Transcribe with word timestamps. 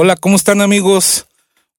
Hola, 0.00 0.14
¿cómo 0.14 0.36
están 0.36 0.60
amigos? 0.60 1.26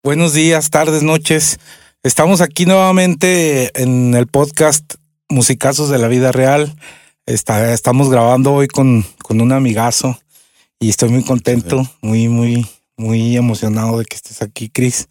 Buenos 0.04 0.34
días, 0.34 0.72
tardes, 0.72 1.04
noches. 1.04 1.58
Estamos 2.04 2.42
aquí 2.42 2.66
nuevamente 2.66 3.72
en 3.82 4.14
el 4.14 4.28
podcast 4.28 4.96
Musicazos 5.30 5.88
de 5.88 6.00
la 6.00 6.10
Vida 6.10 6.34
Real. 6.34 6.76
Está, 7.26 7.74
estamos 7.74 8.10
grabando 8.10 8.54
hoy 8.54 8.68
con, 8.68 9.06
con 9.24 9.40
un 9.40 9.54
amigazo 9.54 10.20
y 10.82 10.90
estoy 10.90 11.08
muy 11.08 11.24
contento, 11.24 11.90
muy, 12.02 12.28
muy, 12.28 12.68
muy 12.98 13.38
emocionado 13.38 14.00
de 14.00 14.04
que 14.04 14.18
estés 14.18 14.42
aquí, 14.42 14.68
Chris. 14.70 15.08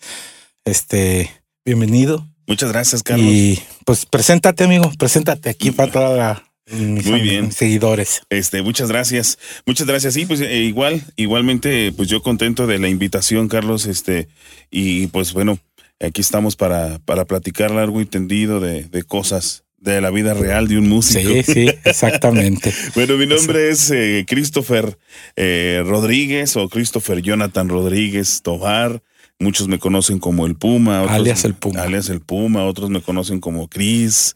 Este, 0.66 1.30
bienvenido. 1.64 2.28
Muchas 2.46 2.70
gracias, 2.72 3.02
Carlos. 3.02 3.26
Y 3.26 3.62
pues 3.86 4.04
preséntate, 4.04 4.64
amigo, 4.64 4.92
preséntate 4.98 5.48
aquí 5.48 5.70
para 5.70 5.90
toda 5.90 6.14
la, 6.14 6.47
mis, 6.70 7.06
Muy 7.06 7.20
bien. 7.20 7.52
seguidores. 7.52 8.22
Este, 8.30 8.62
muchas 8.62 8.88
gracias. 8.88 9.38
Muchas 9.66 9.86
gracias. 9.86 10.14
Sí, 10.14 10.26
pues 10.26 10.40
eh, 10.40 10.58
igual, 10.58 11.02
igualmente, 11.16 11.92
pues 11.92 12.08
yo 12.08 12.22
contento 12.22 12.66
de 12.66 12.78
la 12.78 12.88
invitación, 12.88 13.48
Carlos. 13.48 13.86
Este, 13.86 14.28
y 14.70 15.08
pues 15.08 15.32
bueno, 15.32 15.58
aquí 16.00 16.20
estamos 16.20 16.56
para, 16.56 16.98
para 17.00 17.24
platicar 17.24 17.70
largo 17.70 18.00
y 18.00 18.06
tendido 18.06 18.60
de, 18.60 18.84
de 18.84 19.02
cosas 19.02 19.64
de 19.80 20.00
la 20.00 20.10
vida 20.10 20.34
real 20.34 20.68
de 20.68 20.78
un 20.78 20.88
músico. 20.88 21.28
Sí, 21.28 21.42
sí, 21.42 21.70
exactamente. 21.84 22.72
Bueno, 22.94 23.16
mi 23.16 23.26
nombre 23.26 23.70
es 23.70 23.90
eh, 23.90 24.24
Christopher 24.26 24.98
eh, 25.36 25.82
Rodríguez 25.86 26.56
o 26.56 26.68
Christopher 26.68 27.22
Jonathan 27.22 27.68
Rodríguez 27.68 28.42
Tovar. 28.42 29.02
Muchos 29.38 29.68
me 29.68 29.78
conocen 29.78 30.18
como 30.18 30.46
el 30.46 30.56
Puma. 30.56 31.02
Alias 31.02 31.44
el 31.44 31.54
Puma. 31.54 31.82
Alias 31.82 32.08
el 32.08 32.20
Puma. 32.20 32.64
Otros 32.64 32.90
me 32.90 33.00
conocen 33.00 33.38
como 33.38 33.68
Chris. 33.68 34.34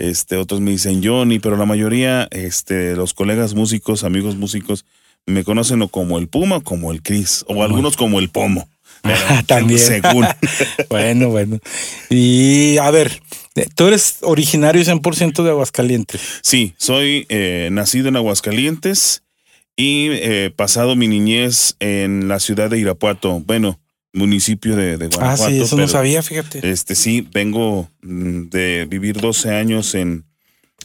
Este, 0.00 0.36
otros 0.36 0.62
me 0.62 0.70
dicen 0.70 1.02
Johnny, 1.04 1.38
pero 1.38 1.58
la 1.58 1.66
mayoría, 1.66 2.26
este, 2.30 2.96
los 2.96 3.12
colegas 3.12 3.52
músicos, 3.52 4.02
amigos 4.02 4.34
músicos, 4.36 4.86
me 5.26 5.44
conocen 5.44 5.82
o 5.82 5.88
como 5.88 6.18
el 6.18 6.26
Puma 6.26 6.56
o 6.56 6.60
como 6.62 6.90
el 6.90 7.02
Chris, 7.02 7.44
o 7.48 7.62
algunos 7.62 7.98
como 7.98 8.18
el 8.18 8.30
Pomo. 8.30 8.66
Pero, 9.02 9.18
También. 9.46 9.78
Según. 9.78 10.26
bueno, 10.90 11.28
bueno. 11.28 11.58
Y 12.08 12.76
a 12.78 12.90
ver, 12.90 13.22
tú 13.74 13.86
eres 13.86 14.18
originario 14.22 14.82
100% 14.82 15.42
de 15.42 15.50
Aguascalientes. 15.50 16.20
Sí, 16.42 16.74
soy 16.76 17.26
eh, 17.28 17.68
nacido 17.72 18.08
en 18.08 18.16
Aguascalientes 18.16 19.22
y 19.76 20.08
eh, 20.10 20.52
pasado 20.54 20.96
mi 20.96 21.08
niñez 21.08 21.76
en 21.78 22.28
la 22.28 22.40
ciudad 22.40 22.68
de 22.68 22.78
Irapuato, 22.78 23.40
bueno, 23.40 23.78
municipio 24.12 24.76
de, 24.76 24.96
de 24.96 25.06
Ah, 25.06 25.08
Guanajuato. 25.36 25.50
sí, 25.52 25.60
eso 25.60 25.76
no 25.76 25.88
sabía, 25.88 26.22
fíjate. 26.22 26.68
Este 26.70 26.94
sí, 26.94 27.26
vengo 27.32 27.88
mm, 28.02 28.48
de 28.48 28.86
vivir 28.88 29.20
12 29.20 29.50
años 29.54 29.94
en 29.94 30.24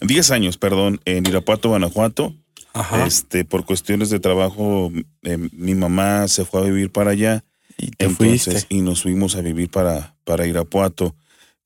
10 0.02 0.32
años, 0.32 0.58
perdón, 0.58 1.00
en 1.06 1.26
Irapuato, 1.26 1.70
Guanajuato. 1.70 2.36
Ajá. 2.74 3.06
Este, 3.08 3.46
por 3.46 3.66
cuestiones 3.66 4.10
de 4.10 4.20
trabajo, 4.20 4.92
eh, 5.24 5.38
mi 5.54 5.76
mamá 5.76 6.28
se 6.28 6.44
fue 6.46 6.62
a 6.62 6.64
vivir 6.66 6.92
para 6.92 7.12
allá. 7.12 7.44
y 7.78 7.92
te 7.92 8.06
Entonces, 8.06 8.44
fuiste. 8.54 8.66
y 8.76 8.82
nos 8.82 9.02
fuimos 9.04 9.36
a 9.36 9.42
vivir 9.42 9.70
para, 9.70 10.16
para 10.26 10.46
Irapuato. 10.46 11.16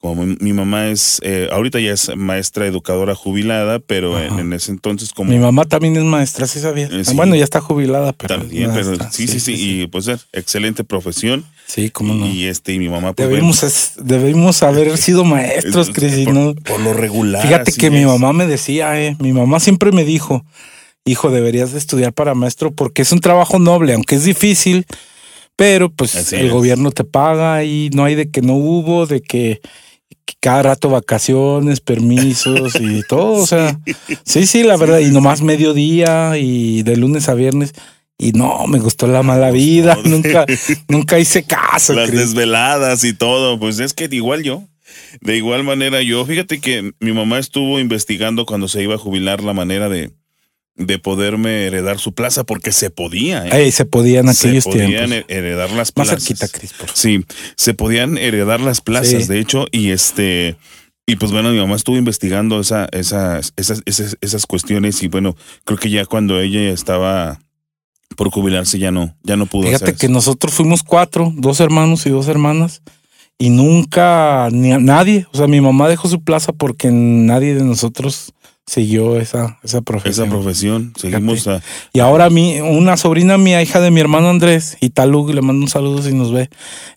Como 0.01 0.23
mi, 0.25 0.37
mi 0.39 0.53
mamá 0.53 0.87
es, 0.87 1.19
eh, 1.23 1.49
ahorita 1.51 1.77
ya 1.81 1.91
es 1.91 2.15
maestra 2.15 2.65
educadora 2.65 3.15
jubilada, 3.15 3.79
pero 3.79 4.17
en, 4.17 4.53
ese 4.53 4.71
entonces 4.71 5.11
como... 5.11 5.29
Mi 5.29 5.39
mamá 5.39 5.65
también 5.65 5.97
es 5.97 6.03
maestra, 6.05 6.47
sí 6.47 6.61
sabía. 6.61 6.87
Eh, 6.89 7.03
sí. 7.03 7.13
Bueno, 7.15 7.35
ya 7.35 7.43
está 7.43 7.59
jubilada, 7.59 8.13
pero. 8.13 8.37
también, 8.39 8.71
pero 8.73 8.85
maestra. 8.87 9.11
sí, 9.11 9.27
sí, 9.27 9.41
sí, 9.41 9.55
y 9.81 9.87
pues 9.87 10.07
eh, 10.07 10.17
excelente 10.31 10.85
profesión. 10.85 11.43
Sí, 11.67 11.89
cómo 11.89 12.13
no. 12.13 12.27
Y 12.27 12.45
este, 12.45 12.73
y 12.73 12.79
mi 12.79 12.87
mamá 12.87 13.11
pues, 13.11 13.27
Debimos, 13.29 13.61
es- 13.63 13.91
debimos 14.01 14.63
haber 14.63 14.97
sido 14.97 15.25
maestros, 15.25 15.89
Es- 15.89 15.93
Cris, 15.93 16.25
por, 16.25 16.33
no- 16.33 16.55
por 16.55 16.79
lo 16.79 16.93
regular. 16.93 17.41
Fíjate 17.45 17.73
que 17.73 17.91
mi 17.91 18.05
mamá 18.05 18.31
me 18.31 18.47
decía, 18.47 18.97
eh, 19.05 19.17
mi 19.19 19.33
mamá 19.33 19.59
siempre 19.59 19.91
me 19.91 20.05
dijo, 20.05 20.45
hijo, 21.03 21.29
deberías 21.29 21.73
de 21.73 21.77
estudiar 21.77 22.13
para 22.13 22.35
maestro 22.35 22.71
porque 22.71 23.01
es 23.01 23.11
un 23.11 23.19
trabajo 23.19 23.59
noble, 23.59 23.93
aunque 23.95 24.15
es 24.15 24.23
difícil, 24.23 24.85
pero 25.57 25.89
pues 25.89 26.15
Así 26.15 26.37
el 26.37 26.45
es. 26.47 26.51
gobierno 26.53 26.91
te 26.91 27.03
paga 27.03 27.65
y 27.65 27.89
no 27.93 28.05
hay 28.05 28.15
de 28.15 28.29
que 28.31 28.41
no 28.41 28.53
hubo, 28.53 29.05
de 29.05 29.21
que 29.21 29.59
cada 30.39 30.63
rato 30.63 30.89
vacaciones, 30.89 31.81
permisos 31.81 32.75
y 32.79 33.01
todo, 33.03 33.43
o 33.43 33.47
sea, 33.47 33.79
sí, 34.23 34.45
sí, 34.45 34.63
la 34.63 34.77
verdad, 34.77 34.99
y 34.99 35.11
nomás 35.11 35.41
mediodía 35.41 36.37
y 36.37 36.83
de 36.83 36.97
lunes 36.97 37.29
a 37.29 37.33
viernes. 37.33 37.73
Y 38.21 38.33
no, 38.33 38.67
me 38.67 38.79
gustó 38.79 39.07
la 39.07 39.23
mala 39.23 39.49
vida, 39.49 39.95
gustó. 39.95 40.09
nunca, 40.09 40.45
nunca 40.89 41.19
hice 41.19 41.43
caso. 41.43 41.93
Las 41.93 42.11
desveladas 42.11 43.05
y 43.05 43.13
todo, 43.13 43.57
pues 43.57 43.79
es 43.79 43.93
que 43.93 44.09
igual 44.11 44.43
yo. 44.43 44.63
De 45.21 45.37
igual 45.37 45.63
manera 45.63 46.01
yo, 46.01 46.25
fíjate 46.25 46.59
que 46.59 46.91
mi 46.99 47.13
mamá 47.13 47.39
estuvo 47.39 47.79
investigando 47.79 48.45
cuando 48.45 48.67
se 48.67 48.83
iba 48.83 48.95
a 48.95 48.97
jubilar 48.97 49.41
la 49.41 49.53
manera 49.53 49.87
de, 49.87 50.11
de 50.79 50.97
poderme 50.97 51.65
heredar 51.67 51.99
su 51.99 52.13
plaza 52.13 52.43
porque 52.45 52.71
se 52.71 52.89
podía. 52.89 53.45
¿eh? 53.45 53.65
Ey, 53.65 53.71
se 53.71 53.85
podía 53.85 54.21
en 54.21 54.29
aquellos 54.29 54.63
se 54.63 54.69
podían 54.71 55.09
tiempos. 55.09 55.25
he- 55.29 55.37
heredar 55.37 55.69
las 55.69 55.77
Más 55.77 55.91
plazas. 55.91 56.23
cerquita, 56.23 56.47
Cris, 56.47 56.71
por 56.71 56.87
favor. 56.87 56.97
Sí, 56.97 57.25
se 57.57 57.73
podían 57.75 58.17
heredar 58.17 58.61
las 58.61 58.81
plazas, 58.81 59.23
Sí. 59.23 59.27
de 59.27 59.39
hecho, 59.39 59.65
y 59.71 59.91
este, 59.91 60.55
y 61.05 61.17
pues 61.17 61.31
bueno, 61.31 61.51
mi 61.51 61.57
mamá 61.59 61.75
estuvo 61.75 61.97
investigando 61.97 62.59
esa, 62.61 62.87
esas, 62.93 63.53
esas, 63.57 63.81
esas, 63.85 64.17
esas 64.21 64.45
cuestiones, 64.45 65.03
y 65.03 65.07
bueno, 65.09 65.35
creo 65.65 65.77
que 65.77 65.89
ya 65.89 66.05
cuando 66.05 66.39
ella 66.39 66.69
estaba 66.71 67.39
por 68.15 68.31
jubilarse 68.31 68.79
ya 68.79 68.91
no, 68.91 69.15
ya 69.23 69.35
no 69.37 69.45
pudo 69.45 69.67
Fíjate 69.67 69.83
hacer 69.85 69.95
que 69.97 70.05
eso. 70.07 70.13
nosotros 70.13 70.53
fuimos 70.53 70.81
cuatro, 70.83 71.31
dos 71.35 71.59
hermanos 71.59 72.05
y 72.05 72.09
dos 72.09 72.27
hermanas, 72.27 72.81
y 73.37 73.49
nunca, 73.49 74.49
ni 74.51 74.71
a 74.71 74.79
nadie, 74.79 75.27
o 75.33 75.37
sea, 75.37 75.47
mi 75.47 75.61
mamá 75.61 75.87
dejó 75.89 76.07
su 76.09 76.21
plaza 76.23 76.53
porque 76.53 76.89
nadie 76.91 77.53
de 77.55 77.63
nosotros 77.63 78.33
siguió 78.69 79.17
esa, 79.19 79.57
esa 79.63 79.81
esa 80.05 80.25
profesión. 80.27 80.93
seguimos 80.95 81.47
a, 81.47 81.61
y 81.91 81.99
ahora 81.99 82.29
mi, 82.29 82.59
una 82.61 82.97
sobrina 82.97 83.37
mía, 83.37 83.61
hija 83.61 83.79
de 83.81 83.91
mi 83.91 83.99
hermano 83.99 84.29
Andrés, 84.29 84.77
Italú, 84.79 85.27
le 85.33 85.41
mando 85.41 85.63
un 85.63 85.69
saludo 85.69 86.01
si 86.03 86.13
nos 86.13 86.31
ve, 86.31 86.49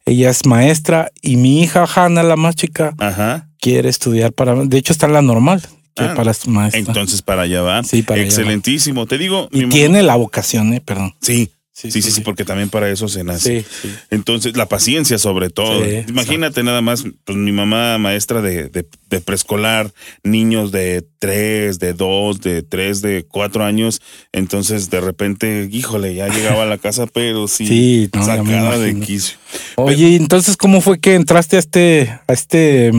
ella 0.04 0.30
es 0.30 0.44
maestra, 0.44 1.10
y 1.22 1.36
mi 1.36 1.62
hija 1.62 1.86
Hanna, 1.92 2.22
la 2.22 2.36
más 2.36 2.54
chica, 2.56 2.94
ajá, 2.98 3.48
quiere 3.60 3.88
estudiar 3.88 4.32
para, 4.32 4.54
de 4.54 4.76
hecho 4.78 4.92
está 4.92 5.06
en 5.06 5.14
la 5.14 5.22
normal, 5.22 5.62
que 5.94 6.04
Ah, 6.04 6.14
para 6.14 6.32
maestra. 6.46 6.78
entonces 6.80 7.20
para 7.22 7.42
allá 7.42 7.62
va. 7.62 7.82
Sí, 7.84 8.02
para 8.02 8.14
allá 8.20 8.22
va. 8.22 8.28
Excelentísimo. 8.28 9.06
Te 9.06 9.18
digo, 9.18 9.48
y 9.52 9.66
tiene 9.68 10.02
la 10.02 10.16
vocación, 10.16 10.72
eh, 10.72 10.80
perdón. 10.80 11.14
sí, 11.20 11.50
sí, 11.72 11.90
sí, 11.90 12.02
sí, 12.02 12.20
porque 12.20 12.44
también 12.44 12.68
para 12.68 12.88
eso 12.90 13.08
se 13.08 13.24
nace. 13.24 13.62
Sí, 13.62 13.66
sí. 13.82 13.94
Entonces, 14.10 14.56
la 14.56 14.66
paciencia 14.66 15.18
sobre 15.18 15.50
todo. 15.50 15.84
Sí, 15.84 16.04
Imagínate 16.08 16.62
nada 16.62 16.80
más, 16.82 17.04
pues 17.24 17.36
mi 17.38 17.50
mamá 17.52 17.98
maestra 17.98 18.40
de, 18.42 18.68
de, 18.68 18.86
de 19.10 19.20
preescolar, 19.20 19.92
niños 20.22 20.70
de 20.72 21.04
tres, 21.18 21.78
de 21.78 21.92
dos, 21.94 22.40
de 22.40 22.62
tres, 22.62 23.00
de 23.02 23.24
cuatro 23.26 23.64
años. 23.64 24.00
Entonces, 24.32 24.90
de 24.90 25.00
repente, 25.00 25.68
híjole, 25.70 26.14
ya 26.14 26.28
llegaba 26.28 26.62
a 26.64 26.66
la 26.66 26.78
casa, 26.78 27.06
pero 27.12 27.48
sí, 27.48 27.66
Sí, 27.66 28.10
no, 28.14 28.24
sacada 28.24 28.78
de 28.78 28.98
quicio. 29.00 29.38
Oye, 29.76 30.16
entonces, 30.16 30.56
¿cómo 30.56 30.80
fue 30.80 31.00
que 31.00 31.14
entraste 31.14 31.56
a 31.56 31.58
este, 31.58 32.20
a 32.26 32.32
este, 32.32 32.90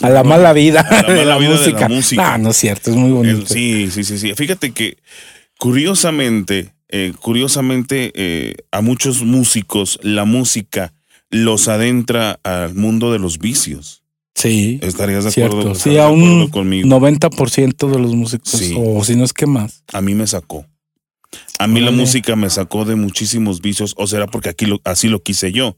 a 0.00 0.10
la 0.10 0.22
mala 0.24 0.52
vida, 0.52 0.80
A 0.80 1.02
la 1.02 1.08
de, 1.08 1.14
mala 1.20 1.24
la 1.24 1.38
vida 1.38 1.50
de 1.50 1.56
la 1.56 1.58
música? 1.58 1.88
música. 1.88 2.38
No, 2.38 2.44
no 2.44 2.50
es 2.50 2.56
cierto, 2.56 2.90
es 2.90 2.96
muy 2.96 3.10
bonito. 3.10 3.46
Sí, 3.46 3.90
sí, 3.90 4.04
sí, 4.04 4.18
sí. 4.18 4.32
Fíjate 4.34 4.72
que 4.72 4.96
curiosamente, 5.58 6.71
eh, 6.92 7.12
curiosamente, 7.20 8.12
eh, 8.14 8.54
a 8.70 8.80
muchos 8.80 9.22
músicos 9.24 9.98
la 10.02 10.24
música 10.24 10.92
los 11.30 11.66
adentra 11.68 12.38
al 12.44 12.74
mundo 12.74 13.10
de 13.12 13.18
los 13.18 13.38
vicios. 13.38 14.02
Sí, 14.34 14.78
¿Estarías 14.82 15.24
de 15.24 15.30
cierto. 15.30 15.58
acuerdo, 15.58 15.74
Sí, 15.74 15.98
a 15.98 16.08
un 16.08 16.48
conmigo? 16.48 16.88
90% 16.88 17.90
de 17.90 17.98
los 17.98 18.14
músicos, 18.14 18.50
Sí. 18.50 18.74
o 18.76 19.02
si 19.04 19.14
no 19.16 19.24
es 19.24 19.32
que 19.32 19.46
más. 19.46 19.82
a 19.92 20.00
mí 20.00 20.14
me 20.14 20.26
sacó. 20.26 20.64
A 21.58 21.66
mí 21.68 21.80
la 21.80 21.92
música 21.92 22.34
me 22.34 22.50
sacó 22.50 22.84
de 22.84 22.96
muchísimos 22.96 23.60
vicios, 23.60 23.94
o 23.96 24.06
será 24.08 24.26
porque 24.26 24.48
aquí 24.48 24.66
lo, 24.66 24.80
así 24.84 25.08
lo 25.08 25.22
quise 25.22 25.52
yo. 25.52 25.76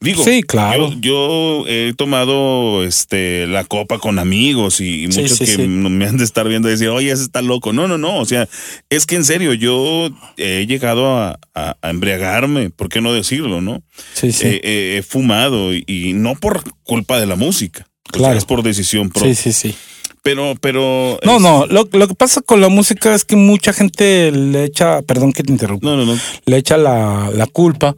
Digo, 0.00 0.24
Sí, 0.24 0.42
claro. 0.42 0.90
yo, 0.98 1.62
yo 1.62 1.64
he 1.68 1.94
tomado 1.96 2.82
este 2.84 3.46
la 3.46 3.62
copa 3.64 3.98
con 3.98 4.18
amigos 4.18 4.80
y, 4.80 5.06
muchos 5.06 5.38
sí, 5.38 5.44
que 5.44 5.54
sí. 5.56 5.68
me 5.68 6.06
han 6.06 6.16
de 6.16 6.24
estar 6.24 6.48
viendo 6.48 6.68
y 6.68 6.72
decir, 6.72 6.88
oye, 6.88 7.12
ese 7.12 7.22
está 7.22 7.42
loco. 7.42 7.72
No, 7.72 7.86
no, 7.86 7.96
no. 7.96 8.18
O 8.18 8.24
sea, 8.24 8.48
es 8.88 9.06
que 9.06 9.14
en 9.16 9.24
serio, 9.24 9.54
yo 9.54 10.10
he 10.36 10.66
llegado 10.66 11.16
a, 11.16 11.38
a- 11.54 11.76
a 11.80 11.90
embriagarme, 11.90 12.70
¿por 12.70 12.88
qué 12.88 13.00
no 13.00 13.12
decirlo, 13.12 13.60
no? 13.60 13.82
Sí, 14.14 14.32
sí. 14.32 14.46
Eh, 14.46 14.60
eh, 14.64 14.96
he 14.98 15.02
fumado 15.02 15.72
y, 15.74 15.84
y 15.86 16.12
no 16.12 16.34
por 16.34 16.64
culpa 16.82 17.20
de 17.20 17.26
la 17.26 17.36
música. 17.36 17.86
O 18.08 18.12
sea, 18.14 18.18
Claro. 18.18 18.38
es 18.38 18.44
por 18.44 18.62
decisión 18.64 19.10
propia. 19.10 19.34
sí, 19.34 19.52
sí, 19.52 19.70
sí. 19.70 19.74
Pero, 20.22 20.54
pero. 20.60 21.18
No, 21.24 21.36
es- 21.36 21.42
no, 21.42 21.66
lo, 21.66 21.88
lo 21.90 22.08
que 22.08 22.14
pasa 22.14 22.40
con 22.42 22.60
la 22.60 22.68
música 22.68 23.14
es 23.14 23.24
que 23.24 23.36
mucha 23.36 23.72
gente 23.72 24.30
le 24.30 24.64
echa, 24.64 25.00
perdón 25.02 25.32
que 25.32 25.42
te 25.42 25.52
interrumpa, 25.52 25.86
No, 25.88 25.96
no, 25.96 26.04
no. 26.04 26.18
le 26.44 26.56
echa 26.56 26.76
la, 26.76 27.30
la 27.34 27.46
culpa, 27.46 27.94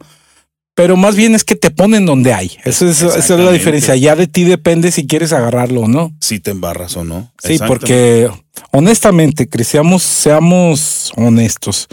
pero 0.75 0.95
más 0.95 1.15
bien 1.15 1.35
es 1.35 1.43
que 1.43 1.55
te 1.55 1.69
ponen 1.69 2.05
donde 2.05 2.33
hay. 2.33 2.51
Eso 2.63 2.87
es, 2.87 3.01
esa 3.01 3.17
es 3.17 3.29
la 3.39 3.51
diferencia. 3.51 3.95
Ya 3.97 4.15
de 4.15 4.27
ti 4.27 4.43
depende 4.45 4.91
si 4.91 5.05
quieres 5.05 5.33
agarrarlo 5.33 5.81
o 5.81 5.87
no. 5.87 6.11
Si 6.21 6.39
te 6.39 6.51
embarras 6.51 6.95
o 6.97 7.03
no. 7.03 7.31
Sí, 7.43 7.57
porque 7.67 8.29
honestamente, 8.71 9.47
Cris, 9.49 9.67
seamos, 9.67 10.01
seamos 10.03 11.11
honestos. 11.17 11.87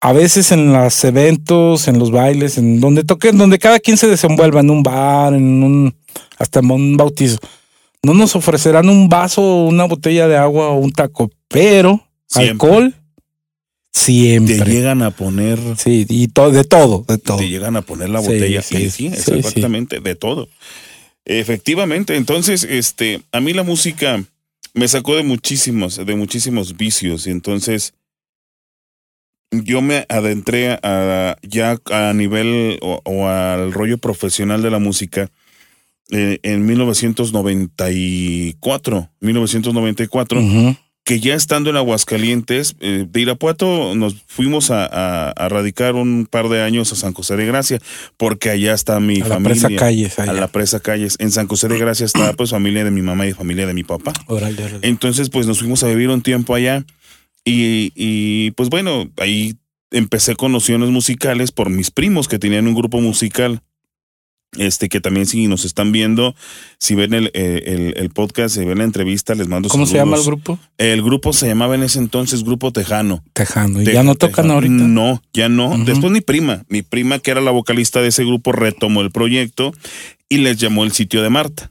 A 0.00 0.12
veces 0.12 0.52
en 0.52 0.72
los 0.72 1.04
eventos, 1.04 1.88
en 1.88 1.98
los 1.98 2.12
bailes, 2.12 2.56
en 2.56 2.80
donde 2.80 3.02
toquen, 3.04 3.36
donde 3.36 3.58
cada 3.58 3.80
quien 3.80 3.96
se 3.96 4.06
desenvuelva, 4.06 4.60
en 4.60 4.70
un 4.70 4.82
bar, 4.84 5.34
en 5.34 5.62
un, 5.62 5.94
hasta 6.38 6.60
en 6.60 6.70
un 6.70 6.96
bautizo, 6.96 7.38
no 8.02 8.14
nos 8.14 8.36
ofrecerán 8.36 8.88
un 8.88 9.08
vaso, 9.08 9.64
una 9.64 9.84
botella 9.84 10.28
de 10.28 10.36
agua 10.36 10.68
o 10.68 10.78
un 10.78 10.92
taco, 10.92 11.30
pero 11.48 12.06
Siempre. 12.26 12.50
alcohol 12.50 12.94
Siempre. 13.98 14.58
Te 14.58 14.70
llegan 14.70 15.02
a 15.02 15.10
poner. 15.10 15.58
Sí, 15.76 16.06
y 16.08 16.28
todo, 16.28 16.50
de 16.50 16.64
todo, 16.64 17.04
de 17.08 17.18
todo. 17.18 17.38
Te 17.38 17.48
llegan 17.48 17.76
a 17.76 17.82
poner 17.82 18.10
la 18.10 18.20
botella. 18.20 18.62
Sí, 18.62 18.90
sí, 18.90 19.08
exactamente, 19.08 20.00
de 20.00 20.14
todo. 20.14 20.48
Efectivamente, 21.24 22.16
entonces, 22.16 22.64
este, 22.64 23.22
a 23.32 23.40
mí 23.40 23.52
la 23.52 23.62
música 23.64 24.22
me 24.72 24.88
sacó 24.88 25.16
de 25.16 25.24
muchísimos, 25.24 25.96
de 25.96 26.14
muchísimos 26.14 26.76
vicios 26.76 27.26
y 27.26 27.30
entonces 27.30 27.94
yo 29.50 29.82
me 29.82 30.06
adentré 30.08 30.78
a, 30.82 31.36
ya 31.42 31.78
a 31.90 32.12
nivel 32.12 32.78
o, 32.80 33.28
al 33.28 33.72
rollo 33.72 33.98
profesional 33.98 34.62
de 34.62 34.70
la 34.70 34.78
música 34.78 35.30
eh, 36.10 36.38
en 36.42 36.64
1994, 36.64 39.10
1994, 39.20 40.40
que 41.04 41.20
ya 41.20 41.34
estando 41.34 41.68
en 41.70 41.76
Aguascalientes, 41.76 42.76
eh, 42.80 43.06
de 43.08 43.20
Irapuato 43.20 43.94
nos 43.94 44.16
fuimos 44.26 44.70
a, 44.70 45.32
radicar 45.48 45.94
un 45.94 46.26
par 46.26 46.48
de 46.48 46.62
años 46.62 46.92
a 46.92 46.96
San 46.96 47.12
José 47.12 47.36
de 47.36 47.46
Gracia, 47.46 47.78
porque 48.16 48.50
allá 48.50 48.74
está 48.74 48.98
mi 49.00 49.20
a 49.20 49.26
familia. 49.26 49.62
La 49.62 49.68
presa 49.68 49.76
calles, 49.76 50.18
A 50.18 50.32
la 50.32 50.48
presa 50.48 50.80
calles. 50.80 51.16
En 51.18 51.30
San 51.30 51.46
José 51.46 51.68
de 51.68 51.78
Gracia 51.78 52.06
está 52.06 52.32
pues 52.36 52.50
familia 52.50 52.84
de 52.84 52.90
mi 52.90 53.02
mamá 53.02 53.26
y 53.26 53.32
familia 53.32 53.66
de 53.66 53.74
mi 53.74 53.84
papá. 53.84 54.12
Entonces 54.82 55.30
pues 55.30 55.46
nos 55.46 55.58
fuimos 55.58 55.82
a 55.82 55.88
vivir 55.88 56.08
un 56.08 56.22
tiempo 56.22 56.54
allá 56.54 56.84
y, 57.44 57.92
y 57.94 58.52
pues 58.52 58.70
bueno, 58.70 59.10
ahí 59.18 59.56
empecé 59.90 60.36
con 60.36 60.52
nociones 60.52 60.90
musicales 60.90 61.52
por 61.52 61.70
mis 61.70 61.90
primos 61.90 62.28
que 62.28 62.38
tenían 62.38 62.66
un 62.66 62.74
grupo 62.74 63.00
musical 63.00 63.62
este 64.56 64.88
que 64.88 65.00
también 65.00 65.26
si 65.26 65.46
nos 65.46 65.64
están 65.64 65.92
viendo, 65.92 66.34
si 66.78 66.94
ven 66.94 67.12
el, 67.12 67.30
eh, 67.34 67.92
el, 67.96 68.10
podcast, 68.10 68.54
si 68.54 68.64
ven 68.64 68.78
la 68.78 68.84
entrevista, 68.84 69.34
les 69.34 69.48
mando 69.48 69.68
¿Cómo 69.68 69.86
se 69.86 69.94
llama 69.94 70.16
el 70.16 70.22
grupo? 70.22 70.58
El 70.78 71.02
grupo 71.02 71.32
se 71.32 71.46
llamaba 71.46 71.74
en 71.74 71.82
ese 71.82 71.98
entonces 71.98 72.44
Grupo 72.44 72.72
Tejano. 72.72 73.22
Tejano. 73.34 73.82
¿Y 73.82 73.84
ya 73.84 74.02
no 74.02 74.14
tocan 74.14 74.50
ahorita? 74.50 74.72
No, 74.72 75.22
ya 75.32 75.48
no. 75.48 75.76
Después 75.84 76.12
mi 76.12 76.20
prima, 76.20 76.64
mi 76.68 76.82
prima 76.82 77.18
que 77.18 77.30
era 77.30 77.40
la 77.40 77.50
vocalista 77.50 78.00
de 78.00 78.08
ese 78.08 78.24
grupo, 78.24 78.52
retomó 78.52 79.02
el 79.02 79.10
proyecto 79.10 79.72
y 80.28 80.38
les 80.38 80.56
llamó 80.58 80.84
el 80.84 80.92
sitio 80.92 81.22
de 81.22 81.30
Marta. 81.30 81.70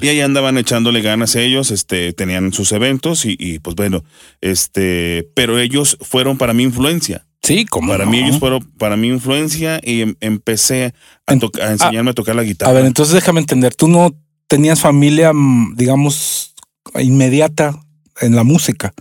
Y 0.00 0.08
ahí 0.08 0.20
andaban 0.22 0.56
echándole 0.56 1.02
ganas 1.02 1.36
ellos, 1.36 1.70
este, 1.70 2.14
tenían 2.14 2.54
sus 2.54 2.72
eventos 2.72 3.26
y, 3.26 3.36
y 3.38 3.58
pues 3.58 3.76
bueno, 3.76 4.02
este, 4.40 5.28
pero 5.34 5.58
ellos 5.58 5.98
fueron 6.00 6.38
para 6.38 6.54
mi 6.54 6.62
influencia. 6.62 7.27
Sí, 7.48 7.64
como 7.64 7.92
para 7.92 8.06
mí 8.06 8.18
ellos 8.18 8.38
fueron 8.38 8.62
para 8.78 8.96
mi 8.96 9.08
influencia 9.08 9.80
y 9.82 10.02
em, 10.02 10.14
empecé 10.20 10.92
a, 11.26 11.32
a 11.32 11.72
enseñarme 11.72 12.10
a, 12.10 12.14
tocar 12.14 12.36
la 12.36 12.42
guitarra. 12.42 12.70
A 12.70 12.74
ver, 12.74 12.84
entonces 12.84 13.14
déjame 13.14 13.40
entender, 13.40 13.74
tú 13.74 13.88
no 13.88 14.14
tenías 14.46 14.80
familia, 14.80 15.32
mm, 15.32 15.74
digamos, 15.76 16.54
inmediata 16.98 17.78
en 18.20 18.36
la 18.36 18.44
música. 18.44 18.92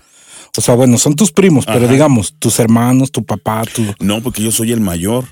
O 0.57 0.61
sea, 0.61 0.75
bueno, 0.75 0.97
son 0.97 1.15
tus 1.15 1.31
primos, 1.31 1.65
pero 1.65 1.87
digamos, 1.87 2.35
tus 2.39 2.59
hermanos, 2.59 3.11
tu 3.11 3.23
papá, 3.23 3.63
tu... 3.63 3.85
No, 3.99 4.21
porque 4.21 4.41
yo 4.41 4.51
soy 4.51 4.71
el 4.71 4.81
mayor. 4.81 5.25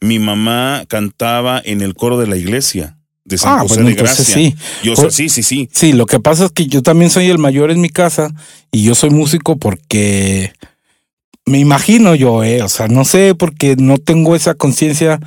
Mi 0.00 0.18
mamá 0.18 0.84
cantaba 0.88 1.62
en 1.64 1.80
el 1.80 1.94
coro 1.94 2.18
de 2.18 2.26
la 2.26 2.36
iglesia 2.36 2.98
de 3.24 3.38
San 3.38 3.58
ah, 3.58 3.62
José 3.62 3.82
de 3.82 3.94
Gracia. 3.94 4.24
Sí. 4.24 4.54
Yo 4.82 4.96
sí, 5.10 5.28
sí, 5.28 5.42
sí. 5.42 5.68
Sí, 5.72 5.92
lo 5.92 6.06
que 6.06 6.18
pasa 6.18 6.46
es 6.46 6.50
que 6.50 6.66
yo 6.66 6.82
también 6.82 7.10
soy 7.10 7.30
el 7.30 7.38
mayor 7.38 7.70
en 7.70 7.80
mi 7.80 7.88
casa 7.88 8.34
y 8.72 8.82
yo 8.82 8.94
soy 8.94 9.10
músico 9.10 9.56
porque 9.56 10.52
me 11.46 11.58
imagino 11.58 12.14
yo, 12.14 12.42
eh, 12.42 12.62
o 12.62 12.68
sea, 12.68 12.88
no 12.88 13.04
sé, 13.04 13.34
porque 13.34 13.76
no 13.76 13.98
tengo 13.98 14.34
esa 14.34 14.54
conciencia 14.54 15.20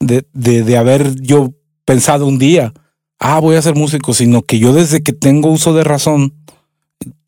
de, 0.00 0.24
de, 0.32 0.62
de, 0.62 0.76
haber 0.76 1.14
yo 1.20 1.52
pensado 1.84 2.26
un 2.26 2.38
día, 2.38 2.72
ah, 3.18 3.38
voy 3.40 3.56
a 3.56 3.62
ser 3.62 3.74
músico, 3.74 4.14
sino 4.14 4.42
que 4.42 4.58
yo 4.58 4.72
desde 4.72 5.02
que 5.02 5.12
tengo 5.12 5.50
uso 5.50 5.74
de 5.74 5.84
razón, 5.84 6.34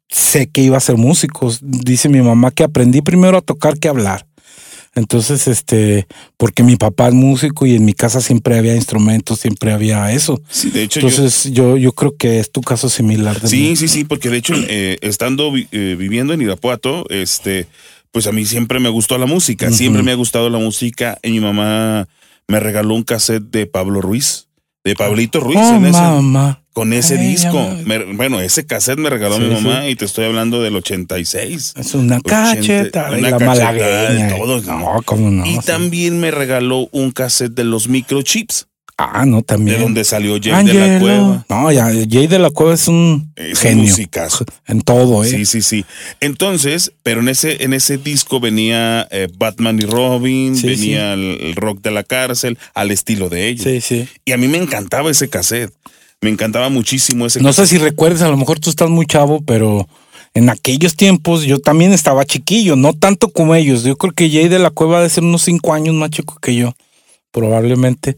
sé 0.09 0.49
que 0.49 0.63
iba 0.63 0.77
a 0.77 0.81
ser 0.81 0.97
músico. 0.97 1.53
Dice 1.61 2.09
mi 2.09 2.23
mamá 2.23 2.51
que 2.51 2.65
aprendí 2.65 3.03
primero 3.03 3.39
a 3.39 3.43
tocar 3.43 3.79
que 3.79 3.89
a 3.89 3.93
hablar. 3.93 4.27
Entonces, 4.97 5.49
este, 5.49 6.07
porque 6.37 6.63
mi 6.63 6.77
papá 6.77 7.09
es 7.09 7.15
músico 7.15 7.67
y 7.67 7.75
en 7.75 7.85
mi 7.85 7.95
casa 7.95 8.21
siempre 8.21 8.57
había 8.57 8.77
instrumentos, 8.77 9.41
siempre 9.41 9.73
había 9.73 10.13
eso. 10.13 10.41
Sí, 10.49 10.71
de 10.71 10.85
hecho. 10.85 11.01
Entonces, 11.01 11.51
yo, 11.53 11.77
yo, 11.77 11.93
creo 11.93 12.17
que 12.17 12.39
es 12.39 12.53
tu 12.53 12.61
caso 12.61 12.89
similar. 12.89 13.37
sí, 13.47 13.75
sí, 13.75 13.89
sí, 13.89 14.05
porque 14.05 14.31
de 14.31 14.37
hecho, 14.37 14.55
eh, 14.69 14.99
estando 15.01 15.53
eh, 15.73 15.97
viviendo 15.99 16.33
en 16.33 16.43
Irapuato, 16.43 17.07
este, 17.11 17.67
pues 18.15 18.29
a 18.29 18.33
mí 18.33 18.47
siempre 18.47 18.79
me 18.79 18.91
gustó 18.91 19.19
la 19.19 19.27
música, 19.27 19.73
siempre 19.73 20.05
me 20.05 20.13
ha 20.13 20.15
gustado 20.15 20.49
la 20.49 20.59
música 20.59 21.19
y 21.21 21.33
mi 21.33 21.41
mamá 21.41 22.07
me 22.47 22.61
regaló 22.61 22.95
un 22.95 23.03
cassette 23.03 23.43
de 23.51 23.67
Pablo 23.67 24.01
Ruiz, 24.01 24.47
de 24.85 24.95
Pablito 24.95 25.41
Ruiz 25.41 25.59
oh, 25.59 25.75
en 25.75 25.87
ese, 25.87 26.57
con 26.73 26.93
ese 26.93 27.19
disco. 27.19 27.59
bueno, 28.15 28.39
ese 28.41 28.67
cassette 28.67 29.01
me 29.01 29.11
regaló 29.11 29.41
mi 29.41 29.53
mamá 29.53 29.89
y 29.89 29.97
te 29.97 30.05
estoy 30.05 30.27
hablando 30.27 30.63
del 30.63 30.77
86. 30.77 31.75
Es 31.77 31.95
una 31.95 32.21
cacheta, 32.21 33.11
una 33.11 33.31
la 33.31 33.39
malagueña. 33.41 34.37
Todo, 34.37 34.61
no, 34.61 35.03
¿cómo 35.05 35.33
no? 35.33 35.45
Y 35.45 35.59
también 35.59 36.21
me 36.21 36.31
regaló 36.31 36.89
un 36.93 37.11
cassette 37.11 37.55
de 37.55 37.65
los 37.65 37.89
microchips. 37.89 38.69
Ah, 38.97 39.25
no, 39.27 39.43
también. 39.43 39.79
De 39.79 39.83
donde 39.83 40.05
salió 40.05 40.39
Jay 40.41 40.65
de 40.65 40.75
la 40.75 41.01
Cueva. 41.01 41.47
No, 41.49 41.73
ya, 41.73 41.87
Jay 42.09 42.29
de 42.29 42.39
la 42.39 42.51
Cueva 42.51 42.75
es 42.75 42.87
un 42.87 43.33
genio. 43.55 43.93
En 44.67 44.83
todo, 44.83 45.25
¿eh? 45.25 45.29
Sí, 45.29 45.47
sí, 45.47 45.63
sí. 45.63 45.85
Entonces, 46.21 46.93
pero 47.03 47.21
en 47.21 47.29
ese, 47.29 47.65
en 47.65 47.73
ese 47.73 47.99
disco 47.99 48.39
venía 48.39 49.09
eh, 49.11 49.29
Batman 49.37 49.81
y 49.81 49.87
Robin, 49.87 50.61
venía 50.63 51.15
El, 51.15 51.55
rock 51.57 51.81
de 51.83 51.91
la 51.91 52.05
cárcel, 52.05 52.57
al 52.73 52.93
estilo 52.93 53.29
de 53.29 53.49
ellos. 53.49 53.65
Sí, 53.65 53.81
sí. 53.81 54.09
Y 54.25 54.33
a 54.33 54.37
mí 54.37 54.47
me 54.47 54.59
encantaba 54.59 55.11
ese 55.11 55.29
cassette. 55.29 55.73
Me 56.21 56.31
encantaba 56.31 56.69
muchísimo 56.69 57.27
ese 57.27 57.41
No 57.41 57.53
sé 57.53 57.67
si 57.67 57.79
recuerdas, 57.79 58.23
a 58.23 58.29
lo 58.29 58.37
mejor 58.37 58.61
tú 58.61 58.71
estás 58.71 58.89
muy 58.89 59.07
chavo, 59.07 59.43
pero 59.43 59.89
en 60.35 60.49
aquellos 60.49 60.95
tiempos 60.95 61.43
yo 61.43 61.59
también 61.59 61.93
estaba 61.93 62.25
chiquillo, 62.25 62.77
no 62.77 62.93
tanto 62.93 63.29
como 63.29 63.57
ellos. 63.57 63.83
Yo 63.83 63.97
creo 63.97 64.13
que 64.13 64.31
Jay 64.31 64.49
de 64.49 64.61
la 64.61 64.71
Cueva 64.71 64.99
debe 64.99 65.11
ser 65.11 65.25
unos 65.25 65.43
cinco 65.43 65.75
años 65.75 65.95
más 65.97 66.11
chico 66.11 66.39
que 66.41 66.55
yo, 66.55 66.75
probablemente. 67.33 68.17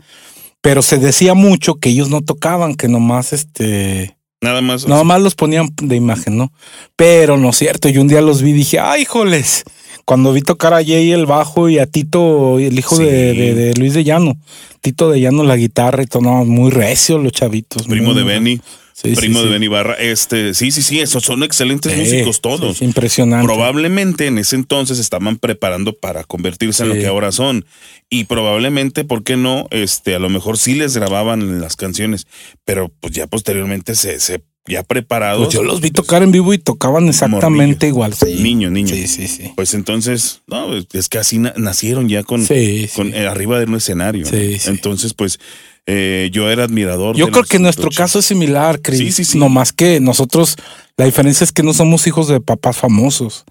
Pero 0.67 0.83
se 0.83 0.99
decía 0.99 1.35
mucho 1.35 1.77
que 1.77 1.91
ellos 1.91 2.11
no 2.11 2.23
tocaban, 2.23 2.75
que 2.75 2.89
nomás 2.89 3.33
este. 3.33 4.17
Nada 4.41 4.61
más. 4.63 4.89
Nada 4.89 5.05
más 5.05 5.23
los 5.23 5.37
ponían 5.37 5.69
de 5.81 5.95
imagen, 5.95 6.37
¿no? 6.37 6.53
Pero 6.97 7.37
no 7.37 7.51
es 7.51 7.57
cierto. 7.57 7.89
Yo 7.89 8.01
un 8.01 8.09
día 8.09 8.21
los 8.21 8.43
vi 8.43 8.51
y 8.51 8.55
dije, 8.55 8.81
¡ay, 8.81 9.05
joles! 9.05 9.63
Cuando 10.05 10.33
vi 10.33 10.43
tocar 10.43 10.75
a 10.75 10.85
Jay 10.85 11.13
el 11.13 11.25
bajo 11.25 11.69
y 11.69 11.79
a 11.79 11.87
Tito, 11.87 12.59
el 12.59 12.77
hijo 12.77 12.99
de, 12.99 13.75
Luis 13.79 13.95
de 13.95 14.03
Llano. 14.03 14.39
Tito 14.81 15.09
de 15.09 15.21
Llano 15.21 15.45
la 15.45 15.55
guitarra 15.55 16.03
y 16.03 16.07
todo, 16.07 16.23
no, 16.23 16.45
muy 16.45 16.73
recio 16.73 17.19
los 17.19 17.31
chavitos. 17.31 17.87
Primo 17.87 18.13
de 18.13 18.25
Benny 18.25 18.61
primo 19.03 19.43
de 19.43 19.51
Benny 19.51 19.69
Barra. 19.69 19.95
Este, 19.95 20.55
sí, 20.55 20.71
sí, 20.71 20.83
sí, 20.83 21.01
esos 21.01 21.25
son 21.25 21.43
excelentes 21.43 21.97
músicos 21.97 22.41
todos. 22.41 22.83
impresionante. 22.83 23.47
Probablemente 23.47 24.27
en 24.27 24.39
ese 24.39 24.57
entonces 24.57 24.99
estaban 24.99 25.37
preparando 25.37 25.93
para 25.95 26.25
convertirse 26.25 26.83
en 26.83 26.91
lo 26.91 26.95
que 26.95 27.07
ahora 27.07 27.33
son. 27.33 27.67
Y 28.09 28.25
probablemente, 28.25 29.05
¿por 29.05 29.23
qué 29.23 29.37
no? 29.37 29.69
Este, 29.71 30.15
a 30.15 30.19
lo 30.19 30.29
mejor 30.29 30.59
sí 30.59 30.75
les 30.75 30.97
grababan 30.97 31.61
las 31.61 31.77
canciones, 31.77 32.27
pero 32.65 32.89
pues 33.01 33.13
ya 33.13 33.27
posteriormente 33.27 33.95
se, 33.95 34.21
se 34.21 34.43
ya 34.69 34.83
preparados. 34.83 35.47
Pues 35.47 35.55
yo 35.55 35.63
los 35.63 35.81
vi 35.81 35.91
tocar 35.91 36.23
en 36.23 36.33
vivo 36.33 36.53
y 36.55 36.59
tocaban 36.59 37.09
exactamente 37.09 37.87
igual. 37.87 38.15
Niño, 38.39 38.71
niño. 38.71 38.95
Sí, 38.95 39.07
sí, 39.07 39.29
sí. 39.29 39.53
Pues 39.55 39.75
entonces, 39.75 40.43
no, 40.47 40.77
es 40.77 41.09
que 41.09 41.19
así 41.19 41.39
nacieron 41.39 42.09
ya 42.09 42.23
con, 42.23 42.47
con 42.95 43.15
arriba 43.15 43.59
de 43.59 43.67
un 43.67 43.75
escenario. 43.75 44.27
Entonces, 44.31 45.15
pues 45.15 45.39
eh, 45.87 46.31
yo 46.33 46.51
era 46.51 46.65
admirador. 46.65 47.17
Yo 47.17 47.31
creo 47.31 47.45
que 47.45 47.59
nuestro 47.59 47.91
caso 47.91 48.19
es 48.19 48.27
similar, 48.27 48.81
Chris. 48.83 48.99
Sí, 48.99 49.13
sí, 49.13 49.25
sí. 49.25 49.39
No 49.39 49.49
más 49.49 49.73
que 49.73 50.01
nosotros, 50.01 50.57
la 50.97 51.05
diferencia 51.05 51.45
es 51.45 51.53
que 51.53 51.63
no 51.63 51.73
somos 51.73 52.07
hijos 52.07 52.29
de 52.29 52.41
papás 52.41 52.77
famosos. 52.77 53.45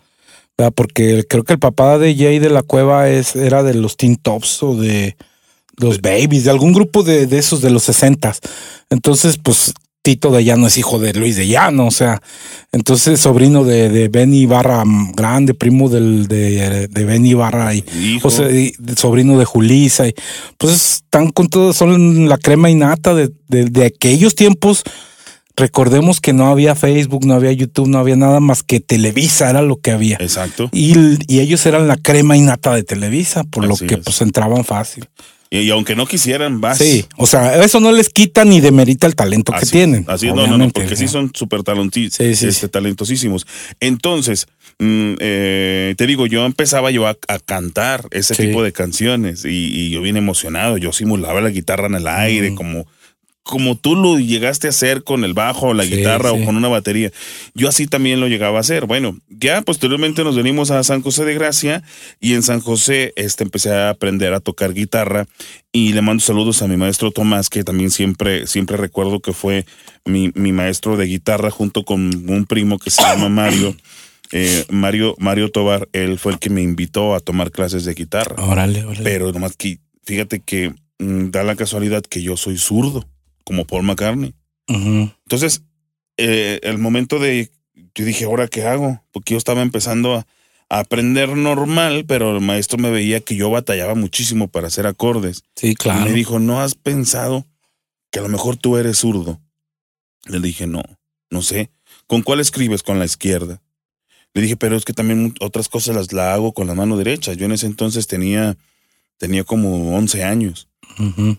Porque 0.73 1.25
creo 1.27 1.43
que 1.43 1.53
el 1.53 1.59
papá 1.59 1.97
de 1.97 2.15
Jay 2.15 2.39
de 2.39 2.49
la 2.49 2.63
Cueva 2.63 3.09
es, 3.09 3.35
era 3.35 3.61
de 3.61 3.73
los 3.73 3.97
Teen 3.97 4.15
Tops 4.15 4.63
o 4.63 4.75
de 4.75 5.17
los 5.77 5.99
Babies, 5.99 6.45
de 6.45 6.49
algún 6.49 6.71
grupo 6.71 7.03
de, 7.03 7.25
de 7.27 7.37
esos 7.37 7.61
de 7.61 7.69
los 7.69 7.83
sesentas. 7.83 8.39
Entonces, 8.89 9.37
pues 9.37 9.73
Tito 10.05 10.29
de 10.29 10.43
Llano 10.43 10.67
es 10.67 10.77
hijo 10.77 10.99
de 10.99 11.13
Luis 11.13 11.35
de 11.35 11.47
Llano, 11.47 11.87
o 11.87 11.91
sea, 11.91 12.21
entonces 12.71 13.19
sobrino 13.19 13.63
de, 13.63 13.89
de 13.89 14.07
Benny 14.07 14.45
Barra 14.45 14.83
Grande, 15.15 15.55
primo 15.55 15.89
del, 15.89 16.27
de, 16.27 16.87
de 16.87 17.05
Benny 17.05 17.33
Barra 17.33 17.73
y, 17.73 17.83
sobrino 18.95 19.39
de 19.39 19.45
Julisa, 19.45 20.07
y, 20.07 20.13
pues 20.59 21.01
están 21.03 21.31
con 21.31 21.47
todo, 21.47 21.73
son 21.73 22.29
la 22.29 22.37
crema 22.37 22.69
innata 22.69 23.15
de, 23.15 23.31
de, 23.47 23.85
aquellos 23.85 24.35
tiempos. 24.35 24.83
Recordemos 25.55 26.21
que 26.21 26.33
no 26.33 26.51
había 26.51 26.75
Facebook, 26.75 27.25
no 27.25 27.33
había 27.33 27.51
YouTube, 27.53 27.87
no 27.87 27.97
había 27.97 28.15
nada 28.15 28.39
más 28.39 28.61
que 28.61 28.79
Televisa, 28.79 29.49
era 29.49 29.63
lo 29.63 29.77
que 29.77 29.89
había. 29.89 30.17
Exacto. 30.19 30.69
Y, 30.71 30.93
y 31.27 31.39
ellos 31.39 31.65
eran 31.65 31.87
la 31.87 31.97
crema 31.97 32.37
innata 32.37 32.75
de 32.75 32.83
Televisa, 32.83 33.43
por 33.43 33.65
lo 33.65 33.75
que 33.75 33.97
pues 33.97 34.21
entraban 34.21 34.65
fácil. 34.65 35.07
Y, 35.49 35.69
aunque 35.69 35.95
no 35.95 36.05
quisieran, 36.05 36.59
vas. 36.59 36.77
Sí, 36.77 37.05
o 37.17 37.27
sea, 37.27 37.63
eso 37.63 37.79
no 37.79 37.91
les 37.91 38.09
quita 38.09 38.45
ni 38.45 38.61
demerita 38.61 39.07
el 39.07 39.15
talento 39.15 39.53
que 39.53 39.65
tienen. 39.65 40.05
Así, 40.07 40.27
no, 40.27 40.47
no, 40.47 40.57
no, 40.57 40.69
porque 40.69 40.95
sí 40.95 41.07
son 41.07 41.31
súper 41.33 41.61
este, 42.19 42.67
talentosísimos. 42.67 43.45
Entonces, 43.79 44.47
mm, 44.79 45.13
eh, 45.19 45.95
te 45.97 46.07
digo, 46.07 46.25
yo 46.27 46.45
empezaba 46.45 46.91
yo 46.91 47.07
a, 47.07 47.15
cantar 47.45 48.07
ese 48.11 48.35
tipo 48.35 48.63
de 48.63 48.71
canciones 48.71 49.45
y, 49.45 49.89
yo 49.89 50.01
bien 50.01 50.17
emocionado, 50.17 50.77
yo 50.77 50.91
simulaba 50.91 51.41
la 51.41 51.49
guitarra 51.49 51.87
en 51.87 51.95
el 51.95 52.07
aire, 52.07 52.55
como 52.55 52.85
como 53.47 53.75
tú 53.77 53.95
lo 53.95 54.17
llegaste 54.17 54.65
a 54.65 54.71
hacer 54.71 55.03
con 55.03 55.23
el 55.23 55.35
bajo 55.35 55.67
o 55.67 55.73
la 55.75 55.83
Sí, 55.83 55.97
guitarra 55.97 56.31
sí. 56.31 56.41
o 56.41 56.45
con 56.45 56.57
una 56.57 56.67
batería. 56.67 57.11
Yo 57.53 57.69
así 57.69 57.85
también 57.85 58.19
lo 58.19 58.27
llegaba 58.27 58.57
a 58.57 58.61
hacer. 58.61 58.87
Bueno, 58.87 59.19
ya 59.29 59.61
posteriormente 59.61 60.23
nos 60.23 60.35
venimos 60.35 60.71
a 60.71 60.83
San 60.83 61.03
José 61.03 61.25
de 61.25 61.35
Gracia 61.35 61.83
y 62.19 62.33
en 62.33 62.41
San 62.41 62.59
José 62.59 63.13
este, 63.15 63.43
empecé 63.43 63.71
a 63.71 63.91
aprender 63.91 64.33
a 64.33 64.39
tocar 64.39 64.73
guitarra 64.73 65.27
y 65.71 65.93
le 65.93 66.01
mando 66.01 66.21
saludos 66.23 66.63
a 66.63 66.67
mi 66.67 66.75
maestro 66.75 67.11
Tomás, 67.11 67.49
que 67.51 67.63
también 67.63 67.91
siempre, 67.91 68.47
siempre 68.47 68.77
recuerdo 68.77 69.19
que 69.19 69.31
fue 69.31 69.65
mi, 70.05 70.31
mi 70.33 70.51
maestro 70.51 70.97
de 70.97 71.05
guitarra 71.05 71.51
junto 71.51 71.83
con 71.83 72.27
un 72.27 72.45
primo 72.47 72.79
que 72.79 72.89
se 72.89 73.03
llama 73.03 73.29
Mario. 73.29 73.75
Eh, 74.31 74.65
Mario, 74.71 75.13
Mario 75.19 75.51
Tobar, 75.51 75.87
él 75.93 76.17
fue 76.17 76.31
el 76.31 76.39
que 76.39 76.49
me 76.49 76.63
invitó 76.63 77.13
a 77.13 77.19
tomar 77.19 77.51
clases 77.51 77.85
de 77.85 77.93
guitarra. 77.93 78.43
Órale, 78.43 78.83
órale. 78.83 79.03
Pero 79.03 79.31
nomás 79.31 79.55
que, 79.55 79.77
fíjate 80.03 80.39
que 80.39 80.73
mm, 80.97 81.29
da 81.29 81.43
la 81.43 81.55
casualidad 81.55 82.01
que 82.01 82.23
yo 82.23 82.35
soy 82.35 82.57
zurdo, 82.57 83.07
como 83.45 83.65
Paul 83.65 83.83
McCartney. 83.83 84.33
Entonces, 84.67 85.61
eh, 86.17 86.59
el 86.63 86.77
momento 86.77 87.19
de, 87.19 87.49
yo 87.93 88.03
dije, 88.05 88.25
¿ahora 88.25 88.47
qué 88.47 88.65
hago? 88.65 89.01
Porque 89.11 89.33
yo 89.33 89.37
estaba 89.37 89.61
empezando 89.61 90.15
a, 90.15 90.27
a 90.69 90.79
aprender 90.79 91.29
normal, 91.37 92.05
pero 92.07 92.35
el 92.35 92.41
maestro 92.41 92.77
me 92.77 92.89
veía 92.91 93.21
que 93.21 93.35
yo 93.35 93.49
batallaba 93.49 93.95
muchísimo 93.95 94.47
para 94.47 94.67
hacer 94.67 94.87
acordes. 94.87 95.43
Sí, 95.55 95.69
Y 95.69 95.75
claro. 95.75 96.05
me 96.05 96.11
dijo, 96.13 96.39
¿no 96.39 96.59
has 96.61 96.75
pensado 96.75 97.45
que 98.11 98.19
a 98.19 98.23
lo 98.23 98.29
mejor 98.29 98.57
tú 98.57 98.77
eres 98.77 98.97
zurdo? 98.97 99.39
Le 100.25 100.39
dije, 100.39 100.65
no, 100.67 100.81
no 101.29 101.41
sé. 101.41 101.69
¿Con 102.07 102.23
cuál 102.23 102.39
escribes? 102.39 102.81
Con 102.83 102.97
la 102.99 103.05
izquierda. 103.05 103.61
Le 104.33 104.41
dije, 104.41 104.57
pero 104.57 104.75
es 104.75 104.83
que 104.83 104.93
también 104.93 105.33
otras 105.39 105.69
cosas 105.69 105.95
las 105.95 106.11
la 106.11 106.33
hago 106.33 106.53
con 106.53 106.67
la 106.67 106.73
mano 106.75 106.97
derecha. 106.97 107.33
Yo 107.33 107.45
en 107.45 107.51
ese 107.53 107.67
entonces 107.67 108.07
tenía, 108.07 108.57
tenía 109.17 109.43
como 109.43 109.95
11 109.95 110.23
años. 110.23 110.67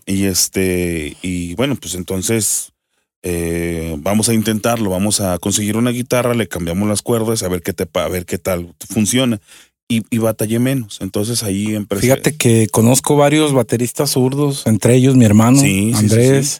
Y 0.05 0.25
este, 0.25 1.17
y 1.21 1.55
bueno, 1.55 1.75
pues 1.75 1.95
entonces 1.95 2.71
eh, 3.23 3.95
vamos 3.99 4.29
a 4.29 4.33
intentarlo, 4.33 4.89
vamos 4.89 5.19
a 5.21 5.37
conseguir 5.39 5.77
una 5.77 5.91
guitarra, 5.91 6.33
le 6.33 6.47
cambiamos 6.47 6.87
las 6.87 7.01
cuerdas, 7.01 7.43
a 7.43 7.49
ver 7.49 7.61
qué 7.61 7.73
te 7.73 7.87
a 7.99 8.07
ver 8.07 8.25
qué 8.25 8.37
tal 8.37 8.73
funciona. 8.89 9.41
Y, 9.89 10.03
y 10.09 10.17
batallé 10.17 10.59
menos. 10.59 10.99
Entonces 10.99 11.43
ahí 11.43 11.73
empecé. 11.73 12.01
Fíjate 12.01 12.35
que 12.35 12.67
conozco 12.67 13.15
varios 13.15 13.53
bateristas 13.53 14.11
zurdos, 14.11 14.67
entre 14.67 14.95
ellos 14.95 15.15
mi 15.15 15.23
hermano 15.23 15.59
Sí, 15.59 15.93
sí, 15.93 15.93
sí, 15.93 15.97
Andrés, 15.97 16.59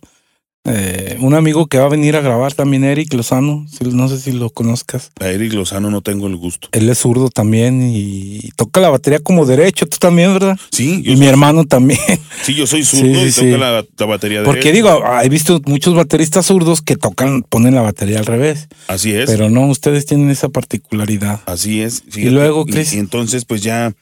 eh, 0.68 1.18
un 1.20 1.34
amigo 1.34 1.68
que 1.68 1.78
va 1.78 1.86
a 1.86 1.90
venir 1.90 2.16
a 2.16 2.22
grabar 2.22 2.54
también, 2.54 2.84
Eric 2.84 3.14
Lozano, 3.14 3.66
no 3.82 4.10
sé 4.10 4.20
si 4.20 4.32
lo 4.32 4.50
conozcas. 4.50 5.12
A 5.20 5.28
Eric 5.28 5.54
Lozano 5.54 5.90
no 5.90 6.02
tengo 6.02 6.28
el 6.28 6.36
gusto. 6.36 6.70
Él 6.72 6.90
es 6.90 7.00
zurdo 7.00 7.30
también 7.30 7.82
y 7.92 8.50
toca 8.56 8.80
la 8.80 8.90
batería 8.90 9.20
como 9.20 9.46
derecho, 9.46 9.86
tú 9.88 9.98
también, 9.98 10.34
¿verdad? 10.34 10.58
Sí, 10.72 11.02
yo 11.02 11.14
Y 11.14 11.16
mi 11.16 11.28
hermano 11.28 11.66
también. 11.66 12.00
Sí, 12.44 12.54
yo 12.54 12.68
soy 12.68 12.86
zurdo 12.86 13.04
Sí, 13.04 13.28
y 13.28 13.32
sí, 13.32 13.42
sí. 13.42 13.46
la, 13.58 13.84
la 13.98 14.06
batería 14.06 14.44
Porque 14.44 14.72
digo, 14.72 15.04
he 15.24 15.28
visto 15.28 15.60
muchos 15.66 15.96
bateristas 15.96 16.46
zurdos 16.46 16.82
que 16.82 16.96
tocan, 16.96 17.42
ponen 17.42 17.74
la 17.74 17.82
batería 17.82 18.20
al 18.20 18.26
revés. 18.26 18.68
Así 18.88 19.12
es. 19.12 19.26
Pero 19.30 19.50
no, 19.50 19.68
ustedes 19.68 20.06
tienen 20.06 20.30
esa 20.30 20.48
particularidad. 20.50 21.42
Así 21.46 21.82
es. 21.82 22.04
Y 22.16 22.30
luego, 22.30 22.66
y 22.68 22.98
entonces, 22.98 23.46
pues 23.46 23.62
ya, 23.62 23.94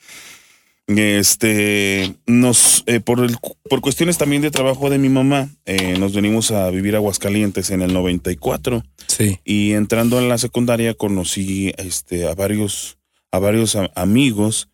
este, 0.88 2.16
nos, 2.28 2.84
eh, 2.86 3.00
por, 3.00 3.20
el, 3.24 3.38
por 3.70 3.82
cuestiones 3.82 4.18
también 4.18 4.42
de 4.42 4.52
trabajo 4.52 4.90
de 4.90 4.98
mi 4.98 5.10
mamá, 5.10 5.50
eh, 5.66 5.98
nos 5.98 6.14
venimos 6.14 6.52
a 6.52 6.70
vivir 6.70 6.96
a 6.96 6.98
Aguascalientes 6.98 7.70
en 7.72 7.82
el 7.82 7.94
94 7.94 8.84
Sí. 9.08 9.40
y 9.46 9.72
entrando 9.74 10.20
en 10.20 10.30
la 10.30 10.38
secundaria 10.38 10.94
conocí, 10.94 11.74
este, 11.78 12.28
a 12.28 12.36
varios, 12.36 12.98
a 13.32 13.40
varios 13.40 13.76
a- 13.76 13.92
amigos 13.96 14.70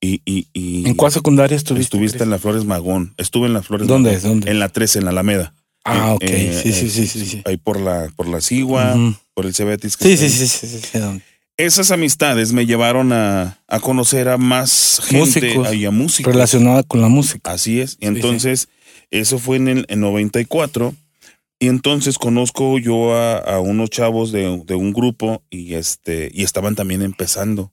y, 0.00 0.20
y, 0.26 0.46
y 0.52 0.86
¿En 0.86 0.94
cuál 0.94 1.12
secundaria 1.12 1.56
estuviste? 1.56 1.96
estuviste 1.96 2.22
en 2.24 2.30
la 2.30 2.38
Flores 2.38 2.64
Magón. 2.64 3.14
Estuve 3.16 3.46
en 3.46 3.54
la 3.54 3.62
Flores 3.62 3.86
¿Dónde 3.86 4.12
Magón. 4.12 4.22
¿Dónde? 4.40 4.50
En 4.50 4.58
la 4.58 4.68
13, 4.68 4.98
en 4.98 5.04
la 5.06 5.10
Alameda. 5.12 5.54
Ah, 5.84 6.16
Eh, 6.20 6.50
ok. 6.50 6.62
sí, 6.62 6.72
sí, 6.72 6.86
eh, 6.86 6.90
sí, 6.90 7.06
sí, 7.06 7.26
sí. 7.26 7.42
Ahí 7.46 7.56
por 7.56 7.80
la, 7.80 8.10
por 8.16 8.26
la 8.28 8.40
Sigua, 8.40 8.94
Ujú. 8.96 9.14
por 9.34 9.46
el 9.46 9.54
Cebetis. 9.54 9.96
que 9.96 10.08
Sí, 10.08 10.16
sí, 10.16 10.28
sí, 10.28 10.46
sí, 10.46 10.66
sí, 10.66 10.80
sí, 10.92 10.98
¿dónde? 10.98 11.22
Esas 11.56 11.90
amistades 11.92 12.52
me 12.52 12.66
llevaron 12.66 13.12
a, 13.12 13.58
a 13.68 13.80
conocer 13.80 14.28
a 14.28 14.38
más 14.38 15.00
gente 15.04 15.18
Músicos. 15.50 15.74
y 15.74 15.84
a 15.84 15.90
músicos. 15.90 16.32
Relacionada 16.32 16.82
con 16.82 17.00
la 17.00 17.08
música. 17.08 17.52
Así 17.52 17.80
es. 17.80 17.96
Y 18.00 18.06
entonces, 18.06 18.68
eso 19.10 19.38
fue 19.38 19.56
en 19.56 19.68
el 19.68 19.86
en 19.88 20.00
94. 20.00 20.94
Y 21.60 21.68
entonces 21.68 22.18
conozco 22.18 22.78
yo 22.80 23.14
a, 23.14 23.38
a 23.38 23.60
unos 23.60 23.88
chavos 23.90 24.32
de, 24.32 24.62
de 24.66 24.74
un 24.74 24.92
grupo 24.92 25.42
y 25.50 25.74
este 25.74 26.30
y 26.34 26.42
estaban 26.42 26.74
también 26.74 27.02
empezando. 27.02 27.72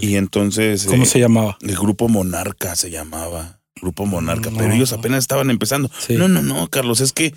Y 0.00 0.16
entonces 0.16 0.86
¿Cómo 0.86 1.02
eh, 1.02 1.06
se 1.06 1.18
llamaba? 1.20 1.58
el 1.60 1.76
grupo 1.76 2.08
Monarca 2.08 2.74
se 2.76 2.90
llamaba. 2.90 3.60
Grupo 3.80 4.06
Monarca. 4.06 4.50
No. 4.50 4.56
Pero 4.58 4.72
ellos 4.72 4.92
apenas 4.92 5.18
estaban 5.18 5.50
empezando. 5.50 5.90
Sí. 5.98 6.14
No, 6.14 6.28
no, 6.28 6.42
no, 6.42 6.68
Carlos, 6.68 7.00
es 7.00 7.12
que 7.12 7.34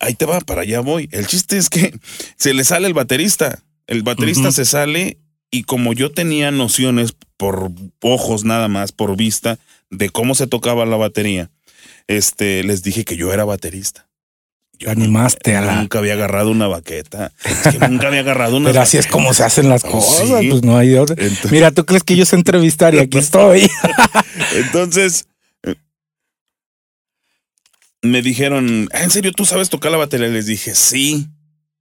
ahí 0.00 0.14
te 0.14 0.26
va, 0.26 0.40
para 0.40 0.62
allá 0.62 0.80
voy. 0.80 1.08
El 1.12 1.26
chiste 1.26 1.56
es 1.56 1.70
que 1.70 1.98
se 2.36 2.52
le 2.52 2.64
sale 2.64 2.86
el 2.86 2.94
baterista. 2.94 3.62
El 3.90 4.02
baterista 4.02 4.50
se 4.52 4.64
sale 4.64 5.18
y 5.50 5.64
como 5.64 5.92
yo 5.92 6.12
tenía 6.12 6.50
nociones 6.50 7.14
por 7.36 7.70
ojos 8.00 8.44
nada 8.44 8.68
más, 8.68 8.92
por 8.92 9.16
vista, 9.16 9.58
de 9.90 10.10
cómo 10.10 10.34
se 10.34 10.46
tocaba 10.46 10.86
la 10.86 10.96
batería, 10.96 11.50
este, 12.06 12.62
les 12.64 12.82
dije 12.82 13.04
que 13.04 13.16
yo 13.16 13.32
era 13.32 13.44
baterista. 13.44 14.06
Te 14.78 14.88
animaste 14.88 15.56
a 15.56 15.60
la. 15.60 15.74
Nunca 15.76 15.98
había 15.98 16.14
agarrado 16.14 16.50
una 16.50 16.66
baqueta. 16.68 17.32
Es 17.44 17.74
que 17.76 17.88
nunca 17.88 18.06
había 18.08 18.20
agarrado 18.20 18.56
una 18.56 18.66
Pero 18.70 18.80
así 18.80 18.96
es 18.96 19.06
como 19.06 19.34
se 19.34 19.42
hacen 19.44 19.68
las 19.68 19.84
Oh, 19.84 19.90
cosas, 19.90 20.40
sí. 20.40 20.48
pues 20.48 20.62
no 20.62 20.76
hay 20.78 20.94
otra. 20.94 21.16
Mira, 21.50 21.70
tú 21.70 21.84
crees 21.84 22.02
que 22.04 22.16
yo 22.16 22.24
sé 22.24 22.36
entrevistar 22.36 22.94
y 22.94 22.98
aquí 23.00 23.18
estoy. 23.18 23.68
Entonces, 24.54 25.26
eh, 25.64 25.74
me 28.02 28.22
dijeron, 28.22 28.88
"Ah, 28.92 29.02
¿en 29.02 29.10
serio 29.10 29.32
tú 29.32 29.44
sabes 29.44 29.68
tocar 29.68 29.90
la 29.92 29.98
batería? 29.98 30.28
Les 30.28 30.46
dije, 30.46 30.74
sí. 30.74 31.26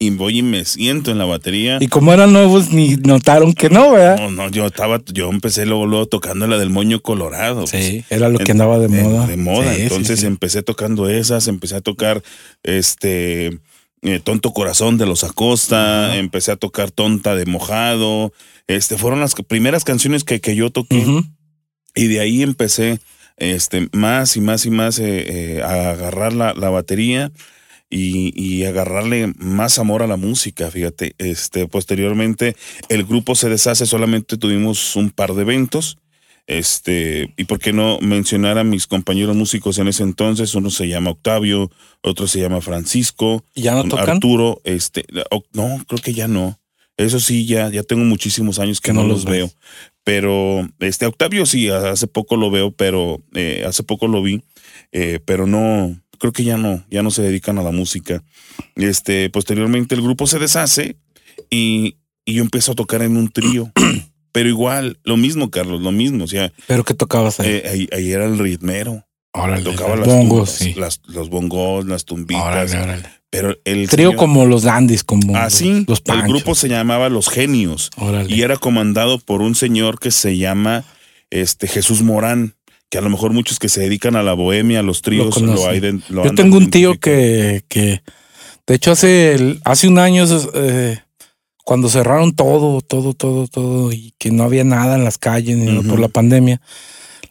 Y 0.02 0.12
voy 0.12 0.40
y 0.40 0.44
me 0.44 0.64
siento 0.64 1.12
en 1.12 1.18
la 1.18 1.26
batería. 1.26 1.78
Y 1.82 1.88
como 1.88 2.14
eran 2.14 2.32
nuevos, 2.32 2.72
ni 2.72 2.96
notaron 2.96 3.52
que 3.54 3.70
no, 3.70 3.92
¿verdad? 3.92 4.18
No, 4.18 4.32
no, 4.32 4.50
yo 4.50 4.66
estaba, 4.66 5.02
yo 5.12 5.30
empecé 5.30 5.66
luego, 5.66 5.86
luego 5.88 6.06
tocando 6.06 6.48
la 6.48 6.58
del 6.58 6.70
moño 6.70 7.02
colorado. 7.02 7.66
pues. 7.66 7.86
Sí, 7.86 8.06
era 8.10 8.30
lo 8.30 8.38
que 8.40 8.46
En- 8.46 8.52
andaba 8.62 8.80
de 8.80 8.88
moda. 8.88 9.28
De, 9.28 9.36
moda. 9.36 9.76
Sí, 9.76 9.82
Entonces 9.82 10.22
sí. 10.22 10.26
empecé 10.26 10.64
tocando 10.64 11.10
esas, 11.10 11.50
empecé 11.50 11.76
a 11.76 11.82
tocar 11.82 12.24
este 12.64 13.60
eh, 14.04 14.22
Tonto 14.24 14.54
Corazón 14.54 14.98
de 14.98 15.06
los 15.06 15.26
Acosta, 15.26 16.16
empecé 16.16 16.54
a 16.54 16.56
tocar 16.56 16.92
Tonta 16.92 17.36
de 17.36 17.46
Mojado. 17.46 18.32
Este 18.68 18.98
fueron 18.98 19.20
las 19.20 19.36
primeras 19.36 19.84
canciones 19.84 20.24
que, 20.24 20.40
que 20.40 20.56
yo 20.56 20.70
toqué. 20.70 21.04
Y 21.94 22.08
de 22.08 22.22
ahí 22.22 22.42
empecé 22.42 23.00
este, 23.36 23.90
más 23.92 24.38
y 24.38 24.40
más 24.42 24.66
y 24.66 24.72
más 24.72 24.98
eh, 25.00 25.58
eh, 25.58 25.62
a 25.62 25.90
agarrar 25.90 26.32
la, 26.32 26.54
la 26.54 26.70
batería 26.70 27.34
y, 27.90 28.34
y 28.40 28.66
agarrarle 28.66 29.34
más 29.38 29.80
amor 29.80 30.04
a 30.04 30.08
la 30.08 30.18
música, 30.18 30.70
fíjate. 30.70 31.16
Este, 31.18 31.68
posteriormente 31.68 32.56
el 32.90 33.04
grupo 33.04 33.36
se 33.36 33.50
deshace, 33.50 33.86
solamente 33.86 34.38
tuvimos 34.38 34.96
un 34.96 35.10
par 35.10 35.34
de 35.34 35.42
eventos. 35.42 35.98
Este, 36.50 37.32
y 37.38 37.44
por 37.44 37.60
qué 37.60 37.74
no 37.74 38.00
mencionar 38.02 38.58
a 38.58 38.64
mis 38.64 38.88
compañeros 38.88 39.36
músicos 39.36 39.78
en 39.78 39.88
ese 39.88 40.02
entonces, 40.02 40.56
uno 40.56 40.72
se 40.72 40.88
llama 40.88 41.12
Octavio, 41.12 41.70
otro 42.02 42.26
se 42.26 42.40
llama 42.40 42.60
Francisco, 42.60 43.46
¿Y 43.54 43.62
ya 43.62 43.76
no 43.76 43.84
tocan? 43.84 44.10
Arturo, 44.16 44.60
este, 44.64 45.06
no, 45.54 45.86
creo 45.88 46.02
que 46.02 46.14
ya 46.14 46.28
no. 46.28 46.60
Eso 46.98 47.20
sí, 47.20 47.46
ya, 47.46 47.70
ya 47.70 47.84
tengo 47.84 48.04
muchísimos 48.04 48.58
años 48.58 48.82
que, 48.82 48.94
no, 48.94 49.04
no 49.04 49.10
los 49.10 49.26
veo. 49.26 49.52
Pero 50.04 50.68
este 50.80 51.06
Octavio 51.06 51.46
sí, 51.46 51.70
hace 51.70 52.08
poco 52.08 52.36
lo 52.36 52.50
veo, 52.50 52.72
pero 52.72 53.22
eh, 53.36 53.64
hace 53.68 53.84
poco 53.84 54.08
lo 54.08 54.24
vi, 54.24 54.42
eh, 54.92 55.20
pero 55.24 55.46
no, 55.46 56.02
creo 56.20 56.32
que 56.34 56.44
ya 56.44 56.58
no, 56.58 56.84
ya 56.92 57.02
no 57.04 57.12
se 57.12 57.22
dedican 57.24 57.58
a 57.58 57.64
la 57.64 57.72
música. 57.72 58.24
Este, 58.76 59.30
posteriormente 59.30 59.96
el 59.96 60.02
grupo 60.02 60.28
se 60.28 60.40
deshace 60.40 60.98
y, 61.50 61.98
y 62.26 62.34
yo 62.34 62.44
empiezo 62.44 62.74
a 62.74 62.76
tocar 62.76 63.02
en 63.02 63.18
un 63.18 63.30
trío. 63.30 63.72
Pero 64.32 64.48
igual, 64.50 65.00
lo 65.04 65.18
mismo, 65.18 65.50
Carlos, 65.50 65.82
lo 65.82 65.92
mismo. 65.92 66.24
O 66.24 66.28
sea, 66.28 66.54
¿Pero 66.68 66.84
qué 66.84 66.94
tocabas 66.94 67.40
ahí? 67.40 67.50
eh, 67.50 67.64
ahí, 67.70 67.90
ahí 67.92 68.12
era 68.12 68.26
el 68.26 68.38
ritmero. 68.38 69.04
órale, 69.34 69.64
Tocaba 69.64 69.96
los 69.96 70.08
las 70.08 70.16
bongos, 70.16 70.58
tumbas, 70.58 70.74
sí. 70.74 70.74
las- 70.80 71.02
los 71.08 71.30
bongos, 71.30 71.86
las 71.86 72.06
tumbitas. 72.06 72.44
Órale, 72.46 72.78
órale. 72.78 73.10
Pero 73.32 73.56
el 73.64 73.88
Trío 73.90 74.16
como 74.16 74.46
los 74.48 74.64
dandies, 74.64 75.04
como 75.04 75.36
Así, 75.38 75.86
los 75.88 76.02
el 76.08 76.22
grupo 76.24 76.56
se 76.56 76.68
llamaba 76.68 77.10
Los 77.10 77.30
Genios 77.30 77.92
Órale. 77.96 78.34
y 78.34 78.42
era 78.42 78.58
comandado 78.58 79.20
por 79.20 79.44
un 79.44 79.54
señor 79.54 80.00
que 80.00 80.10
se 80.10 80.36
llama 80.38 80.84
este 81.30 81.68
Jesús 81.68 82.02
Morán, 82.02 82.56
que 82.90 82.98
a 82.98 83.02
lo 83.02 83.10
mejor 83.10 83.34
muchos 83.34 83.60
que 83.60 83.70
se 83.70 83.82
dedican 83.82 84.16
a 84.16 84.24
la 84.24 84.34
bohemia, 84.34 84.80
a 84.80 84.84
los 84.84 85.02
tríos, 85.02 85.28
lo, 85.28 85.32
conocen. 85.32 85.70
hay 85.70 85.80
de- 85.80 86.00
lo 86.10 86.26
Yo 86.26 86.34
tengo 86.34 86.58
un 86.58 86.70
tío 86.72 87.00
que, 87.00 87.62
que 87.68 88.02
de 88.68 88.76
hecho, 88.76 88.92
hace, 88.92 89.58
hace 89.64 89.88
un 89.88 89.98
año, 90.00 90.26
eh, 90.54 91.00
cuando 91.66 91.90
cerraron 91.90 92.36
todo, 92.36 92.82
todo, 92.82 93.14
todo, 93.14 93.48
todo, 93.48 93.92
y 93.92 94.14
que 94.18 94.32
no 94.32 94.44
había 94.44 94.64
nada 94.64 94.96
en 94.96 95.04
las 95.04 95.18
calles 95.18 95.58
por 95.88 96.00
la 96.00 96.08
pandemia, 96.08 96.62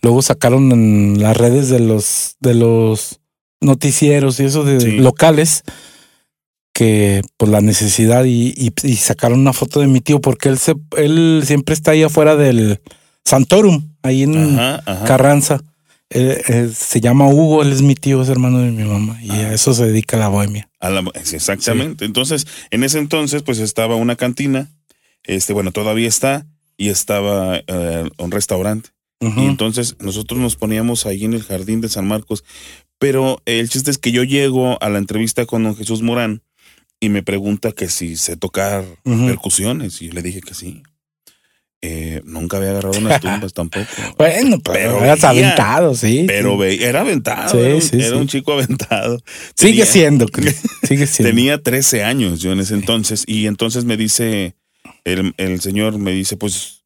luego 0.02 0.22
sacaron 0.22 0.70
en 0.72 1.20
las 1.22 1.36
redes 1.36 1.68
de 1.70 1.80
los, 1.80 2.36
de 2.40 2.54
los 2.54 3.18
noticieros 3.60 4.38
y 4.38 4.44
eso 4.44 4.62
de 4.64 4.80
Sí. 4.80 4.90
locales 4.98 5.62
que 6.72 7.22
pues 7.36 7.50
la 7.50 7.60
necesidad 7.60 8.24
y, 8.24 8.54
y- 8.56 8.72
y 8.84 8.94
sacaron 8.96 9.40
una 9.40 9.52
foto 9.52 9.80
de 9.80 9.88
mi 9.88 10.00
tío 10.00 10.20
porque 10.20 10.48
él 10.48 10.58
se, 10.58 10.74
él 10.96 11.42
siempre 11.44 11.74
está 11.74 11.90
ahí 11.92 12.04
afuera 12.04 12.36
del 12.36 12.80
Santorum, 13.24 13.94
ahí 14.08 14.22
en 14.24 14.36
Ajá, 14.58 14.82
ajá. 14.86 15.04
Carranza. 15.04 15.60
eh, 16.10 16.42
eh, 16.48 16.70
se 16.74 17.00
llama 17.00 17.28
Hugo, 17.28 17.62
él 17.62 17.70
es 17.72 17.82
mi 17.82 17.94
tío, 17.94 18.22
es 18.22 18.28
hermano 18.28 18.58
de 18.60 18.70
mi 18.70 18.82
mamá 18.84 19.22
y 19.22 19.30
a 19.30 19.52
eso 19.52 19.74
se 19.74 19.84
dedica 19.86 20.16
la 20.16 20.28
bohemia. 20.28 20.68
A 20.80 20.88
la- 20.90 21.04
sí, 21.22 21.36
exactamente. 21.36 22.04
Entonces, 22.06 22.46
en 22.70 22.82
ese 22.82 22.98
entonces, 22.98 23.42
pues 23.42 23.58
estaba 23.58 23.94
una 23.96 24.16
cantina, 24.16 24.70
este, 25.24 25.52
bueno, 25.52 25.70
todavía 25.70 26.08
está, 26.08 26.46
y 26.78 26.88
estaba 26.88 27.58
eh, 27.66 28.08
un 28.18 28.30
restaurante. 28.30 28.90
Y 29.20 29.46
entonces 29.46 29.96
nosotros 29.98 30.38
nos 30.38 30.54
poníamos 30.54 31.04
ahí 31.04 31.24
en 31.24 31.34
el 31.34 31.42
jardín 31.42 31.80
de 31.80 31.88
San 31.88 32.06
Marcos. 32.06 32.44
Pero 33.00 33.42
el 33.46 33.68
chiste 33.68 33.90
es 33.90 33.98
que 33.98 34.12
yo 34.12 34.22
llego 34.22 34.80
a 34.80 34.88
la 34.88 34.98
entrevista 34.98 35.44
con 35.44 35.64
don 35.64 35.74
Jesús 35.74 36.02
Morán 36.02 36.42
y 37.00 37.08
me 37.08 37.24
pregunta 37.24 37.72
que 37.72 37.88
si 37.88 38.16
sé 38.16 38.36
tocar 38.36 38.84
percusiones. 39.26 40.00
Y 40.02 40.06
yo 40.06 40.12
le 40.12 40.22
dije 40.22 40.40
que 40.40 40.54
sí. 40.54 40.82
Eh, 41.80 42.23
nunca 42.25 42.56
había 42.56 42.70
agarrado 42.70 42.99
unas 42.99 43.20
tumbas 43.20 43.52
tampoco. 43.54 43.87
Bueno, 44.18 44.58
pero, 44.64 44.99
Pero 44.99 45.04
eras 45.04 45.20
veía, 45.20 45.30
aventado, 45.30 45.94
sí. 45.94 46.25
Pero 46.26 46.52
sí. 46.54 46.58
ve- 46.58 46.85
era 46.85 47.02
aventado. 47.02 47.50
Sí, 47.50 47.58
era 47.58 47.75
un, 47.76 47.82
sí, 47.82 48.02
era 48.02 48.16
un 48.16 48.26
chico 48.26 48.52
aventado. 48.52 49.20
Sigue 49.54 49.87
siendo, 49.87 50.26
Chris, 50.26 50.61
sigue 50.82 51.06
siendo. 51.06 51.30
Tenía 51.35 51.62
13 51.62 52.02
años 52.02 52.40
yo 52.40 52.50
en 52.52 52.58
ese 52.61 52.75
entonces 52.75 53.23
y 53.26 53.47
entonces 53.47 53.85
me 53.85 53.97
dice, 53.97 54.56
el, 55.04 55.35
el 55.37 55.61
señor 55.61 55.99
me 55.99 56.11
dice, 56.11 56.37
pues, 56.37 56.85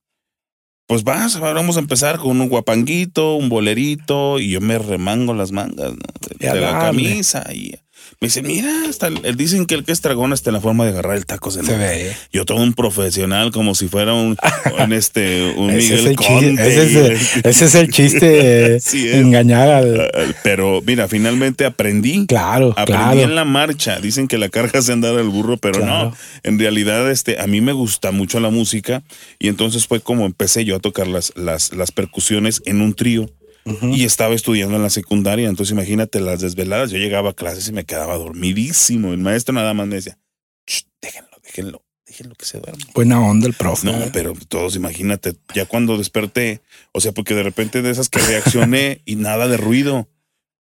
pues 0.87 1.05
vas, 1.05 1.41
vamos 1.41 1.79
a 1.79 1.81
empezar 1.81 2.19
con 2.19 2.39
un 2.39 2.49
guapanguito, 2.51 3.37
un 3.37 3.49
bolerito 3.49 4.39
y 4.41 4.51
yo 4.51 4.61
me 4.61 4.77
remango 4.79 5.33
las 5.33 5.53
mangas 5.53 5.93
¿no? 5.93 5.99
de, 6.39 6.49
de 6.51 6.61
la 6.61 6.79
camisa 6.79 7.47
y 7.55 7.77
me 8.21 8.29
dice, 8.29 8.43
mira, 8.43 8.71
hasta 8.89 9.11
dicen 9.11 9.67
que 9.67 9.75
el 9.75 9.85
que 9.85 9.93
es 9.93 10.01
dragón 10.03 10.33
está 10.33 10.51
en 10.51 10.55
la 10.55 10.61
forma 10.61 10.85
de 10.85 10.91
agarrar 10.91 11.17
el 11.17 11.27
taco. 11.27 11.51
Se 11.51 11.63
ve. 11.63 12.13
Yo 12.33 12.45
todo 12.45 12.59
un 12.59 12.73
profesional 12.75 13.51
como 13.51 13.75
si 13.75 13.89
fuera 13.89 14.15
un, 14.15 14.37
un, 14.79 14.93
este, 14.93 15.55
un 15.57 15.71
Ese 15.71 15.95
es, 15.95 16.01
Miguel 16.03 16.17
Conde. 16.17 16.53
ese, 16.69 16.83
es 16.85 16.95
el, 16.95 17.41
ese 17.51 17.65
es 17.65 17.75
el 17.75 17.91
chiste, 17.91 18.77
es. 18.77 18.95
engañar 18.95 19.69
al... 19.69 20.01
Eh, 20.15 20.35
Pero 20.43 20.81
mira, 20.87 21.09
finalmente 21.09 21.65
aprendí. 21.65 22.27
Claro, 22.27 22.71
Aprendí 22.77 23.03
claro. 23.03 23.21
en 23.21 23.35
la 23.35 23.45
marcha. 23.45 23.99
Dicen 24.01 24.29
que 24.29 24.39
la 24.39 24.49
carga 24.49 24.81
se 24.83 24.93
andar 24.93 25.17
al 25.19 25.29
burro, 25.29 25.57
pero 25.57 25.81
Claro. 25.81 26.11
no. 26.11 26.17
En 26.43 26.59
realidad, 26.59 27.11
este, 27.11 27.41
a 27.41 27.47
mí 27.47 27.61
me 27.61 27.73
gusta 27.73 28.11
mucho 28.13 28.39
la 28.41 28.51
música 28.51 29.03
y 29.39 29.49
entonces 29.49 29.87
fue 29.87 30.01
como 30.01 30.27
empecé 30.27 30.65
yo 30.65 30.77
a 30.77 30.81
tocar 30.81 31.07
las, 31.09 31.33
las, 31.37 31.73
las 31.73 31.91
percusiones 31.93 32.63
en 32.67 32.81
un 32.83 32.95
trío 32.95 33.31
Y 33.65 34.05
estaba 34.05 34.35
estudiando 34.35 34.77
en 34.77 34.83
la 34.83 34.91
secundaria. 34.91 35.49
Entonces 35.49 35.73
imagínate 35.73 36.21
las 36.21 36.41
desveladas. 36.41 36.91
Yo 36.91 36.99
llegaba 36.99 37.31
a 37.31 37.35
clases 37.35 37.69
y 37.69 37.73
me 37.73 37.85
quedaba 37.85 38.17
dormidísimo. 38.17 39.13
El 39.13 39.21
maestro 39.21 39.55
nada 39.55 39.73
más 39.75 39.87
me 39.87 39.97
decía, 39.97 40.19
"Shh, 40.67 40.83
déjenlo, 41.01 41.31
déjenlo, 41.45 41.85
déjenlo 42.07 42.35
que 42.35 42.45
se 42.45 42.59
duerma. 42.59 42.85
Buena 42.95 43.21
onda 43.21 43.47
el 43.47 43.55
profe. 43.55 43.87
No, 43.87 43.99
pero 44.13 44.35
todos 44.49 44.77
imagínate, 44.77 45.35
ya 45.55 45.67
cuando 45.67 45.97
desperté, 45.97 46.61
o 46.93 47.01
sea, 47.01 47.13
porque 47.13 47.35
de 47.35 47.43
repente 47.43 47.83
de 47.83 47.91
esas 47.91 48.09
que 48.09 48.21
reaccioné 48.21 49.01
y 49.05 49.17
nada 49.17 49.49
de 49.49 49.57
ruido, 49.57 50.09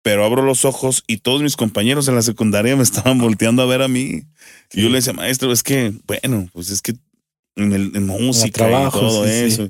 pero 0.03 0.25
abro 0.25 0.41
los 0.41 0.65
ojos 0.65 1.03
y 1.07 1.17
todos 1.17 1.41
mis 1.41 1.55
compañeros 1.55 2.07
en 2.07 2.15
la 2.15 2.21
secundaria 2.21 2.75
me 2.75 2.83
estaban 2.83 3.17
volteando 3.17 3.62
a 3.62 3.65
ver 3.65 3.81
a 3.81 3.88
mí. 3.88 4.23
Y 4.73 4.81
yo 4.81 4.89
le 4.89 4.95
decía, 4.95 5.13
maestro, 5.13 5.51
es 5.51 5.63
que, 5.63 5.93
bueno, 6.05 6.50
pues 6.53 6.69
es 6.69 6.81
que 6.81 6.93
en, 7.55 7.71
el, 7.71 7.91
en 7.95 8.07
música 8.07 8.65
trabajo, 8.65 8.97
y 8.97 9.01
todo 9.01 9.25
sí, 9.25 9.31
eso. 9.31 9.69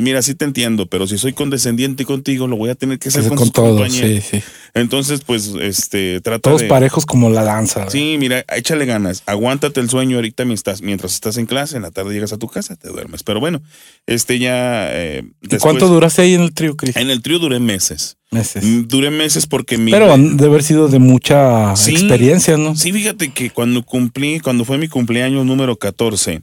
Mira, 0.00 0.22
sí 0.22 0.34
te 0.34 0.44
entiendo, 0.46 0.86
pero 0.86 1.06
si 1.06 1.18
soy 1.18 1.34
condescendiente 1.34 2.04
contigo, 2.06 2.46
lo 2.46 2.56
voy 2.56 2.70
a 2.70 2.74
tener 2.74 2.98
que 2.98 3.08
hacer 3.10 3.26
con, 3.28 3.36
con 3.36 3.50
todo, 3.50 3.86
sí, 3.90 4.20
sí. 4.22 4.40
Entonces, 4.74 5.20
pues, 5.26 5.52
este, 5.60 6.20
trata 6.22 6.48
Todos 6.48 6.62
de... 6.62 6.68
parejos 6.68 7.04
como 7.04 7.28
la 7.28 7.42
danza. 7.44 7.90
Sí, 7.90 8.16
mira, 8.18 8.42
échale 8.56 8.86
ganas. 8.86 9.22
Aguántate 9.26 9.80
el 9.80 9.90
sueño 9.90 10.16
ahorita 10.16 10.46
mientras, 10.46 10.80
mientras 10.80 11.12
estás 11.12 11.36
en 11.36 11.44
clase. 11.44 11.76
En 11.76 11.82
la 11.82 11.90
tarde 11.90 12.14
llegas 12.14 12.32
a 12.32 12.38
tu 12.38 12.48
casa, 12.48 12.74
te 12.76 12.88
duermes. 12.88 13.22
Pero 13.22 13.38
bueno, 13.40 13.60
este 14.06 14.38
ya. 14.38 14.88
eh, 14.90 15.24
¿Y 15.42 15.48
después- 15.48 15.60
cuánto 15.62 15.88
duraste 15.88 16.22
ahí 16.22 16.32
en 16.34 16.40
el 16.40 16.54
trío, 16.54 16.74
Cris? 16.74 16.96
En 16.96 17.10
el 17.10 17.20
trío 17.20 17.38
duré 17.38 17.60
meses. 17.60 18.16
Meses. 18.30 18.64
Mm, 18.64 18.88
Duré 18.88 19.10
meses 19.10 19.46
porque 19.46 19.76
mi. 19.76 19.90
Pero 19.90 20.16
de 20.16 20.46
haber 20.46 20.62
sido 20.62 20.88
de 20.88 20.98
mucha 20.98 21.76
Sí. 21.76 21.90
experiencia, 21.92 22.56
¿no? 22.56 22.74
Sí, 22.74 22.90
fíjate 22.90 23.30
que 23.30 23.50
cuando 23.50 23.82
cumplí, 23.82 24.40
cuando 24.40 24.64
fue 24.64 24.78
mi 24.78 24.88
cumpleaños 24.88 25.44
número 25.44 25.76
14, 25.76 26.40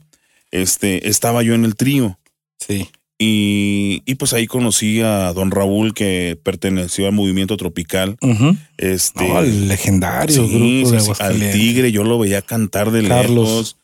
este, 0.52 1.10
estaba 1.10 1.42
yo 1.42 1.56
en 1.56 1.66
el 1.66 1.76
trío. 1.76 2.20
Sí. 2.60 2.90
Y, 3.22 4.02
y 4.06 4.16
pues 4.16 4.32
ahí 4.32 4.48
conocí 4.48 5.02
a 5.02 5.34
don 5.34 5.52
Raúl, 5.52 5.94
que 5.94 6.40
perteneció 6.42 7.06
al 7.06 7.12
movimiento 7.12 7.58
tropical. 7.58 8.18
Este, 8.78 9.30
el 9.40 9.68
legendario 9.68 10.48
Sí, 10.48 10.50
grupo 10.50 10.90
sí, 10.90 10.96
de 11.10 11.16
sí, 11.16 11.22
al. 11.22 11.52
Tigre 11.52 11.92
yo 11.92 12.06
lo 12.06 12.18
veía 12.18 12.42
cantar 12.42 12.92
de 12.92 13.06
Carlos. 13.06 13.48
lejos. 13.50 13.76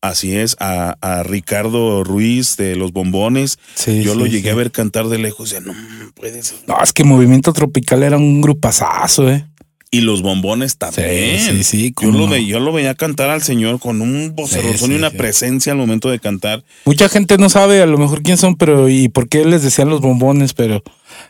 Así 0.00 0.36
es, 0.36 0.56
a, 0.60 0.96
a 1.00 1.22
Ricardo 1.24 2.04
Ruiz 2.04 2.56
de 2.56 2.76
Los 2.76 2.92
Bombones. 2.92 3.58
Sí, 3.74 4.02
yo 4.02 4.14
lo 4.14 4.26
llegué 4.26 4.50
a 4.50 4.54
ver 4.54 4.70
cantar 4.70 5.08
de 5.08 5.18
lejos. 5.18 5.50
Ya 5.50 5.60
no 5.60 5.74
puede 6.14 6.40
ser. 6.42 6.58
No, 6.68 6.76
es 6.82 6.92
que 6.92 7.02
Movimiento 7.04 7.52
Tropical 7.52 8.04
era 8.04 8.16
un 8.16 8.40
grupazazo, 8.40 9.28
¿eh? 9.30 9.44
Y 9.90 10.02
los 10.02 10.20
bombones 10.20 10.76
también. 10.76 11.38
Sí, 11.40 11.48
sí, 11.50 11.64
sí. 11.64 11.94
Yo 12.02 12.10
lo, 12.10 12.18
no. 12.18 12.28
ve- 12.28 12.44
yo 12.44 12.60
lo 12.60 12.72
veía 12.72 12.94
cantar 12.94 13.30
al 13.30 13.42
señor 13.42 13.78
con 13.80 14.02
un 14.02 14.34
vocerrozón 14.36 14.88
Sí, 14.88 14.92
y 14.94 14.98
una 14.98 15.10
presencia 15.10 15.72
al 15.72 15.78
momento 15.78 16.10
de 16.10 16.18
cantar. 16.18 16.62
Mucha 16.84 17.08
gente 17.08 17.38
no 17.38 17.48
sabe 17.48 17.80
a 17.80 17.86
lo 17.86 17.96
mejor 17.96 18.22
quién 18.22 18.36
son, 18.36 18.56
pero 18.56 18.90
y 18.90 19.08
por 19.08 19.28
qué 19.30 19.46
les 19.46 19.62
decían 19.62 19.88
los 19.88 20.02
bombones, 20.02 20.52
pero 20.52 20.82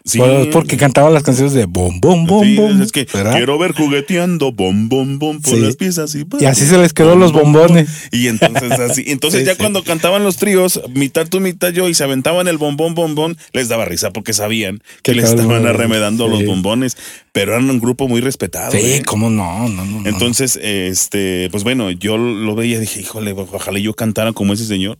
Sí. 0.04 0.18
Bueno, 0.18 0.46
porque 0.52 0.76
cantaban 0.76 1.12
las 1.14 1.22
canciones 1.22 1.52
de 1.54 1.66
bom, 1.66 2.00
bom, 2.00 2.26
bom, 2.26 2.44
Sí, 2.44 2.56
bom. 2.56 2.82
es 2.82 2.92
que 2.92 3.06
¿verdad? 3.12 3.32
quiero 3.36 3.58
ver 3.58 3.72
jugueteando 3.72 4.52
bom, 4.52 4.88
bom, 4.88 5.18
bom 5.18 5.40
por 5.40 5.54
Sí. 5.54 5.60
las 5.60 5.76
piezas 5.76 6.14
y, 6.14 6.24
Y 6.40 6.44
así 6.46 6.66
se 6.66 6.78
les 6.78 6.92
quedó 6.92 7.16
los 7.16 7.32
bombones. 7.32 8.08
Y 8.12 8.28
entonces 8.28 8.72
así, 8.78 9.04
entonces 9.08 9.44
ya 9.46 9.56
cuando 9.56 9.82
cantaban 9.84 10.24
los 10.24 10.36
tríos, 10.36 10.80
mitad 10.94 11.26
tú, 11.28 11.40
mitad 11.40 11.70
yo, 11.70 11.88
y 11.88 11.94
se 11.94 12.04
aventaban 12.04 12.48
el 12.48 12.58
bombón, 12.58 12.94
bombón, 12.94 13.36
les 13.52 13.68
daba 13.68 13.84
risa 13.84 14.12
porque 14.12 14.32
sabían 14.32 14.82
que 15.02 15.14
les 15.14 15.26
estaban 15.30 15.66
arremedando 15.66 16.28
los 16.28 16.44
bombones, 16.44 16.96
pero 17.32 17.52
eran 17.52 17.68
un 17.70 17.80
grupo 17.80 18.08
muy 18.08 18.20
respetado. 18.20 18.72
Sí, 18.72 18.78
¿eh? 18.78 19.02
cómo 19.04 19.30
no, 19.30 19.68
no, 19.68 19.84
no. 19.84 20.00
no. 20.00 20.08
Entonces, 20.08 20.58
este, 20.62 21.48
pues 21.50 21.64
bueno, 21.64 21.90
yo 21.90 22.16
lo 22.18 22.54
veía 22.54 22.76
y 22.76 22.80
dije, 22.80 23.00
híjole, 23.00 23.32
ojalá 23.32 23.78
yo 23.78 23.94
cantara 23.94 24.32
como 24.32 24.52
ese 24.52 24.64
señor. 24.64 24.98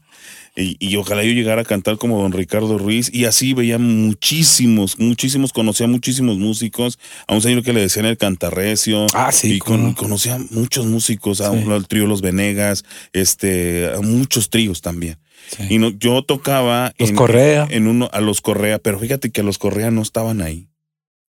Y, 0.61 0.77
y 0.81 0.97
ojalá 0.97 1.23
yo 1.23 1.33
llegara 1.33 1.63
a 1.63 1.65
cantar 1.65 1.99
como 1.99 2.21
don 2.21 2.33
Ricardo 2.33 2.77
Ruiz. 2.79 3.11
Y 3.15 3.25
así 3.27 3.55
veía 3.55 3.79
muchísimos, 3.79 4.99
muchísimos, 4.99 5.53
conocía 5.53 5.87
muchísimos 5.87 6.39
músicos. 6.39 6.99
A 7.27 7.35
un 7.35 7.41
señor 7.43 7.63
que 7.63 7.73
le 7.73 7.81
decían 7.81 8.07
el 8.07 8.17
cantarrecio. 8.19 9.07
Ah, 9.15 9.31
sí, 9.33 9.55
Y 9.55 9.59
con- 9.61 9.95
conocía 9.95 10.39
muchos 10.51 10.87
músicos, 10.87 11.41
a 11.41 11.51
Sí. 11.53 11.57
un- 11.65 11.73
al 11.73 11.87
trío 11.87 12.07
Los 12.07 12.21
Venegas, 12.23 12.85
este, 13.13 13.89
a 13.95 14.01
muchos 14.01 14.51
tríos 14.51 14.81
también. 14.81 15.17
Sí. 15.57 15.63
Y 15.71 15.79
no, 15.79 15.91
yo 15.91 16.23
tocaba 16.23 16.93
Los 16.99 17.11
en, 17.11 17.17
Correa. 17.17 17.67
en 17.71 17.87
uno 17.87 18.11
a 18.13 18.21
los 18.21 18.41
Correa, 18.41 18.79
pero 18.79 18.99
fíjate 18.99 19.31
que 19.31 19.43
los 19.43 19.59
Correa 19.59 19.91
no 19.91 20.03
estaban 20.03 20.43
ahí. 20.43 20.68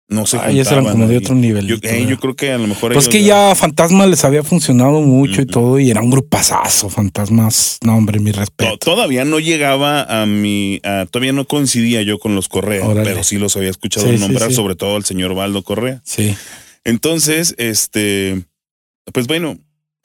No 0.10 0.26
se 0.26 0.38
Ah, 0.38 0.50
eran 0.50 0.86
como 0.86 1.06
de 1.08 1.18
otro 1.18 1.36
nivel. 1.36 1.68
Yo, 1.68 1.76
eh, 1.82 2.06
yo 2.08 2.18
creo 2.18 2.34
que 2.34 2.52
a 2.54 2.58
lo 2.58 2.66
mejor 2.68 2.94
Pues 2.94 3.10
que 3.10 3.24
ya 3.24 3.54
Fantasma 3.56 4.06
les 4.08 4.24
había 4.24 4.42
funcionado 4.42 5.02
mucho 5.02 5.42
y 5.42 5.46
todo, 5.46 5.80
y 5.80 5.90
era 5.92 6.02
un 6.02 6.10
grupazazo, 6.10 6.90
Fantasmas. 6.90 7.78
No, 7.84 7.98
hombre, 7.98 8.20
mi 8.22 8.32
To- 8.32 8.40
respeto. 8.40 8.78
Todavía 8.78 9.26
no 9.26 9.40
llegaba 9.40 10.04
a 10.04 10.26
mi, 10.26 10.80
a- 10.86 11.08
todavía 11.12 11.34
no 11.34 11.46
coincidía 11.46 12.04
yo 12.04 12.20
con 12.20 12.36
los 12.36 12.48
Correa, 12.48 12.88
Órale. 12.88 13.10
pero 13.10 13.24
sí 13.24 13.38
los 13.38 13.58
había 13.58 13.70
escuchado 13.70 14.08
Sí, 14.08 14.14
sí, 14.16 14.20
nombrar, 14.22 14.48
sí. 14.50 14.56
sobre 14.56 14.76
todo 14.76 14.96
al 14.96 15.04
señor 15.04 15.36
Baldo 15.36 15.62
Correa. 15.64 16.02
Sí. 16.06 16.34
Entonces, 16.86 17.54
este, 17.58 18.44
pues 19.12 19.28
bueno, 19.28 19.58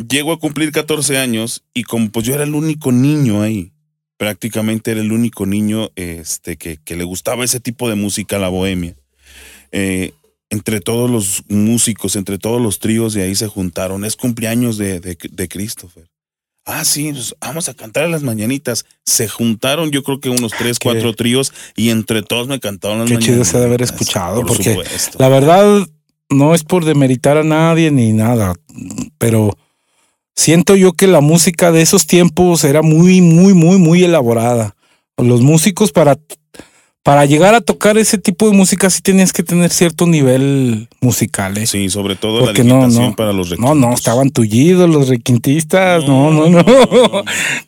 llego 0.09 0.33
a 0.33 0.39
cumplir 0.41 0.73
14 0.73 1.17
años 1.19 1.63
y 1.75 1.85
como 1.85 2.11
pues 2.11 2.27
yo 2.27 2.35
era 2.35 2.43
el 2.43 2.55
único 2.57 2.91
niño 2.91 3.41
ahí, 3.43 3.71
prácticamente 4.17 4.91
era 4.91 5.01
el 5.01 5.13
único 5.13 5.47
niño 5.47 5.91
este, 5.95 6.57
que, 6.57 6.79
que 6.85 6.97
le 6.97 7.05
gustaba 7.05 7.45
ese 7.45 7.61
tipo 7.61 7.89
de 7.89 7.95
música, 7.95 8.41
la 8.41 8.49
bohemia. 8.49 8.97
Eh, 9.73 10.13
entre 10.51 10.81
todos 10.81 11.11
los 11.11 11.43
músicos, 11.49 12.15
entre 12.17 12.39
todos 12.39 12.61
los 12.61 12.79
tríos 12.79 13.15
de 13.15 13.23
ahí 13.23 13.35
se 13.35 13.49
juntaron. 13.49 14.05
Es 14.05 14.17
cumpleaños 14.17 14.77
de, 14.77 15.01
de, 15.01 15.17
de 15.31 15.49
Christopher. 15.49 16.07
Ah, 16.65 16.85
sí, 16.85 17.11
pues, 17.11 17.35
vamos 17.41 17.69
a 17.69 17.75
cantar 17.75 18.05
a 18.05 18.09
las 18.09 18.23
mañanitas. 18.23 18.85
Se 19.05 19.27
juntaron, 19.29 19.91
yo 19.91 20.03
creo 20.03 20.21
que 20.21 20.29
unos 20.29 20.53
tres, 20.57 20.79
Qué- 20.79 20.85
cuatro 20.91 21.15
tríos 21.15 21.53
y 21.75 21.89
entre 21.91 22.23
todos 22.23 22.47
me 22.49 22.61
cantaron 22.61 22.99
las 23.01 23.09
Qué 23.09 23.15
mañanitas. 23.15 23.35
chido 23.35 23.45
se 23.45 23.59
de 23.59 23.65
haber 23.65 23.83
escuchado, 23.83 24.41
Por 24.43 24.49
porque 24.49 24.71
supuesto. 24.75 25.17
La 25.19 25.29
verdad, 25.29 25.87
no 26.29 26.55
es 26.55 26.63
por 26.65 26.85
demeritar 26.85 27.37
a 27.39 27.43
nadie 27.43 27.91
ni 27.91 28.13
nada, 28.13 28.55
pero 29.19 29.57
siento 30.37 30.77
yo 30.77 30.93
que 30.93 31.07
la 31.07 31.21
música 31.21 31.73
de 31.73 31.83
esos 31.83 32.07
tiempos 32.07 32.63
era 32.65 32.83
muy, 32.83 33.21
muy, 33.23 33.55
muy, 33.55 33.79
muy 33.79 34.05
elaborada. 34.05 34.77
Los 35.17 35.41
músicos 35.41 35.93
para, 35.93 36.17
para 37.03 37.27
llegar 37.27 37.55
a 37.55 37.61
tocar 37.61 37.99
ese 37.99 38.17
tipo 38.17 38.49
de 38.49 38.57
música 38.57 38.89
sí 38.89 39.03
tenías 39.03 39.33
que 39.33 39.43
tener 39.43 39.71
cierto 39.71 40.07
nivel 40.07 40.89
musical. 41.01 41.59
¿eh? 41.59 41.67
Sí, 41.67 41.91
sobre 41.91 42.15
todo 42.15 42.45
Porque 42.45 42.63
la 42.63 42.69
no, 42.75 42.89
no. 42.89 43.17
para 43.17 43.33
los 43.33 43.49
No, 43.51 43.57
requintos. 43.57 43.77
no, 43.77 43.93
estaban 43.95 44.31
tullidos 44.31 44.89
los 44.89 45.09
requintistas. 45.09 46.07
No, 46.07 46.31
no, 46.31 46.49
no. 46.49 46.63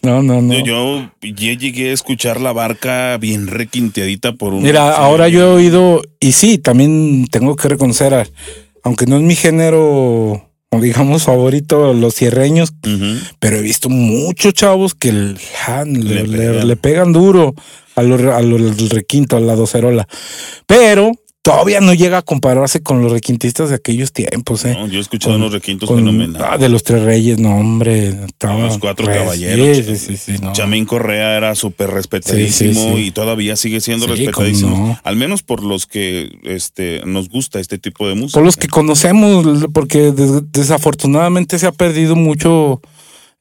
No, 0.03 0.23
no, 0.23 0.40
no. 0.40 0.55
Yo, 0.64 1.11
yo 1.20 1.31
ya 1.35 1.53
llegué 1.55 1.90
a 1.90 1.94
escuchar 1.94 2.40
la 2.40 2.53
barca 2.53 3.16
bien 3.18 3.49
requinteadita 3.49 4.35
por 4.35 4.55
un. 4.55 4.62
Mira, 4.62 4.88
sí, 4.92 4.94
ahora 4.99 5.29
yo 5.29 5.40
he 5.40 5.55
oído, 5.57 6.03
y 6.20 6.33
sí, 6.33 6.59
también 6.59 7.27
tengo 7.31 7.57
que 7.57 7.68
reconocer, 7.68 8.31
aunque 8.85 9.07
no 9.07 9.16
es 9.16 9.23
mi 9.23 9.35
género, 9.35 10.49
digamos, 10.81 11.25
favorito, 11.25 11.93
los 11.95 12.15
cierreños, 12.15 12.73
pero 13.39 13.57
he 13.57 13.63
visto 13.63 13.89
muchos 13.89 14.55
chavos 14.55 14.95
que 14.95 15.13
le, 15.13 15.35
Le 15.85 16.27
le- 16.27 16.39
pegan. 16.39 16.69
le 16.69 16.77
pegan 16.77 17.13
duro 17.13 17.55
a 17.97 18.03
lo, 18.03 18.15
a 18.35 18.41
lo- 18.43 18.57
al 18.57 18.91
requinto, 18.91 19.37
a 19.37 19.41
la 19.41 19.55
docerola. 19.57 20.07
Pero 20.67 21.13
todavía 21.44 21.80
no 21.83 21.92
llega 21.92 22.16
a 22.18 22.22
compararse 22.22 22.83
con 22.83 23.02
los 23.02 23.12
requintistas 23.12 23.68
de 23.68 23.74
aquellos 23.74 24.12
tiempos, 24.12 24.64
¿eh? 24.64 24.72
No, 24.72 24.87
yo 24.87 24.96
he 24.98 25.02
escuchado 25.02 25.35
Con- 25.35 25.42
unos 25.42 25.52
requintos 25.52 25.87
Con- 25.87 25.98
fenomenales. 25.98 26.48
ah, 26.50 26.57
de 26.57 26.70
los 26.70 26.83
tres 26.83 27.02
reyes, 27.02 27.38
no, 27.38 27.54
hombre. 27.59 28.16
Los 28.40 28.78
cuatro 28.78 29.07
res- 29.07 29.18
caballeros. 29.18 29.76
Sí, 29.76 29.96
sí, 29.98 30.16
sí, 30.16 30.33
no. 30.40 30.54
Chamín 30.54 30.87
Correa 30.87 31.37
era 31.37 31.54
súper 31.54 31.90
respetadísimo 31.90 32.96
y 32.98 33.11
todavía 33.11 33.57
sigue 33.57 33.83
siendo 33.83 34.07
respetadísimo. 34.07 34.74
no. 34.76 35.00
Al 35.04 35.16
menos 35.16 35.42
por 35.42 35.62
los 35.62 35.87
que 35.87 36.30
este, 36.44 37.02
nos 37.04 37.28
gusta 37.28 37.61
este 37.61 37.76
tipo 37.78 38.09
de 38.09 38.14
música. 38.14 38.38
Por 38.38 38.46
los 38.46 38.57
que 38.57 38.68
conocemos, 38.68 39.66
porque 39.74 40.12
des- 40.12 40.50
desafortunadamente 40.50 41.59
se 41.59 41.66
ha 41.66 41.72
perdido 41.72 42.16
mucho 42.16 42.80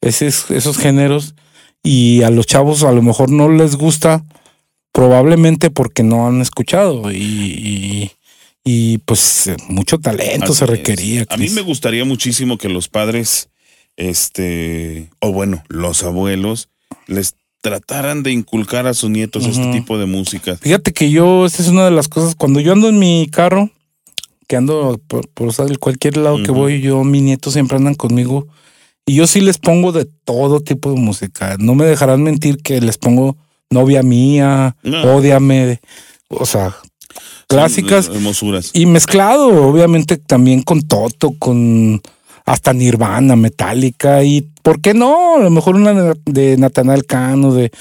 esos, 0.01 0.51
esos 0.51 0.77
géneros 0.77 1.35
y 1.81 2.21
a 2.23 2.29
los 2.31 2.45
chavos 2.47 2.83
a 2.83 2.91
lo 2.91 3.01
mejor 3.01 3.29
no 3.29 3.49
les 3.49 3.77
gusta, 3.77 4.23
probablemente 4.93 5.69
porque 5.71 6.03
no 6.03 6.27
han 6.27 6.39
escuchado 6.39 7.11
y, 7.11 7.17
y, 7.17 8.11
y, 8.63 8.97
pues 8.99 9.47
eh, 9.47 9.57
mucho 9.67 9.97
talento 9.97 10.45
Así 10.45 10.59
se 10.59 10.63
es. 10.63 10.69
requería. 10.69 11.25
A 11.29 11.35
mí 11.35 11.49
me 11.49 11.61
gustaría 11.61 12.05
muchísimo 12.05 12.57
que 12.57 12.69
los 12.69 12.87
padres, 12.87 13.49
este, 13.97 15.09
o 15.19 15.33
bueno, 15.33 15.63
los 15.67 16.03
abuelos, 16.03 16.69
les 17.07 17.35
trataran 17.61 18.23
de 18.23 18.31
inculcar 18.31 18.87
a 18.87 18.93
sus 18.93 19.09
nietos 19.09 19.45
este 19.45 19.71
tipo 19.71 19.97
de 19.97 20.05
música. 20.05 20.57
Fíjate 20.57 20.93
que 20.93 21.09
yo, 21.09 21.45
esta 21.45 21.63
es 21.63 21.69
una 21.69 21.85
de 21.85 21.91
las 21.91 22.07
cosas, 22.07 22.35
cuando 22.35 22.59
yo 22.59 22.73
ando 22.73 22.87
en 22.87 22.99
mi 22.99 23.27
carro, 23.31 23.71
que 24.47 24.57
ando 24.57 24.99
por, 25.07 25.27
por 25.29 25.53
cualquier 25.79 26.17
lado 26.17 26.43
que 26.43 26.51
voy, 26.51 26.81
yo, 26.81 27.03
mis 27.03 27.23
nietos 27.23 27.53
siempre 27.53 27.77
andan 27.77 27.95
conmigo. 27.95 28.47
Y 29.05 29.15
yo 29.15 29.27
sí 29.27 29.41
les 29.41 29.57
pongo 29.57 29.91
de 29.91 30.05
todo 30.05 30.61
tipo 30.61 30.91
de 30.91 30.99
música. 30.99 31.55
No 31.57 31.73
me 31.73 31.85
dejarán 31.85 32.21
mentir 32.21 32.57
que 32.57 32.79
les 32.79 32.97
pongo 32.97 33.37
novia 33.73 34.03
mía, 34.03 34.75
No. 34.83 35.15
ódiame, 35.15 35.79
o 36.29 36.45
sea, 36.45 36.75
clásicas. 37.47 38.07
Hermosuras. 38.07 38.71
Y 38.73 38.85
mezclado, 38.85 39.47
obviamente, 39.67 40.17
también 40.17 40.61
con 40.63 40.81
Toto, 40.81 41.33
con 41.37 42.01
hasta 42.45 42.73
Nirvana, 42.73 43.35
Metallica 43.35 44.23
y, 44.23 44.47
¿por 44.61 44.81
qué 44.81 44.93
no? 44.93 45.37
A 45.37 45.43
lo 45.43 45.49
mejor 45.49 45.75
una 45.75 46.13
de, 46.25 46.57
Natanael 46.57 47.05
Cano, 47.05 47.53
de 47.53 47.71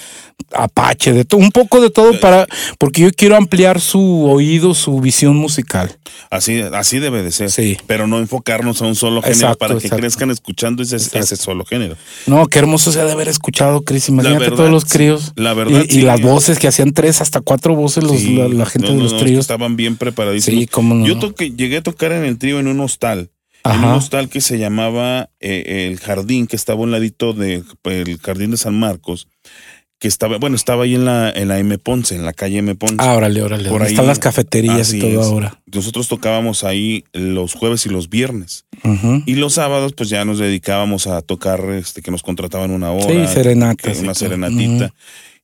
Apache, 0.55 1.13
de 1.13 1.25
todo, 1.25 1.41
un 1.41 1.51
poco 1.51 1.81
de 1.81 1.91
todo 1.91 2.19
para, 2.21 2.47
porque 2.79 3.03
yo 3.03 3.11
quiero 3.11 3.37
ampliar 3.37 3.81
su 3.81 4.25
oído, 4.25 4.75
su 4.75 5.01
visión 5.01 5.37
musical. 5.37 5.99
Así, 6.31 6.61
así 6.61 6.99
debe 6.99 7.23
de 7.23 7.33
ser. 7.33 7.51
Sí. 7.51 7.77
Pero 7.87 8.07
no 8.07 8.19
enfocarnos 8.19 8.83
a 8.83 8.87
un 8.87 8.95
solo 8.95 9.23
género 9.23 9.37
Exacto, 9.37 9.59
para 9.59 9.73
que 9.75 9.87
exacto. 9.87 9.97
crezcan 9.97 10.31
escuchando 10.31 10.83
ese, 10.83 11.37
solo 11.37 11.65
género. 11.65 11.97
No, 12.27 12.47
qué 12.47 12.59
hermoso 12.59 12.93
sea 12.93 13.05
de 13.05 13.13
haber 13.13 13.29
escuchado, 13.29 13.83
Chris. 13.83 14.09
Imagínate 14.11 14.41
verdad, 14.41 14.57
todos 14.57 14.71
los 14.71 14.85
sí. 14.85 14.91
críos. 14.91 15.33
La 15.37 15.55
verdad, 15.55 15.85
y, 15.89 16.03
las 16.03 16.21
voces 16.21 16.59
que 16.59 16.69
hacían 16.69 16.93
tres 16.93 17.21
hasta 17.21 17.41
cuatro 17.41 17.75
voces 17.75 18.05
los, 18.05 18.23
la, 18.23 18.49
la 18.49 18.67
gente 18.67 18.89
No, 18.89 18.97
de 18.97 19.03
los 19.03 19.13
no, 19.15 19.19
tríos. 19.19 19.41
estaban 19.41 19.77
bien 19.77 19.97
preparadísimos. 19.97 20.61
Sí, 20.61 20.67
cómo 20.67 20.95
no. 20.95 21.07
Yo 21.07 21.19
toqué, 21.19 21.51
llegué 21.51 21.79
a 21.79 21.83
tocar 21.83 22.13
en 22.13 22.25
el 22.25 22.39
trío 22.39 22.61
en 22.61 22.69
un 22.69 22.81
hostal. 22.81 23.31
En 23.65 23.71
un 23.79 23.85
Ajá. 23.85 23.95
hostal 23.97 24.29
que 24.29 24.41
se 24.41 24.59
llamaba 24.59 25.31
eh, 25.41 25.89
El 25.91 25.99
Jardín, 26.01 26.47
que 26.47 26.57
estaba 26.57 26.81
a 26.81 26.83
un 26.83 26.91
ladito 26.91 27.33
del 27.33 27.65
Jardín 28.21 28.51
de 28.51 28.57
San 28.57 28.79
Marcos, 28.79 29.29
que 30.01 30.09
estaba, 30.09 30.39
bueno, 30.39 30.57
estaba 30.57 30.83
ahí 30.83 30.97
en 30.97 31.05
la, 31.05 31.31
en 31.31 31.47
la 31.47 31.61
M. 31.61 31.79
Ponce, 31.79 32.17
en 32.17 32.25
la 32.25 32.33
calle 32.33 32.59
M. 32.59 32.75
Ponce. 32.75 32.97
Ah, 32.99 33.15
órale, 33.15 33.41
órale. 33.41 33.69
Por 33.69 33.79
Por 33.79 33.83
ahí- 33.87 33.93
están 33.93 34.09
las 34.09 34.19
cafeterías 34.19 34.93
y 34.93 34.99
todo 34.99 35.21
es. 35.21 35.27
ahora. 35.29 35.61
Nosotros 35.73 36.09
tocábamos 36.09 36.65
ahí 36.65 37.05
los 37.13 37.53
jueves 37.55 37.87
y 37.87 37.89
los 37.89 38.09
viernes. 38.11 38.65
Y 39.27 39.37
los 39.37 39.55
sábados, 39.55 39.93
pues 39.93 40.09
ya 40.09 40.25
nos 40.25 40.39
dedicábamos 40.41 41.07
a 41.07 41.23
tocar, 41.23 41.61
este, 41.71 42.03
que 42.03 42.11
nos 42.11 42.25
contrataban 42.25 42.73
una 42.73 42.91
hora. 42.91 43.29
Sí, 43.29 43.33
serenatas 43.33 44.01
Una 44.01 44.15
serenatita. 44.15 44.93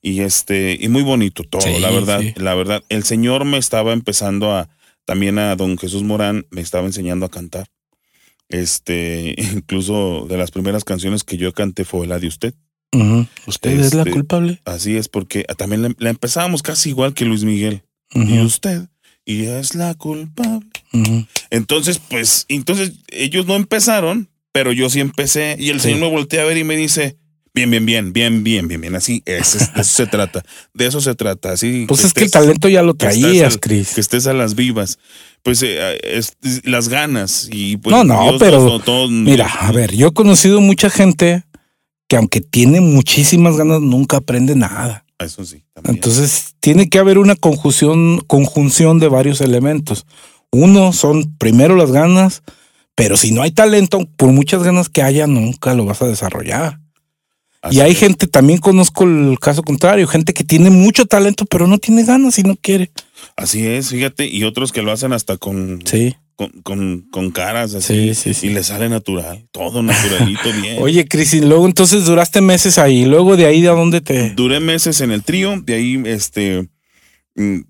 Y 0.03 0.21
este, 0.23 0.77
y 0.81 0.89
muy 0.89 1.03
bonito 1.03 1.45
todo, 1.45 1.61
Sí, 1.63 1.79
la 1.81 1.91
verdad, 1.91 2.21
sí. 2.21 2.33
la 2.37 2.55
verdad. 2.57 2.83
El 2.89 3.05
Señor 3.05 3.45
me 3.45 3.59
estaba 3.59 3.93
empezando 3.93 4.53
a, 4.57 4.69
también 5.05 5.39
a 5.39 5.55
don 5.55 5.79
Jesús 5.79 6.03
Morán, 6.03 6.47
me 6.51 6.61
estaba 6.63 6.87
enseñando 6.87 7.27
a 7.27 7.31
cantar. 7.31 7.67
Este, 8.49 9.35
incluso 9.55 10.27
de 10.29 10.37
las 10.39 10.51
primeras 10.51 10.85
canciones 10.85 11.25
que 11.25 11.37
yo 11.37 11.53
canté 11.53 11.85
fue 11.85 12.07
la 12.07 12.19
de 12.19 12.29
usted. 12.29 12.55
¿Usted 13.47 13.79
es 13.81 13.93
la 13.95 14.03
Este, 14.03 14.13
culpable? 14.13 14.61
Así 14.65 14.97
es, 14.97 15.09
porque 15.09 15.45
también 15.59 15.83
la, 15.83 15.95
la 15.99 16.11
empezábamos 16.11 16.63
casi 16.63 16.89
igual 16.89 17.13
que 17.13 17.27
Luis 17.27 17.45
Miguel. 17.45 17.83
Y 18.15 18.39
usted, 18.41 18.89
y 19.27 19.45
es 19.45 19.75
la 19.75 19.93
culpable. 19.95 20.67
Entonces, 21.51 21.99
pues, 21.99 22.47
entonces 22.49 22.93
ellos 23.09 23.47
no 23.47 23.57
empezaron, 23.57 24.31
pero 24.53 24.73
yo 24.73 24.89
sí 24.89 25.01
empecé. 25.01 25.57
Y 25.59 25.69
el 25.69 25.81
Sí. 25.81 25.89
señor 25.89 26.01
me 26.01 26.11
voltea 26.11 26.43
a 26.43 26.47
ver 26.47 26.57
y 26.57 26.65
me 26.65 26.77
dice, 26.77 27.19
bien, 27.67 27.71
bien, 27.71 27.85
bien, 27.87 28.13
bien, 28.13 28.45
bien, 28.45 28.69
bien, 28.69 28.81
bien. 28.81 28.95
Así, 28.97 29.23
es, 29.27 29.55
es- 29.55 29.75
de 29.75 29.81
eso 29.81 29.95
se 29.95 30.07
trata. 30.07 30.43
De 30.75 30.87
eso 30.87 31.01
se 31.01 31.15
trata. 31.15 31.53
Así. 31.53 31.85
Pues 31.89 32.05
es 32.05 32.13
que 32.13 32.25
el 32.25 32.31
talento 32.31 32.69
ya 32.69 32.83
lo 32.83 32.95
traías, 32.95 33.59
Cris. 33.59 33.95
Que 33.95 34.01
estés 34.01 34.27
a 34.27 34.33
las 34.33 34.55
vivas. 34.55 34.99
Pues 35.43 35.63
eh, 35.63 35.99
es- 36.03 36.37
las 36.65 36.89
ganas. 36.89 37.49
Y 37.53 37.77
pues, 37.79 37.95
No, 37.95 38.05
no, 38.05 38.23
Dios 38.31 38.37
pero, 38.39 38.61
nos 38.63 38.73
dotó- 38.85 39.09
Mira, 39.11 39.47
a 39.47 39.73
ver, 39.73 39.95
yo 39.95 40.09
he 40.09 40.13
conocido 40.13 40.61
mucha 40.61 40.91
gente 40.91 41.45
que 42.09 42.17
aunque 42.17 42.41
tiene 42.41 42.81
muchísimas 42.81 43.57
ganas, 43.57 43.81
nunca 43.81 44.19
aprende 44.19 44.55
nada. 44.57 45.05
Eso 45.19 45.45
sí. 45.45 45.65
también. 45.75 45.97
Entonces, 45.97 46.55
tiene 46.61 46.89
que 46.89 46.99
haber 46.99 47.19
una 47.19 47.35
conjunción, 47.35 48.21
conjunción 48.27 48.99
de 49.01 49.09
varios 49.09 49.41
elementos. 49.41 50.07
Uno 50.51 50.93
son 50.93 51.37
primero 51.39 51.77
las 51.77 51.91
ganas, 51.93 52.43
pero 52.95 53.17
si 53.17 53.33
no 53.33 53.43
hay 53.43 53.51
talento, 53.51 54.01
por 54.17 54.31
muchas 54.31 54.63
ganas 54.63 54.89
que 54.89 55.03
haya, 55.03 55.27
nunca 55.27 55.75
lo 55.75 55.85
vas 55.85 56.01
a 56.03 56.07
desarrollar. 56.07 56.81
Así 57.63 57.77
y 57.77 57.81
hay 57.81 57.93
es. 57.93 57.99
gente, 57.99 58.27
también 58.27 58.59
conozco 58.61 59.05
el 59.05 59.39
caso 59.41 59.63
contrario, 59.63 60.07
gente 60.07 60.33
que 60.33 60.45
tiene 60.45 60.71
mucho 60.71 61.07
talento, 61.07 61.45
pero 61.47 61.67
no 61.67 61.79
tiene 61.79 62.05
ganas 62.05 62.39
y 62.39 62.43
no 62.45 62.57
quiere. 62.57 62.91
Así 63.37 63.67
es, 63.67 63.91
fíjate. 63.91 64.27
Y 64.27 64.45
otros 64.45 64.71
que 64.73 64.83
lo 64.83 64.93
hacen 64.93 65.13
hasta 65.13 65.37
con, 65.39 65.81
Sí. 65.85 66.15
con, 66.37 66.51
con, 66.63 67.07
con 67.11 67.31
caras 67.33 67.75
así. 67.75 68.13
Sí, 68.13 68.15
sí, 68.15 68.35
sí. 68.35 68.47
Y 68.47 68.51
le 68.51 68.63
sale 68.63 68.89
natural. 68.89 69.49
Todo 69.51 69.83
naturalito, 69.83 70.53
bien. 70.63 70.77
Oye, 70.81 71.07
Cris, 71.09 71.35
y 71.35 71.41
luego 71.41 71.67
entonces 71.67 72.05
duraste 72.05 72.41
meses 72.41 72.79
ahí. 72.79 73.05
Luego 73.05 73.37
de 73.37 73.47
ahí, 73.47 73.61
¿de 73.61 73.69
dónde 73.69 74.01
te...? 74.01 74.31
Duré 74.31 74.61
meses 74.61 75.01
en 75.01 75.11
el 75.11 75.25
trío, 75.25 75.61
de 75.61 75.75
ahí 75.75 76.01
este 76.07 76.69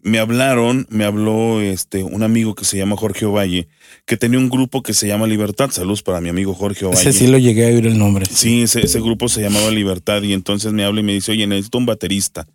me 0.02 0.18
hablaron, 0.18 0.86
me 0.88 1.04
habló 1.04 1.60
este 1.60 2.02
un 2.02 2.22
amigo 2.22 2.54
que 2.54 2.64
se 2.64 2.78
llama 2.78 2.96
Jorge 2.96 3.26
Ovalle, 3.26 3.68
que 4.06 4.16
tenía 4.16 4.38
un 4.38 4.48
grupo 4.48 4.82
que 4.82 4.94
se 4.94 5.06
llama 5.06 5.26
Libertad. 5.26 5.70
Saludos 5.70 6.02
para 6.02 6.20
mi 6.20 6.30
amigo 6.30 6.54
Jorge 6.54 6.86
Ovalle. 6.86 7.00
Ese 7.10 7.12
sí 7.18 7.26
lo 7.26 7.36
llegué 7.38 7.66
a 7.66 7.74
oír 7.74 7.86
el 7.86 7.98
nombre. 7.98 8.24
Sí, 8.26 8.62
ese, 8.62 8.84
ese 8.84 9.00
grupo 9.00 9.28
se 9.28 9.42
llamaba 9.42 9.70
Libertad 9.70 10.22
y 10.22 10.32
entonces 10.32 10.72
me 10.72 10.84
habla 10.84 11.00
y 11.00 11.04
me 11.04 11.12
dice, 11.12 11.32
oye, 11.32 11.46
necesito 11.46 11.76
un 11.78 11.86
baterista. 11.86 12.46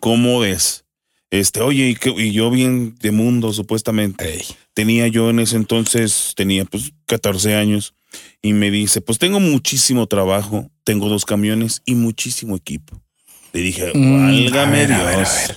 ¿Cómo 0.00 0.44
es? 0.44 0.84
Este, 1.30 1.60
oye, 1.60 1.90
y, 1.90 1.94
que- 1.94 2.10
y 2.16 2.32
yo 2.32 2.50
bien 2.50 2.94
de 3.00 3.10
mundo, 3.10 3.52
supuestamente. 3.52 4.42
Tenía 4.74 5.08
yo 5.08 5.28
en 5.30 5.40
ese 5.40 5.56
entonces, 5.56 6.32
tenía 6.36 6.64
pues 6.64 6.92
14 7.06 7.54
años, 7.54 7.94
y 8.42 8.52
me 8.54 8.70
dice, 8.70 9.00
pues 9.00 9.18
tengo 9.18 9.40
muchísimo 9.40 10.06
trabajo, 10.06 10.70
tengo 10.84 11.08
dos 11.08 11.24
camiones 11.24 11.82
y 11.86 11.94
muchísimo 11.94 12.56
equipo. 12.56 13.01
Le 13.52 13.60
dije, 13.60 13.92
Mm, 13.94 14.26
válgame 14.44 14.76
a 14.76 14.80
ver, 14.80 14.88
Dios. 14.88 15.00
a 15.00 15.04
ver, 15.04 15.14
a 15.14 15.18
ver. 15.18 15.56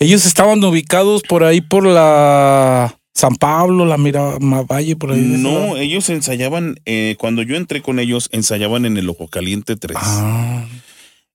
Ellos 0.00 0.26
estaban 0.26 0.62
ubicados 0.64 1.22
por 1.22 1.44
ahí 1.44 1.60
por 1.60 1.86
la 1.86 2.96
San 3.14 3.36
Pablo, 3.36 3.86
la 3.86 3.96
Miravalle, 3.98 4.96
por 4.96 5.12
ahí. 5.12 5.20
No, 5.20 5.76
ellos 5.76 6.10
ensayaban, 6.10 6.78
eh, 6.86 7.16
cuando 7.18 7.42
yo 7.42 7.56
entré 7.56 7.80
con 7.82 7.98
ellos, 7.98 8.28
ensayaban 8.32 8.84
en 8.84 8.96
el 8.96 9.08
Ojo 9.08 9.28
Caliente 9.28 9.76
3. 9.76 9.96
Ah, 10.00 10.64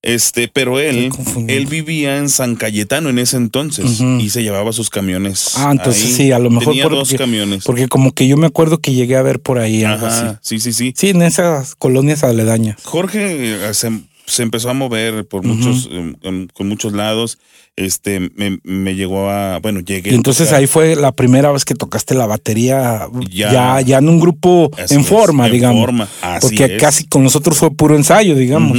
Este, 0.04 0.47
pero 0.47 0.80
él, 0.80 1.12
él 1.47 1.65
vivía 1.67 2.17
en 2.17 2.28
San 2.28 2.56
Cayetano 2.56 3.10
en 3.10 3.19
ese 3.19 3.38
entonces 3.38 4.02
y 4.02 4.32
se 4.32 4.41
llevaba 4.41 4.74
sus 4.74 4.89
camiones. 4.89 5.52
Ah, 5.58 5.69
entonces 5.71 6.06
ahí. 6.06 6.12
sí, 6.13 6.32
a 6.32 6.39
lo 6.39 6.50
mejor 6.50 6.69
Tenía 6.74 6.84
porque- 6.86 6.97
dos 6.97 7.13
camiones. 7.13 7.63
porque 7.63 7.88
como 7.88 8.12
que 8.12 8.28
yo 8.28 8.36
me 8.36 8.47
acuerdo 8.47 8.80
que 8.80 8.93
llegué 8.95 9.15
a 9.15 9.21
ver 9.21 9.39
por 9.39 9.60
ahí 9.60 9.84
algo 9.84 10.08
así. 10.08 10.24
Ajá, 10.24 10.39
sí, 10.41 10.60
sí, 10.60 10.74
sí. 10.74 10.93
Sí, 10.97 11.10
en 11.10 11.21
esas 11.21 11.76
colonias 11.76 12.24
aledañas. 12.24 12.78
Jorge 12.84 13.67
eh, 13.69 13.74
se, 13.76 13.91
se 14.32 14.44
empezó 14.44 14.70
a 14.70 14.74
mover 14.74 15.28
por 15.28 15.44
muchos, 15.44 15.88
em, 15.91 16.15
em, 16.24 16.48
con 16.48 16.67
muchos 16.67 16.94
lados. 16.94 17.38
Este, 17.78 18.20
me, 18.36 18.60
me 18.63 18.96
llegó 18.96 19.30
a, 19.30 19.60
bueno, 19.60 19.80
llegué. 19.80 20.12
Y 20.12 20.15
entonces 20.15 20.48
tocar- 20.48 20.60
ahí 20.60 20.67
fue 20.67 20.96
la 20.96 21.12
primera 21.13 21.52
vez 21.52 21.63
que 21.65 21.74
tocaste 21.74 22.13
la 22.15 22.26
batería 22.26 23.08
Ya. 23.30 23.52
ya, 23.52 23.82
ya, 23.82 23.98
en 24.00 24.10
un 24.10 24.20
grupo 24.20 24.70
en 24.78 25.00
es, 25.02 25.08
forma, 25.08 25.46
en 25.48 25.54
digamos. 25.54 25.82
forma, 25.82 26.08
así 26.22 26.48
porque 26.58 26.76
es. 26.76 26.82
casi 26.82 27.06
con 27.08 27.24
nosotros 27.24 27.58
fue 27.58 27.72
puro 27.74 27.96
ensayo, 27.96 28.36
digamos. 28.36 28.78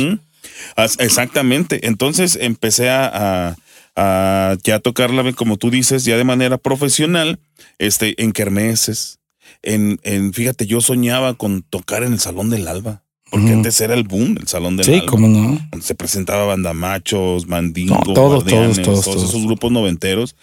Exactamente. 0.98 1.86
Entonces 1.86 2.38
empecé 2.40 2.90
a, 2.90 3.06
a- 3.50 3.56
a 3.94 4.56
ya 4.64 4.78
tocarla, 4.78 5.30
como 5.34 5.56
tú 5.58 5.70
dices, 5.70 6.04
ya 6.04 6.16
de 6.16 6.24
manera 6.24 6.56
profesional, 6.58 7.38
este, 7.78 8.20
en 8.22 8.32
kermeses. 8.32 9.18
En, 9.62 10.00
en, 10.02 10.32
fíjate, 10.32 10.66
yo 10.66 10.80
soñaba 10.80 11.34
con 11.34 11.62
tocar 11.62 12.02
en 12.02 12.14
el 12.14 12.20
Salón 12.20 12.48
del 12.50 12.68
Alba. 12.68 13.02
Porque 13.32 13.50
antes 13.52 13.80
era 13.80 13.94
el 13.94 14.04
boom, 14.04 14.36
el 14.40 14.46
Salón 14.46 14.76
del 14.76 14.86
Sí, 14.86 14.92
Alba. 14.94 15.06
cómo 15.06 15.26
no. 15.26 15.58
donde 15.70 15.84
se 15.86 15.94
presentaba 15.96 16.44
Bandamachos, 16.44 17.46
Mandingo, 17.48 17.94
No, 18.06 18.12
todos, 18.12 18.44
todos, 18.44 18.80
todos, 18.82 19.02
todos 19.04 19.24
esos 19.30 19.44
grupos 19.44 19.72
noventeros. 19.72 20.36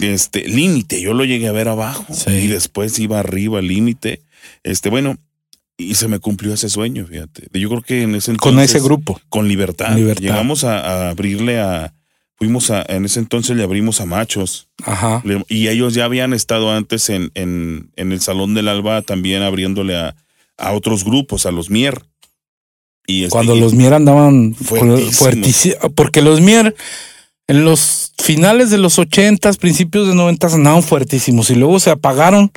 Este, 0.00 0.46
Límite, 0.46 1.00
yo 1.00 1.14
lo 1.14 1.24
llegué 1.24 1.48
a 1.48 1.52
ver 1.52 1.68
abajo 1.68 2.04
Sí. 2.12 2.30
y 2.32 2.46
después 2.48 2.98
iba 2.98 3.18
arriba, 3.20 3.62
Límite. 3.62 4.20
Este, 4.62 4.90
bueno, 4.90 5.16
y 5.78 5.94
se 5.94 6.08
me 6.08 6.18
cumplió 6.18 6.52
ese 6.52 6.68
sueño, 6.68 7.06
fíjate. 7.06 7.48
Yo 7.58 7.68
creo 7.68 7.82
que 7.82 8.02
en 8.02 8.14
ese 8.16 8.34
Con 8.36 8.54
entonces- 8.54 8.74
ese 8.76 8.84
grupo. 8.84 9.20
con 9.28 9.48
libertad. 9.48 9.94
Libertad. 9.96 10.20
Llegamos 10.22 10.64
a, 10.64 10.80
a 10.80 11.10
abrirle 11.10 11.60
a, 11.60 11.94
fuimos 12.34 12.70
a, 12.70 12.84
en 12.88 13.04
ese 13.04 13.20
entonces 13.20 13.56
le 13.56 13.62
abrimos 13.62 14.00
a 14.00 14.06
Machos. 14.06 14.68
Ajá. 14.84 15.22
Y 15.48 15.68
ellos 15.68 15.94
ya 15.94 16.04
habían 16.04 16.32
estado 16.34 16.70
antes 16.72 17.08
en, 17.10 17.30
en, 17.34 17.90
en 17.96 18.12
el 18.12 18.20
Salón 18.20 18.54
del 18.54 18.68
Alba 18.68 19.02
también 19.02 19.42
abriéndole 19.42 19.96
a, 19.96 20.16
a 20.58 20.72
otros 20.72 21.04
grupos, 21.04 21.46
a 21.46 21.52
los 21.52 21.70
Mier. 21.70 22.04
Y 23.06 23.24
este, 23.24 23.32
Cuando 23.32 23.56
los 23.56 23.72
Mier 23.72 23.94
andaban 23.94 24.54
Fuertísimos. 24.54 25.78
Porque 25.94 26.20
los 26.20 26.40
Mier 26.40 26.74
en 27.46 27.64
los 27.64 28.12
finales 28.18 28.68
de 28.70 28.76
los 28.76 28.98
ochentas, 28.98 29.56
principios 29.56 30.06
de 30.06 30.14
noventas 30.14 30.52
andaban 30.52 30.82
fuertísimos 30.82 31.48
y 31.48 31.54
luego 31.54 31.80
se 31.80 31.90
apagaron. 31.90 32.52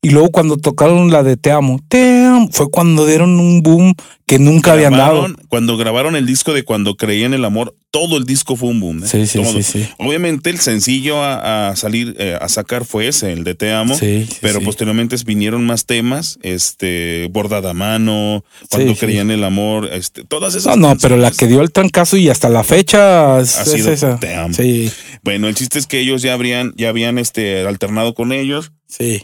Y 0.00 0.10
luego 0.10 0.30
cuando 0.30 0.56
tocaron 0.56 1.10
la 1.10 1.24
de 1.24 1.36
Te 1.36 1.50
amo, 1.50 1.80
Te 1.88 2.25
fue 2.50 2.70
cuando 2.70 3.06
dieron 3.06 3.38
un 3.40 3.62
boom 3.62 3.94
que 4.26 4.38
nunca 4.38 4.72
habían 4.72 4.92
dado. 4.92 5.28
Cuando 5.48 5.76
grabaron 5.76 6.16
el 6.16 6.26
disco 6.26 6.52
de 6.52 6.64
Cuando 6.64 6.96
creí 6.96 7.22
en 7.24 7.32
el 7.34 7.44
amor, 7.44 7.76
todo 7.90 8.16
el 8.18 8.24
disco 8.24 8.56
fue 8.56 8.70
un 8.70 8.80
boom. 8.80 9.04
¿eh? 9.04 9.06
Sí, 9.06 9.26
sí, 9.26 9.44
sí, 9.44 9.62
sí. 9.62 9.88
Obviamente 9.98 10.50
el 10.50 10.58
sencillo 10.58 11.22
a, 11.22 11.68
a 11.68 11.76
salir, 11.76 12.16
eh, 12.18 12.36
a 12.40 12.48
sacar 12.48 12.84
fue 12.84 13.08
ese, 13.08 13.32
el 13.32 13.44
de 13.44 13.54
Te 13.54 13.72
amo. 13.72 13.96
Sí, 13.96 14.26
sí, 14.28 14.36
pero 14.40 14.60
posteriormente 14.60 15.16
vinieron 15.24 15.64
más 15.64 15.86
temas, 15.86 16.38
este, 16.42 17.28
Bordada 17.30 17.72
mano, 17.72 18.44
Cuando 18.70 18.94
sí. 18.94 19.16
en 19.18 19.30
el 19.30 19.44
amor, 19.44 19.88
este, 19.92 20.24
todas 20.24 20.54
esas 20.54 20.76
No, 20.76 20.88
no, 20.94 20.96
pero 21.00 21.16
la 21.16 21.30
que 21.30 21.46
dio 21.46 21.62
el 21.62 21.70
trancazo 21.72 22.16
y 22.16 22.28
hasta 22.28 22.48
la 22.48 22.64
fecha 22.64 23.40
es, 23.40 23.56
Ha 23.58 23.62
es 23.62 23.70
sido 23.70 23.92
esa. 23.92 24.18
Te 24.18 24.34
amo. 24.34 24.52
Sí, 24.54 24.90
Bueno, 25.22 25.46
el 25.48 25.54
chiste 25.54 25.78
es 25.78 25.86
que 25.86 26.00
ellos 26.00 26.22
ya 26.22 26.34
habrían, 26.34 26.72
ya 26.76 26.88
habían 26.88 27.18
este, 27.18 27.66
alternado 27.66 28.14
con 28.14 28.32
ellos. 28.32 28.72
sí. 28.88 29.22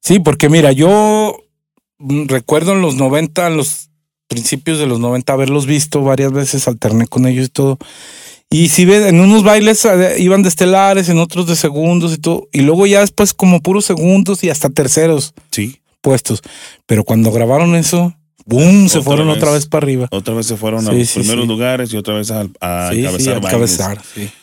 Sí, 0.00 0.20
porque 0.20 0.48
mira, 0.48 0.70
yo 0.70 1.40
recuerdo 1.98 2.72
en 2.72 2.82
los 2.82 2.96
90, 2.96 3.46
en 3.46 3.56
los 3.56 3.90
principios 4.28 4.78
de 4.78 4.86
los 4.86 5.00
90, 5.00 5.32
haberlos 5.32 5.66
visto 5.66 6.02
varias 6.02 6.32
veces, 6.32 6.68
alterné 6.68 7.06
con 7.06 7.26
ellos 7.26 7.46
y 7.46 7.50
todo. 7.50 7.78
Y 8.50 8.68
si 8.68 8.84
ves, 8.86 9.06
en 9.06 9.20
unos 9.20 9.42
bailes 9.42 9.84
eh, 9.84 10.16
iban 10.18 10.42
de 10.42 10.48
estelares, 10.48 11.08
en 11.10 11.18
otros 11.18 11.46
de 11.46 11.56
segundos 11.56 12.14
y 12.14 12.18
todo. 12.18 12.48
Y 12.52 12.62
luego 12.62 12.86
ya 12.86 13.00
después 13.00 13.34
como 13.34 13.60
puros 13.60 13.84
segundos 13.84 14.42
y 14.42 14.50
hasta 14.50 14.70
terceros 14.70 15.34
Sí. 15.50 15.80
puestos. 16.00 16.42
Pero 16.86 17.04
cuando 17.04 17.30
grabaron 17.30 17.74
eso, 17.74 18.14
¡boom! 18.46 18.88
Se 18.88 19.02
fueron 19.02 19.28
otra 19.28 19.50
vez. 19.50 19.66
para 19.66 19.84
arriba. 19.84 20.08
Otra 20.10 20.32
vez 20.32 20.46
se 20.46 20.56
fueron 20.56 20.88
a 20.88 20.92
los 20.92 21.08
sí, 21.08 21.18
primeros 21.20 21.46
lugares 21.46 21.92
y 21.92 21.98
otra 21.98 22.14
vez 22.14 22.30
a, 22.30 22.46
a 22.60 22.86
bailes. 22.88 23.28
cabezar. 23.50 24.00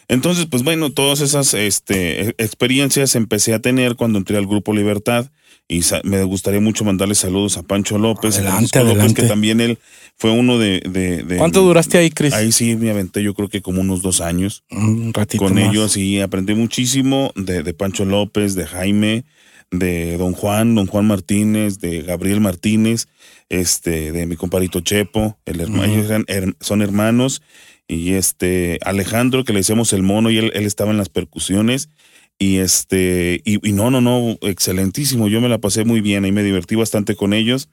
Entonces, 0.08 0.46
pues 0.46 0.62
bueno, 0.62 0.92
todas 0.92 1.22
esas 1.22 1.56
este, 1.56 2.28
e- 2.30 2.36
experiencias 2.38 3.16
empecé 3.16 3.56
a 3.56 3.60
tener 3.60 3.96
cuando 3.96 4.20
entré 4.20 4.38
al 4.38 4.46
Grupo 4.46 4.72
Libertad 4.74 5.32
y 5.68 5.82
me 6.04 6.24
gustaría 6.24 6.60
mucho 6.62 6.84
mandarle 6.84 7.16
saludos 7.16 7.58
a 7.58 7.64
Pancho 7.64 7.98
López, 7.98 8.36
a 8.36 8.40
Adelante, 8.40 8.52
Francisco 8.52 8.80
López, 8.80 8.92
adelante. 8.98 9.22
que 9.24 9.28
también 9.28 9.62
él 9.62 9.80
fue 10.16 10.32
uno 10.32 10.60
de... 10.60 10.82
de- 10.88 11.24
de- 11.24 11.38
¿Cuánto 11.38 11.62
duraste 11.62 11.98
ahí, 11.98 12.10
Chris? 12.12 12.34
Ahí 12.34 12.52
sí 12.52 12.76
me 12.76 12.92
aventé 12.92 13.24
yo 13.24 13.34
creo 13.34 13.50
que 13.50 13.62
como 13.62 13.82
unos 13.82 14.02
dos 14.04 14.22
años 14.22 14.64
Un 14.70 15.12
ratito 15.14 15.44
con 15.44 15.56
más. 15.56 15.70
ellos 15.72 15.98
y 15.98 16.22
aprendí 16.22 16.54
muchísimo 16.54 17.32
de, 17.36 17.64
de 17.64 17.74
Pancho 17.74 18.06
López, 18.06 18.54
de 18.56 18.68
Jaime, 18.68 19.26
de 19.72 20.18
Don 20.18 20.34
Juan, 20.34 20.76
Don 20.76 20.86
Juan 20.86 21.08
Martínez, 21.08 21.80
de 21.80 22.02
Gabriel 22.04 22.40
Martínez, 22.42 23.08
este, 23.50 24.12
de 24.12 24.26
mi 24.28 24.36
compadrito 24.36 24.82
Chepo, 24.82 25.38
el 25.46 25.60
herma- 25.62 25.86
Ujú. 25.86 25.94
ellos 25.94 26.12
eran 26.28 26.56
son 26.62 26.82
hermanos, 26.84 27.42
y 27.88 28.14
este 28.14 28.78
Alejandro, 28.84 29.44
que 29.44 29.54
le 29.54 29.60
decíamos 29.60 29.94
el 29.94 30.04
mono, 30.04 30.30
y 30.30 30.38
él, 30.38 30.52
él 30.56 30.66
estaba 30.66 30.92
en 30.92 30.98
las 30.98 31.10
percusiones. 31.10 31.90
Y 32.38 32.58
este, 32.58 33.42
y, 33.46 33.66
y 33.68 33.72
no, 33.72 33.90
no, 33.92 34.02
no, 34.02 34.38
excelentísimo. 34.42 35.28
Yo 35.30 35.40
me 35.42 35.48
la 35.50 35.58
pasé 35.60 35.86
muy 35.86 36.02
bien, 36.02 36.26
ahí 36.26 36.32
me 36.32 36.44
divertí 36.44 36.76
bastante 36.76 37.16
con 37.16 37.34
ellos. 37.34 37.70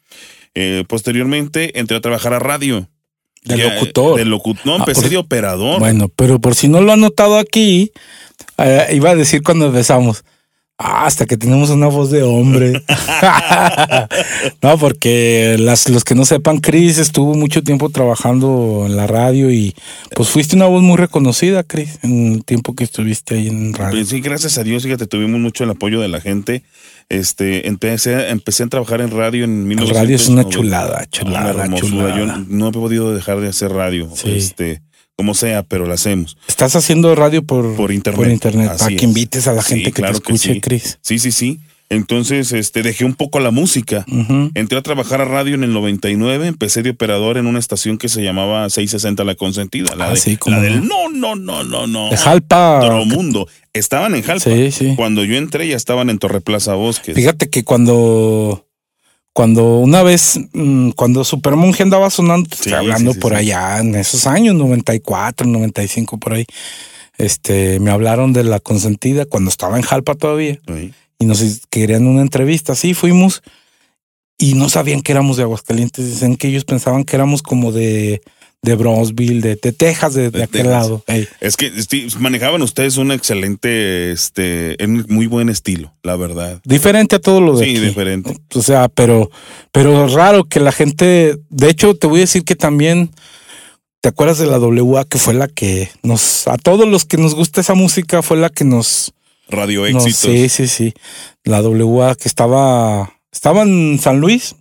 Eh, 0.55 0.85
posteriormente 0.88 1.79
entré 1.81 1.96
a 1.96 2.01
trabajar 2.01 2.33
a 2.35 2.38
radio. 2.38 2.88
De 3.44 3.57
Ya, 3.57 3.75
locutor. 3.75 4.20
Locu- 4.20 4.59
no, 4.64 4.75
Ah, 4.75 4.79
empecé 4.79 5.01
por- 5.03 5.11
de 5.11 5.16
operador. 5.16 5.81
Bueno, 5.81 6.09
pero 6.09 6.40
por 6.40 6.55
si 6.55 6.68
no 6.68 6.81
lo 6.81 6.92
han 6.92 7.01
notado 7.01 7.38
aquí, 7.38 7.90
eh, 8.59 8.87
iba 8.92 9.11
a 9.11 9.16
decir 9.16 9.42
cuando 9.42 9.66
empezamos. 9.66 10.25
"Ah, 10.78 11.06
hasta 11.06 11.26
que 11.26 11.37
tenemos 11.37 11.70
una 11.70 11.87
voz 11.87 12.11
de 12.11 12.22
hombre. 12.22 12.82
no, 14.62 14.78
porque 14.78 15.56
las, 15.58 15.88
los 15.88 16.04
que 16.04 16.14
no 16.14 16.24
sepan, 16.24 16.58
Chris 16.58 16.98
estuvo 16.98 17.35
mucho 17.35 17.62
tiempo 17.62 17.88
trabajando 17.90 18.85
en 18.87 18.96
la 18.96 19.06
radio 19.06 19.50
y 19.50 19.74
pues 20.14 20.28
fuiste 20.28 20.56
una 20.56 20.66
voz 20.66 20.82
muy 20.82 20.96
reconocida, 20.96 21.62
Chris, 21.62 21.98
en 22.02 22.35
el 22.35 22.44
tiempo 22.44 22.74
que 22.74 22.85
estuviste 22.85 23.35
ahí 23.37 23.48
en 23.48 23.74
radio. 23.74 23.92
Pues 23.98 24.08
sí, 24.08 24.20
gracias 24.20 24.58
a 24.58 24.64
Dios, 24.64 24.82
fíjate, 24.82 25.06
tuvimos 25.06 25.40
mucho 25.40 25.64
el 25.64 25.70
apoyo 25.70 26.00
de 26.00 26.08
la 26.08 26.20
gente. 26.20 26.62
Este, 27.08 27.68
empecé, 27.68 28.30
empecé 28.30 28.62
a 28.62 28.66
trabajar 28.68 29.00
en 29.02 29.11
radio 29.11 29.44
en 29.44 29.50
El 29.50 29.64
1990. 29.66 30.00
radio 30.00 30.16
es 30.16 30.28
una 30.28 30.48
chulada, 30.48 31.04
chulada, 31.11 31.52
Una 31.54 31.64
hermosura. 31.64 31.90
chulada. 32.14 32.38
Yo 32.38 32.44
no 32.48 32.68
he 32.68 32.72
podido 32.72 33.14
dejar 33.14 33.40
de 33.40 33.48
hacer 33.48 33.70
radio, 33.72 34.08
Sí. 34.14 34.30
este, 34.35 34.80
como 35.22 35.35
sea, 35.35 35.62
pero 35.62 35.87
la 35.87 35.94
hacemos. 35.94 36.37
Estás 36.48 36.74
haciendo 36.74 37.14
radio 37.14 37.44
por, 37.44 37.76
Por 37.76 37.92
internet. 37.92 38.16
por 38.24 38.28
internet, 38.28 38.72
para 38.76 38.88
que 38.88 38.96
es. 38.96 39.02
invites 39.04 39.46
a 39.46 39.52
la 39.52 39.62
Sí, 39.62 39.74
gente 39.76 39.92
que 39.92 40.02
claro 40.02 40.14
te 40.14 40.32
escuche, 40.32 40.54
sí. 40.54 40.61
Chris. 40.61 40.98
Sí, 41.00 41.20
sí, 41.20 41.30
sí. 41.30 41.61
Entonces, 41.90 42.50
este, 42.52 42.82
dejé 42.82 43.04
un 43.04 43.14
poco 43.14 43.38
la 43.38 43.52
música. 43.52 44.04
Entré 44.54 44.78
a 44.78 44.82
trabajar 44.82 45.20
a 45.20 45.26
radio 45.26 45.54
en 45.54 45.62
el 45.62 45.72
99, 45.74 46.46
empecé 46.48 46.82
de 46.82 46.90
operador 46.90 47.37
en 47.37 47.46
una 47.46 47.61
estación 47.61 47.98
que 47.98 48.08
se 48.08 48.22
llamaba 48.24 48.68
660 48.68 49.22
La 49.24 49.35
Consentida, 49.37 49.94
la, 49.94 50.06
Ah, 50.06 50.11
de- 50.11 50.16
sí, 50.16 50.38
la 50.46 50.56
no. 50.56 50.62
del 50.62 50.88
no, 50.88 51.08
no, 51.11 51.35
no, 51.37 51.62
no, 51.62 51.87
no. 51.87 52.11
De 52.11 52.16
Jalpa. 52.16 52.80
Todo 52.80 53.04
mundo. 53.04 53.46
Estaban 53.74 54.14
en 54.16 54.22
Jalpa. 54.22 54.50
Sí, 54.50 54.72
sí. 54.72 54.94
Cuando 54.96 55.22
yo 55.22 55.37
entré 55.37 55.68
ya 55.68 55.76
estaban 55.76 56.11
en 56.11 56.18
Torre 56.18 56.40
Plaza 56.40 56.74
Bosques. 56.74 57.14
Fíjate 57.14 57.48
que 57.50 57.62
cuando, 57.62 58.66
cuando 59.33 59.79
una 59.79 60.03
vez, 60.03 60.38
mm, 60.53 60.90
cuando 60.90 61.25
Supermonje 61.25 61.83
andaba 61.83 62.11
sonando, 62.11 62.49
estoy 62.53 62.73
Sí, 62.73 62.77
hablando 62.77 63.12
sí, 63.12 63.14
sí, 63.14 63.21
por 63.21 63.35
allá 63.35 63.79
en 63.79 63.95
esos 63.95 64.27
años, 64.27 64.55
94, 64.55 65.47
95, 65.47 66.18
por 66.18 66.35
ahí, 66.35 66.47
este, 67.18 67.81
me 67.81 67.90
hablaron 67.90 68.33
de 68.33 68.45
la 68.45 68.61
consentida 68.61 69.25
cuando 69.27 69.49
estaba 69.51 69.77
en 69.77 69.83
Jalpa 69.83 70.14
todavía 70.14 70.59
y 71.18 71.25
nos 71.25 71.42
querían 71.71 72.07
una 72.07 72.23
entrevista. 72.23 72.75
Sí, 72.75 72.95
fuimos 72.95 73.42
y 74.38 74.55
no 74.55 74.68
sabían 74.68 75.03
que 75.03 75.12
éramos 75.12 75.37
de 75.37 75.45
Aguascalientes. 75.45 76.05
Dicen 76.05 76.37
que 76.37 76.49
ellos 76.49 76.64
pensaban 76.64 77.05
que 77.05 77.16
éramos 77.16 77.42
como 77.42 77.71
de, 77.73 78.23
de 78.64 78.77
Bronzeville, 78.77 79.40
de, 79.40 79.57
de 79.57 79.72
Texas, 79.72 80.14
de, 80.14 80.31
de 80.31 80.38
De 80.38 80.44
aquel 80.44 80.62
Texas. 80.62 80.70
lado. 80.88 81.05
Es 81.40 81.57
que 81.57 81.72
manejaban 82.20 82.62
ustedes 82.62 82.96
un 82.96 83.11
excelente, 83.11 84.12
este, 84.12 84.81
en 84.83 85.05
muy 85.09 85.27
buen 85.27 85.48
estilo, 85.48 85.92
la 86.05 86.14
verdad. 86.14 86.61
Diferente 86.64 87.16
a 87.16 87.18
todo 87.18 87.40
lo 87.40 87.57
de 87.57 87.64
Sí, 87.64 87.70
aquí. 87.72 87.81
diferente. 87.87 88.38
O 88.55 88.62
sea, 88.62 88.88
pero, 88.88 89.31
pero 89.72 90.07
raro 90.07 90.44
que 90.44 90.61
la 90.61 90.70
gente, 90.70 91.38
de 91.51 91.68
hecho, 91.70 91.96
te 91.96 92.07
voy 92.07 92.18
a 92.18 92.20
decir 92.20 92.44
que 92.44 92.55
también, 92.55 93.11
¿te 94.01 94.11
acuerdas 94.11 94.38
de 94.38 94.46
la 94.46 94.61
WA 94.61 95.05
que 95.07 95.18
fue 95.18 95.35
la 95.35 95.48
que 95.48 95.90
nos, 96.05 96.46
a 96.46 96.57
todos 96.57 96.87
los 96.88 97.05
que 97.05 97.16
nos 97.16 97.35
gusta 97.35 97.61
esa 97.62 97.75
música, 97.75 98.22
fue 98.22 98.37
la 98.37 98.48
que 98.48 98.62
nos, 98.64 99.12
Radio 99.48 99.90
nos- 99.90 100.07
Éxitos. 100.07 100.20
sí, 100.37 100.48
sí, 100.48 100.68
sí, 100.68 100.94
la 101.42 101.61
WA 101.62 102.14
que 102.14 102.29
estaba, 102.29 103.12
estaba 103.33 103.62
en 103.62 103.98
San 104.01 104.20
Luis 104.20 104.55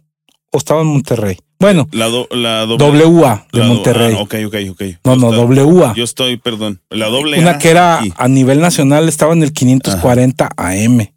o 0.49 0.57
estaba 0.57 0.81
en 0.81 0.87
Monterrey. 0.87 1.37
Bueno, 1.61 1.87
La, 1.91 2.07
do- 2.07 2.27
la 2.31 2.65
doble. 2.65 3.05
WA 3.05 3.45
de 3.53 3.59
la 3.59 3.65
do- 3.67 3.73
Monterrey. 3.75 4.15
ah, 4.17 4.21
ok, 4.21 4.35
ok, 4.47 4.55
ok. 4.71 4.81
No, 5.05 5.15
no, 5.15 5.29
WA. 5.29 5.93
Yo 5.95 6.03
estoy, 6.03 6.37
perdón. 6.37 6.81
La 6.89 7.07
doble. 7.07 7.39
Una 7.39 7.51
A 7.51 7.57
que 7.59 7.69
era 7.69 7.99
aquí. 7.99 8.11
a 8.17 8.27
nivel 8.27 8.59
nacional, 8.59 9.07
estaba 9.07 9.33
en 9.33 9.43
el 9.43 9.53
540 9.53 10.49
AM. 10.57 11.07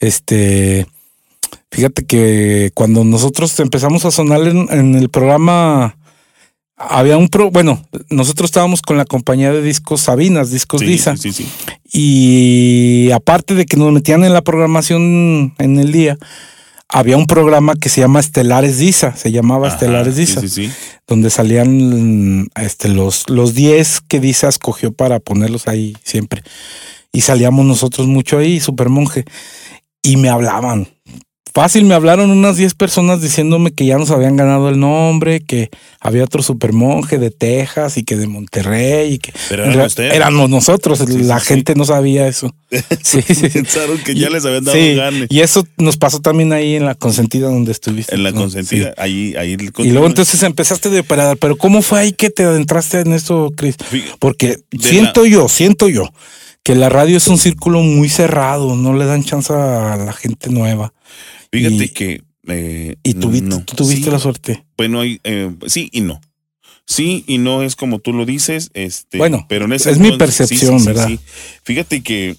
Este, 0.00 0.86
fíjate 1.70 2.04
que 2.06 2.70
cuando 2.74 3.04
nosotros 3.04 3.58
empezamos 3.60 4.04
a 4.04 4.10
sonar 4.10 4.42
en, 4.42 4.66
en 4.70 4.94
el 4.94 5.08
programa, 5.08 5.96
había 6.76 7.16
un 7.16 7.28
pro, 7.28 7.50
bueno, 7.50 7.84
nosotros 8.10 8.48
estábamos 8.50 8.82
con 8.82 8.96
la 8.96 9.04
compañía 9.04 9.52
de 9.52 9.62
discos 9.62 10.02
Sabinas, 10.02 10.50
discos 10.50 10.80
Sí, 10.80 10.86
Visa, 10.86 11.16
sí, 11.16 11.32
sí, 11.32 11.44
sí. 11.44 11.98
y 11.98 13.10
aparte 13.10 13.54
de 13.54 13.66
que 13.66 13.76
nos 13.76 13.92
metían 13.92 14.22
en 14.24 14.32
la 14.32 14.42
programación 14.42 15.54
en 15.58 15.78
el 15.80 15.90
día, 15.90 16.16
había 16.88 17.16
un 17.16 17.26
programa 17.26 17.74
que 17.74 17.88
se 17.88 18.00
llama 18.00 18.20
Estelares 18.20 18.78
Disa, 18.78 19.14
se 19.14 19.30
llamaba 19.30 19.66
Ajá, 19.68 19.76
Estelares 19.76 20.14
sí, 20.14 20.20
Disa 20.20 20.40
Sí, 20.40 20.48
sí, 20.48 20.72
donde 21.06 21.30
salían 21.30 22.48
este, 22.56 22.88
los, 22.88 23.28
los 23.28 23.54
10 23.54 24.02
que 24.08 24.20
Disa 24.20 24.48
escogió 24.48 24.92
para 24.92 25.20
ponerlos 25.20 25.68
ahí 25.68 25.96
siempre. 26.02 26.42
Y 27.12 27.22
salíamos 27.22 27.64
nosotros 27.64 28.06
mucho 28.06 28.38
ahí, 28.38 28.60
Super 28.60 28.88
Monje. 28.88 29.24
Y 30.02 30.16
me 30.16 30.28
hablaban. 30.28 30.88
Fácil, 31.62 31.84
me 31.84 31.94
hablaron 31.94 32.30
unas 32.30 32.56
10 32.56 32.74
personas 32.74 33.20
diciéndome 33.20 33.72
que 33.72 33.84
ya 33.84 33.98
nos 33.98 34.10
habían 34.10 34.36
ganado 34.36 34.68
el 34.68 34.78
nombre, 34.78 35.40
que 35.40 35.70
había 36.00 36.22
otro 36.24 36.42
Super 36.42 36.72
Monje 36.72 37.18
de 37.18 37.30
Texas 37.30 37.96
y 37.96 38.04
que 38.04 38.16
de 38.16 38.26
Monterrey 38.28 39.14
y 39.14 39.18
que 39.18 39.32
Pero 39.48 39.64
eran 39.64 39.80
ustedes. 39.86 40.14
éramos 40.14 40.48
nosotros, 40.48 40.98
Sí, 41.00 41.18
la 41.24 41.38
sí, 41.40 41.46
sí. 41.46 41.54
gente 41.54 41.74
no 41.74 41.84
sabía 41.84 42.28
eso. 42.28 42.54
Sí. 43.02 43.20
Pensaron 43.52 43.98
que 43.98 44.14
ya 44.14 44.28
Y- 44.28 44.32
les 44.32 44.44
habían 44.44 44.64
dado 44.64 44.78
gane. 44.96 45.26
Y 45.30 45.40
eso 45.40 45.66
nos 45.78 45.96
pasó 45.96 46.20
también 46.20 46.52
ahí 46.52 46.76
en 46.76 46.84
la 46.84 46.94
consentida 46.94 47.48
donde 47.48 47.72
estuviste. 47.72 48.14
En 48.14 48.22
la 48.22 48.30
¿no? 48.30 48.40
consentida. 48.40 48.94
Ahí, 48.96 49.34
ahí. 49.36 49.56
Y 49.78 49.90
luego 49.90 50.06
entonces 50.06 50.42
empezaste 50.42 50.90
de 50.90 51.00
operador, 51.00 51.38
pero 51.38 51.56
¿cómo 51.56 51.82
fue 51.82 51.98
ahí 52.00 52.12
que 52.12 52.30
te 52.30 52.44
adentraste 52.44 53.00
en 53.00 53.12
eso, 53.12 53.50
Chris? 53.56 53.76
Porque 54.18 54.58
siento 54.80 55.26
yo, 55.26 55.48
siento 55.48 55.88
yo 55.88 56.08
que 56.62 56.74
la 56.74 56.88
radio 56.88 57.16
es 57.16 57.26
un 57.28 57.38
círculo 57.38 57.80
muy 57.80 58.08
cerrado, 58.10 58.76
no 58.76 58.92
le 58.94 59.06
dan 59.06 59.24
chance 59.24 59.52
a 59.52 59.96
la 59.96 60.12
gente 60.12 60.50
nueva. 60.50 60.92
Fíjate 61.52 61.84
y- 61.84 61.88
que. 61.88 62.22
eh, 62.48 62.96
Y 63.02 63.14
tuviste, 63.14 63.48
no. 63.48 63.62
tú 63.64 63.76
tuviste 63.76 64.04
Sí, 64.06 64.10
la 64.10 64.18
suerte. 64.18 64.64
Bueno, 64.76 65.00
hay, 65.00 65.20
eh, 65.24 65.50
sí 65.66 65.88
y 65.92 66.00
no. 66.00 66.20
Sí, 66.86 67.24
y 67.26 67.36
no 67.38 67.62
es 67.62 67.76
como 67.76 67.98
tú 67.98 68.14
lo 68.14 68.24
dices, 68.24 68.70
este, 68.72 69.18
Bueno, 69.18 69.44
pero 69.48 69.66
en 69.66 69.74
ese 69.74 69.90
es 69.90 69.98
mi 69.98 70.08
entonces- 70.08 70.48
sí, 70.48 70.56
sí, 70.56 70.66
percepción, 70.66 70.80
sí, 70.80 70.86
¿verdad? 70.86 71.08
sí. 71.08 71.20
Fíjate 71.62 72.02
que 72.02 72.36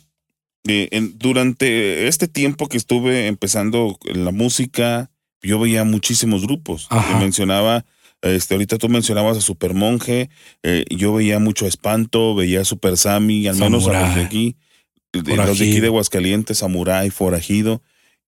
eh, 0.67 0.89
en- 0.91 1.17
durante 1.17 2.07
este 2.07 2.27
tiempo 2.27 2.67
que 2.67 2.77
estuve 2.77 3.27
empezando 3.27 3.97
la 4.13 4.31
música, 4.31 5.09
yo 5.41 5.57
veía 5.59 5.83
muchísimos 5.85 6.41
grupos. 6.45 6.87
Ajá. 6.89 7.13
Te 7.17 7.23
mencionaba, 7.23 7.85
este, 8.21 8.55
ahorita 8.55 8.77
tú 8.77 8.89
mencionabas 8.89 9.37
a 9.37 9.41
Super 9.41 9.73
Monje, 9.73 10.29
eh, 10.63 10.83
yo 10.89 11.13
veía 11.13 11.39
mucho 11.39 11.65
a 11.65 11.69
Espanto, 11.69 12.35
veía 12.35 12.61
a 12.61 12.65
Super 12.65 12.97
Sammy, 12.97 13.47
al 13.47 13.55
menos 13.55 13.87
a 13.87 13.93
los 14.07 14.15
de 14.15 14.21
aquí, 14.21 14.55
de- 15.13 15.35
los 15.37 15.57
de 15.59 15.65
aquí 15.69 15.79
de 15.79 15.87
Aguascalientes, 15.87 16.57
Samurai, 16.57 17.09
Forajido. 17.09 17.81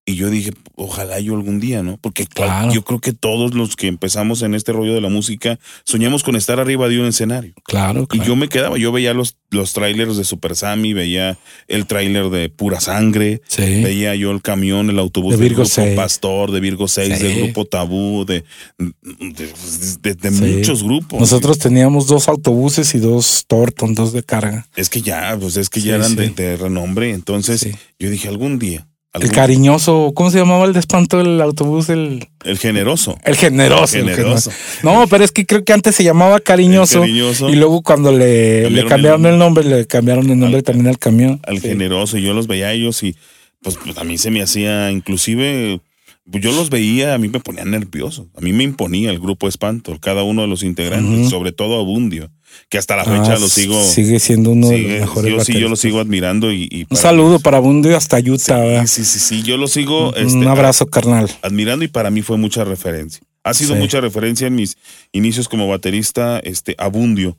Y 0.04 0.16
yo 0.16 0.30
dije, 0.30 0.50
ojalá 0.74 1.20
yo 1.20 1.34
algún 1.36 1.60
día, 1.60 1.84
¿no? 1.84 1.96
Porque 1.96 2.26
Claro. 2.26 2.72
yo 2.72 2.82
creo 2.82 2.98
que 3.00 3.12
todos 3.12 3.54
los 3.54 3.76
que 3.76 3.86
empezamos 3.86 4.42
en 4.42 4.56
este 4.56 4.72
rollo 4.72 4.94
de 4.94 5.00
la 5.00 5.08
música 5.08 5.60
soñamos 5.84 6.24
con 6.24 6.34
estar 6.34 6.58
arriba 6.58 6.88
de 6.88 6.98
un 6.98 7.06
escenario. 7.06 7.54
Claro, 7.62 8.08
Y 8.12 8.18
yo 8.20 8.34
me 8.34 8.48
quedaba, 8.48 8.76
yo 8.78 8.90
veía 8.90 9.14
los, 9.14 9.36
los 9.50 9.72
trailers 9.72 10.16
de 10.16 10.24
Super 10.24 10.56
Sammy, 10.56 10.92
veía 10.92 11.38
el 11.68 11.86
tráiler 11.86 12.30
de 12.30 12.48
Pura 12.48 12.80
Sangre, 12.80 13.42
sí. 13.46 13.62
veía 13.62 14.16
yo 14.16 14.32
el 14.32 14.42
camión, 14.42 14.90
el 14.90 14.98
autobús 14.98 15.34
De 15.34 15.36
del 15.36 15.48
Virgo 15.50 15.62
grupo 15.62 15.74
6. 15.76 15.94
Pastor, 15.96 16.50
de 16.50 16.58
Virgo 16.60 16.88
6, 16.88 17.18
Sí. 17.18 17.22
del 17.22 17.42
grupo 17.44 17.64
Tabú, 17.64 18.24
de, 18.24 18.42
de, 18.78 19.52
de- 20.00 20.14
de 20.14 20.30
Sí. 20.32 20.44
muchos 20.44 20.82
grupos. 20.82 21.20
Nosotros 21.20 21.60
teníamos 21.60 22.08
dos 22.08 22.26
autobuses 22.28 22.92
y 22.96 22.98
dos 22.98 23.44
Torton, 23.46 23.94
dos 23.94 24.12
de 24.12 24.24
carga. 24.24 24.66
Es 24.74 24.90
que 24.90 25.00
ya, 25.00 25.36
pues 25.40 25.56
es 25.56 25.70
que 25.70 25.80
ya 25.80 25.94
eran 25.94 26.16
de, 26.16 26.56
renombre. 26.56 27.10
Entonces 27.10 27.68
yo 28.00 28.10
dije, 28.10 28.26
algún 28.28 28.58
día. 28.58 28.88
El 29.14 29.30
cariñoso, 29.30 30.12
¿cómo 30.14 30.30
se 30.30 30.38
llamaba 30.38 30.64
el 30.64 30.72
de 30.72 30.80
espanto 30.80 31.20
el 31.20 31.38
autobús? 31.42 31.90
El, 31.90 32.28
el 32.44 32.58
generoso. 32.58 33.18
el 33.24 33.36
generoso. 33.36 33.96
el 33.98 34.08
Generoso. 34.08 34.50
generoso. 34.50 34.80
No, 34.82 35.06
pero 35.06 35.22
es 35.22 35.32
que 35.32 35.44
creo 35.44 35.64
que 35.64 35.74
antes 35.74 35.94
se 35.94 36.02
llamaba 36.02 36.40
cariñoso. 36.40 36.96
El 37.04 37.10
cariñoso. 37.10 37.50
Y 37.50 37.56
luego 37.56 37.82
cuando 37.82 38.10
le, 38.10 38.70
le 38.70 38.86
Cambiaron 38.86 39.26
el 39.26 39.32
el 39.34 39.38
nombre, 39.38 39.64
le 39.64 39.86
cambiaron 39.86 40.30
el 40.30 40.38
nombre 40.38 40.58
Al- 40.58 40.64
también 40.64 40.86
al 40.88 40.98
camión. 40.98 41.40
al 41.46 41.60
Sí. 41.60 41.68
generoso 41.68 42.16
y 42.16 42.22
yo 42.22 42.32
los 42.32 42.46
veía 42.46 42.68
a 42.68 42.72
ellos 42.72 43.02
y 43.02 43.14
pues, 43.62 43.76
pues, 43.84 43.98
a 43.98 44.04
mí 44.04 44.16
se 44.16 44.30
me 44.30 44.42
hacía 44.42 44.90
inclusive 44.90 45.80
yo 46.24 46.52
los 46.52 46.70
veía 46.70 47.12
a 47.14 47.18
mí 47.18 47.28
me 47.28 47.40
ponía 47.40 47.64
nervioso 47.66 48.28
a 48.36 48.40
mí 48.40 48.52
me 48.52 48.64
imponía 48.64 49.10
el 49.10 49.18
grupo 49.20 49.46
Espanto 49.46 49.98
cada 50.00 50.22
uno 50.22 50.42
de 50.42 50.48
los 50.48 50.62
integrantes 50.62 51.28
sobre 51.28 51.52
todo 51.52 51.78
Abundio 51.78 52.30
que 52.68 52.78
hasta 52.78 52.96
la 52.96 53.04
fecha 53.04 53.34
Ah, 53.34 53.38
lo 53.38 53.48
sigo 53.48 53.82
Sigue 53.82 54.18
siendo 54.20 54.50
uno 54.50 54.68
de 54.68 54.78
los 54.78 55.00
mejores 55.00 55.30
yo 55.32 55.44
sí 55.44 55.52
yo 55.58 55.68
lo 55.68 55.76
sigo 55.76 56.00
admirando 56.00 56.52
y, 56.52 56.68
y 56.70 56.86
Un 56.90 56.96
saludo 56.96 57.38
para 57.40 57.58
Bundio 57.58 57.96
hasta 57.96 58.18
Utah. 58.18 58.86
sí, 58.86 59.04
sí 59.04 59.04
sí 59.04 59.18
sí 59.18 59.42
yo 59.42 59.56
lo 59.56 59.68
sigo 59.68 60.10
Un 60.10 60.16
este, 60.16 60.48
abrazo, 60.48 60.86
carnal. 60.86 61.30
admirando 61.42 61.84
y 61.84 61.88
para 61.88 62.10
mí 62.10 62.22
fue 62.22 62.36
mucha 62.38 62.64
referencia 62.64 63.20
ha 63.44 63.54
sido 63.54 63.74
Sí. 63.74 63.80
mucha 63.80 64.00
referencia 64.00 64.46
en 64.46 64.54
mis 64.54 64.76
inicios 65.12 65.48
como 65.48 65.66
baterista 65.68 66.38
este 66.44 66.74
Abundio 66.78 67.36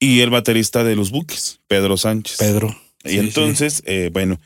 y 0.00 0.20
el 0.20 0.30
baterista 0.30 0.84
de 0.84 0.96
los 0.96 1.10
Buques 1.10 1.60
Pedro 1.68 1.96
Sánchez 1.96 2.36
Pedro. 2.38 2.76
y 3.04 3.10
Sí, 3.10 3.18
entonces, 3.18 3.82
eh, 3.86 4.10
bueno, 4.12 4.38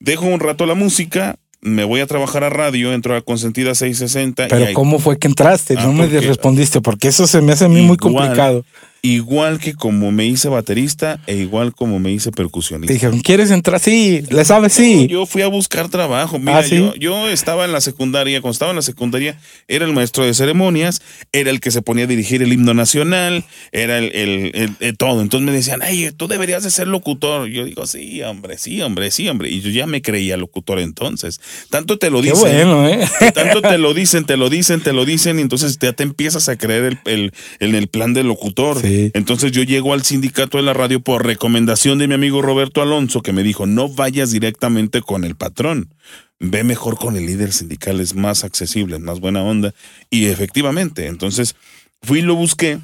dejo 0.00 0.26
un 0.26 0.40
rato 0.40 0.66
la 0.66 0.74
música, 0.74 1.36
me 1.60 1.84
voy 1.84 2.00
a 2.00 2.06
trabajar 2.08 2.42
a 2.42 2.50
radio, 2.50 2.92
entro 2.92 3.14
a 3.16 3.22
Consentida 3.22 3.74
660. 3.76 4.46
y 4.46 4.48
Pero 4.48 4.66
ahí- 4.66 4.74
¿cómo 4.74 4.98
fue 4.98 5.16
que 5.16 5.28
entraste? 5.28 5.76
Ah, 5.78 5.84
no 5.84 5.92
me 5.92 6.08
respondiste, 6.08 6.80
porque 6.80 7.06
eso 7.06 7.28
se 7.28 7.40
me 7.40 7.52
hace 7.52 7.66
a 7.66 7.68
mí 7.68 7.80
muy 7.82 7.96
complicado. 7.96 8.64
Igual 9.04 9.58
que 9.58 9.74
como 9.74 10.12
me 10.12 10.26
hice 10.26 10.48
baterista 10.48 11.18
e 11.26 11.34
igual 11.36 11.74
como 11.74 11.98
me 11.98 12.12
hice 12.12 12.30
percusionista. 12.30 12.92
dijeron, 12.92 13.18
¿quieres 13.18 13.50
entrar? 13.50 13.80
Sí, 13.80 14.22
¿le 14.30 14.44
sabes? 14.44 14.72
Sí. 14.74 15.08
Yo 15.08 15.26
fui 15.26 15.42
a 15.42 15.48
buscar 15.48 15.88
trabajo. 15.88 16.38
Mira, 16.38 16.58
Ah, 16.58 16.62
¿sí? 16.62 16.76
yo, 16.76 16.94
yo 16.94 17.28
estaba 17.28 17.64
en 17.64 17.72
la 17.72 17.80
secundaria, 17.80 18.40
cuando 18.40 18.52
estaba 18.52 18.70
en 18.70 18.76
la 18.76 18.82
secundaria, 18.82 19.36
era 19.66 19.84
el 19.86 19.92
maestro 19.92 20.24
de 20.24 20.32
ceremonias, 20.34 21.02
era 21.32 21.50
el 21.50 21.58
que 21.58 21.72
se 21.72 21.82
ponía 21.82 22.04
a 22.04 22.06
dirigir 22.06 22.42
el 22.44 22.52
himno 22.52 22.74
nacional, 22.74 23.44
era 23.72 23.98
el, 23.98 24.12
el- 24.14 24.50
el- 24.54 24.76
el 24.78 24.96
todo. 24.96 25.20
Entonces 25.20 25.46
me 25.46 25.52
decían, 25.52 25.80
ay, 25.82 26.10
tú 26.16 26.28
deberías 26.28 26.62
de 26.62 26.70
ser 26.70 26.86
locutor. 26.86 27.48
Yo 27.48 27.64
digo, 27.64 27.86
sí, 27.86 28.22
hombre, 28.22 28.56
sí, 28.56 28.80
hombre, 28.82 29.10
sí, 29.10 29.28
hombre. 29.28 29.50
Y 29.50 29.60
yo 29.62 29.70
ya 29.70 29.86
me 29.88 30.00
creía 30.00 30.36
locutor 30.36 30.78
entonces. 30.78 31.40
Tanto 31.70 31.98
te 31.98 32.08
lo 32.08 32.22
Qué 32.22 32.30
dicen. 32.30 32.40
bueno, 32.68 32.86
¿eh? 32.88 33.00
Tanto 33.34 33.62
te 33.62 33.78
lo 33.78 33.94
dicen, 33.94 34.24
te 34.26 34.36
lo 34.36 34.48
dicen, 34.48 34.80
te 34.80 34.92
lo 34.92 35.04
dicen, 35.04 35.40
y 35.40 35.42
entonces 35.42 35.76
ya 35.80 35.92
te 35.92 36.04
empiezas 36.04 36.48
a 36.48 36.54
creer 36.56 36.84
el, 36.84 36.98
el- 37.12 37.32
en 37.58 37.74
el 37.74 37.88
plan 37.88 38.14
del 38.14 38.28
locutor. 38.28 38.80
Sí. 38.80 38.91
Entonces 39.14 39.52
yo 39.52 39.62
llego 39.62 39.92
al 39.92 40.02
sindicato 40.02 40.58
de 40.58 40.64
la 40.64 40.72
radio 40.72 41.00
por 41.00 41.26
recomendación 41.26 41.98
de 41.98 42.08
mi 42.08 42.14
amigo 42.14 42.42
Roberto 42.42 42.82
Alonso, 42.82 43.22
que 43.22 43.32
me 43.32 43.42
dijo, 43.42 43.66
no 43.66 43.88
vayas 43.88 44.30
directamente 44.30 45.02
con 45.02 45.24
el 45.24 45.36
patrón, 45.36 45.94
ve 46.38 46.64
mejor 46.64 46.96
con 46.96 47.16
el 47.16 47.26
líder 47.26 47.52
sindical, 47.52 48.00
es 48.00 48.14
más 48.14 48.44
accesible, 48.44 48.96
es 48.96 49.02
más 49.02 49.20
buena 49.20 49.42
onda. 49.42 49.74
Y 50.10 50.26
efectivamente, 50.26 51.06
entonces 51.06 51.56
fui 52.02 52.20
y 52.20 52.22
lo 52.22 52.34
busqué, 52.34 52.78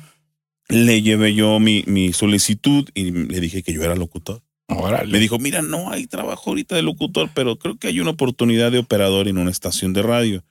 le 0.68 1.03
llevé 1.03 1.35
yo 1.35 1.59
mi, 1.59 1.85
mi 1.87 2.12
solicitud 2.12 2.88
y 2.94 3.11
le 3.11 3.40
dije 3.40 3.62
que 3.62 3.73
yo 3.73 3.83
era 3.83 3.94
locutor. 3.94 4.42
Órale. 4.68 5.11
Me 5.11 5.18
dijo, 5.18 5.38
mira, 5.38 5.62
no 5.62 5.90
hay 5.90 6.07
trabajo 6.07 6.51
ahorita 6.51 6.77
de 6.77 6.83
locutor, 6.83 7.31
pero 7.35 7.59
creo 7.59 7.79
que 7.79 7.88
hay 7.88 8.01
una 8.01 8.11
oportunidad 8.11 8.71
de 8.71 8.79
operador 8.79 9.27
en 9.27 9.38
una 9.38 9.51
estación 9.51 9.94
de 9.94 10.03
radio. 10.03 10.44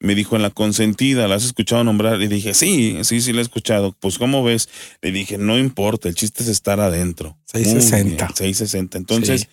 Me 0.00 0.14
dijo 0.14 0.36
en 0.36 0.42
la 0.42 0.50
consentida, 0.50 1.26
¿la 1.26 1.34
has 1.34 1.44
escuchado 1.44 1.82
nombrar? 1.82 2.18
Le 2.18 2.28
dije, 2.28 2.54
sí, 2.54 2.98
sí, 3.02 3.20
sí 3.20 3.32
la 3.32 3.40
he 3.40 3.42
escuchado. 3.42 3.96
Pues, 3.98 4.16
¿cómo 4.18 4.44
ves? 4.44 4.68
Le 5.02 5.10
dije, 5.10 5.38
no 5.38 5.58
importa, 5.58 6.08
el 6.08 6.14
chiste 6.14 6.44
es 6.44 6.48
estar 6.48 6.78
adentro. 6.78 7.36
Muy 7.52 7.64
660. 7.64 8.24
bien, 8.26 8.36
660. 8.36 8.98
Entonces, 8.98 9.40
Sí. 9.42 9.46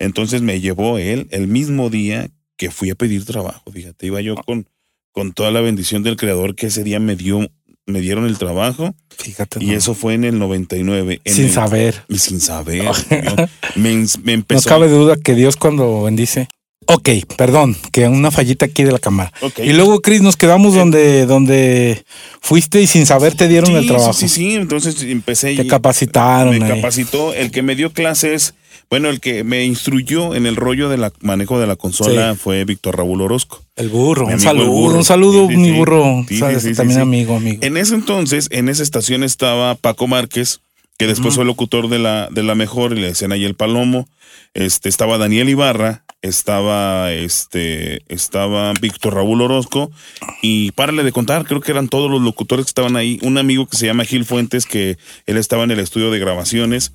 entonces 0.00 0.42
me 0.42 0.60
llevó 0.60 0.98
él 0.98 1.28
el 1.30 1.46
mismo 1.46 1.88
día 1.88 2.28
que 2.56 2.70
fui 2.72 2.90
a 2.90 2.94
pedir 2.96 3.24
trabajo. 3.24 3.70
Fíjate, 3.72 4.06
iba 4.06 4.20
yo 4.20 4.34
con, 4.34 4.66
con 5.12 5.32
toda 5.32 5.52
la 5.52 5.60
bendición 5.60 6.02
del 6.02 6.16
creador 6.16 6.56
que 6.56 6.66
ese 6.66 6.82
día 6.82 6.98
me 6.98 7.14
dio, 7.14 7.48
me 7.86 8.00
dieron 8.00 8.26
el 8.26 8.38
trabajo 8.38 8.94
Fíjate. 9.16 9.62
y 9.62 9.68
no. 9.68 9.72
eso 9.74 9.94
fue 9.94 10.14
en 10.14 10.24
el 10.24 10.38
99. 10.38 11.20
en 11.24 11.34
Sin 11.34 11.44
el- 11.46 11.52
saber. 11.52 12.04
y 12.08 12.18
sin 12.18 12.40
saber. 12.40 12.84
me, 13.76 13.94
me 13.94 14.04
No 14.04 14.32
empezó. 14.32 14.68
cabe 14.68 14.88
duda 14.88 15.16
que 15.16 15.34
Dios 15.36 15.56
cuando 15.56 16.02
bendice. 16.02 16.48
Ok, 16.86 17.08
perdón, 17.36 17.76
que 17.92 18.06
una 18.08 18.30
fallita 18.30 18.66
aquí 18.66 18.84
de 18.84 18.92
la 18.92 18.98
cámara. 18.98 19.32
Y 19.62 19.72
luego, 19.72 20.00
Cris, 20.02 20.20
nos 20.22 20.36
quedamos 20.36 20.74
Eh. 20.74 20.78
donde, 20.78 21.26
donde 21.26 22.04
fuiste 22.40 22.80
y 22.82 22.86
sin 22.86 23.06
saber 23.06 23.34
te 23.34 23.48
dieron 23.48 23.70
Sí, 23.70 23.76
el 23.76 23.86
trabajo. 23.86 24.12
Sí, 24.12 24.28
sí, 24.28 24.34
sí. 24.50 24.54
Entonces 24.56 25.02
empecé. 25.02 25.54
Te 25.56 25.66
capacitaron. 25.66 26.58
Me 26.58 26.64
ahí. 26.66 26.76
capacitó. 26.76 27.34
El 27.34 27.50
que 27.50 27.62
me 27.62 27.74
dio 27.76 27.92
clases, 27.92 28.54
bueno, 28.90 29.08
el 29.10 29.20
que 29.20 29.44
me 29.44 29.64
instruyó 29.64 30.34
en 30.34 30.46
el 30.46 30.56
rollo 30.56 30.88
del 30.88 31.04
manejo 31.20 31.58
de 31.60 31.66
la 31.66 31.76
consola 31.76 32.32
Sí. 32.34 32.40
fue 32.42 32.64
Víctor 32.64 32.96
Raúl 32.98 33.20
Orozco. 33.22 33.62
El 33.76 33.88
burro. 33.88 34.26
Mi 34.26 34.34
Un 34.34 34.40
saludo, 34.40 34.70
burro. 34.70 34.98
un 34.98 35.04
saludo, 35.04 35.48
Sí, 35.48 35.56
mi 35.56 35.70
burro. 35.72 36.24
Sabes, 36.38 36.76
también 36.76 37.00
amigo, 37.00 37.36
amigo. 37.36 37.58
En 37.62 37.76
ese 37.76 37.94
entonces, 37.94 38.48
en 38.50 38.68
esa 38.68 38.82
estación 38.82 39.22
estaba 39.24 39.74
Paco 39.76 40.06
Márquez, 40.08 40.60
que 40.98 41.06
después 41.06 41.28
Ujú. 41.28 41.36
fue 41.36 41.44
locutor 41.46 41.88
de 41.88 41.98
la, 41.98 42.28
de 42.30 42.42
la 42.42 42.54
mejor, 42.54 42.92
y 42.96 43.00
le 43.00 43.06
decían 43.08 43.32
ahí 43.32 43.44
el 43.44 43.54
Palomo. 43.54 44.06
Este, 44.54 44.88
estaba 44.88 45.16
Daniel 45.18 45.48
Ibarra, 45.48 46.04
estaba, 46.20 47.12
este, 47.12 48.02
estaba 48.12 48.72
Víctor 48.80 49.14
Raúl 49.14 49.40
Orozco, 49.42 49.90
y 50.42 50.70
párale 50.72 51.02
de 51.04 51.12
contar, 51.12 51.44
creo 51.46 51.60
que 51.60 51.72
eran 51.72 51.88
todos 51.88 52.10
los 52.10 52.20
locutores 52.20 52.66
que 52.66 52.70
estaban 52.70 52.96
ahí. 52.96 53.18
Un 53.22 53.38
amigo 53.38 53.66
que 53.66 53.76
se 53.76 53.86
llama 53.86 54.04
Gil 54.04 54.24
Fuentes, 54.24 54.66
que 54.66 54.98
él 55.26 55.36
estaba 55.36 55.64
en 55.64 55.70
el 55.70 55.80
estudio 55.80 56.10
de 56.10 56.18
grabaciones, 56.18 56.92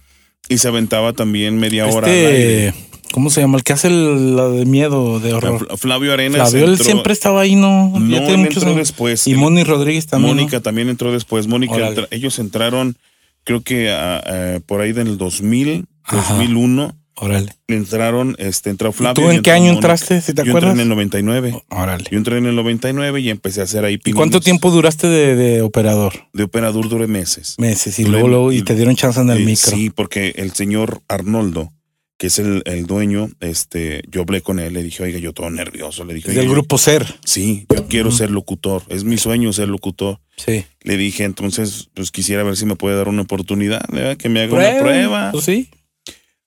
y 0.50 0.60
se 0.60 0.67
aventaba 0.67 1.13
también 1.13 1.58
media 1.58 1.88
hora. 1.88 2.08
al 2.08 2.13
aire. 2.13 2.67
Este, 2.67 2.88
¿cómo 3.12 3.30
se 3.30 3.41
llama? 3.41 3.58
El 3.58 3.63
que 3.63 3.74
hace 3.74 3.88
el- 3.88 4.36
la 4.36 4.48
de 4.50 4.65
miedo, 4.65 5.20
de 5.20 5.34
horror. 5.34 5.67
Fl- 5.67 5.78
Flavio 5.78 6.13
Arenas. 6.13 6.52
Flavio, 6.52 6.67
él 6.67 6.78
siempre 6.80 7.12
estaba 7.12 7.41
ahí, 7.41 7.56
¿no? 7.56 8.00
No, 8.00 8.08
Ya 8.17 8.26
él 8.28 8.39
entró 8.41 8.62
años. 8.62 8.76
después. 8.78 9.28
Y 9.28 9.34
Moni 9.34 9.63
Rodríguez 9.63 10.06
también. 10.08 10.36
¿no? 10.36 10.41
Mónica 10.43 10.62
también 10.62 10.89
entró 10.89 11.12
después. 11.12 11.48
Mónica, 11.48 11.76
entra- 11.76 12.08
ellos 12.12 12.39
entraron, 12.39 12.96
creo 13.43 13.62
que 13.62 13.89
ah, 13.89 14.22
ah, 14.26 14.60
por 14.65 14.80
ahí 14.82 14.93
del 14.93 15.17
2000, 15.17 15.86
Ajá. 16.04 16.34
2001, 16.36 16.96
Órale. 17.19 17.56
entraron, 17.67 18.36
este, 18.38 18.69
entró 18.69 18.89
¿Y 18.89 18.93
Flavio. 18.93 19.13
tú 19.23 19.32
en 19.32 19.41
qué 19.41 19.51
año 19.51 19.71
entraste, 19.71 20.21
si 20.21 20.34
te 20.34 20.43
Yo 20.43 20.51
acuerdas? 20.51 20.69
entré 20.71 20.84
en 20.84 20.88
el 20.88 20.89
99. 20.89 21.63
Órale. 21.69 22.06
Yo 22.12 22.17
entré 22.17 22.38
en 22.38 22.45
el 22.45 22.56
99 22.56 23.19
y 23.21 23.30
empecé 23.30 23.62
a 23.62 23.63
hacer 23.63 23.84
ahí 23.86 23.95
¿Y 23.95 24.12
cuánto 24.13 24.39
pininos. 24.39 24.43
tiempo 24.45 24.71
duraste 24.71 25.08
de, 25.08 25.36
de 25.36 25.62
operador? 25.63 26.13
De 26.34 26.43
operador 26.43 26.88
duré 26.89 27.08
meses. 27.08 27.56
Meses. 27.58 27.97
Y 27.99 28.03
Duré- 28.03 28.12
luego, 28.12 28.27
luego, 28.27 28.51
y 28.53 28.62
te 28.62 28.75
dieron 28.75 28.95
chance 28.95 29.19
en 29.19 29.30
el 29.32 29.39
Eh, 29.41 29.45
micro. 29.45 29.72
Sí, 29.72 29.89
porque 29.89 30.34
el 30.38 30.51
señor 30.53 31.01
Arnoldo, 31.07 31.74
que 32.20 32.28
es 32.28 32.39
el, 32.39 32.61
el 32.65 32.86
dueño, 32.86 33.30
este, 33.39 34.01
yo 34.09 34.22
hablé 34.22 34.41
con 34.41 34.59
él, 34.59 34.74
le 34.74 34.84
dije, 34.84 35.01
oiga, 35.03 35.20
yo 35.20 35.34
todo 35.34 35.49
nervioso, 35.49 36.03
le 36.05 36.13
dije, 36.15 36.30
del 36.30 36.38
"Oiga, 36.39 36.47
yo- 36.47 36.51
grupo 36.53 36.78
Ser. 36.78 37.05
Sí, 37.26 37.65
yo 37.76 37.88
quiero 37.88 38.11
ser 38.11 38.30
locutor, 38.32 38.84
es 38.89 39.03
mi 39.03 39.18
sueño 39.18 39.51
ser 39.53 39.70
locutor. 39.70 40.20
Sí. 40.36 40.65
Le 40.82 40.97
dije, 40.97 41.24
entonces, 41.24 41.89
pues 41.95 42.11
quisiera 42.11 42.43
ver 42.43 42.57
si 42.57 42.65
me 42.68 42.76
puede 42.76 42.95
dar 42.95 43.07
una 43.07 43.24
oportunidad, 43.24 43.86
¿verdad? 43.91 44.18
que 44.18 44.30
me 44.30 44.41
haga 44.41 44.53
una 44.55 44.80
prueba. 44.80 45.32
Pues 45.32 45.45
sí. 45.45 45.70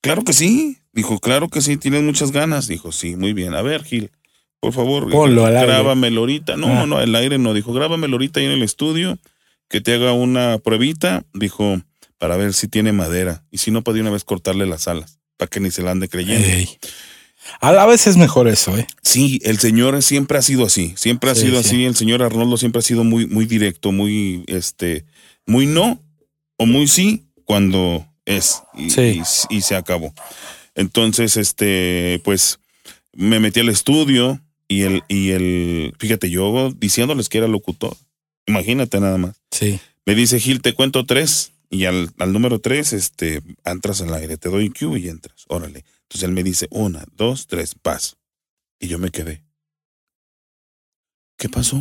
Claro 0.01 0.23
que 0.25 0.33
sí. 0.33 0.79
Dijo, 0.93 1.19
claro 1.21 1.49
que 1.49 1.61
sí, 1.61 1.77
tienes 1.77 2.03
muchas 2.03 2.33
ganas. 2.33 2.67
Dijo, 2.67 2.91
sí, 2.93 3.17
muy 3.17 3.33
bien. 3.33 3.55
A 3.55 3.63
ver, 3.63 3.85
Gil, 3.85 4.11
por 4.61 4.73
favor, 4.73 5.11
Ponlo 5.11 5.47
al 5.47 5.57
aire. 5.57 5.69
grábamelo 5.73 6.21
ahorita. 6.21 6.57
No, 6.57 6.67
Ah. 6.69 6.75
no, 6.81 6.87
no, 6.87 6.97
al 6.99 7.15
aire 7.15 7.39
no. 7.39 7.55
Dijo, 7.55 7.73
grábamelo 7.73 8.15
ahorita 8.15 8.41
ahí 8.41 8.47
en 8.47 8.53
el 8.53 8.63
estudio, 8.63 9.19
que 9.69 9.81
te 9.81 9.95
haga 9.95 10.13
una 10.13 10.59
pruebita. 10.59 11.25
Dijo, 11.35 11.81
para 12.19 12.37
ver 12.37 12.55
si 12.55 12.67
tiene 12.69 12.93
madera. 12.93 13.45
Y 13.51 13.59
si 13.59 13.71
no, 13.71 13.83
para 13.83 13.95
de 13.97 14.01
una 14.03 14.11
vez 14.11 14.25
cortarle 14.25 14.67
las 14.67 14.89
alas, 14.89 15.21
para 15.37 15.49
que 15.49 15.61
ni 15.61 15.71
se 15.71 15.83
la 15.83 15.93
ande 15.93 16.09
creyendo. 16.09 16.47
Ey. 16.47 16.69
A 17.61 17.73
la 17.73 17.87
vez 17.87 18.07
es 18.07 18.17
mejor 18.19 18.49
eso, 18.49 18.77
¿eh? 18.77 18.87
Sí, 19.03 19.41
el 19.45 19.59
Señor 19.59 20.03
siempre 20.03 20.37
ha 20.39 20.43
sido 20.43 20.67
así, 20.67 20.93
siempre 20.97 21.31
ha 21.31 21.35
Sí, 21.35 21.43
sido 21.47 21.63
sí. 21.63 21.69
así. 21.69 21.85
El 21.85 21.97
Señor 21.97 22.23
Arnoldo 22.23 22.57
siempre 22.59 22.81
ha 22.81 22.83
sido 22.83 23.03
muy, 23.03 23.27
muy 23.27 23.47
directo, 23.47 23.93
muy, 23.93 24.45
este, 24.47 25.05
muy 25.47 25.67
no 25.67 26.01
o 26.59 26.67
muy 26.67 26.87
sí 26.87 27.25
cuando 27.47 28.07
es 28.37 28.63
y, 28.75 28.91
Sí. 28.91 29.21
y- 29.51 29.57
y 29.57 29.61
se 29.63 29.77
acabó. 29.77 30.13
Entonces, 30.75 31.37
este, 31.37 32.21
pues, 32.25 32.59
me 33.13 33.41
metí 33.41 33.61
al 33.61 33.69
estudio 33.69 34.41
y 34.69 34.83
el, 34.83 35.03
y 35.09 35.31
el, 35.31 35.95
fíjate, 35.99 36.31
yo 36.31 36.71
diciéndoles 36.77 37.29
que 37.29 37.39
era 37.39 37.49
locutor. 37.49 37.97
Imagínate 38.47 39.01
nada 39.01 39.19
más. 39.19 39.37
Sí. 39.51 39.81
Me 40.07 40.15
dice 40.15 40.39
Gil, 40.41 40.63
te 40.63 40.75
cuento 40.75 41.05
tres. 41.07 41.53
Y 41.73 41.85
al, 41.85 42.11
al 42.19 42.33
número 42.33 42.59
tres, 42.61 42.93
este, 42.93 43.43
entras 43.65 44.01
al 44.01 44.13
aire, 44.15 44.37
te 44.37 44.49
doy 44.49 44.71
Q 44.71 44.97
y 44.97 45.09
entras. 45.09 45.45
Órale. 45.49 45.85
Entonces 46.03 46.25
él 46.25 46.33
me 46.33 46.43
dice, 46.43 46.67
una, 46.71 47.05
dos, 47.17 47.47
tres, 47.47 47.77
paz. 47.81 48.17
Y 48.81 48.89
yo 48.89 48.99
me 48.99 49.11
quedé. 49.11 49.43
¿Qué 51.41 51.49
pasó? 51.49 51.81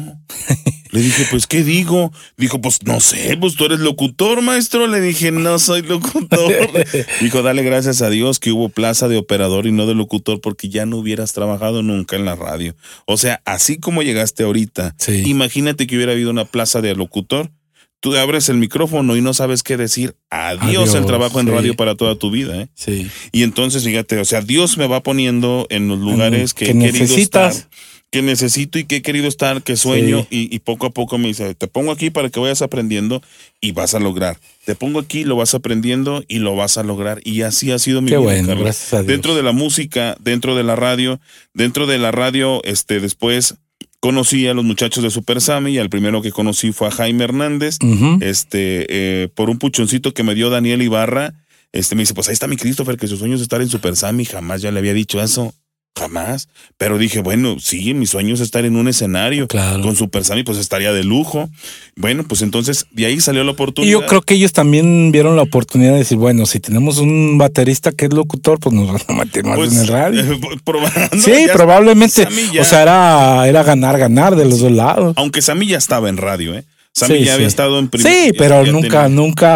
Le 0.92 1.02
dije, 1.02 1.28
pues, 1.30 1.46
¿qué 1.48 1.64
digo? 1.66 2.14
Dijo, 2.38 2.62
pues, 2.62 2.80
no 2.86 3.02
sé, 3.02 3.36
pues 3.42 3.56
tú 3.56 3.66
eres 3.66 3.80
locutor, 3.82 4.42
maestro. 4.42 4.88
Le 4.88 5.02
dije, 5.02 5.32
no 5.32 5.60
soy 5.60 5.82
locutor. 5.82 6.54
Dijo, 7.22 7.42
dale 7.42 7.62
gracias 7.62 8.02
a 8.02 8.10
Dios 8.10 8.40
que 8.40 8.54
hubo 8.54 8.70
plaza 8.70 9.10
de 9.10 9.18
operador 9.18 9.68
y 9.68 9.74
no 9.74 9.86
de 9.86 9.96
locutor 9.96 10.40
porque 10.40 10.70
ya 10.70 10.86
no 10.86 10.96
hubieras 10.96 11.34
trabajado 11.34 11.84
nunca 11.84 12.16
en 12.16 12.24
la 12.24 12.36
radio. 12.38 12.74
O 13.06 13.18
sea, 13.18 13.42
así 13.44 13.78
como 13.80 14.02
llegaste 14.02 14.44
ahorita, 14.44 14.96
Sí. 14.98 15.24
imagínate 15.26 15.88
que 15.88 15.98
hubiera 15.98 16.14
habido 16.14 16.32
una 16.32 16.46
plaza 16.46 16.80
de 16.80 16.96
locutor. 16.96 17.52
Tú 18.00 18.16
abres 18.16 18.48
el 18.48 18.56
micrófono 18.56 19.18
y 19.18 19.22
no 19.22 19.34
sabes 19.34 19.62
qué 19.62 19.76
decir. 19.76 20.16
Adiós, 20.30 20.94
el 20.96 21.06
trabajo 21.06 21.42
en 21.42 21.48
sí. 21.48 21.52
radio 21.52 21.76
para 21.76 21.96
toda 21.96 22.16
tu 22.16 22.32
vida. 22.32 22.62
¿eh? 22.62 22.70
Sí. 22.74 23.12
Y 23.34 23.44
entonces, 23.44 23.84
fíjate, 23.84 24.18
o 24.20 24.24
sea, 24.26 24.40
Dios 24.42 24.78
me 24.78 24.88
va 24.88 25.04
poniendo 25.04 25.68
en 25.70 25.90
los 25.90 26.00
lugares 26.00 26.54
que, 26.54 26.64
que 26.64 26.72
he 26.72 26.74
querido 26.76 26.94
necesitas. 27.04 27.58
estar, 27.58 27.70
que 28.12 28.22
necesito 28.22 28.80
y 28.80 28.86
que 28.86 28.98
he 28.98 29.02
querido 29.02 29.28
estar, 29.28 29.62
que 29.62 29.78
sueño, 29.78 30.26
y, 30.30 30.54
y 30.54 30.60
poco 30.60 30.88
a 30.88 30.90
poco 30.90 31.18
me 31.18 31.28
dice, 31.28 31.54
te 31.54 31.68
pongo 31.68 31.92
aquí 31.92 32.10
para 32.10 32.30
que 32.30 32.40
vayas 32.40 32.62
aprendiendo 32.62 33.22
y 33.62 33.72
vas 33.72 33.94
a 33.94 34.00
lograr. 34.00 34.40
Te 34.66 34.76
pongo 34.76 35.00
aquí, 35.00 35.24
lo 35.24 35.36
vas 35.36 35.54
aprendiendo 35.54 36.24
y 36.28 36.40
lo 36.40 36.56
vas 36.56 36.78
a 36.78 36.84
lograr. 36.84 37.22
Y 37.24 37.44
así 37.44 37.72
ha 37.72 37.80
sido 37.80 38.02
mi 38.02 38.10
Qué 38.10 38.18
vida, 38.18 38.26
bueno, 38.26 38.56
gracias 38.58 38.94
a 38.94 38.98
Dios. 38.98 39.08
Dentro 39.08 39.36
de 39.36 39.44
la 39.44 39.52
música, 39.52 40.18
dentro 40.20 40.56
de 40.56 40.64
la 40.64 40.76
radio, 40.76 41.20
dentro 41.54 41.86
de 41.86 42.00
la 42.00 42.12
radio, 42.12 42.62
este, 42.64 43.00
después 43.00 43.56
conocí 44.00 44.48
a 44.48 44.54
los 44.54 44.64
muchachos 44.64 45.04
de 45.04 45.10
Super 45.10 45.42
Sammy 45.42 45.72
y 45.72 45.78
al 45.78 45.90
primero 45.90 46.22
que 46.22 46.32
conocí 46.32 46.72
fue 46.72 46.88
a 46.88 46.92
Jaime 46.92 47.26
Hernández 47.26 47.78
este, 48.22 48.86
eh, 48.90 49.28
por 49.28 49.50
un 49.50 49.60
puchoncito 49.60 50.14
que 50.14 50.24
me 50.24 50.36
dio 50.36 50.50
Daniel 50.50 50.82
Ibarra, 50.82 51.34
este, 51.72 51.96
me 51.96 52.04
dice, 52.04 52.14
pues 52.14 52.28
ahí 52.30 52.34
está 52.34 52.48
mi 52.48 52.58
Christopher, 52.58 52.98
que 52.98 53.08
su 53.08 53.18
sueño 53.18 53.36
es 53.36 53.42
estar 53.42 53.62
en 53.62 53.70
Super 53.70 53.96
Sammy, 53.96 54.26
jamás 54.26 54.62
ya 54.62 54.72
le 54.72 54.80
había 54.80 54.94
dicho 54.94 55.22
eso, 55.22 55.54
jamás, 56.00 56.48
pero 56.78 56.98
dije, 56.98 57.20
bueno, 57.22 57.58
sí, 57.60 57.94
mi 57.94 58.06
sueño 58.06 58.34
es 58.34 58.40
estar 58.40 58.64
en 58.64 58.78
un 58.78 58.88
escenario, 58.88 59.48
Claro. 59.48 59.82
con 59.82 59.96
Super 59.98 60.24
Sammy, 60.24 60.44
pues 60.44 60.58
estaría 60.58 60.94
de 60.94 61.04
lujo, 61.04 61.50
bueno, 61.98 62.24
pues 62.26 62.42
entonces, 62.42 62.86
de 62.92 63.06
ahí 63.06 63.20
salió 63.20 63.44
la 63.44 63.52
Y 63.52 63.54
oportunidad. 63.54 63.92
yo 63.92 64.06
creo 64.06 64.22
que 64.22 64.36
ellos 64.36 64.54
también 64.54 65.12
vieron 65.12 65.36
la 65.36 65.42
oportunidad 65.42 65.92
de 65.92 65.98
decir, 66.00 66.18
bueno, 66.18 66.46
si 66.46 66.62
tenemos 66.62 67.00
un 67.00 67.38
baterista 67.38 67.92
que 67.92 68.06
es 68.06 68.14
locutor, 68.14 68.60
pues 68.60 68.74
nos 68.74 68.88
van 68.88 69.02
a 69.10 69.14
meter 69.26 69.44
más 69.44 69.58
Pues, 69.58 69.74
en 69.74 69.80
el 69.82 69.88
radio. 69.88 70.22
eh, 70.22 70.40
sí, 71.20 71.48
probablemente. 71.54 72.28
Ya- 72.54 72.62
O 72.62 72.66
sea, 72.66 72.82
era, 72.82 73.48
era 73.48 73.64
ganar, 73.64 73.98
ganar 73.98 74.36
de 74.38 74.46
los 74.46 74.60
dos 74.60 74.72
lados. 74.72 75.14
aunque 75.18 75.42
Sammy 75.42 75.68
ya 75.68 75.78
estaba 75.78 76.08
en 76.08 76.16
radio, 76.18 76.56
¿eh? 76.56 76.64
Sammy 76.92 77.20
Sí, 77.20 77.26
ya 77.26 77.26
sí. 77.28 77.36
había 77.36 77.48
estado 77.48 77.80
en 77.80 77.88
primer- 77.88 78.12
Sí, 78.12 78.32
pero 78.38 78.66
nunca, 78.66 79.08
nunca. 79.08 79.48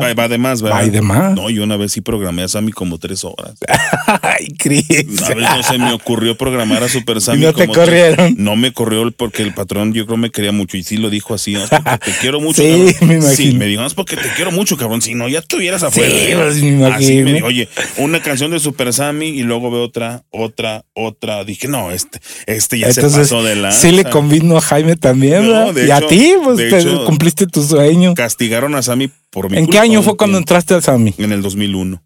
Va, 0.00 0.12
va- 0.12 0.28
de 0.28 0.36
más, 0.38 0.60
¿verdad? 0.60 0.78
Va 0.80 0.86
de 0.86 1.00
más. 1.00 1.34
No, 1.34 1.48
yo 1.48 1.62
una 1.62 1.76
vez 1.76 1.92
sí 1.92 2.00
programé 2.02 2.42
a 2.42 2.48
Sammy 2.48 2.72
como 2.72 2.98
tres 2.98 3.24
horas. 3.24 3.54
Ay, 4.22 4.48
Cris. 4.58 4.84
A 5.22 5.28
ver, 5.28 5.38
no 5.38 5.62
se 5.62 5.78
me 5.78 5.92
ocurrió 5.92 6.36
programar 6.36 6.82
a 6.82 6.88
Super 6.88 7.20
Sammy. 7.22 7.38
Y 7.42 7.46
no 7.46 7.54
te 7.54 7.66
como 7.66 7.74
corrieron. 7.78 8.34
No 8.38 8.56
me 8.56 8.72
corrió 8.72 9.08
porque 9.12 9.42
el 9.42 9.54
patrón 9.54 9.94
yo 9.94 10.04
creo 10.04 10.18
me 10.18 10.30
quería 10.30 10.52
mucho 10.52 10.76
y 10.76 10.82
sí 10.82 10.96
lo 10.98 11.08
dijo 11.10 11.32
así, 11.32 11.52
"No, 11.54 11.64
es 11.64 11.70
porque 11.70 11.98
te 12.04 12.12
quiero 12.20 12.40
mucho. 12.40 12.60
Sí, 12.60 12.68
cabrón". 12.68 13.08
me 13.08 13.14
imagino. 13.14 13.34
Sí, 13.36 13.52
me 13.54 13.66
dijo, 13.66 13.80
"No, 13.80 13.86
es 13.86 13.94
porque 13.94 14.16
te 14.16 14.28
quiero 14.36 14.50
mucho, 14.50 14.76
cabrón. 14.76 15.00
Si 15.00 15.14
no, 15.14 15.28
ya 15.28 15.38
estuvieras 15.38 15.82
afuera. 15.82 16.10
Sí, 16.10 16.16
¿eh?". 16.32 16.36
pues, 16.36 16.56
me 16.62 16.86
Así 16.86 17.06
me 17.14 17.20
imagino. 17.20 17.32
dijo, 17.34 17.46
oye, 17.46 17.68
una 17.98 18.20
canción 18.20 18.50
de 18.50 18.58
Super 18.58 18.92
Sammy 18.92 19.28
y 19.28 19.42
luego 19.44 19.70
veo 19.70 19.84
otra, 19.84 20.24
otra, 20.30 20.84
otra. 20.92 21.44
Dije, 21.44 21.68
no, 21.68 21.92
este, 21.92 22.20
este 22.46 22.78
ya 22.80 22.92
se 22.92 23.00
Entonces, 23.00 23.30
pasó 23.30 23.42
de 23.42 23.54
la. 23.56 23.72
sí 23.72 23.92
le 23.92 24.04
convino 24.04 24.58
a 24.58 24.60
Jaime 24.60 24.96
también, 24.96 25.44
No, 25.46 25.52
¿verdad? 25.52 25.74
de 25.74 25.86
y 25.86 25.90
a 25.92 25.98
hecho- 25.98 26.06
ti, 26.08 26.32
pues 26.44 26.56
de 26.58 26.68
te 26.70 26.79
hecho- 26.80 27.04
cumpliste 27.04 27.46
tu 27.46 27.62
sueño. 27.62 28.14
Castigaron 28.14 28.74
a 28.74 28.82
Sammy 28.82 29.10
por 29.30 29.50
mi 29.50 29.58
¿En 29.58 29.66
qué 29.66 29.78
año 29.78 30.02
fue 30.02 30.16
cuando 30.16 30.38
entraste 30.38 30.74
al 30.74 30.82
Sami? 30.82 31.14
En 31.18 31.32
el 31.32 31.42
2001. 31.42 32.02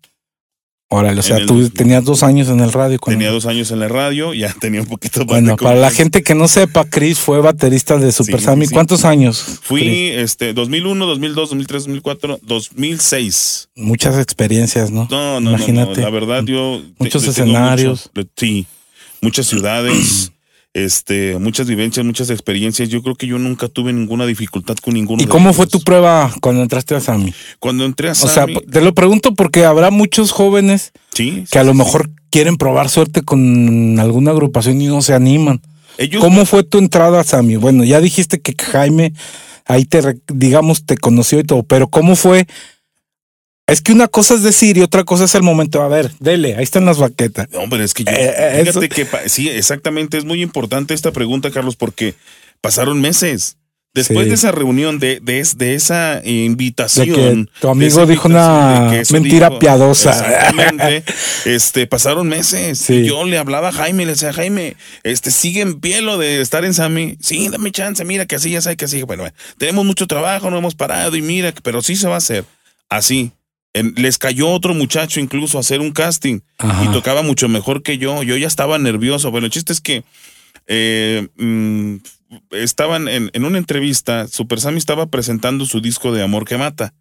Órale, 0.91 1.19
o 1.19 1.23
sea, 1.25 1.39
tú 1.39 1.55
2000. 1.55 1.73
tenías 1.73 2.05
dos 2.05 2.23
años 2.23 2.49
en 2.51 2.61
el 2.61 2.71
radio. 2.71 2.99
Cuando... 3.01 3.19
Tenía 3.19 3.33
dos 3.33 3.47
años 3.47 3.71
en 3.73 3.81
la 3.81 3.89
radio, 3.89 4.33
ya 4.33 4.53
tenía 4.61 4.81
un 4.83 4.87
poquito 4.87 5.21
más 5.21 5.27
Bueno, 5.27 5.53
de 5.53 5.57
para 5.57 5.77
la 5.77 5.91
gente 5.91 6.23
que 6.23 6.35
no 6.37 6.47
sepa, 6.47 6.85
Chris 6.85 7.19
fue 7.19 7.41
baterista 7.41 7.97
de 7.99 8.13
Super 8.13 8.39
Sí, 8.39 8.45
Sammy. 8.47 8.67
sí. 8.67 8.75
¿Cuántos 8.75 9.05
años? 9.05 9.43
Fui 9.63 9.81
Chris? 9.81 10.13
este 10.19 10.53
2001, 10.53 11.07
2002, 11.07 11.49
2003, 11.51 11.83
2004, 11.85 12.39
2006. 12.43 13.71
Muchas 13.75 14.19
experiencias, 14.19 14.91
¿no? 14.91 15.09
No, 15.11 15.41
no, 15.41 15.41
no, 15.41 15.51
Imagínate. 15.57 15.97
no, 16.01 16.03
La 16.03 16.11
verdad, 16.11 16.45
yo. 16.45 16.81
Muchos 16.99 17.27
escenarios. 17.27 18.11
mucho- 18.15 18.29
sí, 18.37 18.67
muchas 19.21 19.47
ciudades, 19.47 20.31
este, 20.75 21.39
muchas 21.39 21.69
vivencias, 21.69 22.05
muchas 22.05 22.31
experiencias. 22.31 22.89
Yo 22.89 23.03
creo 23.03 23.15
que 23.15 23.29
yo 23.29 23.39
nunca 23.39 23.69
tuve 23.69 23.93
ninguna 23.93 24.27
dificultad 24.27 24.75
con 24.77 24.95
ninguno. 24.95 25.23
¿Y 25.23 25.27
de 25.27 25.31
cómo 25.31 25.47
ellos. 25.47 25.57
fue 25.57 25.67
tu 25.69 25.81
prueba 25.81 26.33
cuando 26.41 26.63
entraste 26.63 26.95
a 26.97 27.01
Sammy? 27.01 27.33
Cuando 27.61 27.85
entré 27.85 28.09
a 28.09 28.13
O 28.13 28.15
sea, 28.15 28.47
te 28.47 28.81
lo 28.81 28.93
pregunto 28.93 29.35
porque 29.35 29.65
habrá 29.65 29.91
muchos 29.91 30.33
jóvenes 30.33 30.93
sí, 31.15 31.45
que 31.51 31.59
a 31.61 31.65
lo 31.65 31.73
sí. 31.73 31.79
mejor 31.79 32.11
quieren 32.29 32.57
probar 32.57 32.91
suerte 32.91 33.23
con 33.23 33.99
alguna 34.01 34.33
agrupación 34.33 34.81
y 34.81 34.89
no 34.89 35.01
se 35.01 35.15
animan. 35.15 35.63
Ellos, 35.97 36.21
¿Cómo 36.21 36.45
fue 36.45 36.65
tu 36.65 36.79
entrada 36.79 37.21
a 37.21 37.25
Sammy? 37.25 37.55
Bueno, 37.55 37.85
ya 37.85 38.01
dijiste 38.01 38.41
que 38.41 38.57
Jaime 38.61 39.13
ahí 39.65 39.85
te, 39.85 40.03
digamos, 40.27 40.85
te 40.85 40.97
conoció 40.97 41.39
y 41.39 41.45
todo, 41.45 41.63
pero 41.63 41.89
¿cómo 41.89 42.17
fue? 42.17 42.47
Es 43.67 43.81
que 43.81 43.93
una 43.93 44.09
cosa 44.09 44.35
es 44.35 44.43
decir 44.43 44.77
y 44.77 44.83
otra 44.83 45.05
cosa 45.05 45.25
es 45.25 45.35
el 45.35 45.43
momento. 45.43 45.83
A 45.83 45.89
ver, 45.89 46.11
dele, 46.21 46.55
ahí 46.57 46.63
están 46.65 46.85
las 46.85 46.99
baquetas. 46.99 47.49
No, 47.51 47.61
pero 47.71 47.83
es 47.83 47.95
que 47.95 48.05
yo, 48.05 48.13
Eh, 48.13 48.17
eh, 48.37 48.65
fíjate 48.65 48.71
eso- 48.71 48.81
que 49.23 49.29
sí, 49.29 49.49
exactamente, 49.49 50.19
es 50.19 50.25
muy 50.27 50.43
importante 50.43 50.93
esta 50.93 51.13
pregunta, 51.13 51.51
Carlos, 51.51 51.75
porque 51.77 52.15
pasaron 52.61 53.01
meses. 53.01 53.57
Después 53.95 54.25
Sí. 54.25 54.29
de 54.31 54.35
esa 54.35 54.51
reunión, 54.51 54.99
de, 54.99 55.21
de, 55.23 55.39
es- 55.39 55.57
de 55.57 55.75
esa 55.77 56.21
De 56.21 56.29
invitación. 56.31 57.47
que 57.47 57.61
tu 57.61 57.69
amigo 57.69 58.05
dijo 58.07 58.27
una 58.29 58.91
mentira 59.11 59.49
dijo- 59.49 59.59
piadosa. 59.61 60.11
Exactamente. 60.11 61.05
este, 61.47 61.87
pasaron 61.87 62.29
meses. 62.29 62.79
Sí. 62.81 62.95
Y 62.97 63.07
yo 63.07 63.25
le 63.25 63.39
hablaba 63.39 63.69
a 63.69 63.73
Jaime, 63.73 64.05
le 64.05 64.13
decía, 64.13 64.33
Jaime, 64.33 64.77
este, 65.05 65.31
sigue 65.31 65.61
en 65.63 65.79
pie 65.81 66.03
lo 66.03 66.19
de 66.19 66.41
estar 66.41 66.65
en 66.65 66.75
Sammy. 66.75 67.17
Sí, 67.23 67.49
dame 67.49 67.71
chance, 67.71 68.05
mira 68.05 68.27
que 68.27 68.35
así 68.35 68.51
ya 68.51 68.61
sabe 68.61 68.77
que 68.77 68.85
así. 68.87 69.03
Bueno, 69.05 69.23
bueno, 69.23 69.37
tenemos 69.59 69.85
mucho 69.87 70.07
trabajo, 70.09 70.51
no 70.51 70.59
hemos 70.59 70.75
parado 70.75 71.15
y 71.17 71.23
mira, 71.23 71.55
pero 71.63 71.81
sí 71.81 71.95
se 71.95 72.09
va 72.09 72.15
a 72.17 72.19
hacer. 72.19 72.45
Así. 72.91 73.31
Les 73.75 74.19
cayó 74.19 74.51
otro 74.51 74.73
muchacho 74.73 75.19
incluso 75.19 75.59
a 75.59 75.61
hacer 75.61 75.81
un 75.81 75.91
casting 75.91 76.41
Ajá. 76.59 76.85
y 76.85 76.89
tocaba 76.93 77.23
mucho 77.23 77.49
mejor 77.49 77.83
que 77.83 77.99
yo. 77.99 78.23
Yo 78.23 78.37
ya 78.37 78.47
estaba 78.47 78.79
nervioso. 78.79 79.31
Bueno, 79.33 79.47
el 79.47 79.53
chiste 79.53 79.73
es 79.73 79.81
que 79.81 80.05
eh, 80.69 81.29
mm, 81.37 81.97
estaban 82.53 83.09
en, 83.09 83.31
en 83.33 83.45
una 83.45 83.59
entrevista, 83.59 84.29
Super 84.29 84.61
Sammy 84.61 84.79
estaba 84.79 85.07
presentando 85.07 85.67
su 85.67 85.81
disco 85.81 86.13
de 86.13 86.23
Amor 86.23 86.45
que 86.45 86.57
Mata, 86.57 86.95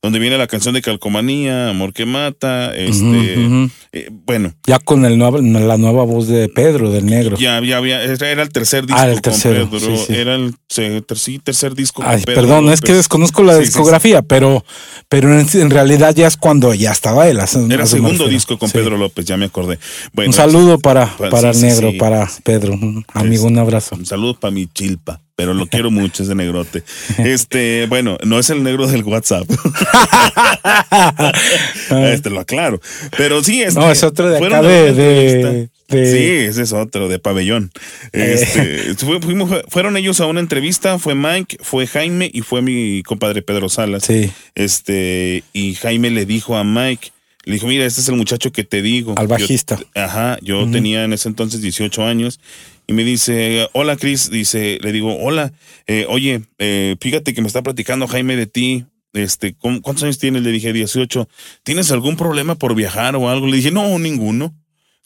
donde 0.00 0.20
viene 0.20 0.38
la 0.38 0.46
canción 0.46 0.74
de 0.74 0.82
Calcomanía, 0.82 1.70
Amor 1.70 1.92
que 1.92 2.06
Mata, 2.06 2.72
este, 2.74 3.68
eh, 3.92 4.08
bueno, 4.26 4.52
Ya 4.66 4.78
con 4.78 5.04
el 5.04 5.18
nuevo- 5.18 5.38
la 5.40 5.76
nueva 5.76 6.04
voz 6.04 6.28
de 6.28 6.48
Pedro, 6.48 6.92
del 6.92 7.06
negro. 7.06 7.36
ya, 7.36 7.60
ya 7.64 7.78
había, 7.78 8.02
era 8.04 8.42
el 8.42 8.48
tercer 8.50 8.86
disco 8.86 9.00
Ah, 9.00 9.08
el 9.10 9.20
tercero, 9.20 9.68
con 9.68 9.80
Pedro, 9.80 9.96
sí, 9.96 10.04
sí. 10.06 10.14
era 10.14 10.36
el 10.36 10.54
se- 10.68 11.00
ter- 11.02 11.18
sí, 11.18 11.38
tercer 11.40 11.74
disco 11.74 12.02
Ay, 12.04 12.18
con 12.18 12.24
Pedro 12.26 12.42
perdón, 12.42 12.68
es 12.70 12.80
que 12.80 12.92
desconozco 12.94 13.42
la 13.42 13.54
Sí, 13.54 13.60
discografía, 13.64 14.22
pero, 14.22 14.64
pero 15.08 15.36
en, 15.38 15.46
en 15.52 15.70
realidad 15.70 16.14
ya 16.14 16.28
es 16.28 16.36
cuando 16.36 16.74
ya 16.74 16.92
estaba 16.92 17.26
él. 17.28 17.40
a 17.40 17.44
Era 17.44 17.82
me 17.82 17.86
segundo 17.86 18.28
disco 18.28 18.56
con. 18.58 18.70
Pedro 18.70 18.96
López, 18.98 19.24
ya 19.24 19.36
me 19.36 19.46
acordé. 19.46 19.78
Bueno, 20.12 20.28
un 20.30 20.34
saludo 20.34 20.78
para, 20.78 21.06
para 21.30 21.50
el 21.50 21.60
negro, 21.60 21.92
para 21.98 22.28
Pedro. 22.44 22.78
Amigo, 23.14 23.46
un 23.46 23.58
abrazo. 23.58 23.96
Un 23.96 24.06
saludo 24.06 24.38
para 24.38 24.52
mi 24.52 24.66
chilpa, 24.68 25.20
pero 25.38 25.54
lo 25.54 25.68
quiero 25.68 25.92
mucho 25.92 26.24
ese 26.24 26.34
negrote. 26.34 26.82
Este, 27.18 27.86
bueno, 27.88 28.18
no 28.24 28.40
es 28.40 28.50
el 28.50 28.64
negro 28.64 28.88
del 28.88 29.04
WhatsApp. 29.04 29.48
este 32.12 32.28
lo 32.30 32.40
aclaro. 32.40 32.80
Pero 33.16 33.42
sí, 33.44 33.62
este, 33.62 33.78
No, 33.78 33.88
es 33.90 34.02
otro 34.02 34.28
de 34.28 34.38
acá 34.44 34.62
de, 34.62 35.68
Sí, 35.90 36.46
ese 36.48 36.62
es 36.62 36.72
otro, 36.72 37.08
de 37.08 37.18
pabellón. 37.20 37.70
Este, 38.12 38.94
fue- 38.98 39.20
fuimos- 39.20 39.62
fueron 39.68 39.96
ellos 39.96 40.20
a 40.20 40.26
una 40.26 40.40
entrevista, 40.40 40.98
fue 40.98 41.14
Mike, 41.14 41.58
fue 41.62 41.86
Jaime 41.86 42.28
y 42.32 42.40
fue 42.42 42.60
mi 42.60 43.02
compadre 43.04 43.40
Pedro 43.42 43.68
Salas. 43.68 44.04
sí, 44.04 44.30
Este, 44.56 45.44
y 45.52 45.74
Jaime 45.76 46.10
le 46.10 46.26
dijo 46.26 46.56
a 46.56 46.64
Mike, 46.64 47.12
le 47.48 47.54
dijo, 47.54 47.66
mira, 47.66 47.84
este 47.86 48.00
es 48.00 48.08
el 48.08 48.16
muchacho 48.16 48.52
que 48.52 48.62
te 48.64 48.82
digo. 48.82 49.14
Al 49.16 49.24
Yo- 49.26 49.28
bajista. 49.30 49.78
ajá, 49.94 50.38
yo 50.42 50.68
tenía 50.70 51.04
en 51.04 51.12
ese 51.12 51.28
entonces 51.28 51.60
18 51.62 52.04
años 52.04 52.40
y 52.86 52.92
me 52.92 53.04
dice, 53.04 53.68
hola 53.72 53.96
Chris, 53.96 54.30
dice, 54.30 54.78
le 54.82 54.92
digo, 54.92 55.16
hola, 55.18 55.52
eh, 55.86 56.06
oye, 56.08 56.42
eh, 56.58 56.96
fíjate 57.00 57.34
que 57.34 57.40
me 57.40 57.46
está 57.46 57.62
platicando 57.62 58.06
Jaime 58.06 58.36
de 58.36 58.46
ti. 58.46 58.84
Este, 59.14 59.54
¿cómo- 59.54 59.80
¿cuántos 59.80 60.04
años 60.04 60.18
tienes? 60.18 60.42
Le 60.42 60.52
dije 60.52 60.72
18. 60.72 61.28
¿Tienes 61.64 61.90
algún 61.90 62.16
problema 62.16 62.54
por 62.54 62.74
viajar 62.74 63.16
o 63.16 63.28
algo? 63.30 63.46
Le 63.46 63.56
dije, 63.56 63.70
no, 63.70 63.98
ninguno. 63.98 64.54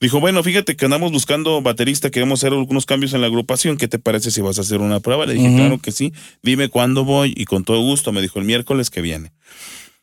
Dijo, 0.01 0.19
bueno, 0.19 0.43
fíjate 0.43 0.75
que 0.75 0.85
andamos 0.87 1.13
buscando 1.13 1.63
baterista, 1.63 2.11
queremos 2.11 2.41
hacer 2.41 2.53
algunos 2.53 2.85
cambios 2.87 3.15
en 3.15 3.21
la 3.21 3.29
agrupación. 3.29 3.77
¿Qué 3.77 3.87
te 3.87 4.01
parece 4.01 4.33
si 4.33 4.41
vas 4.41 4.59
a 4.59 4.63
hacer 4.63 4.81
una 4.81 4.99
prueba? 4.99 5.25
Le 5.27 5.35
dije, 5.35 5.55
claro 5.55 5.79
que 5.79 5.93
sí. 5.93 6.13
Dime 6.43 6.69
cuándo 6.69 7.05
voy 7.05 7.33
y 7.37 7.45
con 7.45 7.63
todo 7.63 7.81
gusto. 7.83 8.11
Me 8.11 8.21
dijo, 8.21 8.41
el 8.41 8.45
miércoles 8.45 8.91
que 8.91 9.01
viene. 9.01 9.31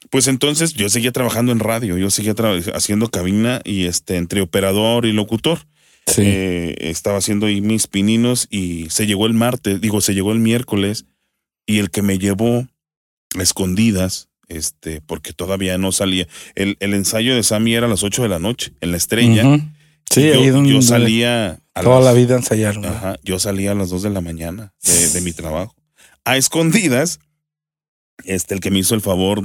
Pues 0.09 0.27
entonces 0.27 0.73
yo 0.73 0.89
seguía 0.89 1.11
trabajando 1.11 1.51
en 1.51 1.59
radio, 1.59 1.97
yo 1.97 2.09
seguía 2.09 2.33
haciendo 2.73 3.09
cabina 3.09 3.61
y 3.63 3.85
este 3.85 4.15
entre 4.17 4.41
operador 4.41 5.05
y 5.05 5.13
locutor. 5.13 5.59
Sí. 6.07 6.23
Eh, 6.25 6.75
estaba 6.89 7.19
haciendo 7.19 7.45
ahí 7.45 7.61
mis 7.61 7.85
pininos 7.87 8.47
y 8.49 8.89
se 8.89 9.05
llegó 9.05 9.27
el 9.27 9.33
martes, 9.35 9.79
digo, 9.81 10.01
se 10.01 10.15
llegó 10.15 10.31
el 10.31 10.39
miércoles 10.39 11.05
y 11.67 11.77
el 11.77 11.91
que 11.91 12.01
me 12.01 12.17
llevó 12.17 12.67
a 13.37 13.41
escondidas, 13.43 14.29
este, 14.47 15.01
porque 15.01 15.33
todavía 15.33 15.77
no 15.77 15.91
salía. 15.91 16.27
El, 16.55 16.77
el 16.79 16.95
ensayo 16.95 17.35
de 17.35 17.43
Sammy 17.43 17.75
era 17.75 17.85
a 17.85 17.89
las 17.89 18.01
8 18.01 18.23
de 18.23 18.29
la 18.29 18.39
noche, 18.39 18.73
en 18.81 18.89
la 18.91 18.97
estrella. 18.97 19.43
Sí, 20.09 20.25
yo, 20.25 20.33
ahí 20.33 20.47
donde 20.47 20.71
yo 20.73 20.81
salía 20.81 21.59
a 21.75 21.83
toda 21.83 21.97
las- 21.97 22.05
la 22.05 22.13
vida 22.13 22.35
ensayaron. 22.35 22.83
Ajá, 22.85 23.17
yo 23.23 23.37
salía 23.37 23.73
a 23.73 23.75
las 23.75 23.89
2 23.91 24.01
de 24.01 24.09
la 24.09 24.21
mañana 24.21 24.73
de, 24.81 25.09
de 25.09 25.21
mi 25.21 25.31
trabajo. 25.33 25.75
A 26.25 26.37
escondidas, 26.37 27.19
este, 28.25 28.53
el 28.55 28.59
que 28.61 28.71
me 28.71 28.79
hizo 28.79 28.95
el 28.95 29.01
favor, 29.01 29.41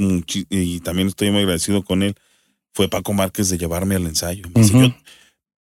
y 0.51 0.81
también 0.81 1.09
estoy 1.09 1.31
muy 1.31 1.41
agradecido 1.41 1.83
con 1.85 2.03
él, 2.03 2.15
fue 2.73 2.89
Paco 2.89 3.13
Márquez 3.13 3.49
de 3.51 3.59
llevarme 3.59 3.95
al 3.95 4.07
ensayo. 4.07 4.45
Me 4.55 4.63
dice, 4.63 4.77
Ujú. 4.77 4.87
"Yo- 4.89 4.95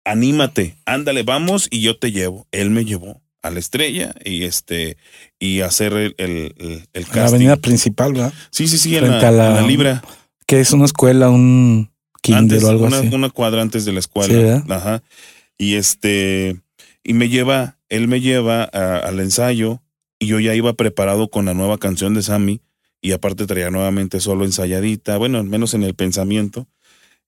anímate, 0.05 0.77
ándale, 0.85 1.23
vamos, 1.23 1.67
y 1.71 1.81
yo 1.81 1.97
te 1.97 2.11
llevo. 2.11 2.47
Él 2.51 2.69
me 2.69 2.85
llevó 2.85 3.21
a 3.41 3.49
la 3.51 3.59
estrella 3.59 4.13
y 4.25 4.43
este, 4.43 4.97
y 5.39 5.61
hacer 5.61 5.93
el, 5.93 6.15
el, 6.17 6.85
la 7.15 7.25
avenida 7.27 7.55
principal, 7.57 8.13
¿verdad? 8.13 8.33
sí, 8.51 8.67
sí, 8.67 8.77
sí, 8.77 8.95
en 8.95 9.07
la, 9.09 9.19
a 9.27 9.31
la- 9.31 9.49
en 9.49 9.55
la 9.55 9.61
Libra. 9.61 10.03
Que 10.45 10.59
es 10.59 10.71
una 10.71 10.85
escuela, 10.85 11.29
un 11.29 11.91
kinder 12.21 12.39
Antes, 12.41 12.63
o 12.63 12.69
algo 12.69 12.85
una, 12.85 12.97
así. 12.99 13.07
una 13.13 13.29
cuadra 13.29 13.61
antes 13.61 13.85
de 13.85 13.93
la 13.93 13.99
escuela. 13.99 14.27
Sí, 14.33 14.33
¿verdad? 14.35 14.71
Ajá. 14.71 15.03
Y 15.57 15.75
este, 15.75 16.59
y 17.03 17.13
me 17.13 17.29
lleva, 17.29 17.77
él 17.89 18.07
me 18.07 18.19
lleva 18.19 18.63
a- 18.73 18.97
al 18.97 19.19
ensayo 19.19 19.81
y 20.19 20.25
yo 20.27 20.39
ya 20.39 20.55
iba 20.55 20.73
preparado 20.73 21.29
con 21.29 21.45
la 21.45 21.53
nueva 21.53 21.77
canción 21.77 22.13
de 22.13 22.23
Sammy 22.23 22.61
y 23.01 23.11
aparte 23.11 23.45
traía 23.45 23.71
nuevamente 23.71 24.19
solo 24.19 24.45
ensayadita, 24.45 25.17
bueno, 25.17 25.37
al 25.37 25.45
menos 25.45 25.73
en 25.73 25.83
el 25.83 25.95
pensamiento. 25.95 26.67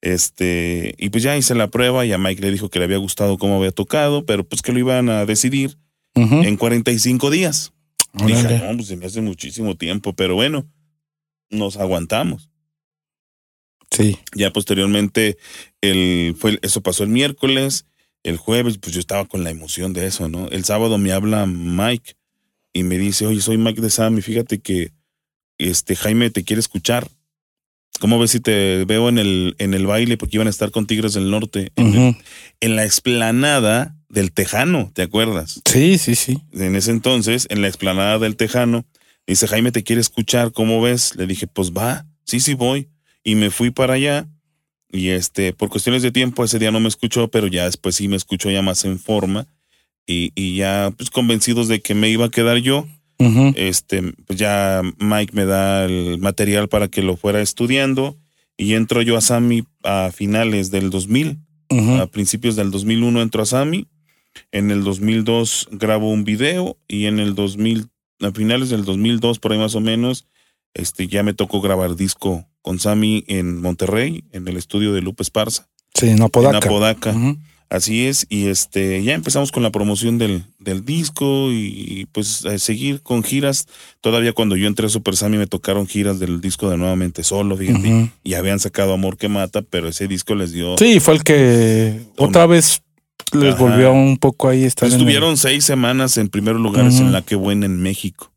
Este, 0.01 0.95
y 0.97 1.09
pues 1.09 1.23
ya 1.23 1.37
hice 1.37 1.53
la 1.53 1.69
prueba 1.69 2.05
y 2.05 2.11
a 2.11 2.17
Mike 2.17 2.41
le 2.41 2.51
dijo 2.51 2.69
que 2.69 2.79
le 2.79 2.85
había 2.85 2.97
gustado 2.97 3.37
cómo 3.37 3.57
había 3.57 3.71
tocado, 3.71 4.25
pero 4.25 4.43
pues 4.43 4.61
que 4.61 4.73
lo 4.73 4.79
iban 4.79 5.09
a 5.09 5.25
decidir 5.25 5.77
Ujú. 6.15 6.41
en 6.41 6.57
45 6.57 7.29
días. 7.29 7.71
Dije, 8.13 8.59
no, 8.59 8.75
pues 8.75 8.87
se 8.87 8.97
me 8.97 9.05
hace 9.05 9.21
muchísimo 9.21 9.75
tiempo, 9.75 10.13
pero 10.13 10.35
bueno, 10.35 10.67
nos 11.49 11.77
aguantamos. 11.77 12.49
Sí. 13.89 14.17
Ya 14.35 14.51
posteriormente, 14.51 15.37
el, 15.81 16.35
fue, 16.37 16.59
eso 16.61 16.81
pasó 16.81 17.03
el 17.03 17.09
miércoles, 17.09 17.85
el 18.23 18.37
jueves, 18.37 18.77
pues 18.77 18.93
yo 18.93 18.99
estaba 18.99 19.25
con 19.25 19.43
la 19.43 19.49
emoción 19.49 19.93
de 19.93 20.07
eso, 20.07 20.27
¿no? 20.29 20.47
El 20.47 20.65
sábado 20.65 20.97
me 20.97 21.11
habla 21.11 21.45
Mike 21.45 22.15
y 22.73 22.83
me 22.83 22.97
dice, 22.97 23.25
oye, 23.27 23.41
soy 23.41 23.57
Mike 23.57 23.81
de 23.81 23.89
Sammy, 23.89 24.21
fíjate 24.21 24.59
que 24.59 24.91
este 25.69 25.95
Jaime 25.95 26.29
te 26.29 26.43
quiere 26.43 26.59
escuchar. 26.59 27.07
¿Cómo 27.99 28.17
ves 28.17 28.31
si 28.31 28.39
te 28.39 28.83
veo 28.85 29.09
en 29.09 29.19
el, 29.19 29.55
en 29.59 29.73
el 29.73 29.85
baile? 29.85 30.17
Porque 30.17 30.37
iban 30.37 30.47
a 30.47 30.49
estar 30.49 30.71
con 30.71 30.87
Tigres 30.87 31.13
del 31.13 31.29
Norte, 31.29 31.71
en, 31.75 32.17
en 32.59 32.75
la 32.75 32.83
explanada 32.83 33.95
del 34.09 34.31
Tejano, 34.31 34.91
¿te 34.93 35.03
acuerdas? 35.03 35.61
Sí, 35.65 35.97
sí, 35.97 36.15
sí. 36.15 36.41
En 36.53 36.75
ese 36.75 36.91
entonces, 36.91 37.47
en 37.49 37.61
la 37.61 37.67
explanada 37.67 38.17
del 38.17 38.35
Tejano, 38.35 38.85
dice, 39.27 39.47
Jaime 39.47 39.71
te 39.71 39.83
quiere 39.83 40.01
escuchar, 40.01 40.51
¿cómo 40.51 40.81
ves? 40.81 41.15
Le 41.15 41.27
dije, 41.27 41.47
pues 41.47 41.71
va, 41.71 42.05
sí, 42.25 42.39
sí 42.39 42.53
voy. 42.55 42.89
Y 43.23 43.35
me 43.35 43.51
fui 43.51 43.69
para 43.69 43.93
allá. 43.93 44.27
Y 44.91 45.09
este, 45.09 45.53
por 45.53 45.69
cuestiones 45.69 46.01
de 46.01 46.11
tiempo, 46.11 46.43
ese 46.43 46.59
día 46.59 46.71
no 46.71 46.79
me 46.79 46.89
escuchó, 46.89 47.29
pero 47.29 47.47
ya 47.47 47.65
después 47.65 47.95
sí 47.95 48.07
me 48.07 48.17
escuchó 48.17 48.49
ya 48.49 48.61
más 48.61 48.83
en 48.83 48.99
forma. 48.99 49.47
Y, 50.07 50.31
y 50.35 50.55
ya, 50.57 50.91
pues 50.97 51.09
convencidos 51.09 51.67
de 51.67 51.81
que 51.81 51.93
me 51.93 52.09
iba 52.09 52.25
a 52.25 52.31
quedar 52.31 52.57
yo, 52.57 52.87
Este, 53.55 54.13
pues 54.25 54.39
ya 54.39 54.81
Mike 54.99 55.33
me 55.33 55.45
da 55.45 55.85
el 55.85 56.19
material 56.19 56.67
para 56.69 56.87
que 56.87 57.01
lo 57.03 57.17
fuera 57.17 57.41
estudiando. 57.41 58.17
Y 58.57 58.73
entro 58.75 59.01
yo 59.01 59.17
a 59.17 59.21
Sami 59.21 59.63
a 59.83 60.11
finales 60.13 60.71
del 60.71 60.89
2000 60.89 61.39
Ujú. 61.69 61.95
a 62.01 62.07
principios 62.07 62.55
del 62.55 62.69
2001 62.71 63.21
entro 63.21 63.43
a 63.43 63.45
Sami. 63.45 63.87
En 64.51 64.71
el 64.71 64.83
2002 64.83 65.69
grabo 65.71 66.09
un 66.11 66.23
video 66.23 66.77
y 66.87 67.05
en 67.05 67.19
el 67.19 67.33
2000, 67.35 67.87
a 68.21 68.31
finales 68.31 68.69
del 68.69 68.85
2002 68.85 69.39
por 69.39 69.51
ahí 69.53 69.57
más 69.57 69.75
o 69.75 69.79
menos, 69.81 70.25
este 70.73 71.07
ya 71.07 71.23
me 71.23 71.33
tocó 71.33 71.59
grabar 71.61 71.95
disco 71.95 72.45
con 72.61 72.79
Sami 72.79 73.23
en 73.27 73.59
Monterrey, 73.61 74.23
en 74.31 74.47
el 74.47 74.57
estudio 74.57 74.93
de 74.93 75.01
Lupe 75.01 75.23
Esparza, 75.23 75.67
Sí, 75.95 76.07
en 76.07 76.13
en 76.17 76.21
Apodaca. 76.23 76.57
Apodaca. 76.59 77.11
Ujú. 77.11 77.37
Así 77.71 78.05
es, 78.05 78.25
y 78.29 78.47
este 78.47 79.01
ya 79.01 79.13
empezamos 79.13 79.49
con 79.53 79.63
la 79.63 79.71
promoción 79.71 80.17
del, 80.17 80.43
del 80.59 80.83
disco 80.83 81.53
y, 81.53 82.05
pues 82.11 82.45
a 82.45 82.59
seguir 82.59 83.01
con 83.01 83.23
giras. 83.23 83.65
Todavía 84.01 84.33
cuando 84.33 84.57
yo 84.57 84.67
entré 84.67 84.87
a 84.87 84.89
Super 84.89 85.15
Sammy 85.15 85.37
me 85.37 85.47
tocaron 85.47 85.87
giras 85.87 86.19
del 86.19 86.41
disco 86.41 86.69
de 86.69 86.75
Nuevamente 86.75 87.23
Solo, 87.23 87.55
fíjate. 87.55 88.11
Y 88.25 88.33
habían 88.33 88.59
sacado 88.59 88.91
Amor 88.91 89.15
que 89.15 89.29
Mata, 89.29 89.61
pero 89.61 89.87
ese 89.87 90.09
disco 90.09 90.35
les 90.35 90.51
dio 90.51 90.75
Sí, 90.77 90.99
fue 90.99 91.13
el 91.13 91.23
que 91.23 92.01
otra 92.17 92.45
vez 92.45 92.81
les 93.31 93.53
Ajá. 93.55 93.63
volvió 93.63 93.93
un 93.93 94.17
poco 94.17 94.49
ahí 94.49 94.65
estar 94.65 94.89
en 94.89 94.93
el- 94.95 94.99
Estuvieron 94.99 95.37
seis 95.37 95.63
semanas 95.63 96.17
en 96.17 96.27
primeros 96.27 96.59
lugares 96.59 96.95
Ujú. 96.95 97.03
en 97.03 97.11
la 97.13 97.21
que 97.21 97.35
buena 97.35 97.67
en 97.67 97.81
México. 97.81 98.33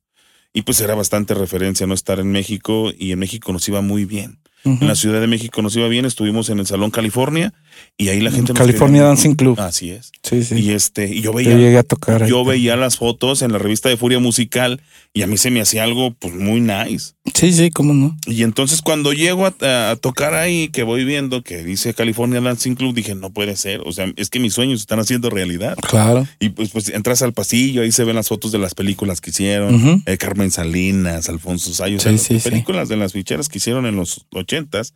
Y 0.52 0.62
pues 0.62 0.80
era 0.80 0.94
bastante 0.94 1.34
referencia 1.34 1.88
no 1.88 1.94
estar 1.94 2.20
en 2.20 2.30
México 2.30 2.92
y 2.96 3.10
en 3.10 3.18
México 3.18 3.52
nos 3.52 3.66
iba 3.68 3.80
muy 3.80 4.04
bien. 4.04 4.38
En 4.66 4.86
la 4.86 4.94
Ciudad 4.94 5.20
de 5.20 5.26
México 5.26 5.60
nos 5.60 5.76
iba 5.76 5.88
bien, 5.88 6.06
estuvimos 6.06 6.48
en 6.48 6.58
el 6.58 6.66
Salón 6.66 6.90
California 6.90 7.52
y 7.96 8.08
ahí 8.08 8.20
la 8.20 8.30
gente 8.30 8.52
California 8.54 9.00
quería- 9.00 9.08
Dancing 9.08 9.34
Club. 9.34 9.60
Así 9.60 9.90
es. 9.90 10.10
Sí, 10.22 10.42
sí. 10.42 10.56
Y 10.56 10.70
este, 10.70 11.06
y 11.08 11.16
yo 11.20 11.30
Yo 11.30 11.32
veía, 11.34 11.56
llegué 11.56 11.78
a 11.78 11.82
tocar 11.82 12.22
ahí. 12.24 12.30
yo 12.30 12.44
veía 12.44 12.76
las 12.76 12.96
fotos 12.96 13.42
en 13.42 13.52
la 13.52 13.58
revista 13.58 13.88
de 13.88 13.96
Furia 13.96 14.18
Musical 14.18 14.80
y 15.12 15.22
a 15.22 15.26
mí 15.26 15.36
se 15.36 15.50
me 15.50 15.60
hacía 15.60 15.84
algo 15.84 16.12
pues 16.12 16.34
muy 16.34 16.60
nice. 16.60 17.12
Sí, 17.34 17.52
sí, 17.52 17.70
cómo 17.70 17.94
no. 17.94 18.16
Y 18.26 18.42
entonces 18.42 18.82
cuando 18.82 19.12
llego 19.12 19.46
a, 19.46 19.96
tocar 20.00 20.34
ahí, 20.34 20.68
que 20.68 20.82
voy 20.82 21.04
viendo 21.04 21.42
que 21.42 21.62
dice 21.62 21.94
California 21.94 22.40
Dancing 22.40 22.74
Club, 22.74 22.94
dije, 22.94 23.14
no 23.14 23.30
puede 23.30 23.56
ser. 23.56 23.80
O 23.86 23.92
sea, 23.92 24.12
es 24.16 24.28
que 24.28 24.40
mis 24.40 24.54
sueños 24.54 24.80
se 24.80 24.82
están 24.84 24.98
haciendo 24.98 25.30
realidad. 25.30 25.76
Claro. 25.88 26.26
Y 26.40 26.50
pues, 26.50 26.70
pues 26.70 26.88
entras 26.88 27.22
al 27.22 27.32
pasillo, 27.32 27.82
ahí 27.82 27.92
se 27.92 28.04
ven 28.04 28.16
las 28.16 28.28
fotos 28.28 28.50
de 28.52 28.58
las 28.58 28.74
películas 28.74 29.20
que 29.20 29.30
hicieron. 29.30 30.02
Eh, 30.06 30.16
Carmen 30.18 30.50
Salinas, 30.50 31.28
Alfonso 31.28 31.72
Sayos, 31.72 32.02
Sí, 32.02 32.18
sí, 32.18 32.40
sí. 32.40 32.48
películas 32.50 32.88
de 32.88 32.96
las 32.96 33.12
ficheras 33.12 33.48
que 33.48 33.58
hicieron 33.58 33.86
en 33.86 33.96
los 33.96 34.26
ochentas. 34.32 34.94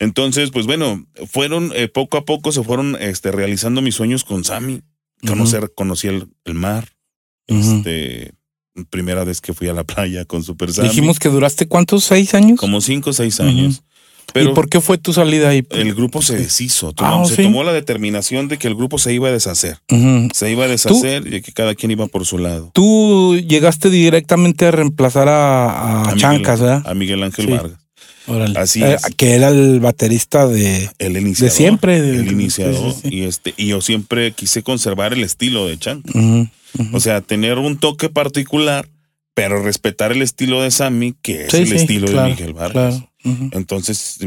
Entonces, 0.00 0.50
pues 0.50 0.66
bueno, 0.66 1.04
fueron, 1.30 1.72
eh, 1.74 1.88
poco 1.88 2.16
a 2.18 2.24
poco 2.24 2.52
se 2.52 2.62
fueron 2.62 2.96
este, 3.00 3.32
realizando 3.32 3.82
mis 3.82 3.94
sueños 3.96 4.24
con 4.24 4.44
Sammy. 4.44 4.82
Conocer, 5.26 5.72
conocí 5.74 6.06
el, 6.06 6.28
el 6.44 6.54
mar. 6.54 6.88
Este, 7.48 8.32
primera 8.90 9.24
vez 9.24 9.40
que 9.40 9.54
fui 9.54 9.68
a 9.68 9.72
la 9.72 9.84
playa 9.84 10.24
con 10.24 10.42
Super 10.44 10.72
Sammy. 10.72 10.88
Dijimos 10.90 11.18
que 11.18 11.28
duraste 11.28 11.66
cuántos, 11.66 12.04
seis 12.04 12.34
años. 12.34 12.60
como 12.60 12.80
cinco 12.80 13.10
o 13.10 13.12
seis 13.12 13.40
años. 13.40 13.82
Pero 14.34 14.50
¿Y 14.50 14.54
por 14.54 14.68
qué 14.68 14.82
fue 14.82 14.98
tu 14.98 15.14
salida 15.14 15.48
ahí? 15.48 15.66
el 15.70 15.94
grupo 15.94 16.20
se 16.20 16.36
deshizo. 16.36 16.92
Ah, 16.98 17.22
se 17.26 17.36
¿sí? 17.36 17.42
tomó 17.44 17.64
la 17.64 17.72
determinación 17.72 18.46
de 18.48 18.58
que 18.58 18.68
el 18.68 18.74
grupo 18.74 18.98
se 18.98 19.14
iba 19.14 19.28
a 19.28 19.32
deshacer. 19.32 19.78
Se 20.34 20.52
iba 20.52 20.66
a 20.66 20.68
deshacer 20.68 21.32
y 21.32 21.40
que 21.40 21.52
cada 21.52 21.74
quien 21.74 21.92
iba 21.92 22.06
por 22.08 22.26
su 22.26 22.36
lado. 22.36 22.70
Tú 22.74 23.36
llegaste 23.38 23.88
directamente 23.88 24.66
a 24.66 24.70
reemplazar 24.70 25.28
a, 25.28 25.70
a 25.70 26.00
A 26.02 26.04
Miguel- 26.04 26.18
Chancas, 26.20 26.60
¿verdad? 26.60 26.82
A 26.86 26.92
Miguel 26.94 27.22
Ángel 27.22 27.46
Sí. 27.46 27.50
Vargas. 27.52 27.77
Órale. 28.28 28.58
así 28.58 28.82
Eh, 28.82 28.94
es. 28.94 29.14
Que 29.16 29.32
era 29.34 29.48
el 29.48 29.80
baterista 29.80 30.46
de. 30.46 30.90
El 30.98 31.16
iniciador. 31.16 31.52
siempre, 31.54 32.00
de- 32.00 32.20
El 32.20 32.32
iniciador. 32.32 32.92
sí, 32.92 33.00
sí, 33.02 33.08
sí. 33.08 33.14
Y 33.16 33.22
este, 33.24 33.54
y 33.56 33.66
yo 33.68 33.80
siempre 33.80 34.32
quise 34.32 34.62
conservar 34.62 35.12
el 35.12 35.24
estilo 35.24 35.66
de 35.66 35.78
ujú. 36.14 36.48
O 36.92 37.00
sea, 37.00 37.20
tener 37.22 37.58
un 37.58 37.78
toque 37.78 38.08
particular, 38.10 38.88
pero 39.34 39.62
respetar 39.62 40.12
el 40.12 40.20
estilo 40.22 40.62
de 40.62 40.70
Sammy, 40.70 41.14
que 41.22 41.46
es 41.46 41.50
Sí, 41.50 41.58
el 41.58 41.72
estilo 41.72 42.06
claro, 42.08 42.28
de 42.28 42.34
Miguel 42.34 42.52
Vargas. 42.52 43.02
Claro. 43.22 43.48
Entonces, 43.52 44.18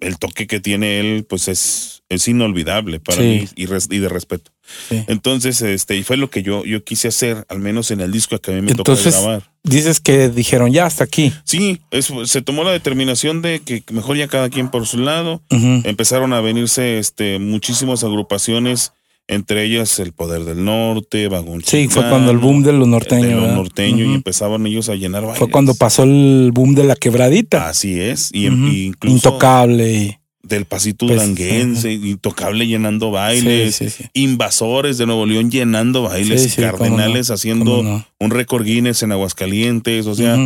el 0.00 0.18
toque 0.18 0.46
que 0.46 0.60
tiene 0.60 1.00
él, 1.00 1.26
pues 1.28 1.48
es, 1.48 2.02
es 2.08 2.28
inolvidable 2.28 3.00
para 3.00 3.18
Sí. 3.18 3.24
mí 3.24 3.48
y, 3.56 3.66
res- 3.66 3.88
y 3.90 3.98
de 3.98 4.08
respeto. 4.08 4.50
Sí. 4.88 5.02
Entonces, 5.08 5.60
este, 5.62 5.96
y 5.96 6.02
fue 6.04 6.16
lo 6.16 6.30
que 6.30 6.42
yo, 6.42 6.64
yo 6.64 6.84
quise 6.84 7.08
hacer, 7.08 7.44
al 7.48 7.58
menos 7.58 7.90
en 7.90 8.00
el 8.00 8.12
disco 8.12 8.38
que 8.38 8.52
a 8.52 8.54
mí 8.54 8.62
me 8.62 8.70
Entonces- 8.70 9.14
tocó 9.14 9.26
grabar. 9.26 9.50
Dices 9.64 10.00
que 10.00 10.28
dijeron 10.28 10.72
ya 10.72 10.86
hasta 10.86 11.04
aquí. 11.04 11.32
Sí, 11.44 11.80
eso, 11.90 12.24
se 12.26 12.40
tomó 12.42 12.64
la 12.64 12.70
determinación 12.72 13.42
de 13.42 13.60
que 13.60 13.82
mejor 13.92 14.16
ya 14.16 14.28
cada 14.28 14.48
quien 14.48 14.70
por 14.70 14.86
su 14.86 14.98
lado. 14.98 15.42
Empezaron 15.50 16.32
a 16.32 16.40
venirse 16.40 16.98
este, 16.98 17.38
muchísimas 17.38 18.02
agrupaciones, 18.04 18.92
entre 19.28 19.62
ellas 19.64 19.98
El 20.00 20.12
Poder 20.12 20.44
del 20.44 20.64
Norte, 20.64 21.28
Vagón 21.28 21.62
Sí, 21.64 21.86
fue 21.88 22.08
cuando 22.08 22.30
el 22.30 22.38
boom 22.38 22.62
de 22.62 22.72
lo 22.72 22.84
de 22.86 22.90
norteño. 22.90 23.30
lo 23.36 23.40
¿verdad? 23.42 23.54
norteño, 23.56 24.04
y 24.10 24.14
empezaban 24.14 24.66
ellos 24.66 24.88
a 24.88 24.94
llenar 24.94 25.22
bailes. 25.22 25.38
Fue 25.38 25.50
cuando 25.50 25.74
pasó 25.74 26.02
el 26.04 26.50
boom 26.52 26.74
de 26.74 26.84
la 26.84 26.96
quebradita. 26.96 27.68
Así 27.68 28.00
es, 28.00 28.30
y, 28.32 28.46
y 28.48 28.86
incluso 28.86 29.14
Intocable. 29.16 29.92
y- 29.94 30.18
del 30.40 30.64
pasito 30.64 31.06
Pues, 31.06 31.18
duranguense, 31.20 31.92
intocable 31.92 32.66
llenando 32.66 33.10
bailes, 33.10 33.76
Sí, 33.76 33.90
sí, 33.90 34.04
sí. 34.04 34.04
invasores 34.14 34.96
de 34.96 35.04
Nuevo 35.04 35.26
León 35.26 35.50
llenando 35.50 36.02
bailes, 36.04 36.42
Sí, 36.44 36.48
sí, 36.48 36.62
cómo 36.62 36.72
cardenales 36.78 37.28
no, 37.28 37.34
haciendo 37.34 37.82
no. 37.82 38.06
un 38.18 38.30
récord 38.30 38.64
Guinness 38.64 39.02
en 39.02 39.12
Aguascalientes, 39.12 40.06
o 40.06 40.14
sea, 40.14 40.38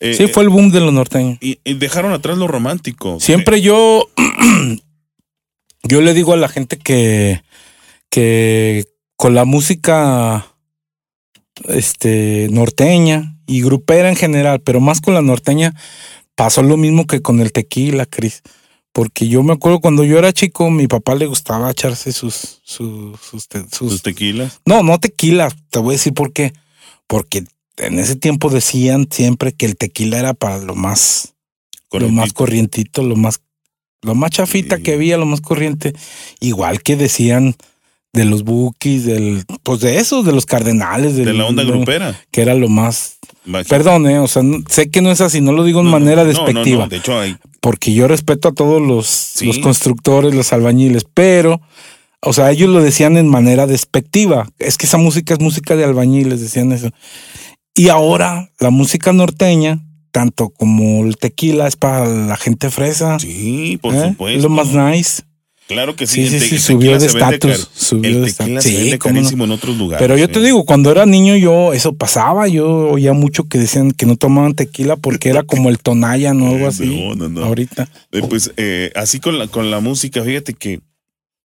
eh, 0.00 0.12
Sí, 0.14 0.26
fue 0.26 0.42
el 0.42 0.50
boom 0.50 0.70
de 0.70 0.80
lo 0.80 0.92
norteño. 0.92 1.38
y, 1.40 1.60
y 1.64 1.74
dejaron 1.74 2.12
atrás 2.12 2.36
lo 2.36 2.46
romántico. 2.46 3.18
Siempre 3.20 3.62
yo 3.62 4.10
Yo 5.84 6.00
le 6.02 6.12
digo 6.12 6.32
a 6.32 6.36
la 6.36 6.48
gente 6.48 6.76
que, 6.76 7.40
que 8.10 8.84
con 9.16 9.34
la 9.34 9.44
música 9.44 10.46
este, 11.64 12.48
norteña 12.50 13.36
y 13.46 13.62
grupera 13.62 14.08
en 14.08 14.16
general, 14.16 14.60
pero 14.60 14.80
más 14.80 15.00
con 15.00 15.14
la 15.14 15.22
norteña, 15.22 15.74
pasó 16.34 16.62
lo 16.62 16.76
mismo 16.76 17.06
que 17.06 17.20
con 17.22 17.40
el 17.40 17.52
tequila, 17.52 18.06
Cris. 18.06 18.42
Porque 18.92 19.28
yo 19.28 19.42
me 19.42 19.52
acuerdo 19.52 19.80
cuando 19.80 20.04
yo 20.04 20.18
era 20.18 20.32
chico, 20.32 20.70
mi 20.70 20.86
papá 20.86 21.14
le 21.14 21.26
gustaba 21.26 21.70
echarse 21.70 22.12
sus, 22.12 22.60
sus, 22.64 23.18
sus, 23.20 23.48
te- 23.48 23.60
sus- 23.70 23.92
¿Sus 23.92 24.02
tequilas? 24.02 24.60
No, 24.64 24.82
no 24.82 24.98
tequila. 24.98 25.50
Te 25.70 25.78
voy 25.78 25.90
a 25.94 25.98
decir 25.98 26.14
por 26.14 26.32
qué. 26.32 26.52
Porque 27.06 27.44
en 27.76 27.98
ese 27.98 28.16
tiempo 28.16 28.50
decían 28.50 29.06
siempre 29.10 29.52
que 29.52 29.66
el 29.66 29.76
tequila 29.76 30.18
era 30.18 30.34
para 30.34 30.58
lo 30.58 30.74
más, 30.74 31.34
lo 31.92 32.08
más 32.08 32.32
corrientito, 32.32 33.02
lo 33.02 33.14
más, 33.16 33.40
lo 34.02 34.14
más 34.14 34.30
chafita 34.30 34.76
Sí. 34.76 34.82
que 34.82 34.94
había, 34.94 35.16
lo 35.16 35.26
más 35.26 35.40
corriente. 35.40 35.92
Igual 36.40 36.82
que 36.82 36.96
decían 36.96 37.54
de 38.18 38.24
los 38.26 38.44
bookies, 38.44 39.04
del, 39.06 39.44
pues 39.62 39.80
de 39.80 39.98
esos, 39.98 40.24
de 40.26 40.32
los 40.32 40.44
cardenales, 40.44 41.16
De 41.16 41.32
la 41.32 41.46
onda 41.46 41.64
de- 41.64 41.70
grupera. 41.70 42.20
que 42.30 42.42
era 42.42 42.54
lo 42.54 42.68
más. 42.68 43.18
Perdón, 43.68 44.06
eh, 44.10 44.18
o 44.18 44.26
sea, 44.28 44.42
no- 44.42 44.58
sé 44.68 44.90
que 44.90 45.00
no 45.00 45.10
es 45.10 45.20
así, 45.22 45.40
no 45.40 45.52
lo 45.52 45.64
digo 45.64 45.78
de 45.80 45.84
No, 45.86 45.90
no, 45.92 45.98
manera 45.98 46.22
no, 46.24 46.28
despectiva, 46.28 46.86
De 46.86 46.96
hecho, 46.96 47.18
hay, 47.18 47.36
porque 47.60 47.94
yo 47.94 48.06
respeto 48.08 48.48
a 48.48 48.52
todos 48.52 48.82
los, 48.82 49.06
Sí. 49.06 49.46
los 49.46 49.58
constructores, 49.58 50.34
los 50.34 50.52
albañiles, 50.52 51.06
pero, 51.14 51.60
o 52.20 52.32
sea, 52.32 52.50
ellos 52.50 52.68
lo 52.68 52.82
decían 52.82 53.16
en 53.16 53.26
manera 53.28 53.66
despectiva. 53.66 54.48
Es 54.58 54.76
que 54.76 54.86
esa 54.86 54.98
música 54.98 55.32
es 55.34 55.40
música 55.40 55.76
de 55.76 55.84
albañiles, 55.84 56.40
decían 56.40 56.72
eso. 56.72 56.90
Y 57.74 57.88
ahora 57.88 58.50
la 58.58 58.70
música 58.70 59.12
norteña, 59.12 59.80
tanto 60.10 60.48
como 60.50 61.04
el 61.04 61.16
tequila, 61.16 61.68
es 61.68 61.76
para 61.76 62.06
la 62.06 62.36
gente 62.36 62.70
fresa. 62.70 63.18
sí, 63.18 63.78
por 63.80 63.94
¿eh? 63.94 64.08
supuesto. 64.08 64.36
Es 64.36 64.42
lo 64.42 64.48
más 64.50 64.68
nice. 64.74 65.22
Claro 65.68 65.94
que 65.94 66.06
sí. 66.06 66.26
Sí, 66.28 66.40
sí, 66.40 66.48
sí, 66.48 66.58
subió 66.58 66.98
de 66.98 67.06
estatus. 67.06 67.68
Subió 67.74 68.22
de 68.22 68.26
estatus. 68.28 68.64
Sí, 68.64 68.90
no. 68.92 68.98
carísimo 68.98 69.44
en 69.44 69.50
otros 69.52 69.76
lugares. 69.76 70.02
Pero 70.02 70.16
yo 70.18 70.24
¿eh? 70.24 70.28
te 70.28 70.40
digo, 70.40 70.64
cuando 70.64 70.90
era 70.90 71.04
niño 71.06 71.36
yo, 71.36 71.72
eso 71.74 71.92
pasaba, 71.94 72.48
yo 72.48 72.66
oía 72.92 73.12
mucho 73.12 73.44
que 73.44 73.58
decían 73.58 73.90
que 73.92 74.06
no 74.06 74.16
tomaban 74.16 74.54
tequila 74.54 74.96
porque 74.96 75.28
era 75.28 75.42
como 75.42 75.68
el 75.68 75.78
Tonayan 75.78 76.40
o 76.40 76.46
algo 76.48 76.64
Eh, 76.64 76.68
así. 76.68 76.86
no, 76.86 77.14
no, 77.14 77.28
no. 77.28 77.44
Ahorita. 77.44 77.86
Eh, 78.12 78.22
pues 78.28 78.50
eh, 78.56 78.90
así 78.94 79.20
con 79.20 79.38
la, 79.38 79.46
con 79.46 79.70
la 79.70 79.80
música, 79.80 80.22
fíjate 80.24 80.54
que 80.54 80.80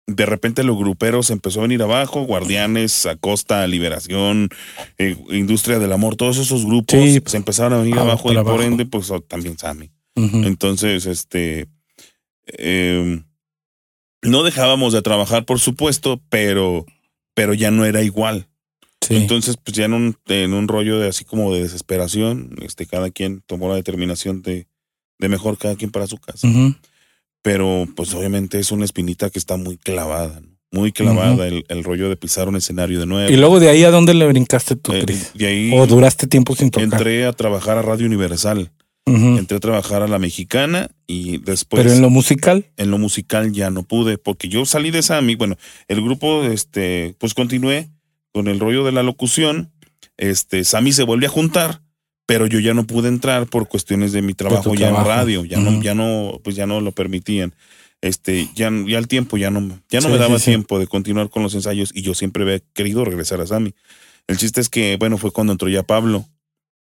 de 0.07 0.25
repente 0.25 0.63
los 0.65 0.77
gruperos 0.77 1.29
empezó 1.29 1.59
a 1.59 1.63
venir 1.63 1.81
abajo, 1.81 2.23
Guardianes, 2.25 3.05
Acosta, 3.05 3.65
Liberación, 3.65 4.49
eh, 4.97 5.15
Industria 5.29 5.79
del 5.79 5.93
Amor, 5.93 6.17
todos 6.17 6.37
esos 6.37 6.65
grupos 6.65 6.99
Sí. 6.99 7.21
se 7.25 7.37
empezaron 7.37 7.71
a 7.73 7.77
venir 7.77 7.95
Ah, 7.97 8.01
abajo 8.01 8.29
y 8.29 8.35
por 8.35 8.37
abajo. 8.39 8.61
ende, 8.61 8.85
pues 8.85 9.09
oh, 9.09 9.21
también 9.21 9.57
Sammy. 9.57 9.89
Entonces, 10.15 11.05
este, 11.05 11.67
eh, 12.57 13.21
no 14.21 14.43
dejábamos 14.43 14.93
de 14.93 15.01
trabajar, 15.01 15.45
por 15.45 15.59
supuesto, 15.59 16.21
pero, 16.29 16.85
pero 17.33 17.53
ya 17.53 17.71
no 17.71 17.85
era 17.85 18.01
igual. 18.03 18.47
Sí. 19.01 19.15
Entonces, 19.15 19.57
pues 19.57 19.75
ya 19.75 19.85
en 19.85 19.93
un, 19.93 20.15
en 20.27 20.53
un 20.53 20.67
rollo 20.67 20.99
de 20.99 21.07
así 21.09 21.25
como 21.25 21.53
de 21.53 21.63
desesperación, 21.63 22.55
este, 22.61 22.85
cada 22.85 23.09
quien 23.09 23.41
tomó 23.47 23.67
la 23.67 23.75
determinación 23.75 24.41
de, 24.43 24.67
de 25.19 25.27
mejor 25.29 25.57
cada 25.57 25.75
quien 25.75 25.89
para 25.91 26.05
su 26.07 26.17
casa. 26.17 26.47
Pero, 27.41 27.87
pues 27.95 28.13
obviamente 28.13 28.59
es 28.59 28.71
una 28.71 28.85
espinita 28.85 29.29
que 29.31 29.39
está 29.39 29.57
muy 29.57 29.77
clavada, 29.77 30.39
¿no? 30.41 30.51
muy 30.73 30.91
clavada 30.93 31.47
el, 31.47 31.65
el 31.67 31.83
rollo 31.83 32.07
de 32.07 32.15
pisar 32.15 32.47
un 32.47 32.55
escenario 32.55 32.99
de 32.99 33.05
nuevo. 33.05 33.29
Y 33.29 33.35
luego 33.35 33.59
de 33.59 33.67
ahí 33.69 33.83
a 33.83 33.91
dónde 33.91 34.13
le 34.13 34.25
brincaste 34.27 34.75
tú, 34.77 34.93
Eh, 34.93 35.03
Cris? 35.03 35.31
de 35.33 35.47
ahí 35.47 35.71
¿O 35.73 35.85
duraste 35.85 36.27
tiempo 36.27 36.55
sin 36.55 36.69
tocar? 36.71 36.85
entré 36.93 37.25
a 37.25 37.33
trabajar 37.33 37.77
a 37.77 37.81
Radio 37.81 38.05
Universal, 38.05 38.71
Entré 39.05 39.57
a 39.57 39.59
trabajar 39.59 40.03
a 40.03 40.07
la 40.07 40.19
mexicana 40.19 40.89
y 41.07 41.39
después 41.39 41.83
Pero 41.83 41.93
en 41.93 42.01
lo 42.01 42.09
musical. 42.09 42.65
en 42.77 42.91
lo 42.91 42.97
musical 42.97 43.51
ya 43.51 43.69
no 43.69 43.83
pude, 43.83 44.17
porque 44.17 44.47
yo 44.47 44.65
salí 44.65 44.91
de 44.91 45.01
Sammy, 45.01 45.35
bueno, 45.35 45.57
el 45.87 46.01
grupo, 46.01 46.43
este, 46.45 47.15
pues 47.17 47.33
continué 47.33 47.89
con 48.31 48.47
el 48.47 48.59
rollo 48.59 48.83
de 48.85 48.91
la 48.91 49.03
locución, 49.03 49.71
este, 50.17 50.63
Sammy 50.63 50.93
se 50.93 51.03
volvió 51.03 51.27
a 51.27 51.31
juntar, 51.31 51.81
pero 52.27 52.45
yo 52.45 52.59
ya 52.59 52.73
no 52.73 52.85
pude 52.85 53.09
entrar 53.09 53.47
por 53.47 53.67
cuestiones 53.67 54.11
de 54.13 54.21
mi 54.21 54.33
trabajo 54.33 54.73
ya 54.75 54.87
trabajo. 54.89 55.01
en 55.09 55.17
radio, 55.17 55.45
ya 55.45 55.59
no, 55.59 55.81
ya 55.81 55.93
no, 55.95 56.39
pues 56.43 56.55
ya 56.55 56.65
no 56.67 56.79
lo 56.79 56.91
permitían. 56.91 57.53
Este, 58.01 58.49
ya, 58.55 58.71
ya 58.87 58.97
el 58.97 59.07
tiempo 59.07 59.35
ya 59.37 59.51
no, 59.51 59.59
ya 59.89 59.99
no 59.99 60.07
Sí, 60.07 60.13
me 60.13 60.17
daba 60.17 60.37
sí, 60.39 60.45
sí. 60.45 60.51
tiempo 60.51 60.79
de 60.79 60.87
continuar 60.87 61.29
con 61.29 61.43
los 61.43 61.53
ensayos 61.55 61.91
y 61.93 62.01
yo 62.03 62.13
siempre 62.13 62.43
había 62.43 62.59
querido 62.73 63.03
regresar 63.03 63.41
a 63.41 63.47
Sammy. 63.47 63.73
El 64.27 64.37
chiste 64.37 64.61
es 64.61 64.69
que, 64.69 64.95
bueno, 64.97 65.17
fue 65.17 65.31
cuando 65.31 65.51
entró 65.53 65.67
ya 65.69 65.83
Pablo. 65.83 66.25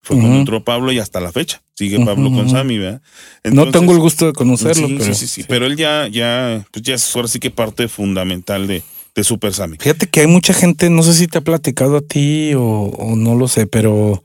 Fue 0.02 0.16
cuando 0.16 0.32
Ujú. 0.34 0.40
entró 0.40 0.64
Pablo 0.64 0.92
y 0.92 1.00
hasta 1.00 1.20
la 1.20 1.32
fecha. 1.32 1.62
Sigue 1.76 2.04
Pablo 2.06 2.30
con 2.32 2.42
ujú. 2.42 2.50
Sammy, 2.50 2.78
¿verdad? 2.78 3.02
no 3.44 3.70
tengo 3.72 3.92
el 3.94 4.00
gusto 4.00 4.26
de 4.28 4.34
conocerlo, 4.34 4.88
sí, 4.88 4.96
pero. 4.98 5.14
sí, 5.14 5.28
sí, 5.28 5.28
sí. 5.28 5.46
Pero 5.48 5.66
él 5.66 5.76
ya, 5.78 6.08
ya, 6.08 6.66
pues 6.72 6.84
ya 6.84 6.96
es 6.96 7.16
ahora 7.16 7.28
sí 7.28 7.40
que 7.40 7.52
parte 7.52 7.88
fundamental 7.88 8.66
de, 8.68 8.82
de 9.16 9.24
Super 9.24 9.54
Sammy. 9.54 9.78
Fíjate 9.80 10.08
que 10.08 10.22
hay 10.22 10.28
mucha 10.28 10.54
gente, 10.54 10.90
no 10.90 11.04
sé 11.04 11.14
si 11.14 11.28
te 11.28 11.38
ha 11.38 11.42
platicado 11.42 11.98
a 11.98 12.02
ti 12.02 12.54
o, 12.56 12.62
o 12.64 13.16
no 13.16 13.36
lo 13.36 13.48
sé, 13.48 13.68
pero 13.68 14.24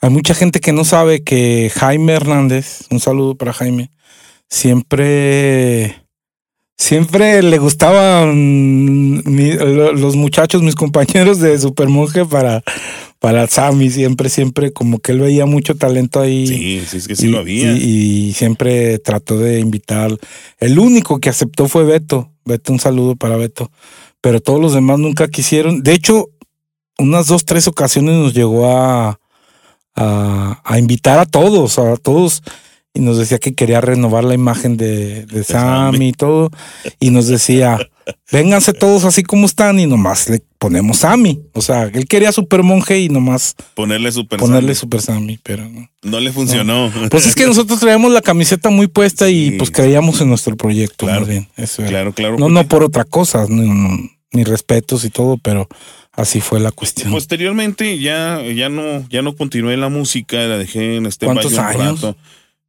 hay 0.00 0.10
mucha 0.10 0.34
gente 0.34 0.60
que 0.60 0.72
no 0.72 0.84
sabe 0.84 1.22
que 1.22 1.70
Jaime 1.74 2.12
Hernández, 2.12 2.80
un 2.90 3.00
saludo 3.00 3.34
para 3.34 3.52
Jaime, 3.54 3.90
siempre, 4.48 6.02
siempre 6.78 7.42
le 7.42 7.58
gustaban 7.58 8.34
mi- 9.24 9.52
los 9.54 10.16
muchachos, 10.16 10.62
mis 10.62 10.74
compañeros 10.76 11.40
de 11.40 11.58
Supermonje 11.58 12.24
para, 12.26 12.62
para 13.26 13.48
Sammy, 13.48 13.90
siempre, 13.90 14.28
siempre, 14.28 14.72
como 14.72 15.00
que 15.00 15.10
él 15.10 15.18
veía 15.18 15.46
mucho 15.46 15.74
talento 15.74 16.20
ahí. 16.20 16.46
Sí, 16.46 16.82
sí, 16.86 16.96
es 16.98 17.08
que 17.08 17.16
sí 17.16 17.26
y, 17.26 17.30
lo 17.30 17.40
había. 17.40 17.72
Y, 17.72 18.28
y 18.28 18.32
siempre 18.34 19.00
trató 19.00 19.36
de 19.36 19.58
invitar. 19.58 20.16
El 20.58 20.78
único 20.78 21.18
que 21.18 21.28
aceptó 21.28 21.66
fue 21.66 21.82
Beto. 21.82 22.30
Beto, 22.44 22.72
un 22.72 22.78
saludo 22.78 23.16
para 23.16 23.34
Beto. 23.36 23.72
Pero 24.20 24.40
todos 24.40 24.60
los 24.60 24.74
demás 24.74 25.00
nunca 25.00 25.26
quisieron. 25.26 25.82
De 25.82 25.92
hecho, 25.92 26.28
unas 26.98 27.26
dos, 27.26 27.44
tres 27.44 27.66
ocasiones 27.66 28.14
nos 28.14 28.32
llegó 28.32 28.70
a, 28.70 29.18
a, 29.96 30.62
a 30.64 30.78
invitar 30.78 31.18
a 31.18 31.26
todos, 31.26 31.80
a 31.80 31.96
todos. 31.96 32.44
Y 32.96 33.00
nos 33.00 33.18
decía 33.18 33.38
que 33.38 33.54
quería 33.54 33.80
renovar 33.80 34.24
la 34.24 34.34
imagen 34.34 34.76
de, 34.76 35.26
de 35.26 35.44
Sammy 35.44 35.92
Sammy. 35.92 36.08
y 36.08 36.12
todo. 36.12 36.50
Y 36.98 37.10
nos 37.10 37.26
decía, 37.28 37.78
vénganse 38.32 38.72
todos 38.72 39.04
así 39.04 39.22
como 39.22 39.46
están 39.46 39.78
y 39.78 39.86
nomás 39.86 40.28
le 40.30 40.40
ponemos 40.58 40.98
Sammy. 40.98 41.40
O 41.52 41.60
sea, 41.60 41.84
él 41.84 42.06
quería 42.08 42.32
Super 42.32 42.62
Monje 42.62 42.98
y 43.00 43.08
nomás 43.08 43.54
ponerle 43.74 44.10
Super 44.12 44.38
ponerle 44.38 44.74
Sammy. 44.74 44.80
Super 44.80 45.00
Sammy, 45.02 45.38
pero 45.42 45.68
no. 45.68 45.88
No 46.02 46.20
le 46.20 46.32
funcionó. 46.32 46.90
Pues 47.10 47.26
es 47.26 47.34
que 47.34 47.46
nosotros 47.46 47.78
traíamos 47.80 48.10
la 48.12 48.22
camiseta 48.22 48.70
muy 48.70 48.86
puesta 48.86 49.28
y 49.28 49.50
Sí. 49.50 49.56
pues 49.58 49.70
creíamos 49.70 50.20
en 50.22 50.28
nuestro 50.30 50.56
proyecto. 50.56 51.04
Claro. 51.06 51.20
más 51.20 51.28
bien. 51.28 51.48
Eso 51.56 51.82
era. 51.82 51.90
claro, 51.90 52.12
claro. 52.14 52.38
No, 52.38 52.48
no 52.48 52.66
por 52.66 52.82
otra 52.82 53.04
cosa, 53.04 53.44
no, 53.48 53.62
no, 53.74 53.98
ni 54.32 54.44
respetos 54.44 55.04
y 55.04 55.10
todo, 55.10 55.36
pero 55.36 55.68
así 56.12 56.40
fue 56.40 56.60
la 56.60 56.72
cuestión. 56.72 57.10
Posteriormente 57.10 57.98
ya, 57.98 58.40
ya 58.54 58.68
no, 58.70 59.06
ya 59.10 59.20
no 59.22 59.36
continué 59.36 59.76
la 59.76 59.88
música, 59.90 60.36
la 60.38 60.56
dejé 60.56 60.96
en 60.96 61.04
este 61.06 61.26
¿Cuántos 61.26 61.58
años? 61.58 62.00
rato. 62.00 62.16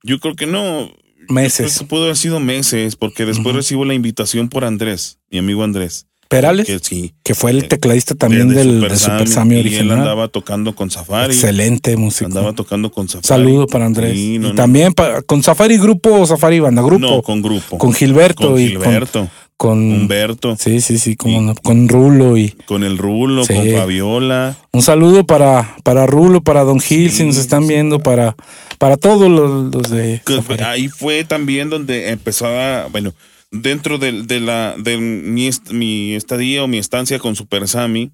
Yo 0.07 0.19
creo 0.19 0.35
que 0.35 0.47
no. 0.47 0.89
Meses. 1.29 1.79
Que 1.79 1.85
pudo 1.85 2.03
haber 2.05 2.15
sido 2.15 2.39
meses, 2.39 2.95
porque 2.95 3.25
después 3.25 3.53
recibo 3.55 3.83
la 3.83 3.93
invitación 3.93 4.47
por 4.47 4.63
Andrés, 4.63 5.19
mi 5.29 5.39
amigo 5.39 5.63
Andrés. 5.63 6.05
Perales, 6.29 6.67
Que 6.67 6.79
que, 6.79 6.83
sí. 6.83 7.13
fue 7.35 7.51
el 7.51 7.61
de- 7.61 7.67
tecladista 7.69 8.13
también 8.15 8.49
de- 8.49 8.55
de 8.55 8.63
del 8.65 8.75
Super 8.75 8.91
de 8.91 8.97
Super 8.97 9.17
Sammy, 9.19 9.31
Sammy 9.33 9.55
Y 9.55 9.59
él 9.59 9.65
original. 9.67 9.99
andaba 9.99 10.27
tocando 10.27 10.75
con 10.75 10.89
Safari. 10.91 11.33
Excelente 11.33 11.95
músico. 11.95 12.25
Andaba 12.25 12.51
tocando 12.53 12.91
con 12.91 13.07
Safari. 13.07 13.27
Saludo 13.27 13.65
para 13.67 13.85
Andrés. 13.85 14.13
Sí, 14.13 14.37
no, 14.39 14.47
y 14.47 14.49
no. 14.51 14.55
también 14.55 14.91
pa- 14.93 15.21
con 15.21 15.41
Safari 15.43 15.77
Grupo 15.77 16.11
o 16.19 16.25
Safari 16.25 16.59
Banda 16.59 16.81
Grupo. 16.81 16.99
No, 16.99 17.21
con 17.21 17.41
grupo. 17.41 17.77
con 17.77 17.93
Gilberto 17.93 18.49
Con 18.51 18.59
y 18.59 18.67
Gilberto, 18.69 19.19
con, 19.19 19.29
con 19.57 19.79
Humberto, 19.91 20.55
Sí, 20.55 20.81
sí, 20.81 20.97
sí, 20.99 21.17
Y- 21.25 21.39
no, 21.39 21.55
con 21.55 21.89
Rulo 21.89 22.37
y 22.37 22.51
con 22.67 22.83
el 22.83 22.97
Rulo, 22.97 23.43
Sí. 23.43 23.53
con 23.55 23.67
Fabiola. 23.71 24.55
un 24.71 24.81
saludo 24.83 25.25
para, 25.25 25.75
para 25.83 26.05
Rulo, 26.05 26.41
para 26.41 26.63
Don 26.63 26.79
Gil, 26.79 27.09
Sí, 27.09 27.17
si 27.17 27.23
nos 27.25 27.37
están 27.37 27.63
sí. 27.63 27.69
viendo, 27.69 27.99
para, 27.99 28.35
para 28.77 28.97
todos 28.97 29.29
los, 29.29 29.73
los 29.73 29.89
de 29.89 30.21
Safari. 30.27 30.63
ahí 30.63 30.87
fue 30.89 31.23
también 31.23 31.69
donde 31.71 32.11
empezaba, 32.11 32.87
bueno, 32.91 33.13
dentro 33.51 33.97
de, 33.97 34.23
de 34.23 34.39
la 34.39 34.75
de 34.77 34.97
mi, 34.97 35.49
mi 35.71 36.13
estadía 36.13 36.63
o 36.63 36.67
mi 36.67 36.77
estancia 36.77 37.17
con 37.17 37.35
Super 37.35 37.67
Sammy, 37.67 38.11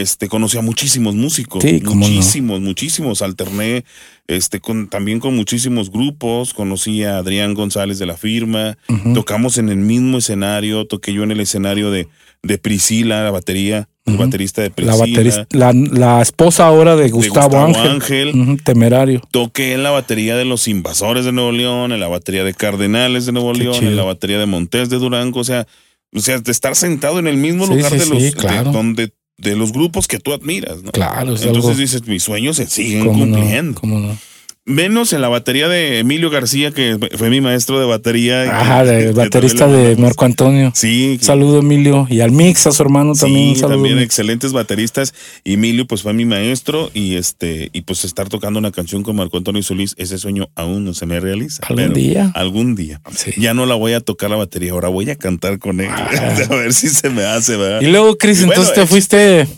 este 0.00 0.28
conocí 0.28 0.56
a 0.58 0.62
muchísimos 0.62 1.14
músicos, 1.14 1.62
Sí, 1.62 1.80
no. 1.82 1.94
muchísimos, 1.94 2.60
muchísimos. 2.60 3.20
Alterné 3.22 3.84
este 4.26 4.60
con 4.60 4.88
también 4.88 5.20
con 5.20 5.36
muchísimos 5.36 5.90
grupos, 5.90 6.54
conocí 6.54 7.04
a 7.04 7.18
Adrián 7.18 7.54
González 7.54 7.98
de 7.98 8.06
la 8.06 8.16
firma, 8.16 8.78
tocamos 9.14 9.58
en 9.58 9.68
el 9.68 9.76
mismo 9.76 10.18
escenario, 10.18 10.86
toqué 10.86 11.12
yo 11.12 11.22
en 11.24 11.30
el 11.32 11.40
escenario 11.40 11.90
de 11.90 12.08
de 12.44 12.58
Priscila, 12.58 13.22
la 13.22 13.30
batería, 13.30 13.88
el 14.04 14.16
baterista 14.16 14.62
de 14.62 14.70
La, 14.70 14.74
Priscila. 14.74 14.96
baterista, 14.96 15.46
la, 15.52 15.72
la 15.72 16.20
esposa 16.22 16.66
ahora 16.66 16.96
de 16.96 17.04
de 17.04 17.10
Gustavo, 17.10 17.56
Ángel. 17.56 18.58
Temerario. 18.64 19.20
Toqué 19.30 19.74
en 19.74 19.84
la 19.84 19.90
batería 19.92 20.36
de 20.36 20.44
los 20.44 20.66
Invasores 20.66 21.24
de 21.24 21.30
Nuevo 21.30 21.52
León, 21.52 21.92
en 21.92 22.00
la 22.00 22.08
batería 22.08 22.42
de 22.42 22.52
Cardenales 22.52 23.26
de 23.26 23.32
Nuevo 23.32 23.52
Qué 23.52 23.60
León, 23.60 23.74
chido. 23.74 23.90
en 23.90 23.96
la 23.96 24.02
batería 24.02 24.38
de 24.40 24.46
Montés 24.46 24.88
de 24.90 24.98
Durango, 24.98 25.38
o 25.38 25.44
sea, 25.44 25.68
o 26.12 26.18
sea, 26.18 26.40
de 26.40 26.50
estar 26.50 26.74
sentado 26.74 27.20
en 27.20 27.28
el 27.28 27.36
mismo 27.36 27.64
Sí, 27.68 27.74
lugar 27.74 27.92
sí, 27.92 27.98
de 27.98 28.06
los 28.06 28.18
sí, 28.18 28.24
de 28.24 28.32
claro. 28.32 28.72
donde 28.72 29.12
de 29.42 29.56
los 29.56 29.72
grupos 29.72 30.06
que 30.06 30.18
tú 30.18 30.32
admiras, 30.32 30.82
¿no? 30.82 30.92
Claro, 30.92 31.34
es 31.34 31.42
Entonces 31.42 31.70
algo. 31.72 31.80
dices, 31.80 32.06
mis 32.06 32.22
sueños 32.22 32.56
se 32.56 32.66
siguen 32.66 33.04
no, 33.04 33.12
cumpliendo. 33.12 33.80
cómo 33.80 33.98
no. 33.98 34.16
Menos 34.64 35.12
en 35.12 35.20
la 35.20 35.28
batería 35.28 35.66
de 35.66 35.98
Emilio 35.98 36.30
García, 36.30 36.70
que 36.70 36.96
fue 37.18 37.30
mi 37.30 37.40
maestro 37.40 37.80
de 37.80 37.86
batería. 37.86 38.60
Ajá, 38.60 38.84
de 38.84 39.10
baterista 39.10 39.66
de 39.66 39.96
Marco 39.96 40.24
Antonio. 40.24 40.70
Sí. 40.72 41.18
Saludo, 41.20 41.58
Emilio. 41.58 42.06
Y 42.08 42.20
al 42.20 42.30
Mix, 42.30 42.68
a 42.68 42.70
su 42.70 42.80
hermano 42.80 43.14
también. 43.14 43.56
Sí, 43.56 43.60
también 43.60 43.98
excelentes 43.98 44.52
bateristas. 44.52 45.14
Emilio, 45.44 45.88
pues 45.88 46.02
fue 46.02 46.12
mi 46.12 46.26
maestro. 46.26 46.92
Y 46.94 47.16
este, 47.16 47.70
y 47.72 47.80
pues 47.80 48.04
estar 48.04 48.28
tocando 48.28 48.60
una 48.60 48.70
canción 48.70 49.02
con 49.02 49.16
Marco 49.16 49.36
Antonio 49.36 49.64
Solís, 49.64 49.96
ese 49.98 50.16
sueño 50.16 50.48
aún 50.54 50.84
no 50.84 50.94
se 50.94 51.06
me 51.06 51.18
realiza. 51.18 51.64
Algún 51.66 51.92
día. 51.92 52.30
Algún 52.36 52.76
día. 52.76 53.00
Ya 53.36 53.54
no 53.54 53.66
la 53.66 53.74
voy 53.74 53.94
a 53.94 54.00
tocar 54.00 54.30
la 54.30 54.36
batería, 54.36 54.70
ahora 54.70 54.86
voy 54.86 55.10
a 55.10 55.16
cantar 55.16 55.58
con 55.58 55.80
él. 55.80 55.90
Ah. 55.90 56.36
a 56.50 56.54
ver 56.54 56.72
si 56.72 56.88
se 56.88 57.10
me 57.10 57.24
hace, 57.24 57.56
¿verdad? 57.56 57.80
Y 57.80 57.88
luego, 57.88 58.16
Cris, 58.16 58.40
entonces 58.42 58.72
te 58.74 58.86
fuiste. 58.86 59.48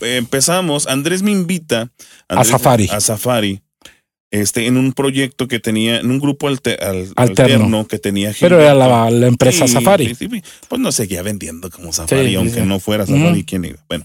Empezamos. 0.00 0.86
Andrés 0.86 1.22
me 1.22 1.32
invita. 1.32 1.90
a 2.28 2.44
Safari. 2.44 2.88
A 2.90 3.00
Safari 3.00 3.60
este, 4.34 4.66
en 4.66 4.76
un 4.76 4.92
proyecto 4.92 5.46
que 5.46 5.60
tenía, 5.60 6.00
en 6.00 6.10
un 6.10 6.18
grupo 6.18 6.48
alterno. 6.48 7.86
que 7.86 8.00
tenía 8.00 8.34
Pero 8.40 8.60
era 8.60 8.74
la, 8.74 9.08
empresa 9.28 9.68
Safari. 9.68 10.16
pues 10.68 10.80
no 10.80 10.90
seguía 10.90 11.22
vendiendo 11.22 11.70
como 11.70 11.92
Safari, 11.92 12.34
aunque 12.34 12.62
no 12.62 12.80
fuera 12.80 13.06
Safari, 13.06 13.44
¿quién 13.44 13.64
iba? 13.64 13.78
Bueno, 13.88 14.04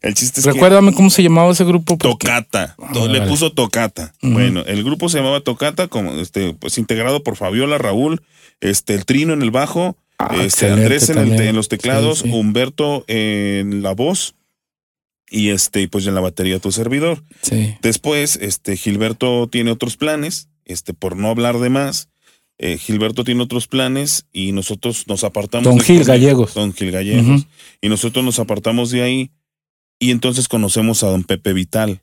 el 0.00 0.14
chiste 0.14 0.38
es 0.38 0.46
Recuérdame 0.46 0.94
cómo 0.94 1.10
se 1.10 1.24
llamaba 1.24 1.50
ese 1.50 1.64
grupo. 1.64 1.96
Tocata. 1.96 2.76
Ah, 2.78 3.06
le 3.08 3.22
puso 3.22 3.50
Tocata. 3.52 4.14
Bueno, 4.22 4.62
el 4.64 4.84
grupo 4.84 5.08
se 5.08 5.18
llamaba 5.18 5.40
Tocata, 5.40 5.88
como 5.88 6.20
este, 6.20 6.54
pues 6.54 6.78
integrado 6.78 7.24
por 7.24 7.34
Fabiola, 7.34 7.76
Raúl, 7.76 8.22
este, 8.60 8.94
el 8.94 9.04
Trino 9.04 9.32
en 9.32 9.42
el 9.42 9.50
bajo, 9.50 9.96
ah, 10.20 10.36
este, 10.40 10.70
Andrés 10.70 11.08
en, 11.08 11.18
en, 11.18 11.56
los 11.56 11.66
teclados, 11.66 12.22
Humberto 12.22 13.04
en 13.08 13.82
la 13.82 13.92
voz 13.92 14.36
y 15.34 15.50
este, 15.50 15.88
pues 15.88 16.06
en 16.06 16.14
la 16.14 16.20
batería 16.20 16.60
tu 16.60 16.70
servidor. 16.70 17.24
Sí. 17.42 17.74
Después, 17.82 18.38
este, 18.40 18.76
Gilberto 18.76 19.48
tiene 19.48 19.72
otros 19.72 19.96
planes, 19.96 20.48
este, 20.64 20.94
por 20.94 21.16
no 21.16 21.28
hablar 21.28 21.58
de 21.58 21.70
más. 21.70 22.08
Eh, 22.56 22.78
Gilberto 22.78 23.24
tiene 23.24 23.42
otros 23.42 23.66
planes 23.66 24.26
y 24.32 24.52
nosotros 24.52 25.08
nos 25.08 25.24
apartamos. 25.24 25.64
Don 25.64 25.80
Gil 25.80 26.04
Gallegos. 26.04 26.54
Don 26.54 26.72
Gil 26.72 26.92
Gallegos. 26.92 27.48
Y 27.80 27.88
nosotros 27.88 28.24
nos 28.24 28.38
apartamos 28.38 28.92
de 28.92 29.02
ahí 29.02 29.32
y 29.98 30.12
entonces 30.12 30.46
conocemos 30.46 31.02
a 31.02 31.08
don 31.08 31.24
Pepe 31.24 31.52
Vital. 31.52 32.02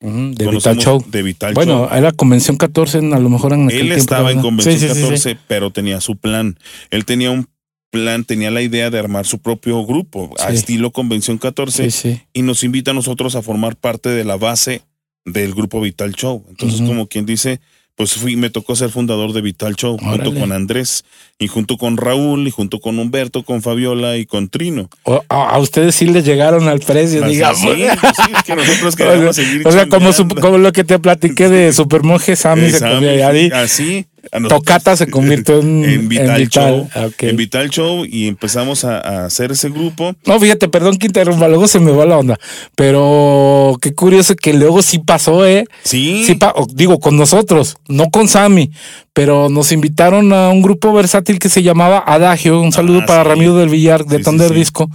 de 0.00 0.46
Vital 0.46 0.78
Show. 0.78 1.04
De 1.08 1.22
Vital 1.24 1.54
bueno, 1.54 1.92
era 1.92 2.12
Convención 2.12 2.56
14, 2.56 2.98
a 2.98 3.18
lo 3.18 3.28
mejor 3.28 3.54
en 3.54 3.66
aquel 3.66 3.90
Él 3.90 3.92
estaba 3.92 4.30
en 4.30 4.40
Convención 4.40 4.94
14, 4.94 5.36
pero 5.48 5.72
tenía 5.72 6.00
su 6.00 6.16
plan. 6.16 6.56
Él 6.90 7.04
tenía 7.04 7.32
un 7.32 7.48
plan 7.90 8.24
tenía 8.24 8.50
la 8.50 8.62
idea 8.62 8.90
de 8.90 8.98
armar 8.98 9.26
su 9.26 9.38
propio 9.38 9.84
grupo 9.84 10.34
a 10.38 10.50
estilo 10.50 10.90
Convención 10.90 11.38
14 11.38 12.22
y 12.32 12.42
nos 12.42 12.64
invita 12.64 12.90
a 12.90 12.94
nosotros 12.94 13.34
a 13.34 13.42
formar 13.42 13.76
parte 13.76 14.08
de 14.08 14.24
la 14.24 14.36
base 14.36 14.82
del 15.24 15.54
grupo 15.54 15.80
Vital 15.80 16.12
Show. 16.12 16.44
Entonces, 16.48 16.80
como 16.80 17.06
quien 17.06 17.26
dice, 17.26 17.60
pues 17.98 18.12
fui, 18.12 18.36
me 18.36 18.48
tocó 18.48 18.76
ser 18.76 18.90
fundador 18.90 19.32
de 19.32 19.40
Vital 19.40 19.74
Show 19.74 19.98
junto 19.98 20.32
con 20.32 20.52
Andrés 20.52 21.04
y 21.38 21.48
junto 21.48 21.76
con 21.76 21.96
Raúl 21.96 22.46
y 22.46 22.50
junto 22.50 22.80
con 22.80 22.98
Humberto, 22.98 23.42
con 23.42 23.60
Fabiola 23.60 24.16
y 24.16 24.24
con 24.24 24.48
Trino. 24.48 24.88
a, 25.28 25.58
ustedes 25.58 25.96
sí 25.96 26.06
les 26.06 26.24
llegaron 26.24 26.68
al 26.68 26.78
precio, 26.78 27.26
digamos. 27.26 27.58
Sí, 27.58 27.84
pues 28.00 28.12
sí, 28.16 28.32
es 28.36 28.42
que 28.44 28.54
nosotros 28.54 28.96
queremos 28.96 29.34
seguir. 29.34 29.66
O 29.66 29.72
sea, 29.72 29.88
como, 29.88 30.10
como, 30.40 30.58
lo 30.58 30.72
que 30.72 30.84
te 30.84 30.98
platiqué 31.00 31.48
de 31.48 31.72
Supermonje 31.72 32.36
Sammy, 32.36 32.70
se 32.70 34.06
Así. 34.32 34.48
Tocata 34.48 34.96
se 34.96 35.08
convirtió 35.08 35.60
en, 35.60 36.08
Vital, 36.08 36.48
Show. 36.48 36.88
Ah, 36.94 37.08
en 37.18 37.36
Vital 37.36 37.70
Show 37.70 38.04
y 38.04 38.28
empezamos 38.28 38.84
a, 38.84 39.26
hacer 39.26 39.52
ese 39.52 39.70
grupo. 39.70 40.14
No, 40.26 40.38
fíjate, 40.38 40.68
perdón 40.68 40.98
que 40.98 41.06
interrumpa, 41.06 41.48
luego 41.48 41.68
se 41.68 41.80
me 41.80 41.90
va 41.90 42.06
la 42.06 42.18
onda. 42.18 42.38
Pero 42.74 43.76
qué 43.80 43.94
curioso 43.94 44.34
que 44.36 44.52
luego 44.52 44.82
sí 44.82 44.98
pasó, 44.98 45.46
¿eh? 45.46 45.64
Sí. 45.84 46.24
sí 46.26 46.38
digo, 46.74 46.98
con 46.98 47.16
nosotros, 47.16 47.76
no 47.88 48.10
con 48.10 48.28
Sammy, 48.28 48.70
pero 49.12 49.48
nos 49.48 49.72
invitaron 49.72 50.32
a 50.32 50.50
un 50.50 50.62
grupo 50.62 50.92
versátil 50.92 51.38
que 51.38 51.48
se 51.48 51.62
llamaba 51.62 52.02
Adagio. 52.06 52.60
Un 52.60 52.72
saludo 52.72 53.00
ah, 53.02 53.06
para 53.06 53.24
Ramiro 53.24 53.56
del 53.56 53.68
Villar 53.68 54.04
de 54.04 54.20
Thunder 54.20 54.52
Disco. 54.52 54.88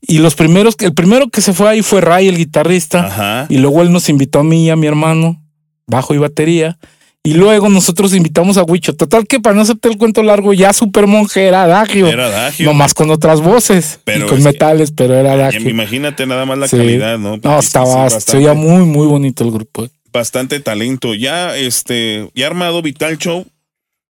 Y 0.00 0.18
los 0.18 0.34
primeros, 0.34 0.74
el 0.80 0.94
primero 0.94 1.28
que 1.28 1.40
se 1.40 1.52
fue 1.52 1.68
ahí 1.68 1.82
fue 1.82 2.00
Ray, 2.00 2.26
el 2.26 2.36
guitarrista. 2.36 3.46
Y 3.48 3.58
luego 3.58 3.82
él 3.82 3.92
nos 3.92 4.08
invitó 4.08 4.40
a 4.40 4.44
mí 4.44 4.66
y 4.66 4.70
a 4.70 4.76
mi 4.76 4.88
hermano, 4.88 5.40
bajo 5.86 6.12
y 6.12 6.18
batería. 6.18 6.76
Y 7.24 7.34
luego 7.34 7.68
nosotros 7.68 8.14
invitamos 8.14 8.56
a 8.56 8.64
Huicho. 8.64 8.94
Total 8.94 9.26
que 9.28 9.38
para 9.38 9.54
no 9.54 9.62
hacerte 9.62 9.88
el 9.88 9.96
cuento 9.96 10.24
largo, 10.24 10.54
ya 10.54 10.72
Super 10.72 11.06
Monje 11.06 11.46
era 11.46 11.62
adagio. 11.62 12.08
Era 12.08 12.26
adagio. 12.26 12.66
Nomás 12.66 12.94
con 12.94 13.10
otras 13.10 13.40
voces. 13.40 14.00
y 14.06 14.20
con 14.22 14.42
metales, 14.42 14.90
pero 14.90 15.14
era 15.14 15.32
adagio. 15.34 15.68
Imagínate 15.68 16.26
nada 16.26 16.46
más 16.46 16.58
la 16.58 16.68
calidad, 16.68 17.18
¿no? 17.18 17.38
no, 17.40 17.58
estaba, 17.60 18.10
se 18.10 18.36
oía 18.36 18.54
muy, 18.54 18.84
muy 18.84 19.06
bonito 19.06 19.44
el 19.44 19.52
grupo. 19.52 19.88
Bastante 20.12 20.58
talento. 20.58 21.14
Ya, 21.14 21.56
este, 21.56 22.28
ya 22.34 22.48
armado 22.48 22.82
Vital 22.82 23.16
Show. 23.18 23.46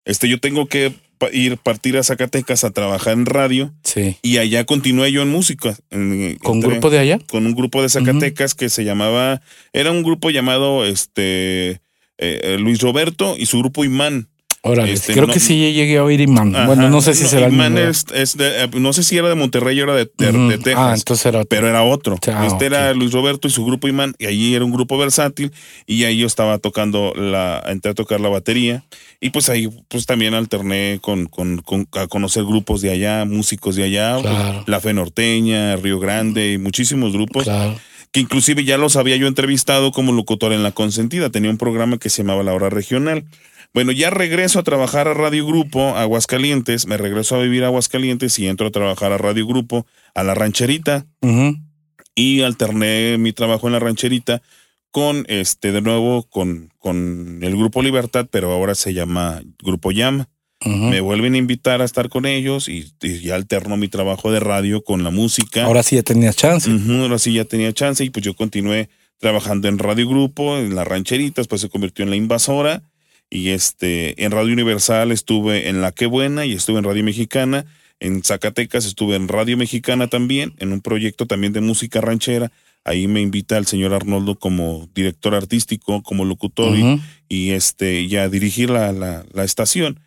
Este, 0.06 0.30
yo 0.30 0.40
tengo 0.40 0.68
que 0.68 0.94
ir 1.34 1.58
partir 1.58 1.98
a 1.98 2.04
Zacatecas 2.04 2.64
a 2.64 2.70
trabajar 2.70 3.14
en 3.14 3.26
radio. 3.26 3.74
Sí. 3.84 4.18
Y 4.22 4.38
allá 4.38 4.66
continué 4.66 5.12
yo 5.12 5.24
en 5.24 5.30
música. 5.30 5.76
¿Con 5.90 6.58
un 6.58 6.60
grupo 6.62 6.92
de 6.92 7.00
allá? 7.00 7.20
Con 7.28 7.48
un 7.48 7.56
grupo 7.56 7.82
de 7.82 7.90
Zacatecas 7.90 8.54
que 8.54 8.70
se 8.70 8.84
llamaba, 8.84 9.42
era 9.74 9.92
un 9.92 10.04
grupo 10.04 10.30
llamado, 10.30 10.86
este, 10.86 11.82
eh, 12.22 12.40
eh, 12.44 12.58
Luis 12.60 12.82
Roberto 12.82 13.36
y 13.38 13.46
su 13.46 13.60
grupo 13.60 13.86
Imán. 13.86 14.28
Órale, 14.62 14.92
este, 14.92 15.14
creo 15.14 15.28
que 15.28 15.40
sí 15.40 15.72
llegué 15.72 16.00
a 16.00 16.04
oír 16.04 16.20
Imán. 16.20 16.52
bueno, 16.66 16.90
no 16.90 17.02
sé 17.02 17.16
si 17.16 17.26
será 17.26 17.48
Imán 17.48 17.78
es, 17.78 18.06
de, 18.36 18.66
eh, 18.66 18.70
no 18.74 18.92
sé 18.92 19.04
si 19.04 19.18
era 19.18 19.30
de 19.30 19.36
Monterrey 19.36 19.80
o 19.80 19.84
era 19.86 19.96
de, 19.96 20.06
Texas. 20.06 20.76
Ah, 20.76 20.94
entonces 20.98 21.26
era 21.26 21.46
Pero 21.46 21.70
era 21.70 21.84
otro. 21.84 22.18
Ah, 22.28 22.46
este 22.46 22.66
era 22.66 22.94
Luis 22.94 23.14
Roberto 23.14 23.48
y 23.48 23.52
su 23.52 23.64
grupo 23.64 23.88
Imán, 23.88 24.16
y 24.20 24.26
allí 24.26 24.54
era 24.54 24.66
un 24.66 24.74
grupo 24.74 24.98
versátil, 24.98 25.54
y 25.88 26.04
ahí 26.04 26.18
yo 26.18 26.28
estaba 26.28 26.58
tocando 26.58 27.14
la, 27.16 27.64
entré 27.68 27.92
a 27.92 27.94
tocar 27.96 28.20
la 28.20 28.28
batería, 28.28 28.84
y 29.22 29.30
pues 29.30 29.48
ahí 29.48 29.70
pues 29.88 30.06
también 30.06 30.34
alterné 30.34 31.00
con, 31.02 31.28
con, 31.28 31.64
a 31.94 32.08
conocer 32.08 32.44
grupos 32.44 32.82
de 32.82 32.92
allá, 32.92 33.24
músicos 33.24 33.78
de 33.78 33.86
allá, 33.86 34.18
La 34.66 34.82
Fe 34.82 34.94
Norteña, 34.94 35.78
Río 35.78 36.00
Grande, 36.00 36.52
y 36.52 36.58
muchísimos 36.58 37.14
grupos. 37.14 37.46
Claro 37.46 37.78
que 38.12 38.20
inclusive 38.20 38.64
ya 38.64 38.78
los 38.78 38.96
había 38.96 39.16
yo 39.18 39.28
entrevistado 39.28 39.92
como 39.92 40.12
locutor 40.12 40.54
en 40.54 40.64
La 40.64 40.72
Consentida. 40.72 41.30
Tenía 41.30 41.52
un 41.52 41.58
programa 41.58 41.98
que 41.98 42.10
se 42.10 42.24
llamaba 42.24 42.44
La 42.44 42.54
Hora 42.54 42.70
Regional. 42.70 43.26
Bueno, 43.74 43.92
ya 43.92 44.10
regreso 44.10 44.60
a 44.60 44.64
trabajar 44.64 45.08
a 45.08 45.14
Radio 45.14 45.46
Grupo 45.46 45.96
Aguascalientes, 45.96 46.88
me 46.88 46.98
regreso 46.98 47.36
a 47.36 47.42
vivir 47.42 47.64
a 47.64 47.68
Aguascalientes 47.68 48.40
y 48.40 48.48
entro 48.48 48.68
a 48.68 48.72
trabajar 48.72 49.12
a 49.12 49.20
Radio 49.20 49.46
Grupo 49.46 49.86
a 50.16 50.24
La 50.24 50.34
Rancherita. 50.34 51.06
Y 52.16 52.42
alterné 52.42 53.18
mi 53.20 53.32
trabajo 53.32 53.68
en 53.68 53.74
La 53.74 53.80
Rancherita 53.80 54.42
con, 54.92 55.26
este, 55.28 55.72
de 55.72 55.82
nuevo, 55.82 56.24
con, 56.24 56.74
con 56.80 57.40
el 57.44 57.56
Grupo 57.56 57.84
Libertad, 57.84 58.28
pero 58.32 58.52
ahora 58.52 58.74
se 58.74 58.94
llama 58.94 59.42
Grupo 59.62 59.92
Llama. 59.92 60.28
Me 60.66 61.00
vuelven 61.00 61.36
a 61.36 61.38
invitar 61.38 61.82
a 61.82 61.86
estar 61.86 62.10
con 62.10 62.26
ellos 62.26 62.68
y, 62.68 62.92
ya 63.22 63.36
alterno 63.36 63.78
mi 63.78 63.88
trabajo 63.88 64.30
de 64.32 64.42
radio 64.42 64.84
con 64.84 65.04
la 65.04 65.10
música. 65.10 65.64
Ahora 65.64 65.84
sí 65.84 65.96
ya 65.96 66.04
tenía 66.04 66.34
chance. 66.34 66.70
ahora 66.90 67.18
sí 67.18 67.34
ya 67.34 67.46
tenía 67.46 67.72
chance 67.72 68.04
y 68.04 68.10
pues 68.10 68.26
yo 68.26 68.36
continué 68.36 68.90
trabajando 69.20 69.68
en 69.70 69.80
Radio 69.80 70.08
Grupo, 70.08 70.58
en 70.58 70.76
las 70.76 70.88
rancheritas, 70.88 71.48
pues 71.48 71.62
se 71.62 71.70
convirtió 71.70 72.04
en 72.04 72.10
la 72.10 72.18
invasora 72.18 72.84
y 73.30 73.50
este 73.50 74.24
en 74.24 74.32
Radio 74.32 74.54
Universal 74.54 75.12
estuve 75.12 75.70
en 75.70 75.82
La 75.82 75.92
Qué 75.92 76.08
Buena 76.08 76.46
y 76.46 76.54
estuve 76.54 76.80
en 76.80 76.84
Radio 76.84 77.04
Mexicana. 77.04 77.66
En 78.02 78.24
Zacatecas 78.24 78.86
estuve 78.86 79.16
en 79.16 79.28
Radio 79.28 79.58
Mexicana 79.58 80.08
también, 80.08 80.54
en 80.58 80.72
un 80.72 80.82
proyecto 80.82 81.26
también 81.26 81.54
de 81.54 81.62
música 81.62 82.02
ranchera. 82.02 82.52
Ahí 82.86 83.08
me 83.08 83.22
invita 83.22 83.58
el 83.58 83.66
señor 83.66 83.94
Arnoldo 83.94 84.36
como 84.36 84.90
director 84.96 85.36
artístico, 85.36 86.02
como 86.02 86.26
locutor 86.26 86.76
y, 87.28 87.52
este 87.52 88.08
ya 88.08 88.30
dirigir 88.30 88.70
la, 88.70 88.92
la, 88.94 89.26
la 89.34 89.44
estación. 89.44 90.00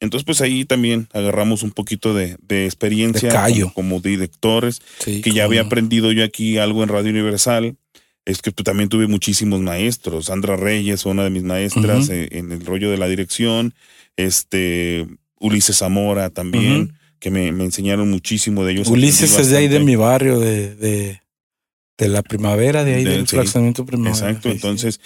Entonces, 0.00 0.24
pues 0.24 0.40
ahí 0.40 0.64
también 0.64 1.08
agarramos 1.12 1.62
un 1.62 1.72
poquito 1.72 2.14
de, 2.14 2.38
experiencia 2.48 3.46
como, 3.74 4.00
directores, 4.00 4.80
que 5.04 5.30
ya 5.30 5.44
había 5.44 5.62
aprendido 5.62 6.10
yo 6.10 6.24
aquí 6.24 6.56
algo 6.56 6.82
en 6.82 6.88
Radio 6.88 7.10
Universal. 7.10 7.76
Es 8.24 8.42
que 8.42 8.50
también 8.50 8.88
tuve 8.88 9.06
muchísimos 9.06 9.60
maestros. 9.60 10.26
Sandra 10.26 10.56
Reyes 10.56 11.04
una 11.04 11.24
de 11.24 11.30
mis 11.30 11.42
maestras 11.42 12.08
eh, 12.10 12.28
en, 12.32 12.52
el 12.52 12.64
rollo 12.64 12.90
de 12.90 12.98
la 12.98 13.08
dirección. 13.08 13.74
Este, 14.16 15.06
Ulises 15.38 15.78
Zamora 15.78 16.30
también, 16.30 16.94
que 17.18 17.30
me, 17.30 17.48
enseñaron 17.48 18.10
muchísimo 18.10 18.64
de 18.64 18.72
ellos. 18.72 18.88
Ulises 18.88 19.38
es 19.38 19.50
de 19.50 19.58
ahí 19.58 19.68
de 19.68 19.80
mi 19.80 19.96
barrio, 19.96 20.38
de, 20.38 20.74
de, 20.76 22.08
la 22.08 22.22
primavera, 22.22 22.84
de 22.84 22.94
ahí 22.94 23.04
del 23.04 23.26
fraccionamiento 23.26 23.84
primavera. 23.84 24.30
Exacto, 24.30 24.48
entonces 24.50 25.00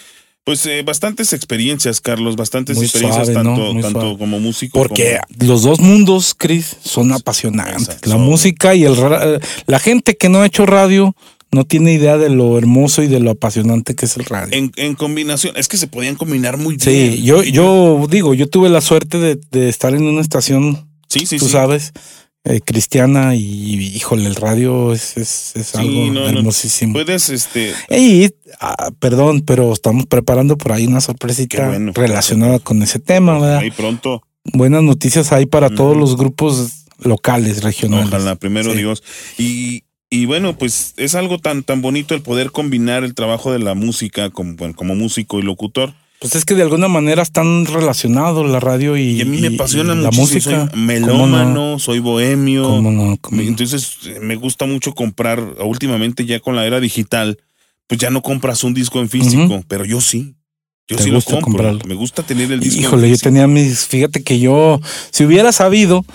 pues 0.45 0.63
eh, 0.67 0.83
bastantes 0.83 1.33
experiencias, 1.33 1.99
Carlos, 1.99 2.35
bastantes 2.35 2.79
experiencias, 2.79 3.33
tanto, 3.33 3.73
tanto 3.81 4.17
como 4.17 4.39
músico. 4.39 4.77
Porque 4.77 5.17
los 5.39 5.63
dos 5.63 5.79
mundos, 5.79 6.35
Chris, 6.37 6.77
son 6.83 7.11
apasionantes. 7.11 8.05
la 8.05 8.17
música 8.17 8.75
y 8.75 8.85
el 8.85 8.95
la 9.65 9.79
gente 9.79 10.15
que 10.15 10.29
no 10.29 10.41
ha 10.41 10.45
hecho 10.45 10.67
radio 10.67 11.15
no 11.51 11.65
tiene 11.65 11.93
idea 11.93 12.17
de 12.17 12.29
lo 12.29 12.59
hermoso 12.59 13.01
y 13.01 13.07
de 13.07 13.19
lo 13.19 13.31
apasionante 13.31 13.95
que 13.95 14.05
es 14.05 14.17
el 14.17 14.25
radio. 14.25 14.71
En, 14.75 14.95
combinación, 14.95 15.57
es 15.57 15.67
que 15.67 15.77
se 15.77 15.87
podían 15.87 16.15
combinar 16.15 16.57
muy 16.57 16.77
bien. 16.77 16.81
Sí, 16.81 17.23
yo, 17.23 17.41
yo 17.41 18.05
digo, 18.07 18.35
yo 18.35 18.47
tuve 18.47 18.69
la 18.69 18.81
suerte 18.81 19.17
de, 19.17 19.69
estar 19.69 19.95
en 19.95 20.03
una 20.03 20.21
estación, 20.21 20.87
sí, 21.07 21.25
sí, 21.25 21.39
tú 21.39 21.49
sabes, 21.49 21.91
eh, 22.45 22.61
cristiana 22.63 23.35
y 23.35 23.75
híjole, 23.95 24.27
el 24.27 24.35
radio 24.35 24.93
es, 24.93 25.17
es, 25.17 25.53
es 25.55 25.67
Sí, 25.67 25.77
algo 25.79 26.13
no, 26.13 26.21
no, 26.21 26.27
hermosísimo. 26.29 26.93
Puedes, 26.93 27.29
este, 27.29 27.73
Y, 27.89 28.29
ah, 28.61 28.91
perdón, 28.99 29.41
pero 29.41 29.73
estamos 29.73 30.05
preparando 30.05 30.57
por 30.57 30.71
ahí 30.71 30.85
una 30.85 31.01
sorpresita 31.01 31.67
bueno. 31.67 31.91
relacionada 31.95 32.59
con 32.59 32.81
ese 32.83 32.99
tema, 32.99 33.39
¿verdad? 33.39 33.57
ahí 33.59 33.71
pronto, 33.71 34.21
Buenas 34.53 34.83
noticias 34.83 35.31
hay 35.31 35.47
para 35.47 35.71
todos 35.71 35.97
los 35.97 36.15
grupos 36.17 36.85
locales, 36.99 37.63
regionales. 37.63 38.07
ojalá, 38.09 38.35
primero 38.35 38.71
Sí. 38.71 38.77
Dios. 38.77 39.01
Y, 39.39 39.83
y 40.11 40.25
bueno, 40.27 40.55
pues 40.55 40.93
es 40.97 41.15
algo 41.15 41.39
tan, 41.39 41.63
tan 41.63 41.81
bonito 41.81 42.13
el 42.13 42.21
poder 42.21 42.51
combinar 42.51 43.03
el 43.03 43.15
trabajo 43.15 43.51
de 43.51 43.57
la 43.57 43.73
música 43.73 44.29
como, 44.29 44.55
bueno, 44.55 44.75
como 44.75 44.93
músico 44.93 45.39
y 45.39 45.41
locutor. 45.41 45.95
Pues 46.25 46.37
es 46.37 46.45
que 46.45 46.55
de 46.55 46.63
alguna 46.63 46.87
manera 46.87 47.21
están 47.21 47.67
relacionados 47.67 48.49
la 48.49 48.59
radio 48.59 48.97
y, 48.97 49.17
Y 49.17 49.21
a 49.21 49.25
mí 49.25 49.39
me 49.41 49.53
apasiona 49.53 49.93
y 49.93 49.97
la 49.97 50.09
música. 50.09 50.69
Soy 50.71 50.79
melómano, 50.79 51.77
soy 51.77 51.99
bohemio. 51.99 52.63
¿Cómo 52.63 52.91
no? 52.91 53.15
Entonces 53.39 53.99
eh, 54.07 54.19
me 54.21 54.35
gusta 54.35 54.65
mucho 54.65 54.95
comprar, 54.95 55.39
últimamente 55.63 56.25
ya 56.25 56.39
con 56.39 56.55
la 56.55 56.65
era 56.65 56.79
digital, 56.79 57.37
pues 57.85 57.99
ya 57.99 58.09
no 58.09 58.23
compras 58.23 58.63
un 58.63 58.73
disco 58.73 58.99
en 59.01 59.09
físico, 59.09 59.63
pero 59.67 59.85
yo 59.85 60.01
sí. 60.01 60.33
Yo 60.87 60.97
sí 60.97 61.11
gusta 61.11 61.33
lo 61.33 61.41
compro. 61.41 61.63
comprarlo. 61.63 61.81
Me 61.87 61.93
gusta 61.93 62.23
tener 62.23 62.51
el 62.51 62.59
disco. 62.59 62.79
en 62.79 62.85
Híjole, 62.85 63.09
yo 63.09 63.17
tenía 63.17 63.45
mis, 63.45 63.85
fíjate 63.85 64.23
que 64.23 64.39
yo, 64.39 64.81
si 65.11 65.25
hubiera 65.25 65.51
sabido, 65.51 66.05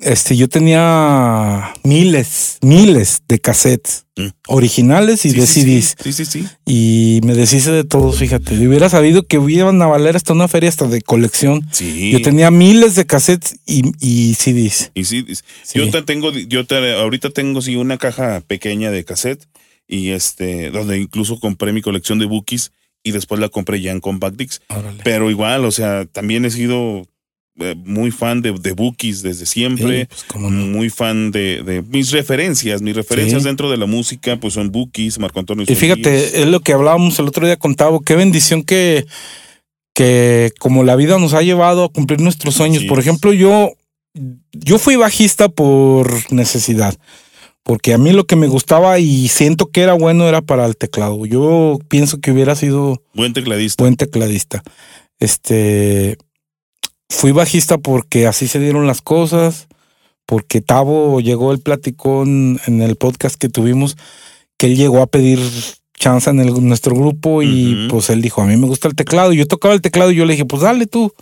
este, 0.00 0.36
yo 0.36 0.48
tenía 0.48 1.72
miles, 1.84 2.58
miles 2.62 3.22
de 3.28 3.38
cassettes 3.38 4.04
Mm. 4.16 4.30
originales 4.48 5.24
y 5.24 5.30
Sí, 5.30 5.38
de 5.38 5.46
CDs. 5.46 5.94
Sí, 6.02 6.12
sí, 6.12 6.24
sí. 6.24 6.44
Y 6.66 7.20
me 7.24 7.34
deshice 7.34 7.70
de 7.70 7.84
todos, 7.84 8.18
fíjate. 8.18 8.56
Si 8.58 8.66
hubiera 8.66 8.88
sabido 8.88 9.22
que 9.22 9.36
iban 9.48 9.80
a 9.80 9.86
valer 9.86 10.16
hasta 10.16 10.32
una 10.32 10.48
feria 10.48 10.68
hasta 10.68 10.88
de 10.88 11.02
colección. 11.02 11.64
Sí. 11.70 12.10
Yo 12.10 12.20
tenía 12.20 12.50
miles 12.50 12.96
de 12.96 13.06
cassettes 13.06 13.60
y, 13.64 13.82
y 14.00 14.34
CDs. 14.34 14.90
Y 14.94 15.04
Sí. 15.04 15.24
yo 15.74 15.88
te 15.90 16.02
tengo, 16.02 16.32
yo 16.32 16.66
te, 16.66 16.94
ahorita 16.94 17.30
tengo 17.30 17.62
sí 17.62 17.76
una 17.76 17.96
caja 17.96 18.40
pequeña 18.44 18.90
de 18.90 19.04
cassette 19.04 19.46
y 19.86 20.10
este, 20.10 20.70
donde 20.70 20.98
incluso 20.98 21.38
compré 21.38 21.72
mi 21.72 21.80
colección 21.80 22.18
de 22.18 22.26
bookies 22.26 22.72
y 23.04 23.12
después 23.12 23.40
la 23.40 23.48
compré 23.48 23.80
ya 23.80 23.92
en 23.92 24.00
Compact. 24.00 24.40
Pero 25.04 25.30
igual, 25.30 25.64
o 25.64 25.70
sea, 25.70 26.06
también 26.06 26.44
he 26.44 26.50
sido 26.50 27.06
muy 27.84 28.10
fan 28.10 28.40
de, 28.42 28.52
de 28.52 28.72
bookies 28.72 29.22
desde 29.22 29.46
siempre. 29.46 30.08
Sí, 30.10 30.24
pues, 30.28 30.42
no. 30.42 30.50
muy 30.50 30.90
fan 30.90 31.30
de, 31.30 31.62
de 31.62 31.82
mis 31.82 32.10
referencias. 32.12 32.82
Mis 32.82 32.94
referencias 32.96 33.42
Sí. 33.42 33.48
dentro 33.48 33.70
de 33.70 33.76
la 33.76 33.86
música, 33.86 34.38
pues 34.38 34.54
son 34.54 34.70
Bookies, 34.70 35.18
Marco 35.18 35.40
Antonio. 35.40 35.64
Y 35.68 35.74
fíjate, 35.74 36.40
es 36.42 36.46
lo 36.46 36.60
que 36.60 36.72
hablábamos 36.72 37.18
el 37.18 37.26
otro 37.28 37.46
día 37.46 37.56
con 37.56 37.74
Tavo, 37.74 38.00
qué 38.00 38.14
bendición 38.16 38.62
que, 38.62 39.04
que 39.94 40.52
como 40.58 40.84
la 40.84 40.96
vida 40.96 41.18
nos 41.18 41.34
ha 41.34 41.42
llevado 41.42 41.84
a 41.84 41.88
cumplir 41.92 42.20
nuestros 42.20 42.54
sueños. 42.54 42.84
Por 42.84 42.98
ejemplo, 43.00 43.32
yo, 43.32 43.72
yo 44.52 44.78
fui 44.78 44.96
bajista 44.96 45.48
por 45.48 46.32
necesidad, 46.32 46.94
porque 47.64 47.92
a 47.94 47.98
mí 47.98 48.12
lo 48.12 48.24
que 48.24 48.36
me 48.36 48.46
gustaba 48.46 48.98
y 48.98 49.28
siento 49.28 49.70
que 49.70 49.82
era 49.82 49.94
bueno 49.94 50.28
era 50.28 50.40
para 50.42 50.64
el 50.66 50.76
teclado. 50.76 51.26
Yo 51.26 51.78
pienso 51.88 52.20
que 52.20 52.30
hubiera 52.30 52.54
sido 52.54 53.02
Buen 53.14 53.32
tecladista. 53.32 53.82
buen 53.82 53.96
tecladista. 53.96 54.62
Este, 55.20 56.16
fui 57.08 57.32
bajista 57.32 57.78
porque 57.78 58.26
así 58.26 58.48
se 58.48 58.58
dieron 58.60 58.86
las 58.86 59.00
cosas, 59.02 59.66
porque 60.26 60.60
Tavo 60.60 61.20
llegó, 61.20 61.52
él 61.52 61.60
platicó 61.60 62.22
en, 62.22 62.60
en 62.66 62.82
el 62.82 62.96
podcast 62.96 63.36
que 63.36 63.48
tuvimos, 63.48 63.96
que 64.58 64.66
él 64.66 64.76
llegó 64.76 65.00
a 65.02 65.06
pedir 65.06 65.40
chance 65.94 66.28
en 66.30 66.38
el- 66.40 66.66
nuestro 66.66 66.94
grupo 66.94 67.42
y 67.42 67.74
pues 67.88 68.10
él 68.10 68.20
dijo, 68.22 68.42
a 68.42 68.46
mí 68.46 68.56
me 68.56 68.66
gusta 68.66 68.88
el 68.88 68.94
teclado. 68.94 69.32
Y 69.32 69.38
yo 69.38 69.46
tocaba 69.46 69.74
el 69.74 69.80
teclado 69.80 70.10
y 70.12 70.16
yo 70.16 70.24
le 70.26 70.34
dije, 70.34 70.44
pues 70.44 70.62
dale 70.62 70.86
tú. 70.86 71.12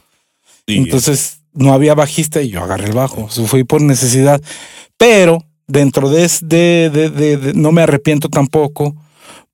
Entonces 0.84 1.38
no 1.54 1.72
había 1.72 1.94
bajista 1.94 2.42
y 2.42 2.48
yo 2.50 2.62
agarré 2.62 2.86
el 2.86 2.92
bajo. 2.92 3.28
Eso 3.30 3.46
fue 3.46 3.64
por 3.64 3.80
necesidad. 3.80 4.42
Pero 4.98 5.44
dentro 5.66 6.10
de, 6.10 6.28
de- 6.42 6.90
de- 6.90 7.36
de- 7.38 7.54
no 7.54 7.72
me 7.72 7.82
arrepiento 7.82 8.28
tampoco, 8.28 8.94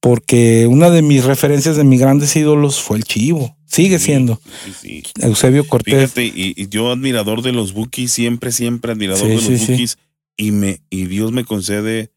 porque 0.03 0.67
una 0.69 0.91
de 0.91 1.01
mis 1.01 1.25
referencias 1.25 1.77
de 1.77 1.85
mis 1.85 2.01
grandes 2.01 2.35
ídolos 2.35 2.81
fue 2.81 2.97
el 2.97 3.05
Chivo. 3.05 3.57
Sigue 3.67 4.01
Sí, 4.01 4.07
siendo 4.07 4.41
sí, 4.65 4.73
sí. 4.81 5.03
Eusebio 5.21 5.65
Cortés. 5.65 5.95
Fíjate, 5.95 6.25
y, 6.25 6.55
y 6.57 6.69
yo 6.69 6.91
admirador 6.91 7.41
de 7.41 7.53
los 7.53 7.73
Bookies, 7.73 8.11
siempre, 8.11 8.51
siempre 8.51 8.93
admirador 8.93 9.29
de 9.29 9.35
los. 9.37 9.45
Bookies. 9.49 9.99
Y, 10.37 10.51
me, 10.51 10.81
y 10.91 11.05
Dios 11.07 11.31
me 11.31 11.45
concede 11.45 12.11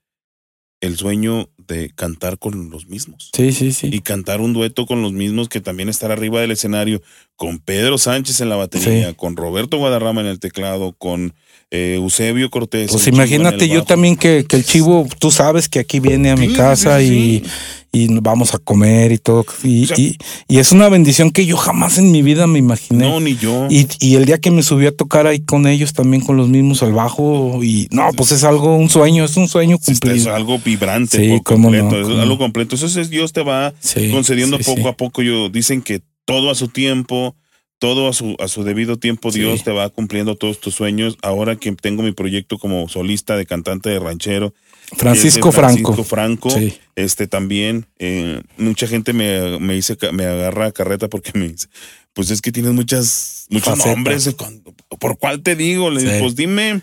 el 0.81 0.97
sueño 0.97 1.47
de 1.59 1.91
cantar 1.91 2.39
con 2.39 2.71
los 2.71 2.87
mismos. 2.87 3.29
Sí, 3.35 3.51
sí, 3.53 3.71
sí. 3.71 3.89
Y 3.93 3.99
cantar 3.99 4.41
un 4.41 4.53
dueto 4.53 4.87
con 4.87 5.03
los 5.03 5.13
mismos 5.13 5.47
que 5.47 5.61
también 5.61 5.87
estar 5.87 6.11
arriba 6.11 6.41
del 6.41 6.51
escenario, 6.51 7.03
con 7.35 7.59
Pedro 7.59 7.99
Sánchez 7.99 8.41
en 8.41 8.49
la 8.49 8.55
batería, 8.55 9.13
con 9.13 9.35
Roberto 9.35 9.77
Guadarrama 9.77 10.21
en 10.21 10.27
el 10.27 10.39
teclado, 10.39 10.93
con 10.97 11.35
eh, 11.75 11.95
Eusebio 11.95 12.49
Cortés. 12.49 12.91
Pues 12.91 13.07
imagínate 13.07 13.67
yo 13.67 13.83
también 13.83 14.15
que, 14.15 14.45
que 14.47 14.55
el 14.57 14.65
chivo, 14.65 15.07
tú 15.19 15.31
sabes 15.31 15.67
que 15.69 15.79
aquí 15.79 15.99
viene 15.99 16.29
a 16.31 16.35
mi 16.35 16.47
Sí, 16.49 16.53
casa 16.55 16.99
sí, 16.99 17.43
y, 17.91 18.03
y 18.05 18.07
vamos 18.19 18.53
a 18.53 18.57
comer 18.59 19.11
y 19.11 19.17
todo. 19.17 19.45
Y, 19.63 19.83
O 19.83 19.87
sea- 19.87 19.97
y- 19.99 20.17
y 20.47 20.57
es 20.59 20.71
una 20.71 20.89
bendición 20.89 21.31
que 21.31 21.45
yo 21.45 21.57
jamás 21.57 21.97
en 21.97 22.11
mi 22.11 22.21
vida 22.21 22.45
me 22.47 22.59
imaginé. 22.59 23.07
No, 23.09 23.19
ni 23.19 23.35
yo. 23.35 23.67
Y, 23.69 23.87
y 23.99 24.15
el 24.15 24.25
día 24.25 24.37
que 24.37 24.51
me 24.51 24.63
subí 24.63 24.85
a 24.85 24.91
tocar 24.95 25.27
ahí 25.27 25.39
con 25.39 25.65
ellos, 25.67 25.93
también 25.93 26.23
con 26.23 26.37
los 26.37 26.47
mismos 26.49 26.83
al 26.83 26.93
bajo, 26.93 27.63
y 27.63 27.87
no, 27.91 28.09
pues 28.15 28.31
es 28.31 28.43
algo, 28.43 28.75
un 28.75 28.89
sueño, 28.89 29.25
es 29.25 29.37
un 29.37 29.47
sueño 29.47 29.77
cumplido. 29.79 30.15
es 30.15 30.27
algo 30.27 30.59
vibrante 30.59 31.17
Sí, 31.19 31.29
por 31.29 31.43
cómo 31.43 31.71
no, 31.71 31.79
completo, 31.79 32.11
es 32.13 32.19
algo 32.19 32.33
no. 32.33 32.37
completo. 32.37 32.75
Eso 32.75 32.87
es 32.99 33.09
Dios 33.09 33.33
te 33.33 33.43
va 33.43 33.73
concediendo 34.11 34.57
poco 34.59 34.87
a 34.89 34.97
poco. 34.97 35.21
Yo 35.21 35.49
dicen 35.49 35.81
que 35.81 36.01
todo 36.25 36.49
a 36.51 36.55
su 36.55 36.67
tiempo, 36.69 37.35
todo 37.79 38.07
a 38.07 38.13
su 38.13 38.35
a 38.39 38.47
su 38.47 38.63
debido 38.63 38.97
tiempo, 38.97 39.31
Sí. 39.31 39.39
Dios 39.39 39.63
te 39.63 39.71
va 39.71 39.89
cumpliendo 39.89 40.35
todos 40.35 40.59
tus 40.59 40.75
sueños. 40.75 41.17
Ahora 41.21 41.55
que 41.57 41.71
tengo 41.73 42.03
mi 42.03 42.11
proyecto 42.13 42.57
como 42.57 42.87
solista 42.89 43.35
de 43.35 43.45
cantante 43.45 43.89
de 43.89 43.99
ranchero, 43.99 44.53
Francisco 44.97 45.49
que 45.49 45.49
es 45.49 45.55
de 45.55 45.61
Franco. 45.61 45.93
Francisco 45.95 46.03
Franco, 46.03 46.49
Sí. 46.51 46.77
este 46.95 47.27
también 47.27 47.85
eh, 47.99 48.41
mucha 48.57 48.87
gente 48.87 49.13
me, 49.13 49.59
me 49.59 49.73
dice 49.73 49.97
me 50.13 50.25
agarra 50.25 50.71
carreta 50.71 51.09
porque 51.09 51.31
me 51.37 51.49
dice, 51.49 51.67
pues 52.13 52.29
es 52.31 52.41
que 52.41 52.51
tienes 52.51 52.71
muchas 52.73 53.47
muchos 53.49 53.85
nombres, 53.85 54.33
¿con- 54.35 54.63
¿por 54.99 55.17
cuál 55.17 55.41
te 55.41 55.55
digo? 55.55 55.89
Le 55.91 56.01
digo, 56.01 56.13
Sí. 56.13 56.19
pues 56.21 56.35
dime 56.35 56.81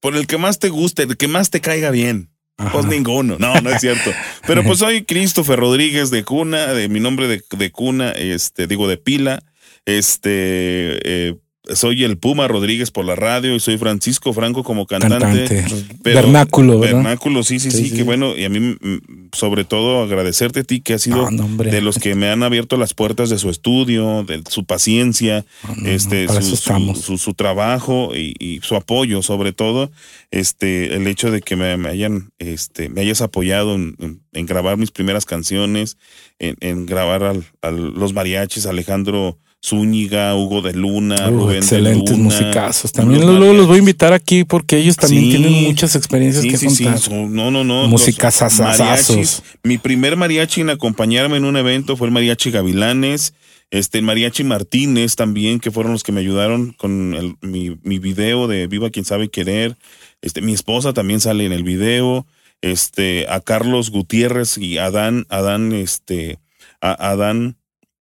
por 0.00 0.16
el 0.16 0.26
que 0.26 0.36
más 0.38 0.58
te 0.58 0.68
guste, 0.68 1.04
el 1.04 1.16
que 1.16 1.28
más 1.28 1.50
te 1.50 1.60
caiga 1.60 1.90
bien. 1.90 2.28
Ajá. 2.58 2.72
Pues 2.72 2.86
ninguno, 2.86 3.36
no, 3.38 3.60
no 3.60 3.70
es 3.70 3.80
cierto. 3.82 4.10
Pero 4.46 4.62
pues 4.64 4.78
soy 4.78 5.04
Christopher 5.04 5.58
Rodríguez 5.58 6.10
de 6.10 6.24
cuna, 6.24 6.72
de 6.72 6.88
mi 6.88 7.00
nombre 7.00 7.26
de, 7.28 7.42
de 7.58 7.70
cuna, 7.70 8.12
este, 8.12 8.66
digo 8.66 8.88
de 8.88 8.96
pila, 8.96 9.42
este, 9.86 10.98
eh, 11.30 11.34
soy 11.74 12.04
el 12.04 12.16
Puma 12.16 12.46
Rodríguez 12.46 12.92
por 12.92 13.04
la 13.04 13.16
radio 13.16 13.52
y 13.52 13.58
soy 13.58 13.76
Francisco 13.76 14.32
Franco 14.32 14.62
como 14.62 14.86
cantante. 14.86 15.18
Cantante. 15.18 15.64
pero- 16.04 16.22
Vernáculo, 16.22 16.78
¿verdad? 16.78 16.98
Vernáculo, 16.98 17.42
sí, 17.42 17.58
sí, 17.58 17.72
Sí, 17.72 17.78
sí, 17.78 17.88
sí. 17.90 17.96
que 17.96 18.02
bueno, 18.04 18.36
y 18.36 18.44
a 18.44 18.48
mí 18.48 18.60
mm, 18.60 19.30
sobre 19.32 19.64
todo 19.64 20.02
agradecerte 20.04 20.60
a 20.60 20.62
ti 20.62 20.80
que 20.80 20.94
has 20.94 21.02
sido 21.02 21.16
No, 21.16 21.30
no, 21.32 21.44
hombre. 21.46 21.72
de 21.72 21.80
los 21.80 21.98
que 21.98 22.14
me 22.14 22.28
han 22.30 22.44
abierto 22.44 22.76
las 22.76 22.94
puertas 22.94 23.30
de 23.30 23.38
su 23.38 23.50
estudio, 23.50 24.22
de 24.22 24.44
su 24.48 24.64
paciencia, 24.64 25.44
No, 25.76 25.88
este, 25.88 26.28
su, 26.28 26.34
eso 26.34 26.42
su- 26.50 26.54
estamos. 26.54 27.00
su- 27.00 27.18
su 27.18 27.34
trabajo 27.34 28.12
y, 28.14 28.34
y 28.38 28.60
su 28.62 28.76
apoyo, 28.76 29.20
sobre 29.22 29.52
todo, 29.52 29.90
este, 30.30 30.94
el 30.94 31.08
hecho 31.08 31.32
de 31.32 31.42
que 31.42 31.56
me, 31.56 31.76
me 31.76 31.88
hayan, 31.88 32.30
este, 32.38 32.88
me 32.90 33.00
hayas 33.00 33.22
apoyado 33.22 33.74
en, 33.74 33.96
en- 33.98 34.20
en 34.32 34.46
grabar 34.46 34.76
mis 34.76 34.92
primeras 34.92 35.24
canciones, 35.24 35.96
en, 36.38 36.54
en 36.60 36.86
grabar 36.86 37.24
al, 37.24 37.44
al- 37.60 37.92
los 37.94 38.12
mariachis, 38.12 38.66
Alejandro 38.66 39.36
Zúñiga, 39.66 40.34
Hugo 40.36 40.62
de 40.62 40.72
Luna, 40.74 41.16
Uh, 41.28 41.30
Rubén 41.32 41.48
de 41.54 41.58
excelentes 41.58 42.10
Luna, 42.16 42.24
musicazos. 42.24 42.92
También 42.92 43.26
los 43.26 43.36
luego 43.38 43.52
los 43.54 43.66
voy 43.66 43.76
a 43.76 43.78
invitar 43.80 44.12
aquí 44.12 44.44
porque 44.44 44.78
ellos 44.78 44.96
también 44.96 45.24
Sí. 45.24 45.30
tienen 45.30 45.52
muchas 45.64 45.96
experiencias 45.96 46.42
Sí, 46.44 46.50
que 46.50 46.56
sí, 46.56 46.66
contar. 46.84 46.98
son- 47.00 47.34
no, 47.34 47.50
no, 47.50 47.64
no. 47.64 47.88
Mariachis. 47.88 49.42
Mi 49.64 49.78
primer 49.78 50.16
mariachi 50.16 50.60
en 50.60 50.70
acompañarme 50.70 51.36
en 51.38 51.44
un 51.44 51.56
evento 51.56 51.96
fue 51.96 52.06
el 52.06 52.12
mariachi 52.12 52.50
Gavilanes, 52.50 53.34
este, 53.70 53.98
el 53.98 54.04
mariachi 54.04 54.44
Martínez 54.44 55.16
también, 55.16 55.58
que 55.58 55.70
fueron 55.72 55.92
los 55.92 56.02
que 56.04 56.12
me 56.12 56.20
ayudaron 56.20 56.72
con 56.72 57.14
el- 57.14 57.34
mi, 57.40 57.76
mi 57.82 57.98
video 57.98 58.46
de 58.46 58.66
Viva 58.68 58.90
quien 58.90 59.04
sabe 59.04 59.28
querer. 59.28 59.76
Este, 60.22 60.40
mi 60.42 60.52
esposa 60.52 60.92
también 60.92 61.20
sale 61.20 61.44
en 61.44 61.52
el 61.52 61.64
video. 61.64 62.26
Este, 62.62 63.26
a 63.28 63.40
Carlos 63.40 63.90
Gutiérrez 63.90 64.56
y 64.58 64.78
Adán, 64.78 65.26
Adán, 65.28 65.72
este, 65.72 66.38
a 66.80 67.10
Adán 67.10 67.56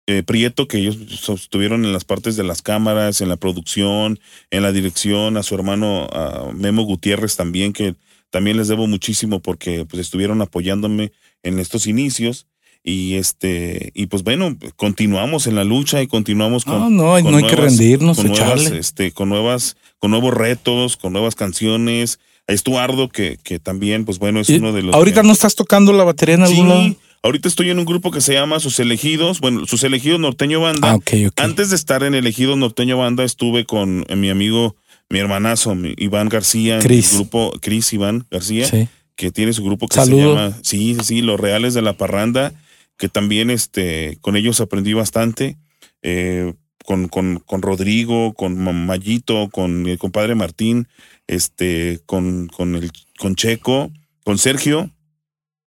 eh, 0.06 0.22
Prieto, 0.24 0.66
que 0.66 0.78
ellos 0.78 0.96
estuvieron 1.28 1.84
en 1.84 1.92
las 1.92 2.04
partes 2.04 2.36
de 2.36 2.42
las 2.44 2.62
cámaras, 2.62 3.20
en 3.20 3.28
la 3.28 3.36
producción, 3.36 4.18
en 4.50 4.62
la 4.62 4.72
dirección, 4.72 5.36
a 5.36 5.42
su 5.42 5.54
hermano 5.54 6.08
a 6.12 6.50
Memo 6.54 6.82
Gutiérrez 6.82 7.36
también, 7.36 7.72
que 7.72 7.94
también 8.30 8.56
les 8.56 8.68
debo 8.68 8.86
muchísimo 8.86 9.40
porque 9.40 9.84
pues 9.84 10.00
estuvieron 10.00 10.40
apoyándome 10.42 11.12
en 11.42 11.58
estos 11.58 11.86
inicios. 11.86 12.46
Y 12.82 13.16
este, 13.16 13.90
y 13.94 14.06
pues 14.06 14.22
bueno, 14.22 14.56
continuamos 14.76 15.46
en 15.46 15.54
la 15.54 15.64
lucha 15.64 16.00
y 16.00 16.06
continuamos 16.06 16.64
con. 16.64 16.78
No, 16.78 16.88
no, 16.90 17.22
con 17.22 17.32
no 17.32 17.36
hay 17.36 17.44
que 17.44 17.56
rendirnos, 17.56 18.16
con 18.16 18.28
nuevas, 18.28 18.64
este, 18.72 19.12
con 19.12 19.28
nuevas, 19.28 19.76
con 19.98 20.10
nuevos 20.10 20.32
retos, 20.32 20.96
con 20.96 21.12
nuevas 21.12 21.34
canciones. 21.34 22.20
A 22.48 22.52
Estuardo, 22.54 23.10
que, 23.10 23.38
que 23.44 23.58
también, 23.58 24.06
pues 24.06 24.18
bueno, 24.18 24.40
es 24.40 24.48
uno 24.48 24.72
de 24.72 24.82
los. 24.82 24.94
Ahorita 24.94 25.20
que- 25.20 25.26
no 25.26 25.32
estás 25.34 25.54
tocando 25.54 25.92
la 25.92 26.04
batería 26.04 26.36
en 26.36 26.42
algún 26.42 26.68
lado. 26.68 26.96
Ahorita 27.22 27.48
estoy 27.48 27.68
en 27.70 27.78
un 27.78 27.84
grupo 27.84 28.10
que 28.10 28.20
se 28.22 28.32
llama 28.32 28.60
Sus 28.60 28.78
Elegidos, 28.80 29.40
bueno, 29.40 29.66
Sus 29.66 29.84
Elegidos 29.84 30.20
Norteño 30.20 30.60
Banda. 30.60 30.92
Ah, 30.92 30.94
ok, 30.96 31.10
ok. 31.28 31.40
Antes 31.40 31.68
de 31.70 31.76
estar 31.76 32.02
en 32.02 32.14
Elegidos 32.14 32.56
Norteño 32.56 32.96
Banda, 32.96 33.24
estuve 33.24 33.66
con 33.66 34.04
eh, 34.08 34.16
mi 34.16 34.30
amigo 34.30 34.76
mi 35.10 35.18
hermanazo, 35.18 35.74
mi 35.74 35.92
Iván 35.98 36.28
García, 36.28 36.78
Cris. 36.78 37.10
el 37.12 37.18
grupo 37.18 37.52
Cris 37.60 37.92
Iván 37.92 38.26
García, 38.30 38.64
Sí. 38.66 38.88
que 39.16 39.30
tiene 39.32 39.52
su 39.52 39.64
grupo 39.64 39.88
que 39.88 39.96
Saludo. 39.96 40.20
se 40.36 40.40
llama, 40.42 40.58
sí, 40.62 40.94
sí, 41.00 41.04
sí, 41.04 41.20
Los 41.22 41.38
Reales 41.40 41.74
de 41.74 41.82
la 41.82 41.94
Parranda, 41.94 42.52
que 42.96 43.08
también 43.08 43.50
este, 43.50 44.18
con 44.20 44.36
ellos 44.36 44.60
aprendí 44.60 44.92
bastante, 44.92 45.58
eh, 46.02 46.54
con, 46.84 47.08
con, 47.08 47.42
con 47.44 47.60
Rodrigo, 47.60 48.32
con 48.34 48.56
Ma- 48.56 48.72
Mayito, 48.72 49.48
con 49.50 49.86
el 49.88 49.98
compadre 49.98 50.36
Martín, 50.36 50.86
este, 51.26 52.00
con, 52.06 52.46
con, 52.46 52.76
el, 52.76 52.90
con 53.18 53.34
Checo, 53.34 53.90
con 54.24 54.38
Sergio 54.38 54.90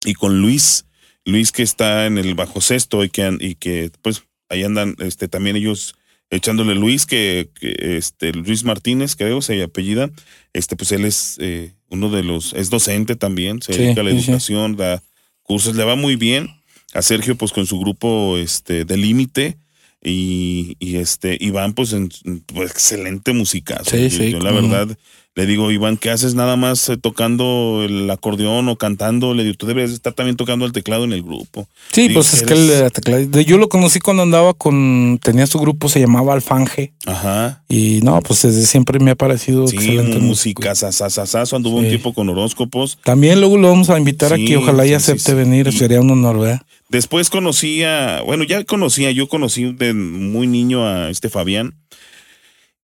y 0.05 0.15
con 0.15 0.41
Luis, 0.41 0.85
Luis 1.25 1.53
que 1.53 1.63
está 1.63 2.07
en 2.07 2.19
el 2.19 2.35
bajo 2.35 2.61
sexto 2.61 3.05
y 3.05 3.11
que, 3.11 3.37
y 3.41 3.55
que 3.55 3.91
pues 4.03 4.23
ahí 4.49 4.65
andan 4.65 4.97
este, 4.99 5.29
también 5.29 5.57
ellos 5.57 5.95
echándole 6.31 6.75
Luis, 6.75 7.05
que, 7.07 7.51
que, 7.61 7.97
este, 7.99 8.33
Luis 8.33 8.65
Martínez, 8.65 9.17
creo, 9.17 9.43
se 9.43 9.63
apellida, 9.63 10.11
este, 10.55 10.77
pues 10.77 10.91
él 10.93 11.05
es 11.05 11.37
eh, 11.41 11.75
uno 11.91 12.09
de 12.09 12.23
los, 12.23 12.55
es 12.55 12.71
docente 12.71 13.17
también, 13.17 13.61
se 13.61 13.75
Sí, 13.75 13.83
dedica 13.83 14.01
a 14.01 14.05
la 14.05 14.11
sí. 14.13 14.17
educación, 14.17 14.77
da 14.77 15.03
cursos, 15.43 15.77
le 15.77 15.85
va 15.85 15.95
muy 15.95 16.17
bien. 16.17 16.49
A 16.95 17.03
Sergio, 17.03 17.37
pues 17.37 17.53
con 17.53 17.67
su 17.67 17.79
grupo 17.79 18.37
este, 18.39 18.85
de 18.85 18.97
límite. 18.97 19.57
Y, 20.05 20.77
y 20.81 20.97
este, 20.97 21.37
Iván, 21.41 21.75
pues, 21.75 21.93
en, 21.93 22.09
pues, 22.47 22.71
excelente 22.71 23.33
musicazo. 23.33 23.91
Sí, 23.91 24.11
sí, 24.11 24.31
yo, 24.33 24.41
la 24.41 24.51
no. 24.51 24.69
verdad, 24.69 24.97
le 25.35 25.47
digo, 25.47 25.71
Iván, 25.71 25.97
¿qué 25.97 26.11
haces 26.11 26.35
nada 26.35 26.57
más 26.57 26.89
eh, 26.91 26.97
tocando 26.99 27.83
el 27.89 28.11
acordeón 28.11 28.69
o 28.69 28.77
cantando? 28.77 29.33
Le 29.33 29.45
digo, 29.45 29.55
tú 29.57 29.67
debes 29.67 29.91
estar 29.93 30.13
también 30.13 30.37
tocando 30.37 30.67
el 30.67 30.73
teclado 30.73 31.05
en 31.05 31.13
el 31.13 31.23
grupo. 31.23 31.69
Sí, 31.93 32.09
Digo, 32.09 32.15
pues 32.21 32.35
es 32.35 32.43
que 32.43 32.53
eres- 32.53 32.69
era 32.71 32.91
tecladista. 32.91 33.41
Yo 33.43 33.57
lo 33.59 33.69
conocí 33.69 33.99
cuando 34.01 34.25
andaba 34.25 34.53
con. 34.55 35.19
Tenía 35.23 35.47
su 35.47 35.59
grupo, 35.59 35.89
se 35.89 36.01
llamaba 36.01 36.35
Alfanje. 36.35 36.93
Ajá. 37.07 37.63
Y 37.69 38.01
no, 38.03 38.21
pues 38.21 38.43
desde 38.43 38.67
siempre 38.67 38.99
me 38.99 39.13
ha 39.13 39.15
parecido 39.15 39.67
Sí, 39.69 39.77
excelente 39.77 40.19
música, 40.19 40.75
sasasasazo, 40.75 41.57
anduvo 41.57 41.79
un 41.79 41.89
tiempo 41.89 42.13
con 42.13 42.29
horóscopos. 42.29 42.99
También 43.05 43.41
luego 43.41 43.57
lo 43.57 43.69
vamos 43.69 43.89
a 43.89 43.97
invitar 43.97 44.35
Sí, 44.37 44.43
aquí. 44.43 44.57
Ojalá 44.57 44.85
y 44.85 44.93
acepte 44.95 45.33
venir. 45.33 45.73
Sería 45.73 46.01
un 46.03 46.11
honor, 46.11 46.41
¿verdad? 46.41 46.61
Después 46.93 47.31
conocía, 47.31 48.21
bueno, 48.21 48.45
ya 48.45 48.65
conocía, 48.65 49.11
yo 49.13 49.27
conocí 49.27 49.73
de 49.73 49.95
muy 49.95 50.47
niño 50.47 50.87
a 50.87 51.09
este 51.09 51.31
Fabián. 51.31 51.75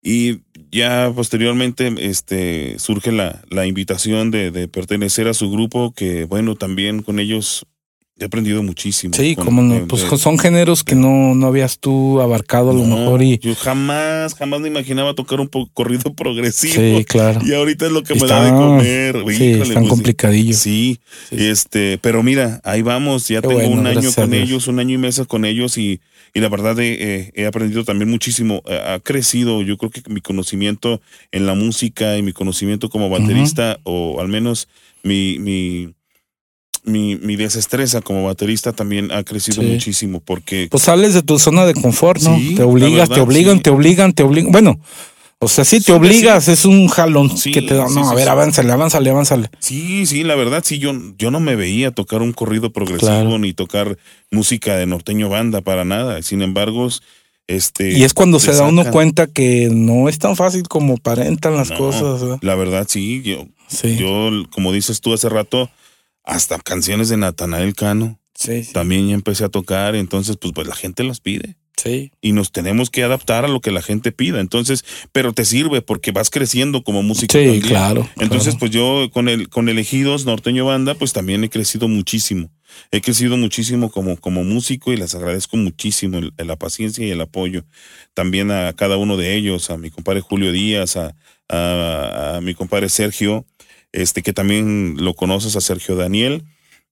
Y 0.04 0.42
ya 0.70 1.12
posteriormente 1.16 1.92
este, 1.98 2.78
surge 2.78 3.12
la, 3.12 3.42
la 3.50 3.66
invitación 3.66 4.30
de, 4.30 4.52
de 4.52 4.68
pertenecer 4.68 5.28
a 5.28 5.34
su 5.34 5.50
grupo, 5.50 5.92
que 5.92 6.26
bueno, 6.26 6.54
también 6.54 7.02
con 7.02 7.18
ellos 7.18 7.66
he 8.18 8.24
aprendido 8.26 8.64
muchísimo. 8.64 9.14
Sí, 9.14 9.36
Con- 9.36 9.46
cómo 9.46 9.62
no. 9.62 9.88
Pues 9.88 10.10
de- 10.10 10.18
son 10.18 10.40
géneros 10.40 10.86
que 10.86 10.96
no, 10.96 11.36
no 11.36 11.48
habías 11.48 11.80
tú 11.80 12.22
abarcado 12.22 12.72
a 12.72 12.74
lo 12.74 12.86
mejor. 12.86 13.22
Y 13.22 13.40
Yo 13.40 13.54
jamás, 13.56 14.36
jamás 14.36 14.62
me 14.62 14.70
imaginaba 14.70 15.14
tocar 15.14 15.42
un 15.42 15.50
corrido 15.74 16.14
progresivo. 16.16 16.74
sí, 16.76 17.04
claro. 17.04 17.42
Y 17.46 17.54
ahorita 17.54 17.88
es 17.88 17.92
lo 17.92 18.04
que 18.04 18.14
me 18.16 18.22
Está- 18.22 18.40
da 18.40 18.46
de 18.46 18.52
comer. 18.52 19.16
Sí, 19.36 19.44
Híjole, 19.44 19.64
están 19.64 19.84
pues, 19.84 19.90
complicadillos. 19.90 20.58
Sí, 20.58 21.00
Sí. 21.30 21.36
este, 21.48 21.98
pero 21.98 22.24
mira, 22.24 22.62
ahí 22.64 22.82
vamos, 22.82 23.28
ya 23.28 23.42
Qué 23.42 23.50
tengo 23.50 23.62
bueno, 23.62 23.82
un 23.82 23.88
año 23.88 24.10
con 24.14 24.34
ellos, 24.34 24.68
un 24.68 24.80
año 24.80 24.96
y 24.96 24.98
meses 24.98 25.28
con 25.28 25.44
ellos 25.44 25.78
y, 25.78 26.00
y 26.34 26.40
la 26.40 26.48
verdad 26.48 26.80
eh, 26.80 26.96
eh, 26.98 27.32
he 27.36 27.46
aprendido 27.46 27.84
también 27.84 28.10
muchísimo, 28.10 28.62
Eh, 28.68 28.80
ha 28.94 29.00
crecido, 29.00 29.62
yo 29.62 29.76
creo 29.78 29.92
que 29.92 30.02
mi 30.08 30.22
conocimiento 30.22 31.02
en 31.34 31.46
la 31.46 31.54
música 31.54 32.18
y 32.18 32.22
mi 32.24 32.32
conocimiento 32.32 32.88
como 32.90 33.10
baterista 33.10 33.78
o 33.84 34.22
al 34.22 34.30
menos 34.30 34.70
mi, 35.04 35.38
mi, 35.40 35.94
mi, 36.86 37.16
mi 37.16 37.36
desestreza 37.36 38.02
como 38.02 38.24
baterista 38.26 38.72
también 38.74 39.12
ha 39.12 39.24
crecido 39.24 39.62
Sí. 39.62 39.68
muchísimo 39.68 40.20
porque 40.20 40.68
Pues 40.70 40.84
sales 40.84 41.14
de 41.14 41.22
tu 41.22 41.40
zona 41.40 41.66
de 41.66 41.74
confort, 41.74 42.22
¿no? 42.22 42.38
Sí, 42.38 42.56
te 42.56 42.64
obligas, 42.64 43.10
verdad, 43.10 43.16
te 43.16 43.22
obligan, 43.22 43.58
sí. 43.58 43.64
te 43.64 43.70
obligan, 43.72 44.14
te 44.14 44.24
obligan. 44.24 44.52
Bueno, 44.52 44.80
o 45.40 45.48
sea, 45.48 45.66
sí 45.66 45.82
te 45.82 45.92
obligas, 45.92 46.48
es 46.48 46.64
un 46.66 46.88
jalón 46.88 47.38
Sí, 47.38 47.52
que 47.52 47.62
te 47.62 47.74
da. 47.76 47.88
No, 47.90 48.10
a 48.10 48.16
ver, 48.16 48.30
avánzale, 48.30 48.72
avánzale, 48.72 49.10
avánzale. 49.10 49.50
Sí, 49.60 50.06
sí, 50.06 50.24
la 50.24 50.36
verdad, 50.36 50.64
sí, 50.66 50.80
yo, 50.80 50.94
yo 51.18 51.30
no 51.32 51.40
me 51.40 51.56
veía 51.56 51.92
tocar 51.92 52.22
un 52.22 52.32
corrido 52.34 52.72
progresivo 52.72 53.10
Claro. 53.12 53.38
ni 53.38 53.54
tocar 53.54 53.98
música 54.32 54.76
de 54.78 54.86
norteño 54.86 55.28
banda 55.30 55.62
para 55.62 55.84
nada. 55.86 56.22
Sin 56.24 56.42
embargo, 56.42 56.88
este. 57.48 57.92
Y 57.92 58.04
es 58.04 58.14
cuando 58.14 58.40
se 58.40 58.54
da 58.54 58.64
uno 58.64 58.90
cuenta 58.92 59.28
que 59.28 59.70
no 59.72 60.10
es 60.10 60.18
tan 60.18 60.36
fácil 60.36 60.68
como 60.68 60.96
aparentan 60.96 61.56
las 61.56 61.70
No, 61.70 61.78
cosas. 61.78 62.40
La 62.42 62.56
verdad, 62.56 62.88
sí, 62.90 63.22
yo, 63.24 63.46
Sí, 63.68 63.98
yo, 63.98 64.30
como 64.52 64.72
dices 64.72 65.02
tú 65.02 65.14
hace 65.14 65.28
rato, 65.28 65.70
hasta 66.26 66.60
canciones 66.60 67.10
de 67.10 67.18
Natanael 67.18 67.76
Cano 67.76 68.20
sí, 68.34 68.64
sí, 68.64 68.74
también 68.74 69.08
ya 69.08 69.14
empecé 69.16 69.44
a 69.46 69.50
tocar, 69.50 69.96
entonces, 69.96 70.38
pues, 70.38 70.54
pues 70.54 70.68
la 70.68 70.76
gente 70.76 71.04
las 71.04 71.20
pide. 71.22 71.56
sí. 71.78 72.12
Y 72.22 72.32
nos 72.32 72.52
tenemos 72.52 72.90
que 72.90 73.04
adaptar 73.04 73.46
a 73.46 73.48
lo 73.48 73.62
que 73.62 73.70
la 73.72 73.82
gente 73.82 74.12
pida. 74.12 74.40
Entonces, 74.40 74.84
pero 75.12 75.34
te 75.34 75.46
sirve 75.46 75.82
porque 75.82 76.12
vas 76.12 76.30
creciendo 76.32 76.84
como 76.84 77.04
músico. 77.04 77.34
Sí, 77.38 77.44
también. 77.44 77.62
claro. 77.62 78.10
Entonces, 78.18 78.56
claro. 78.56 78.60
pues 78.60 78.72
yo 78.72 79.10
con 79.14 79.30
el 79.30 79.50
con 79.50 79.70
elegidos 79.70 80.26
norteño 80.26 80.66
banda, 80.66 80.96
pues 80.96 81.14
también 81.14 81.44
he 81.44 81.50
crecido 81.50 81.88
muchísimo. 81.88 82.50
He 82.92 83.00
crecido 83.02 83.38
muchísimo 83.38 83.90
como, 83.92 84.18
como 84.18 84.44
músico 84.44 84.92
y 84.92 84.98
les 84.98 85.14
agradezco 85.16 85.56
muchísimo 85.58 86.18
el- 86.18 86.34
la 86.38 86.56
paciencia 86.58 87.06
y 87.06 87.12
el 87.12 87.22
apoyo. 87.22 87.64
También 88.14 88.52
a 88.52 88.74
cada 88.74 88.98
uno 88.98 89.16
de 89.16 89.36
ellos, 89.36 89.70
a 89.70 89.78
mi 89.78 89.92
compadre 89.92 90.22
Julio 90.22 90.52
Díaz, 90.52 90.98
a, 90.98 91.14
a- 91.50 92.38
a 92.38 92.42
mi 92.42 92.54
compadre 92.56 92.90
Sergio, 92.90 93.46
este 94.02 94.22
que 94.22 94.34
también 94.34 94.96
lo 95.00 95.14
conoces, 95.14 95.56
a 95.56 95.62
Sergio 95.62 95.96
Daniel. 95.96 96.44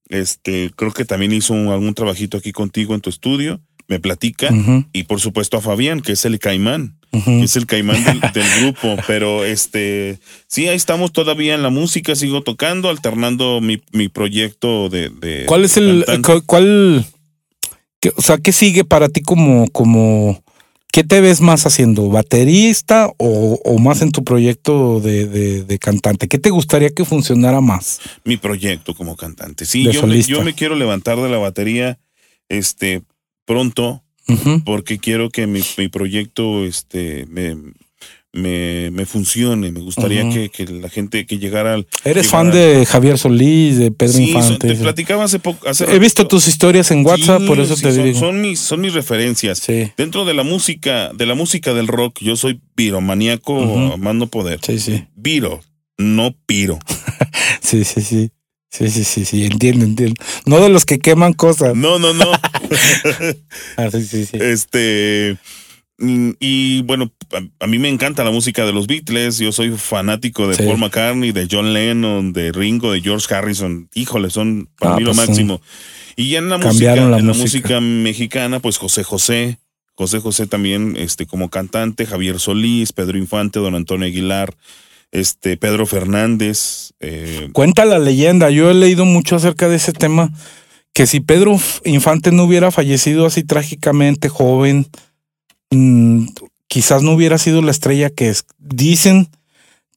Este, 0.10 0.72
creo 0.76 0.92
que 0.92 1.06
también 1.06 1.32
hizo 1.34 1.54
un- 1.54 1.70
algún 1.70 1.94
trabajito 1.94 2.38
aquí 2.38 2.52
contigo 2.52 2.94
en 2.96 3.02
tu 3.02 3.10
estudio. 3.10 3.62
Me 3.88 4.00
platica. 4.00 4.50
Y 4.94 5.04
por 5.04 5.20
supuesto 5.20 5.58
a 5.58 5.62
Fabián, 5.62 6.00
que 6.02 6.14
es 6.14 6.24
el 6.26 6.40
caimán 6.40 6.98
que 7.26 7.44
es 7.44 7.56
el 7.58 7.68
caimán 7.68 8.04
del, 8.04 8.20
del 8.34 8.46
grupo, 8.62 8.96
pero 9.06 9.46
este, 9.46 10.18
sí, 10.48 10.68
ahí 10.68 10.76
estamos 10.76 11.12
todavía 11.14 11.54
en 11.54 11.62
la 11.62 11.70
música, 11.70 12.16
sigo 12.16 12.42
tocando, 12.42 12.90
alternando 12.90 13.62
mi, 13.62 13.84
mi 13.92 14.10
proyecto 14.10 14.90
de, 14.90 15.10
de- 15.10 15.46
¿Cuál 15.46 15.64
es 15.66 15.78
el, 15.78 16.06
cantante. 16.08 16.34
cu- 16.40 16.46
cuál, 16.48 17.06
o 18.16 18.22
sea, 18.22 18.38
qué 18.40 18.52
sigue 18.52 18.84
para 18.84 19.10
ti 19.10 19.22
como, 19.22 19.68
como, 19.70 20.43
qué 20.94 21.04
te 21.04 21.20
ves 21.22 21.42
más 21.42 21.66
haciendo, 21.66 22.08
baterista 22.10 23.10
o, 23.18 23.60
o 23.66 23.80
más 23.80 24.02
en 24.04 24.12
tu 24.12 24.24
proyecto 24.24 25.00
de, 25.02 25.26
de- 25.26 25.64
de 25.64 25.80
cantante? 25.80 26.28
¿Qué 26.28 26.38
te 26.38 26.52
gustaría 26.52 26.92
que 26.92 27.04
funcionara 27.04 27.60
más? 27.62 28.00
mi 28.24 28.38
proyecto 28.38 28.94
como 28.94 29.16
cantante? 29.18 29.66
Sí, 29.66 29.84
yo 29.86 29.92
me, 29.94 30.00
solista. 30.00 30.32
yo 30.32 30.44
me 30.44 30.54
quiero 30.54 30.76
levantar 30.76 31.18
de 31.20 31.30
la 31.30 31.38
batería 31.40 31.98
este 32.48 33.02
pronto 33.46 34.04
porque 34.64 35.00
quiero 35.00 35.30
que 35.32 35.48
mi, 35.48 35.62
mi 35.78 35.88
proyecto 35.90 36.64
este 36.64 37.26
me, 37.28 37.58
me, 38.36 38.90
me 38.92 39.06
funcione, 39.06 39.72
me 39.72 39.80
gustaría 39.80 40.28
que, 40.30 40.50
que 40.50 40.66
la 40.66 40.90
gente 40.90 41.26
que 41.28 41.38
llegara 41.38 41.76
al 41.76 41.88
¿Eres 42.04 42.26
llegara- 42.26 42.30
fan 42.30 42.52
de 42.52 42.86
Javier 42.86 43.18
Solís, 43.20 43.78
de 43.78 43.92
Pedro 43.92 44.14
Sí, 44.14 44.32
son- 44.32 44.42
Infante? 44.42 44.68
te 44.70 44.76
sí. 44.76 44.82
platicaba 44.82 45.24
hace 45.24 45.38
poco 45.40 45.68
hace 45.70 45.86
He 45.94 46.00
visto 46.00 46.26
tus 46.28 46.48
historias 46.48 46.90
en 46.90 47.06
WhatsApp, 47.06 47.42
Sí, 47.42 47.48
por 47.48 47.60
eso 47.60 47.76
sí, 47.76 47.84
te 47.84 47.92
son, 47.94 48.04
digo. 48.04 48.20
son 48.20 48.42
mis 48.42 48.60
son 48.60 48.82
mis 48.82 48.94
referencias 48.94 49.60
Sí, 49.60 49.92
Dentro 49.98 50.26
de 50.26 50.34
la 50.34 50.42
música, 50.44 51.12
de 51.14 51.26
la 51.28 51.36
música 51.36 51.74
del 51.76 51.88
rock, 51.88 52.20
yo 52.22 52.36
soy 52.36 52.60
piromaníaco 52.76 53.54
Ujú. 53.54 53.94
a 53.94 53.98
más 53.98 54.16
no 54.16 54.26
poder. 54.28 54.60
sí, 54.66 54.80
sí. 54.80 55.06
Viro, 55.16 55.62
no 55.98 56.36
piro. 56.46 56.80
Sí, 57.62 57.84
sí, 57.86 58.02
sí. 58.02 58.32
Sí, 58.70 58.90
sí, 58.90 59.04
sí, 59.04 59.24
sí, 59.26 59.46
entiendo, 59.46 59.86
entiendo. 59.86 60.16
No 60.48 60.60
de 60.60 60.68
los 60.70 60.84
que 60.86 60.98
queman 60.98 61.34
cosas. 61.34 61.76
No, 61.76 62.00
no, 62.00 62.14
no. 62.14 62.32
Ah, 63.78 63.90
sí, 63.92 64.04
sí, 64.04 64.26
sí. 64.26 64.38
este. 64.40 65.38
Mm, 65.98 66.32
Y 66.40 66.82
bueno, 66.84 67.12
a, 67.34 67.64
a 67.64 67.68
mí 67.68 67.80
me 67.80 67.90
encanta 67.90 68.24
la 68.24 68.32
música 68.32 68.66
de 68.66 68.74
los 68.74 68.88
Beatles. 68.88 69.38
Yo 69.40 69.52
soy 69.52 69.72
fanático 69.72 70.48
de 70.48 70.56
Sí. 70.56 70.64
Paul 70.64 70.78
McCartney, 70.80 71.32
de 71.32 71.48
John 71.50 71.74
Lennon, 71.74 72.34
de 72.34 72.52
Ringo, 72.52 72.92
de 72.92 73.02
George 73.02 73.34
Harrison. 73.34 73.90
Híjole, 73.94 74.30
son 74.30 74.70
para 74.80 74.96
Ah, 74.96 74.98
mí 74.98 75.04
lo 75.04 75.14
pues, 75.14 75.28
máximo. 75.28 75.62
Y 76.16 76.30
ya 76.30 76.40
en 76.40 76.50
la 76.50 76.58
música, 76.58 76.96
la 76.96 77.02
en 77.04 77.12
la 77.12 77.18
música. 77.34 77.42
música 77.44 77.82
mexicana, 77.82 78.60
pues 78.60 78.78
José 78.78 79.04
José. 79.04 79.58
José 79.96 80.20
José 80.20 80.48
también, 80.48 80.96
este, 80.98 81.28
como 81.28 81.50
cantante, 81.50 82.08
Javier 82.08 82.40
Solís, 82.40 82.94
Pedro 82.94 83.16
Infante, 83.18 83.60
Don 83.60 83.76
Antonio 83.76 84.08
Aguilar, 84.08 84.56
este, 85.12 85.56
Pedro 85.56 85.86
Fernández, 85.86 86.94
eh, 87.00 87.50
Cuenta 87.54 87.86
la 87.86 88.00
leyenda, 88.00 88.50
yo 88.50 88.72
he 88.72 88.74
leído 88.74 89.06
mucho 89.06 89.36
acerca 89.36 89.70
de 89.70 89.76
ese 89.76 89.94
tema, 89.94 90.32
que 90.94 91.06
si 91.06 91.20
Pedro 91.20 91.60
Infante 91.86 92.32
no 92.32 92.46
hubiera 92.46 92.72
fallecido 92.72 93.28
así 93.28 93.44
trágicamente 93.44 94.30
joven, 94.30 94.88
mm, 95.76 96.28
quizás 96.68 97.04
no 97.04 97.12
hubiera 97.12 97.38
sido 97.38 97.62
la 97.62 97.72
estrella 97.72 98.10
que 98.10 98.30
es. 98.30 98.46
Dicen 98.60 99.30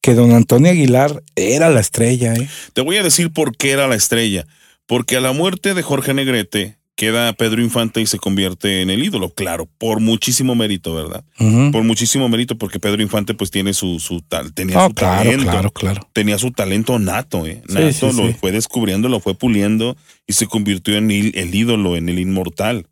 que 0.02 0.14
don 0.14 0.32
Antonio 0.32 0.70
Aguilar 0.70 1.22
era 1.34 1.70
la 1.70 1.80
estrella, 1.80 2.34
¿eh? 2.34 2.48
Te 2.74 2.82
voy 2.82 2.96
a 2.96 3.02
decir 3.02 3.30
por 3.32 3.56
qué 3.56 3.70
era 3.72 3.86
la 3.88 3.96
estrella. 3.96 4.46
Porque 4.86 5.16
a 5.16 5.20
la 5.20 5.32
muerte 5.32 5.74
de 5.74 5.82
Jorge 5.82 6.14
Negrete 6.14 6.76
queda 6.94 7.32
Pedro 7.34 7.60
Infante 7.60 8.00
y 8.00 8.06
se 8.06 8.18
convierte 8.18 8.80
en 8.82 8.88
el 8.90 9.02
ídolo. 9.02 9.30
Claro, 9.30 9.68
por 9.78 10.00
muchísimo 10.00 10.54
mérito, 10.54 10.94
¿verdad? 10.94 11.24
Por 11.72 11.82
muchísimo 11.82 12.28
mérito, 12.28 12.56
porque 12.56 12.78
Pedro 12.78 13.02
Infante 13.02 13.34
pues 13.34 13.50
tiene 13.50 13.74
su, 13.74 13.98
su 14.00 14.22
tal, 14.22 14.54
tenía 14.54 14.82
Ah, 14.82 14.86
su 14.88 14.94
claro, 14.94 15.24
talento. 15.30 15.50
claro, 15.50 15.70
claro. 15.72 16.08
Tenía 16.12 16.38
su 16.38 16.52
talento 16.52 16.98
nato, 16.98 17.44
¿eh? 17.46 17.62
Sí, 17.68 17.74
Nato, 17.74 18.12
sí, 18.12 18.16
lo 18.16 18.28
sí. 18.28 18.36
fue 18.40 18.52
descubriendo, 18.52 19.08
lo 19.08 19.18
fue 19.20 19.34
puliendo 19.34 19.96
y 20.26 20.34
se 20.34 20.46
convirtió 20.46 20.96
en 20.96 21.10
el, 21.10 21.32
el 21.36 21.54
ídolo, 21.54 21.96
en 21.96 22.08
el 22.08 22.18
inmortal. 22.20 22.86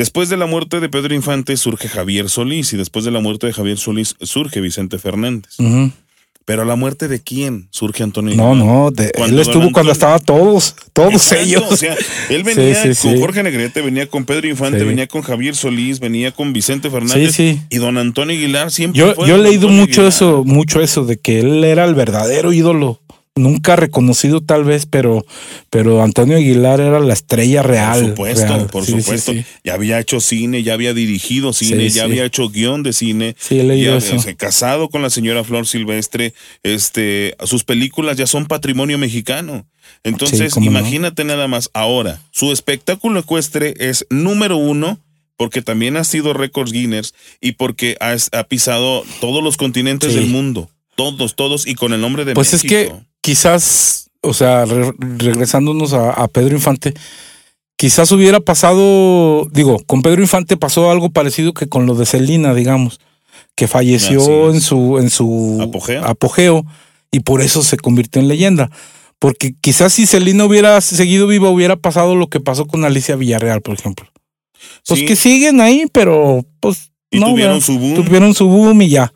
Después 0.00 0.30
de 0.30 0.38
la 0.38 0.46
muerte 0.46 0.80
de 0.80 0.88
Pedro 0.88 1.14
Infante 1.14 1.54
surge 1.58 1.86
Javier 1.86 2.30
Solís 2.30 2.72
y 2.72 2.78
después 2.78 3.04
de 3.04 3.10
la 3.10 3.20
muerte 3.20 3.46
de 3.46 3.52
Javier 3.52 3.76
Solís 3.76 4.16
surge 4.22 4.62
Vicente 4.62 4.98
Fernández. 4.98 5.56
Pero 6.46 6.62
a 6.62 6.64
la 6.64 6.74
muerte 6.74 7.06
de 7.06 7.20
quién 7.20 7.68
surge 7.70 8.02
Antonio 8.02 8.34
No, 8.34 8.54
no, 8.54 8.90
de- 8.90 9.12
él 9.14 9.38
estuvo 9.38 9.70
cuando 9.72 9.92
estaban 9.92 10.18
todos, 10.24 10.74
todos 10.94 11.12
Exacto, 11.12 11.44
ellos. 11.44 11.64
O 11.70 11.76
sea, 11.76 11.94
él 12.30 12.42
venía 12.42 12.74
Sí, 12.82 12.94
sí, 12.94 13.02
con 13.08 13.14
sí. 13.14 13.20
Jorge 13.20 13.42
Negrete, 13.42 13.82
venía 13.82 14.06
con 14.08 14.24
Pedro 14.24 14.48
Infante, 14.48 14.82
venía 14.82 15.06
con 15.06 15.20
Javier 15.22 15.54
Solís, 15.54 16.00
venía 16.00 16.32
con 16.32 16.52
Vicente 16.54 16.90
Fernández. 16.90 17.34
Sí, 17.36 17.52
sí. 17.56 17.60
Y 17.68 17.76
don 17.76 17.98
Antonio 17.98 18.34
Aguilar 18.34 18.72
siempre 18.72 18.98
Yo, 18.98 19.14
fue 19.14 19.28
yo 19.28 19.34
he 19.36 19.38
leído 19.38 19.68
Antonio 19.68 19.80
mucho 19.82 20.00
Aguilar. 20.00 20.08
eso, 20.08 20.42
mucho 20.44 20.80
eso, 20.80 21.04
de 21.04 21.18
que 21.18 21.40
él 21.40 21.62
era 21.62 21.84
el 21.84 21.94
verdadero 21.94 22.52
ídolo. 22.54 23.00
Nunca 23.40 23.76
reconocido 23.76 24.40
tal 24.40 24.64
vez, 24.64 24.86
pero, 24.86 25.24
pero 25.70 26.02
Antonio 26.02 26.36
Aguilar 26.36 26.80
era 26.80 27.00
la 27.00 27.12
estrella 27.12 27.62
real. 27.62 28.00
Por 28.00 28.08
supuesto, 28.10 28.46
real. 28.46 28.66
por 28.66 28.84
Sí, 28.86 28.92
supuesto. 29.00 29.32
sí. 29.32 29.44
Ya 29.64 29.74
había 29.74 29.98
hecho 29.98 30.20
cine, 30.20 30.62
ya 30.62 30.74
había 30.74 30.94
dirigido 30.94 31.52
cine, 31.52 31.88
ya 31.90 32.04
había 32.04 32.24
hecho 32.24 32.48
guion 32.50 32.82
de 32.82 32.92
cine. 32.92 33.34
Sí, 33.38 33.58
he 33.60 33.64
leído 33.64 33.92
ya, 33.92 33.98
eso. 33.98 34.18
se 34.20 34.36
casado 34.36 34.88
con 34.88 35.02
la 35.02 35.10
señora 35.10 35.42
Flor 35.44 35.66
Silvestre. 35.66 36.34
Este, 36.62 37.34
sus 37.44 37.64
películas 37.64 38.16
ya 38.16 38.26
son 38.26 38.46
patrimonio 38.46 38.98
mexicano. 38.98 39.66
Entonces, 40.04 40.56
no. 40.56 40.64
imagínate 40.64 41.24
nada 41.24 41.48
más. 41.48 41.70
Ahora, 41.74 42.20
su 42.30 42.52
espectáculo 42.52 43.20
ecuestre 43.20 43.74
es 43.78 44.06
número 44.10 44.56
uno 44.56 44.98
porque 45.36 45.62
también 45.62 45.96
ha 45.96 46.04
sido 46.04 46.34
récords 46.34 46.70
Guinness 46.72 47.14
y 47.40 47.52
porque 47.52 47.96
ha, 48.00 48.14
ha 48.38 48.44
pisado 48.44 49.04
todos 49.20 49.42
los 49.42 49.56
continentes 49.56 50.14
del 50.14 50.26
mundo. 50.26 50.68
Todos, 50.96 51.34
todos, 51.34 51.66
y 51.66 51.76
con 51.76 51.94
el 51.94 52.00
nombre 52.02 52.26
de 52.26 52.34
Pues 52.34 52.52
es 52.52 52.62
México. 52.62 52.98
que 52.98 53.09
quizás, 53.20 54.10
o 54.22 54.34
sea, 54.34 54.64
re- 54.64 54.92
regresándonos 54.98 55.92
a, 55.92 56.10
a 56.12 56.28
Pedro 56.28 56.54
Infante, 56.54 56.94
quizás 57.76 58.12
hubiera 58.12 58.40
pasado, 58.40 59.46
digo, 59.52 59.78
con 59.86 60.02
Pedro 60.02 60.22
Infante 60.22 60.56
pasó 60.56 60.90
algo 60.90 61.10
parecido 61.10 61.52
que 61.54 61.68
con 61.68 61.86
lo 61.86 61.94
de 61.94 62.06
Celina, 62.06 62.54
digamos, 62.54 63.00
que 63.56 63.68
falleció 63.68 64.50
en 64.52 64.60
su, 64.60 64.98
en 64.98 65.10
su 65.10 65.58
Apogeo. 65.62 66.04
apogeo 66.04 66.64
y 67.10 67.20
por 67.20 67.42
eso 67.42 67.62
se 67.62 67.76
convirtió 67.76 68.20
en 68.20 68.28
leyenda. 68.28 68.70
Porque 69.18 69.54
quizás 69.60 69.92
si 69.92 70.06
Celina 70.06 70.46
hubiera 70.46 70.80
seguido 70.80 71.26
viva, 71.26 71.50
hubiera 71.50 71.76
pasado 71.76 72.14
lo 72.16 72.28
que 72.28 72.40
pasó 72.40 72.66
con 72.66 72.84
Alicia 72.86 73.16
Villarreal, 73.16 73.60
por 73.60 73.74
ejemplo. 73.74 74.08
Pues 74.86 75.00
Sí. 75.00 75.06
que 75.06 75.14
siguen 75.16 75.60
ahí, 75.60 75.84
pero 75.92 76.44
pues 76.60 76.90
Y 77.10 77.18
no, 77.20 77.26
tuvieron 77.30 77.60
su 77.60 77.78
boom. 77.78 77.94
Tuvieron 78.02 78.34
su 78.34 78.48
boom 78.48 78.80
y 78.82 78.88
ya. 78.88 79.12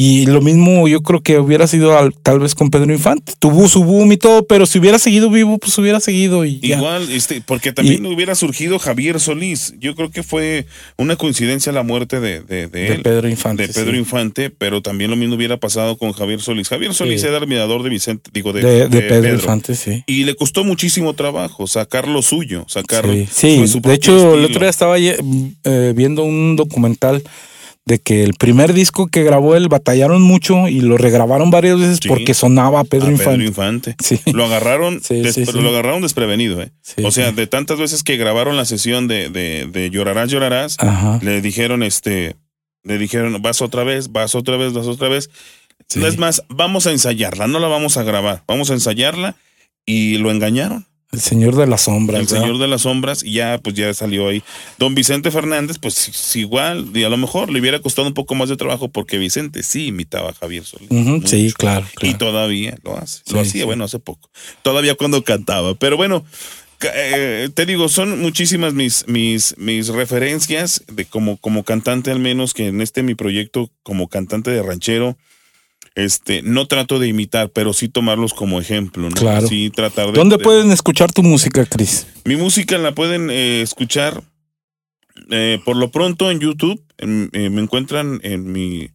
Y 0.00 0.26
lo 0.26 0.40
mismo 0.40 0.86
yo 0.86 1.02
creo 1.02 1.20
que 1.22 1.38
hubiera 1.40 1.66
sido 1.66 1.98
al- 1.98 2.14
tal 2.14 2.38
vez 2.38 2.54
con 2.54 2.70
Pedro 2.70 2.92
Infante. 2.92 3.32
Tuvo 3.40 3.66
su 3.68 3.82
boom 3.82 4.12
y 4.12 4.16
todo, 4.16 4.46
pero 4.46 4.64
si 4.64 4.78
hubiera 4.78 4.98
seguido 5.00 5.28
vivo, 5.28 5.58
pues 5.58 5.76
hubiera 5.76 5.98
seguido 5.98 6.44
y 6.44 6.60
ya. 6.60 6.76
Igual, 6.76 7.10
este, 7.10 7.40
porque 7.40 7.72
también 7.72 8.06
hubiera 8.06 8.36
surgido 8.36 8.78
Javier 8.78 9.18
Solís. 9.18 9.74
Yo 9.80 9.96
creo 9.96 10.10
que 10.10 10.22
fue 10.22 10.66
una 10.98 11.16
coincidencia 11.16 11.72
la 11.72 11.82
muerte 11.82 12.20
de, 12.20 12.42
de, 12.42 12.68
de 12.68 12.68
de 12.68 12.86
él, 12.94 13.02
Pedro 13.02 13.28
Infante. 13.28 13.66
de 13.66 13.72
Pedro 13.74 13.90
sí. 13.92 13.98
Infante, 13.98 14.50
pero 14.50 14.82
también 14.82 15.10
lo 15.10 15.16
mismo 15.16 15.34
hubiera 15.34 15.56
pasado 15.56 15.96
con 15.98 16.12
Javier 16.12 16.40
Solís. 16.40 16.68
Javier 16.68 16.94
Solís 16.94 17.20
Sí. 17.22 17.26
era 17.26 17.38
admirador 17.38 17.82
de 17.82 17.88
Vicente, 17.90 18.30
digo, 18.32 18.52
de, 18.52 18.62
Pedro, 18.88 19.34
Infante, 19.34 19.74
sí. 19.74 20.04
Y 20.06 20.22
le 20.24 20.36
costó 20.36 20.62
muchísimo 20.62 21.14
trabajo 21.14 21.66
sacar 21.66 22.06
lo 22.06 22.22
suyo, 22.22 22.64
sacar 22.68 23.04
Sí, 23.32 23.66
su 23.66 23.80
de 23.80 23.94
hecho, 23.94 24.34
el 24.36 24.44
otro 24.44 24.60
día 24.60 24.68
estaba 24.70 24.96
eh, 24.98 25.92
viendo 25.96 26.22
un 26.22 26.54
documental 26.54 27.22
de 27.88 27.98
que 27.98 28.22
el 28.22 28.34
primer 28.34 28.72
disco 28.74 29.08
que 29.08 29.24
grabó 29.24 29.56
él 29.56 29.66
batallaron 29.68 30.22
mucho 30.22 30.68
y 30.68 30.80
lo 30.80 30.96
regrabaron 30.96 31.50
varias 31.50 31.80
veces 31.80 31.98
Sí. 32.00 32.08
porque 32.08 32.34
sonaba 32.34 32.78
a 32.78 32.82
a 32.82 32.84
Pedro 32.84 33.10
Infante. 33.10 33.96
Sí. 34.00 34.20
Lo 34.32 34.44
agarraron, 34.44 35.00
Sí, 35.02 35.22
lo 35.54 35.68
agarraron 35.70 36.02
desprevenido, 36.02 36.62
¿eh? 36.62 36.70
O 37.02 37.10
sea, 37.10 37.32
de 37.32 37.46
tantas 37.48 37.78
veces 37.78 38.02
que 38.04 38.16
grabaron 38.16 38.56
la 38.56 38.64
sesión 38.66 39.08
de, 39.08 39.30
de, 39.30 39.66
de 39.66 39.90
Llorarás, 39.90 40.30
Llorarás, 40.30 40.76
Ajá. 40.78 41.18
le 41.22 41.40
dijeron, 41.40 41.82
este, 41.82 42.36
le 42.84 42.98
dijeron, 42.98 43.40
vas 43.42 43.60
otra 43.62 43.82
vez, 43.84 44.12
vas 44.12 44.34
otra 44.34 44.56
vez, 44.56 44.72
vas 44.72 44.86
otra 44.86 45.08
vez. 45.08 45.30
No 45.96 46.06
es 46.06 46.18
más, 46.18 46.42
vamos 46.48 46.86
a 46.86 46.90
ensayarla, 46.92 47.46
no 47.48 47.58
la 47.58 47.68
vamos 47.68 47.96
a 47.96 48.02
grabar, 48.02 48.42
vamos 48.46 48.70
a 48.70 48.74
ensayarla 48.74 49.36
y 49.86 50.18
lo 50.18 50.30
engañaron. 50.30 50.84
El 51.10 51.20
señor 51.20 51.56
de 51.56 51.66
las 51.66 51.82
sombras. 51.82 52.20
El 52.20 52.26
¿verdad? 52.26 52.42
señor 52.42 52.58
de 52.58 52.68
las 52.68 52.82
sombras 52.82 53.22
y 53.22 53.32
ya, 53.32 53.58
pues 53.58 53.74
ya 53.74 53.92
salió 53.94 54.28
ahí. 54.28 54.42
Don 54.78 54.94
Vicente 54.94 55.30
Fernández, 55.30 55.78
pues 55.78 56.36
igual, 56.36 56.90
y 56.94 57.04
a 57.04 57.08
lo 57.08 57.16
mejor 57.16 57.50
le 57.50 57.60
hubiera 57.60 57.80
costado 57.80 58.08
un 58.08 58.14
poco 58.14 58.34
más 58.34 58.50
de 58.50 58.56
trabajo 58.56 58.88
porque 58.88 59.16
Vicente 59.16 59.62
sí 59.62 59.86
imitaba 59.86 60.30
a 60.30 60.34
Javier 60.34 60.64
Solís. 60.64 60.88
Sí, 61.24 61.52
claro. 61.56 61.86
Y 62.02 62.14
todavía 62.14 62.76
lo 62.84 62.98
hace. 62.98 63.22
lo 63.32 63.40
hacía, 63.40 63.62
sí. 63.62 63.66
bueno, 63.66 63.84
hace 63.84 63.98
poco. 63.98 64.28
Todavía 64.62 64.96
cuando 64.96 65.24
cantaba. 65.24 65.74
Pero 65.74 65.96
bueno, 65.96 66.26
eh, 66.82 67.48
te 67.54 67.66
digo, 67.66 67.88
son 67.88 68.20
muchísimas 68.20 68.74
mis, 68.74 69.08
mis, 69.08 69.56
mis 69.58 69.88
referencias 69.88 70.84
de 70.92 71.06
como, 71.06 71.36
como 71.38 71.64
cantante, 71.64 72.10
al 72.10 72.20
menos 72.20 72.54
que 72.54 72.68
en 72.68 72.80
este 72.80 73.02
mi 73.02 73.14
proyecto, 73.14 73.70
como 73.82 74.08
cantante 74.08 74.50
de 74.50 74.62
ranchero, 74.62 75.16
este, 75.98 76.42
no 76.42 76.66
trato 76.66 76.98
de 76.98 77.08
imitar, 77.08 77.50
pero 77.50 77.72
sí 77.72 77.88
tomarlos 77.88 78.32
como 78.32 78.60
ejemplo, 78.60 79.08
¿no? 79.10 79.16
Claro. 79.16 79.46
Sí 79.48 79.70
tratar 79.70 80.06
de. 80.06 80.12
¿Dónde 80.12 80.36
de- 80.36 80.44
pueden 80.44 80.70
escuchar 80.70 81.12
tu 81.12 81.22
música, 81.22 81.64
Cris? 81.66 82.06
Mi 82.24 82.36
música 82.36 82.78
la 82.78 82.92
pueden 82.94 83.30
eh, 83.30 83.60
escuchar 83.62 84.22
eh, 85.30 85.60
por 85.64 85.76
lo 85.76 85.90
pronto 85.90 86.30
en 86.30 86.40
YouTube. 86.40 86.82
En- 86.98 87.30
eh, 87.32 87.50
me 87.50 87.60
encuentran 87.62 88.20
en 88.22 88.50
mi. 88.52 88.90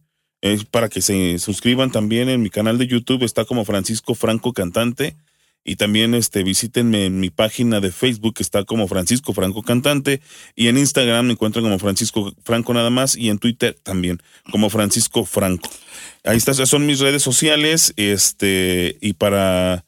para 0.70 0.88
que 0.88 1.00
se 1.00 1.38
suscriban 1.38 1.90
también 1.90 2.28
en 2.28 2.42
mi 2.42 2.50
canal 2.50 2.78
de 2.78 2.86
YouTube. 2.86 3.22
Está 3.22 3.44
como 3.44 3.64
Francisco 3.64 4.14
Franco 4.14 4.52
Cantante. 4.52 5.16
Y 5.64 5.76
también 5.76 6.14
este, 6.14 6.42
visítenme 6.42 7.06
en 7.06 7.20
mi 7.20 7.30
página 7.30 7.80
de 7.80 7.90
Facebook, 7.90 8.34
que 8.34 8.42
está 8.42 8.64
como 8.64 8.86
Francisco 8.86 9.32
Franco 9.32 9.62
Cantante. 9.62 10.20
Y 10.54 10.68
en 10.68 10.76
Instagram 10.76 11.26
me 11.26 11.32
encuentran 11.32 11.64
como 11.64 11.78
Francisco 11.78 12.34
Franco 12.44 12.74
nada 12.74 12.90
más. 12.90 13.16
Y 13.16 13.30
en 13.30 13.38
Twitter 13.38 13.76
también, 13.82 14.20
como 14.50 14.68
Francisco 14.68 15.24
Franco. 15.24 15.70
Ahí 16.22 16.36
está, 16.36 16.52
son 16.54 16.86
mis 16.86 17.00
redes 17.00 17.22
sociales. 17.22 17.94
Este, 17.96 18.98
y 19.00 19.14
para. 19.14 19.84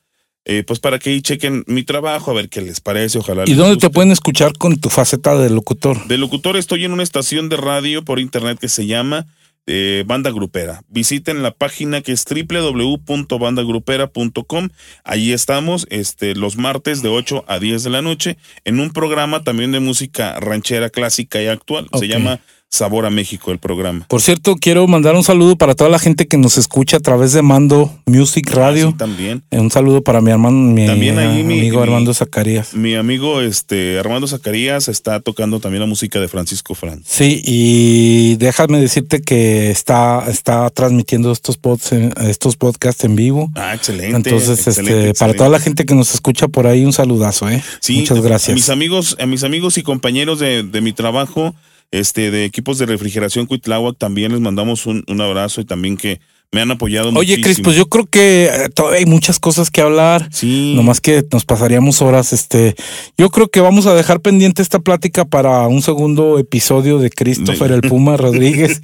eh, 0.47 0.63
pues 0.67 0.79
para 0.79 0.99
que 0.99 1.11
ahí 1.11 1.21
chequen 1.21 1.65
mi 1.67 1.83
trabajo, 1.83 2.31
a 2.31 2.35
ver 2.35 2.49
qué 2.49 2.63
les 2.63 2.81
parece. 2.81 3.19
Ojalá. 3.19 3.45
¿Y 3.47 3.55
dónde 3.55 3.77
te 3.77 3.91
pueden 3.91 4.13
escuchar 4.13 4.57
con 4.57 4.79
tu 4.79 4.89
faceta 4.89 5.37
de 5.37 5.51
locutor? 5.51 6.07
De 6.07 6.17
locutor 6.17 6.57
estoy 6.57 6.85
en 6.85 6.93
una 6.93 7.03
estación 7.03 7.49
de 7.49 7.57
radio 7.57 8.03
por 8.03 8.19
internet 8.19 8.59
que 8.59 8.69
se 8.69 8.87
llama 8.87 9.27
eh, 9.67 10.05
Banda 10.07 10.31
Grupera. 10.31 10.83
Visiten 10.89 11.43
la 11.43 11.51
página 11.51 12.01
que 12.01 12.13
es 12.13 12.25
www.bandagrupera.com. 12.25 14.69
Allí 15.05 15.33
estamos 15.33 15.87
este, 15.91 16.35
los 16.35 16.57
martes 16.57 17.03
de 17.03 17.09
8 17.09 17.45
a 17.49 17.59
10 17.59 17.83
de 17.83 17.91
la 17.91 18.03
noche 18.03 18.37
en 18.65 18.79
un 18.81 18.93
programa 18.93 19.43
también 19.43 19.73
de 19.73 19.81
música 19.81 20.39
ranchera 20.41 20.91
clásica 20.91 21.43
y 21.43 21.49
actual. 21.49 21.89
Se 21.99 22.07
llama 22.09 22.41
Sabor 22.69 23.07
a 23.07 23.11
México 23.11 23.53
el 23.53 23.59
programa. 23.59 24.05
Por 24.09 24.21
cierto, 24.21 24.57
quiero 24.57 24.87
mandar 24.89 25.15
un 25.15 25.23
saludo 25.23 25.57
para 25.57 25.75
toda 25.75 25.89
la 25.89 25.99
gente 26.01 26.27
que 26.27 26.37
nos 26.37 26.59
escucha 26.59 26.97
a 26.99 27.01
través 27.01 27.33
de 27.33 27.41
Mando 27.41 27.91
Music 28.07 28.51
Radio. 28.53 28.89
Así 28.89 28.97
también. 28.97 29.43
Eh, 29.51 29.61
Un 29.61 29.71
saludo 29.71 30.03
para 30.03 30.21
mi 30.21 30.31
hermano, 30.33 30.57
mi 30.59 30.85
También 30.85 31.17
ahí 31.19 31.43
mi- 31.45 31.59
amigo 31.61 31.77
mi- 31.79 31.83
Armando 31.85 32.13
Zacarías. 32.13 32.75
Mi 32.75 32.95
amigo 32.97 33.41
este, 33.41 33.99
Armando 33.99 34.27
Zacarías 34.27 34.89
está 34.89 35.21
tocando 35.21 35.61
también 35.61 35.81
la 35.81 35.87
música 35.87 36.21
de 36.21 36.29
Francisco 36.29 36.75
Franco. 36.75 37.03
Sí, 37.07 37.41
y 37.45 38.35
déjame 38.37 38.79
decirte 38.81 39.23
que 39.23 39.71
está, 39.71 40.25
está 40.29 40.69
transmitiendo 40.71 41.31
estos, 41.33 41.57
pods 41.57 41.93
estos 41.93 42.57
podcasts 42.57 43.05
en 43.05 43.15
vivo. 43.17 43.49
Ah, 43.55 43.75
excelente. 43.75 44.17
Entonces, 44.17 44.67
excelente, 44.67 45.11
este, 45.11 45.19
para 45.19 45.35
toda 45.35 45.49
la 45.49 45.61
gente 45.61 45.87
que 45.87 45.95
nos 45.95 46.13
escucha 46.13 46.49
por 46.49 46.67
ahí, 46.67 46.85
un 46.85 46.93
saludazo, 46.93 47.49
¿eh? 47.49 47.63
Sí, 47.81 48.01
Muchas 48.01 48.19
A 48.19 48.21
gracias. 48.23 48.55
mis 48.55 48.69
amigos, 48.71 49.17
a 49.21 49.25
mis 49.27 49.45
amigos 49.45 49.79
y 49.79 49.83
compañeros 49.83 50.41
de, 50.41 50.63
de 50.65 50.81
mi 50.81 50.93
trabajo, 50.93 51.55
este, 51.91 52.31
de 52.31 52.45
equipos 52.45 52.79
de 52.79 52.87
refrigeración 52.87 53.47
Cuitláhuac, 53.47 53.97
también 53.99 54.33
les 54.33 54.41
mandamos 54.41 54.87
un, 54.87 55.05
un 55.09 55.21
abrazo 55.21 55.61
y 55.61 55.65
también 55.65 55.97
que 55.97 56.21
me 56.53 56.61
han 56.63 56.71
apoyado 56.71 57.09
Oye, 57.11 57.37
muchísimo. 57.37 57.43
Cris, 57.43 57.61
pues 57.63 57.77
yo 57.77 57.87
creo 57.87 58.07
que 58.07 58.47
eh, 58.47 58.69
todavía 58.73 59.01
hay 59.01 59.07
muchas 59.07 59.39
cosas 59.39 59.71
que 59.71 59.81
hablar. 59.81 60.29
Sí. 60.33 60.73
Nomás 60.75 61.01
que 61.01 61.25
nos 61.33 61.45
pasaríamos 61.45 62.01
horas. 62.03 62.33
Este, 62.33 62.75
yo 63.19 63.31
creo 63.31 63.49
que 63.49 63.61
vamos 63.61 63.87
a 63.87 63.95
dejar 63.95 64.21
pendiente 64.21 64.63
esta 64.63 64.79
plática 64.79 65.25
para 65.25 65.67
un 65.67 65.83
segundo 65.83 66.39
episodio 66.39 66.99
de 66.99 67.11
Christopher 67.11 67.73
el 67.73 67.83
Puma 67.83 68.17
Rodríguez. 68.17 68.81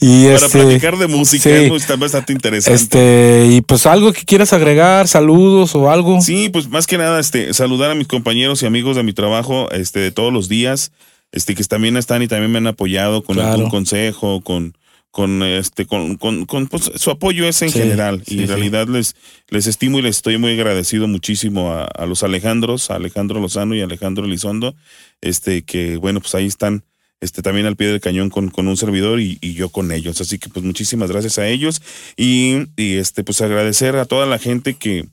Y 0.00 0.24
Para 0.24 0.36
este, 0.36 0.58
platicar 0.58 0.98
de 0.98 1.06
música, 1.06 1.44
sí. 1.44 1.72
es 1.72 1.98
bastante 1.98 2.32
interesante. 2.32 2.74
este, 2.74 3.48
y 3.50 3.60
pues 3.62 3.86
algo 3.86 4.12
que 4.12 4.24
quieras 4.24 4.52
agregar, 4.52 5.08
saludos 5.08 5.74
o 5.74 5.90
algo. 5.90 6.20
Sí, 6.20 6.50
pues 6.50 6.68
más 6.68 6.86
que 6.86 6.98
nada, 6.98 7.20
este, 7.20 7.54
saludar 7.54 7.90
a 7.90 7.94
mis 7.94 8.08
compañeros 8.08 8.62
y 8.62 8.66
amigos 8.66 8.96
de 8.96 9.02
mi 9.02 9.12
trabajo, 9.12 9.70
este, 9.70 10.00
de 10.00 10.10
todos 10.10 10.32
los 10.32 10.48
días, 10.48 10.92
este, 11.32 11.54
que 11.54 11.64
también 11.64 11.96
están 11.96 12.22
y 12.22 12.28
también 12.28 12.50
me 12.52 12.58
han 12.58 12.66
apoyado 12.66 13.22
con 13.22 13.36
Claro. 13.36 13.52
algún 13.54 13.70
consejo, 13.70 14.40
con, 14.40 14.76
con 15.10 15.42
este, 15.42 15.86
con, 15.86 16.16
con, 16.16 16.44
con, 16.46 16.66
pues, 16.66 16.90
su 16.96 17.10
apoyo 17.10 17.46
es 17.48 17.60
en 17.62 17.70
Sí, 17.70 17.78
general. 17.78 18.22
sí, 18.26 18.34
y 18.36 18.38
en 18.40 18.46
sí. 18.46 18.52
realidad 18.54 18.88
les, 18.88 19.14
les 19.48 19.66
estimo 19.66 19.98
y 19.98 20.02
les 20.02 20.16
estoy 20.16 20.38
muy 20.38 20.52
agradecido 20.52 21.06
muchísimo 21.08 21.72
a, 21.72 21.84
a 21.84 22.06
los 22.06 22.22
Alejandros, 22.22 22.90
a 22.90 22.96
Alejandro 22.96 23.40
Lozano 23.40 23.74
y 23.74 23.80
Alejandro 23.80 24.24
Elizondo, 24.24 24.74
este, 25.20 25.62
que 25.62 25.96
bueno, 25.96 26.20
pues 26.20 26.34
ahí 26.34 26.46
están. 26.46 26.84
Este, 27.20 27.40
también 27.40 27.64
al 27.64 27.76
pie 27.76 27.86
del 27.88 28.00
cañón 28.00 28.28
con, 28.28 28.50
con 28.50 28.68
un 28.68 28.76
servidor 28.76 29.18
y, 29.18 29.38
y 29.40 29.54
yo 29.54 29.70
con 29.70 29.92
ellos. 29.92 30.20
Así 30.20 30.38
que 30.38 30.50
pues 30.50 30.62
muchísimas 30.62 31.10
gracias 31.10 31.38
a 31.38 31.48
ellos 31.48 31.80
y, 32.18 32.64
y 32.76 32.96
este, 32.96 33.24
pues 33.24 33.40
agradecer 33.40 33.96
a 33.96 34.04
toda 34.04 34.26
la 34.26 34.38
gente 34.38 34.74
que, 34.74 35.06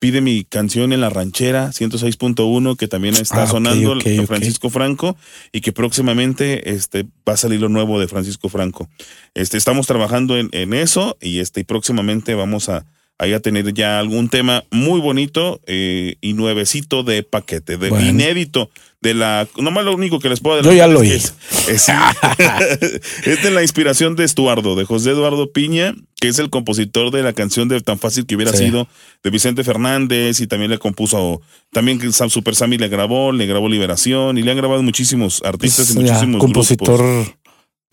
pide 0.00 0.20
mi 0.20 0.44
canción 0.44 0.92
en 0.92 1.00
la 1.00 1.10
ranchera 1.10 1.68
106.1 1.72 2.76
que 2.76 2.88
también 2.88 3.14
está 3.14 3.44
Ah, 3.44 3.46
sonando 3.46 3.92
ok, 3.92 4.02
de 4.02 4.20
ok. 4.20 4.26
Francisco 4.26 4.70
Franco 4.70 5.16
y 5.52 5.60
que 5.60 5.72
próximamente 5.72 6.72
este 6.72 7.04
va 7.28 7.34
a 7.34 7.36
salir 7.36 7.60
lo 7.60 7.68
nuevo 7.68 8.00
de 8.00 8.08
Francisco 8.08 8.48
Franco. 8.48 8.88
Este 9.34 9.56
estamos 9.56 9.86
trabajando 9.86 10.36
en, 10.36 10.48
en 10.52 10.72
eso 10.74 11.16
y 11.20 11.38
este 11.38 11.60
y 11.60 11.64
próximamente 11.64 12.34
vamos 12.34 12.68
a 12.68 12.86
ahí 13.18 13.34
a 13.34 13.40
tener 13.40 13.74
ya 13.74 13.98
algún 13.98 14.30
tema 14.30 14.64
muy 14.70 14.98
bonito 14.98 15.60
eh, 15.66 16.16
y 16.22 16.32
nuevecito 16.32 17.02
de 17.02 17.22
paquete, 17.22 17.76
de 17.76 17.90
Bueno. 17.90 18.08
inédito. 18.08 18.70
De 19.02 19.14
la, 19.14 19.48
nomás 19.56 19.84
lo 19.86 19.94
único 19.94 20.18
que 20.20 20.28
les 20.28 20.40
puedo 20.40 20.60
Yo 20.62 20.74
ya 20.74 20.86
lo 20.86 21.02
es 21.02 21.10
oí. 21.10 21.16
es- 21.16 21.34
es, 23.26 23.42
de 23.42 23.50
la 23.50 23.62
inspiración 23.62 24.14
de 24.14 24.24
Estuardo, 24.24 24.76
de 24.76 24.84
José 24.84 25.10
Eduardo 25.10 25.50
Piña, 25.52 25.94
que 26.20 26.28
es 26.28 26.38
el 26.38 26.50
compositor 26.50 27.10
de 27.10 27.22
la 27.22 27.32
canción 27.32 27.68
de 27.68 27.80
Tan 27.80 27.98
Fácil 27.98 28.26
que 28.26 28.36
hubiera 28.36 28.52
Sí. 28.52 28.66
sido, 28.66 28.88
de 29.22 29.30
Vicente 29.30 29.64
Fernández, 29.64 30.40
y 30.40 30.46
también 30.46 30.70
le 30.70 30.78
compuso, 30.78 31.40
también 31.72 31.98
Super 32.12 32.54
Sammy 32.54 32.76
le 32.76 32.88
grabó, 32.88 33.32
le 33.32 33.46
grabó 33.46 33.68
Liberación, 33.70 34.36
y 34.36 34.42
le 34.42 34.50
han 34.50 34.56
grabado 34.58 34.82
muchísimos 34.82 35.42
artistas 35.44 35.90
y 35.90 35.94
ya, 35.94 36.00
muchísimos 36.00 36.40
compositor 36.40 36.98
grupos. 36.98 37.34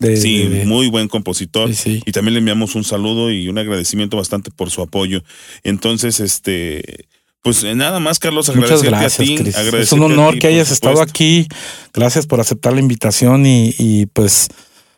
de, 0.00 0.16
Sí, 0.18 0.38
de- 0.44 0.48
de- 0.60 0.64
muy 0.66 0.88
buen 0.88 1.08
compositor. 1.08 1.72
sí. 1.74 2.02
Y 2.04 2.12
también 2.12 2.34
le 2.34 2.40
enviamos 2.40 2.74
un 2.74 2.84
saludo 2.84 3.30
y 3.32 3.48
un 3.48 3.56
agradecimiento 3.56 4.18
bastante 4.18 4.50
por 4.50 4.70
su 4.70 4.82
apoyo. 4.82 5.22
Entonces, 5.64 6.20
este, 6.20 7.06
pues 7.42 7.62
eh, 7.64 7.74
nada 7.74 8.00
más, 8.00 8.18
Carlos, 8.18 8.54
Muchas 8.54 8.82
gracias, 8.82 9.20
a 9.20 9.22
ti. 9.22 9.38
Es 9.78 9.92
un 9.92 10.02
honor 10.02 10.34
ti, 10.34 10.40
que 10.40 10.46
hayas 10.48 10.70
estado 10.70 11.00
aquí. 11.00 11.46
Gracias 11.94 12.26
por 12.26 12.40
aceptar 12.40 12.72
la 12.74 12.80
invitación 12.80 13.46
y, 13.46 13.74
y, 13.78 14.06
pues 14.06 14.48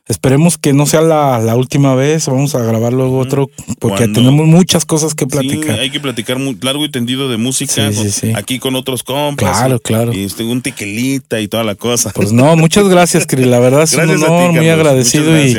esperemos 0.08 0.58
que 0.58 0.72
no 0.72 0.86
sea 0.86 1.02
la, 1.02 1.38
la 1.38 1.54
última 1.54 1.94
vez. 1.94 2.26
Vamos 2.26 2.56
a 2.56 2.62
grabar 2.64 2.92
luego 2.92 3.18
otro 3.18 3.48
porque 3.78 3.98
Cuando- 3.98 4.20
tenemos 4.20 4.46
muchas 4.46 4.84
cosas 4.84 5.14
que 5.14 5.24
Sí, 5.26 5.30
platicar. 5.30 5.78
hay 5.78 5.90
que 5.90 6.00
platicar 6.00 6.38
muy 6.40 6.58
largo 6.60 6.84
y 6.84 6.90
tendido 6.90 7.28
de 7.28 7.36
música 7.36 7.92
Sí, 7.92 8.10
sí, 8.10 8.32
aquí 8.34 8.58
con 8.58 8.74
otros 8.74 9.04
compas. 9.04 9.56
Claro, 9.58 9.76
y- 9.76 9.80
claro. 9.80 10.12
Y 10.12 10.24
este, 10.24 10.42
un 10.42 10.62
tequilita 10.62 11.40
y 11.40 11.46
toda 11.46 11.62
la 11.62 11.76
cosa. 11.76 12.10
Pues 12.10 12.32
no, 12.32 12.56
muchas 12.56 12.88
gracias, 12.88 13.26
Cris. 13.26 13.46
La 13.46 13.60
verdad 13.60 13.82
es 13.84 13.92
Gracias 13.96 14.18
un 14.18 14.24
a 14.24 14.26
ti, 14.26 14.32
honor, 14.32 14.52
muy 14.54 14.68
agradecido 14.68 15.40
y, 15.40 15.56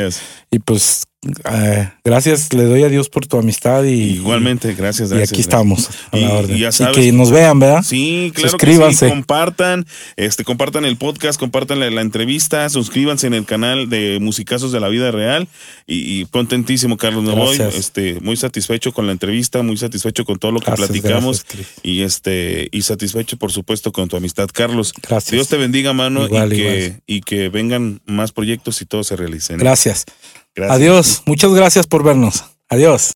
y 0.50 0.58
pues 0.58 1.04
eh, 1.52 1.88
gracias, 2.04 2.52
le 2.52 2.64
doy 2.64 2.82
a 2.82 2.88
Dios 2.88 3.08
por 3.08 3.26
tu 3.28 3.38
amistad 3.38 3.84
y 3.84 4.14
Igualmente, 4.14 4.74
gracias, 4.74 5.10
y 5.10 5.12
aquí 5.12 5.18
gracias. 5.18 5.38
estamos 5.40 5.88
a 6.10 6.16
la 6.16 6.22
Y- 6.22 6.24
orden. 6.26 6.56
y 6.56 6.60
ya 6.60 6.68
Y 6.70 6.72
sabes- 6.72 6.96
que 6.96 7.12
nos 7.12 7.30
vean, 7.30 7.60
¿verdad? 7.60 7.82
Sí, 7.84 8.32
claro 8.34 8.50
Suscríbanse. 8.50 9.06
que 9.06 9.10
sí. 9.12 9.16
Compartan, 9.18 9.86
este, 10.16 10.42
compartan 10.42 10.84
el 10.84 10.96
podcast, 10.96 11.38
compartan 11.38 11.78
la, 11.78 11.90
la 11.90 12.00
entrevista, 12.00 12.68
suscríbanse 12.68 13.28
en 13.28 13.34
el 13.34 13.44
canal 13.44 13.88
de 13.88 14.18
Musicazos 14.20 14.72
de 14.72 14.80
la 14.80 14.88
Vida 14.88 15.12
Real. 15.12 15.46
Y, 15.86 16.20
y 16.22 16.26
contentísimo, 16.26 16.96
Carlos. 16.96 17.22
Me 17.22 17.34
voy 17.34 17.56
Gracias. 17.56 17.78
este, 17.78 18.18
muy 18.20 18.36
satisfecho 18.36 18.92
con 18.92 19.06
la 19.06 19.12
entrevista, 19.12 19.62
muy 19.62 19.76
satisfecho 19.76 20.24
con 20.24 20.38
todo 20.40 20.50
lo 20.50 20.58
que 20.60 20.66
Gracias, 20.66 20.88
platicamos. 20.88 21.46
y 21.84 22.02
este, 22.02 22.68
y 22.72 22.82
satisfecho, 22.82 23.36
por 23.36 23.52
supuesto, 23.52 23.92
con 23.92 24.08
tu 24.08 24.16
amistad, 24.16 24.48
Carlos. 24.52 24.92
Gracias. 25.00 25.30
Dios 25.32 25.46
te 25.48 25.56
bendiga, 25.56 25.92
mano, 25.92 26.24
Igual, 26.26 26.52
y, 26.52 26.56
que, 26.56 26.62
igual. 26.84 27.02
y 27.06 27.20
que 27.20 27.48
vengan 27.48 28.00
más 28.06 28.32
proyectos 28.32 28.82
y 28.82 28.86
todos 28.86 29.06
se 29.06 29.14
realicen. 29.14 29.58
Gracias. 29.58 30.04
Adiós. 30.56 31.22
Muchas 31.26 31.52
gracias 31.54 31.86
por 31.86 32.02
vernos. 32.02 32.44
Adiós. 32.68 33.10